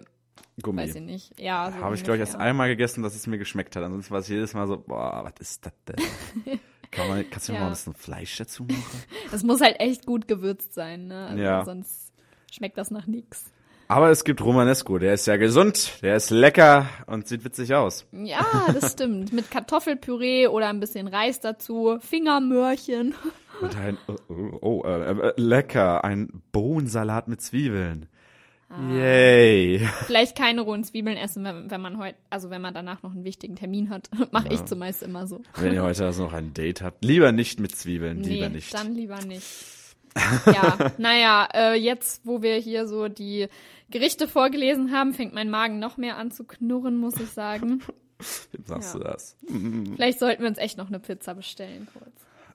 Gummi. 0.61 0.81
weiß 0.83 0.95
ich 0.95 1.01
nicht. 1.01 1.39
Ja, 1.39 1.71
so 1.71 1.77
Habe 1.79 1.95
ich, 1.95 2.03
glaube 2.03 2.17
ich, 2.17 2.21
erst 2.21 2.35
einmal 2.35 2.67
gegessen, 2.67 3.01
dass 3.01 3.15
es 3.15 3.25
mir 3.27 3.37
geschmeckt 3.37 3.75
hat. 3.75 3.83
Ansonsten 3.83 4.11
war 4.11 4.19
es 4.19 4.27
jedes 4.27 4.53
Mal 4.53 4.67
so, 4.67 4.77
boah, 4.77 5.21
was 5.23 5.33
ist 5.39 5.65
das 5.65 5.73
denn? 5.87 6.59
Kann 6.91 7.07
man, 7.07 7.29
kannst 7.29 7.47
du 7.47 7.53
mir 7.53 7.57
Ja. 7.59 7.63
mal 7.63 7.69
ein 7.69 7.73
bisschen 7.73 7.93
Fleisch 7.93 8.35
dazu 8.37 8.63
machen? 8.65 9.03
Das 9.31 9.43
muss 9.43 9.61
halt 9.61 9.79
echt 9.79 10.05
gut 10.05 10.27
gewürzt 10.27 10.73
sein, 10.73 11.07
ne? 11.07 11.27
Also 11.27 11.41
Ja. 11.41 11.63
Sonst 11.63 12.11
schmeckt 12.51 12.77
das 12.77 12.91
nach 12.91 13.07
nix. 13.07 13.45
Aber 13.91 14.09
es 14.09 14.23
gibt 14.23 14.41
Romanesco, 14.41 14.99
der 14.99 15.15
ist 15.15 15.27
ja 15.27 15.35
gesund, 15.35 16.01
der 16.01 16.15
ist 16.15 16.29
lecker 16.29 16.87
und 17.07 17.27
sieht 17.27 17.43
witzig 17.43 17.73
aus. 17.73 18.05
Ja, 18.13 18.45
das 18.73 18.91
stimmt. 18.93 19.33
Mit 19.33 19.51
Kartoffelpüree 19.51 20.47
oder 20.47 20.69
ein 20.69 20.79
bisschen 20.79 21.09
Reis 21.09 21.41
dazu, 21.41 21.97
Fingermöhrchen. 21.99 23.13
Und 23.61 23.75
ein, 23.75 23.97
oh, 24.07 24.15
oh, 24.29 24.57
oh 24.61 24.83
äh, 24.85 25.11
äh, 25.11 25.33
lecker, 25.35 26.05
ein 26.05 26.41
Bohnensalat 26.53 27.27
mit 27.27 27.41
Zwiebeln. 27.41 28.07
Ah. 28.69 28.91
Yay. 28.91 29.87
Vielleicht 30.07 30.37
keine 30.37 30.61
rohen 30.61 30.85
Zwiebeln 30.85 31.17
essen, 31.17 31.43
wenn, 31.43 31.69
wenn 31.69 31.81
man 31.81 31.99
heute, 31.99 32.17
also 32.29 32.49
wenn 32.49 32.61
man 32.61 32.73
danach 32.73 33.03
noch 33.03 33.11
einen 33.11 33.25
wichtigen 33.25 33.57
Termin 33.57 33.89
hat. 33.89 34.09
Mache 34.31 34.47
ich 34.51 34.63
zumeist 34.65 35.03
immer 35.03 35.27
so. 35.27 35.41
Wenn 35.57 35.73
ihr 35.73 35.83
heute 35.83 36.05
also 36.05 36.23
noch 36.23 36.33
ein 36.33 36.53
Date 36.53 36.81
habt, 36.81 37.03
lieber 37.03 37.33
nicht 37.33 37.59
mit 37.59 37.75
Zwiebeln, 37.75 38.23
lieber 38.23 38.47
nee, 38.47 38.55
nicht. 38.55 38.73
dann 38.73 38.95
lieber 38.95 39.19
nicht. 39.21 39.45
Ja, 40.45 40.91
naja, 40.97 41.47
äh, 41.53 41.73
jetzt, 41.75 42.21
wo 42.25 42.41
wir 42.41 42.55
hier 42.55 42.87
so 42.87 43.07
die 43.07 43.47
Gerichte 43.89 44.27
vorgelesen 44.27 44.91
haben, 44.91 45.13
fängt 45.13 45.33
mein 45.33 45.49
Magen 45.49 45.79
noch 45.79 45.97
mehr 45.97 46.17
an 46.17 46.31
zu 46.31 46.43
knurren, 46.43 46.97
muss 46.97 47.19
ich 47.19 47.29
sagen. 47.29 47.81
Wem 48.51 48.65
sagst 48.65 48.93
Ja. 48.93 48.99
du 48.99 49.05
das? 49.05 49.37
Vielleicht 49.95 50.19
sollten 50.19 50.43
wir 50.43 50.49
uns 50.49 50.57
echt 50.59 50.77
noch 50.77 50.87
eine 50.87 50.99
Pizza 50.99 51.33
bestellen 51.33 51.87
kurz. 51.93 52.11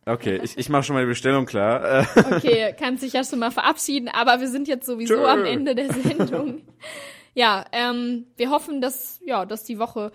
Okay, 0.08 0.40
ich, 0.44 0.56
ich 0.56 0.68
mache 0.68 0.84
schon 0.84 0.94
mal 0.94 1.02
die 1.02 1.08
Bestellung 1.08 1.46
klar. 1.46 2.06
Okay, 2.30 2.72
kannst 2.78 3.02
dich 3.02 3.14
ja 3.14 3.24
schon 3.24 3.40
mal 3.40 3.50
verabschieden, 3.50 4.08
aber 4.08 4.40
wir 4.40 4.48
sind 4.48 4.68
jetzt 4.68 4.86
sowieso 4.86 5.14
Tschö. 5.14 5.24
am 5.26 5.44
Ende 5.44 5.74
der 5.74 5.92
Sendung. 5.92 6.62
Ja, 7.34 7.64
ähm, 7.72 8.26
wir 8.36 8.50
hoffen, 8.50 8.80
dass 8.80 9.20
ja, 9.26 9.44
dass 9.44 9.64
die 9.64 9.78
Woche 9.80 10.12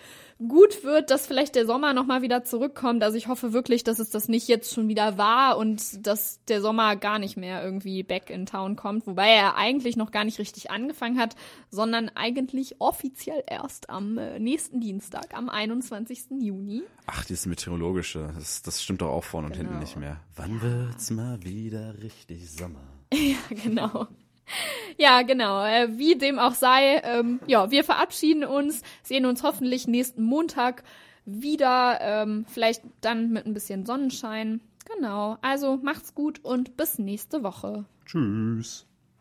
gut 0.47 0.83
wird, 0.83 1.11
dass 1.11 1.27
vielleicht 1.27 1.55
der 1.55 1.65
Sommer 1.65 1.93
noch 1.93 2.05
mal 2.05 2.21
wieder 2.21 2.43
zurückkommt. 2.43 3.03
Also 3.03 3.17
ich 3.17 3.27
hoffe 3.27 3.53
wirklich, 3.53 3.83
dass 3.83 3.99
es 3.99 4.09
das 4.09 4.27
nicht 4.27 4.47
jetzt 4.47 4.73
schon 4.73 4.87
wieder 4.87 5.17
war 5.17 5.57
und 5.57 6.05
dass 6.05 6.43
der 6.45 6.61
Sommer 6.61 6.95
gar 6.95 7.19
nicht 7.19 7.37
mehr 7.37 7.63
irgendwie 7.63 8.03
back 8.03 8.29
in 8.29 8.45
town 8.45 8.75
kommt, 8.75 9.07
wobei 9.07 9.29
er 9.29 9.55
eigentlich 9.55 9.97
noch 9.97 10.11
gar 10.11 10.23
nicht 10.23 10.39
richtig 10.39 10.71
angefangen 10.71 11.19
hat, 11.19 11.35
sondern 11.69 12.09
eigentlich 12.15 12.75
offiziell 12.79 13.43
erst 13.47 13.89
am 13.89 14.17
äh, 14.17 14.39
nächsten 14.39 14.79
Dienstag, 14.81 15.33
am 15.33 15.49
21. 15.49 16.25
Juni. 16.39 16.83
ach, 17.07 17.25
dieses 17.25 17.45
Meteorologische, 17.45 18.31
das, 18.35 18.61
das 18.61 18.81
stimmt 18.81 19.01
doch 19.01 19.09
auch 19.09 19.23
vorne 19.23 19.47
und 19.47 19.55
hinten 19.55 19.71
Genau. 19.71 19.81
nicht 19.81 19.95
mehr. 19.97 20.19
Wann 20.35 20.61
wird's 20.61 21.11
mal 21.11 21.41
wieder 21.43 22.01
richtig 22.01 22.49
Sommer? 22.51 22.81
genau. 23.63 24.07
Ja, 24.97 25.21
genau. 25.23 25.63
Äh, 25.63 25.97
wie 25.97 26.15
dem 26.15 26.39
auch 26.39 26.53
sei, 26.53 27.01
ähm, 27.03 27.39
ja, 27.47 27.71
wir 27.71 27.83
verabschieden 27.83 28.43
uns, 28.43 28.81
sehen 29.03 29.25
uns 29.25 29.43
hoffentlich 29.43 29.87
nächsten 29.87 30.23
Montag 30.23 30.83
wieder, 31.25 31.99
ähm, 32.01 32.45
vielleicht 32.47 32.83
dann 33.01 33.31
mit 33.31 33.45
ein 33.45 33.53
bisschen 33.53 33.85
Sonnenschein. 33.85 34.61
Genau. 34.95 35.37
Also 35.41 35.77
macht's 35.81 36.15
gut 36.15 36.43
und 36.43 36.77
bis 36.77 36.99
nächste 36.99 37.43
Woche. 37.43 37.85
Tschüss. 38.05 38.85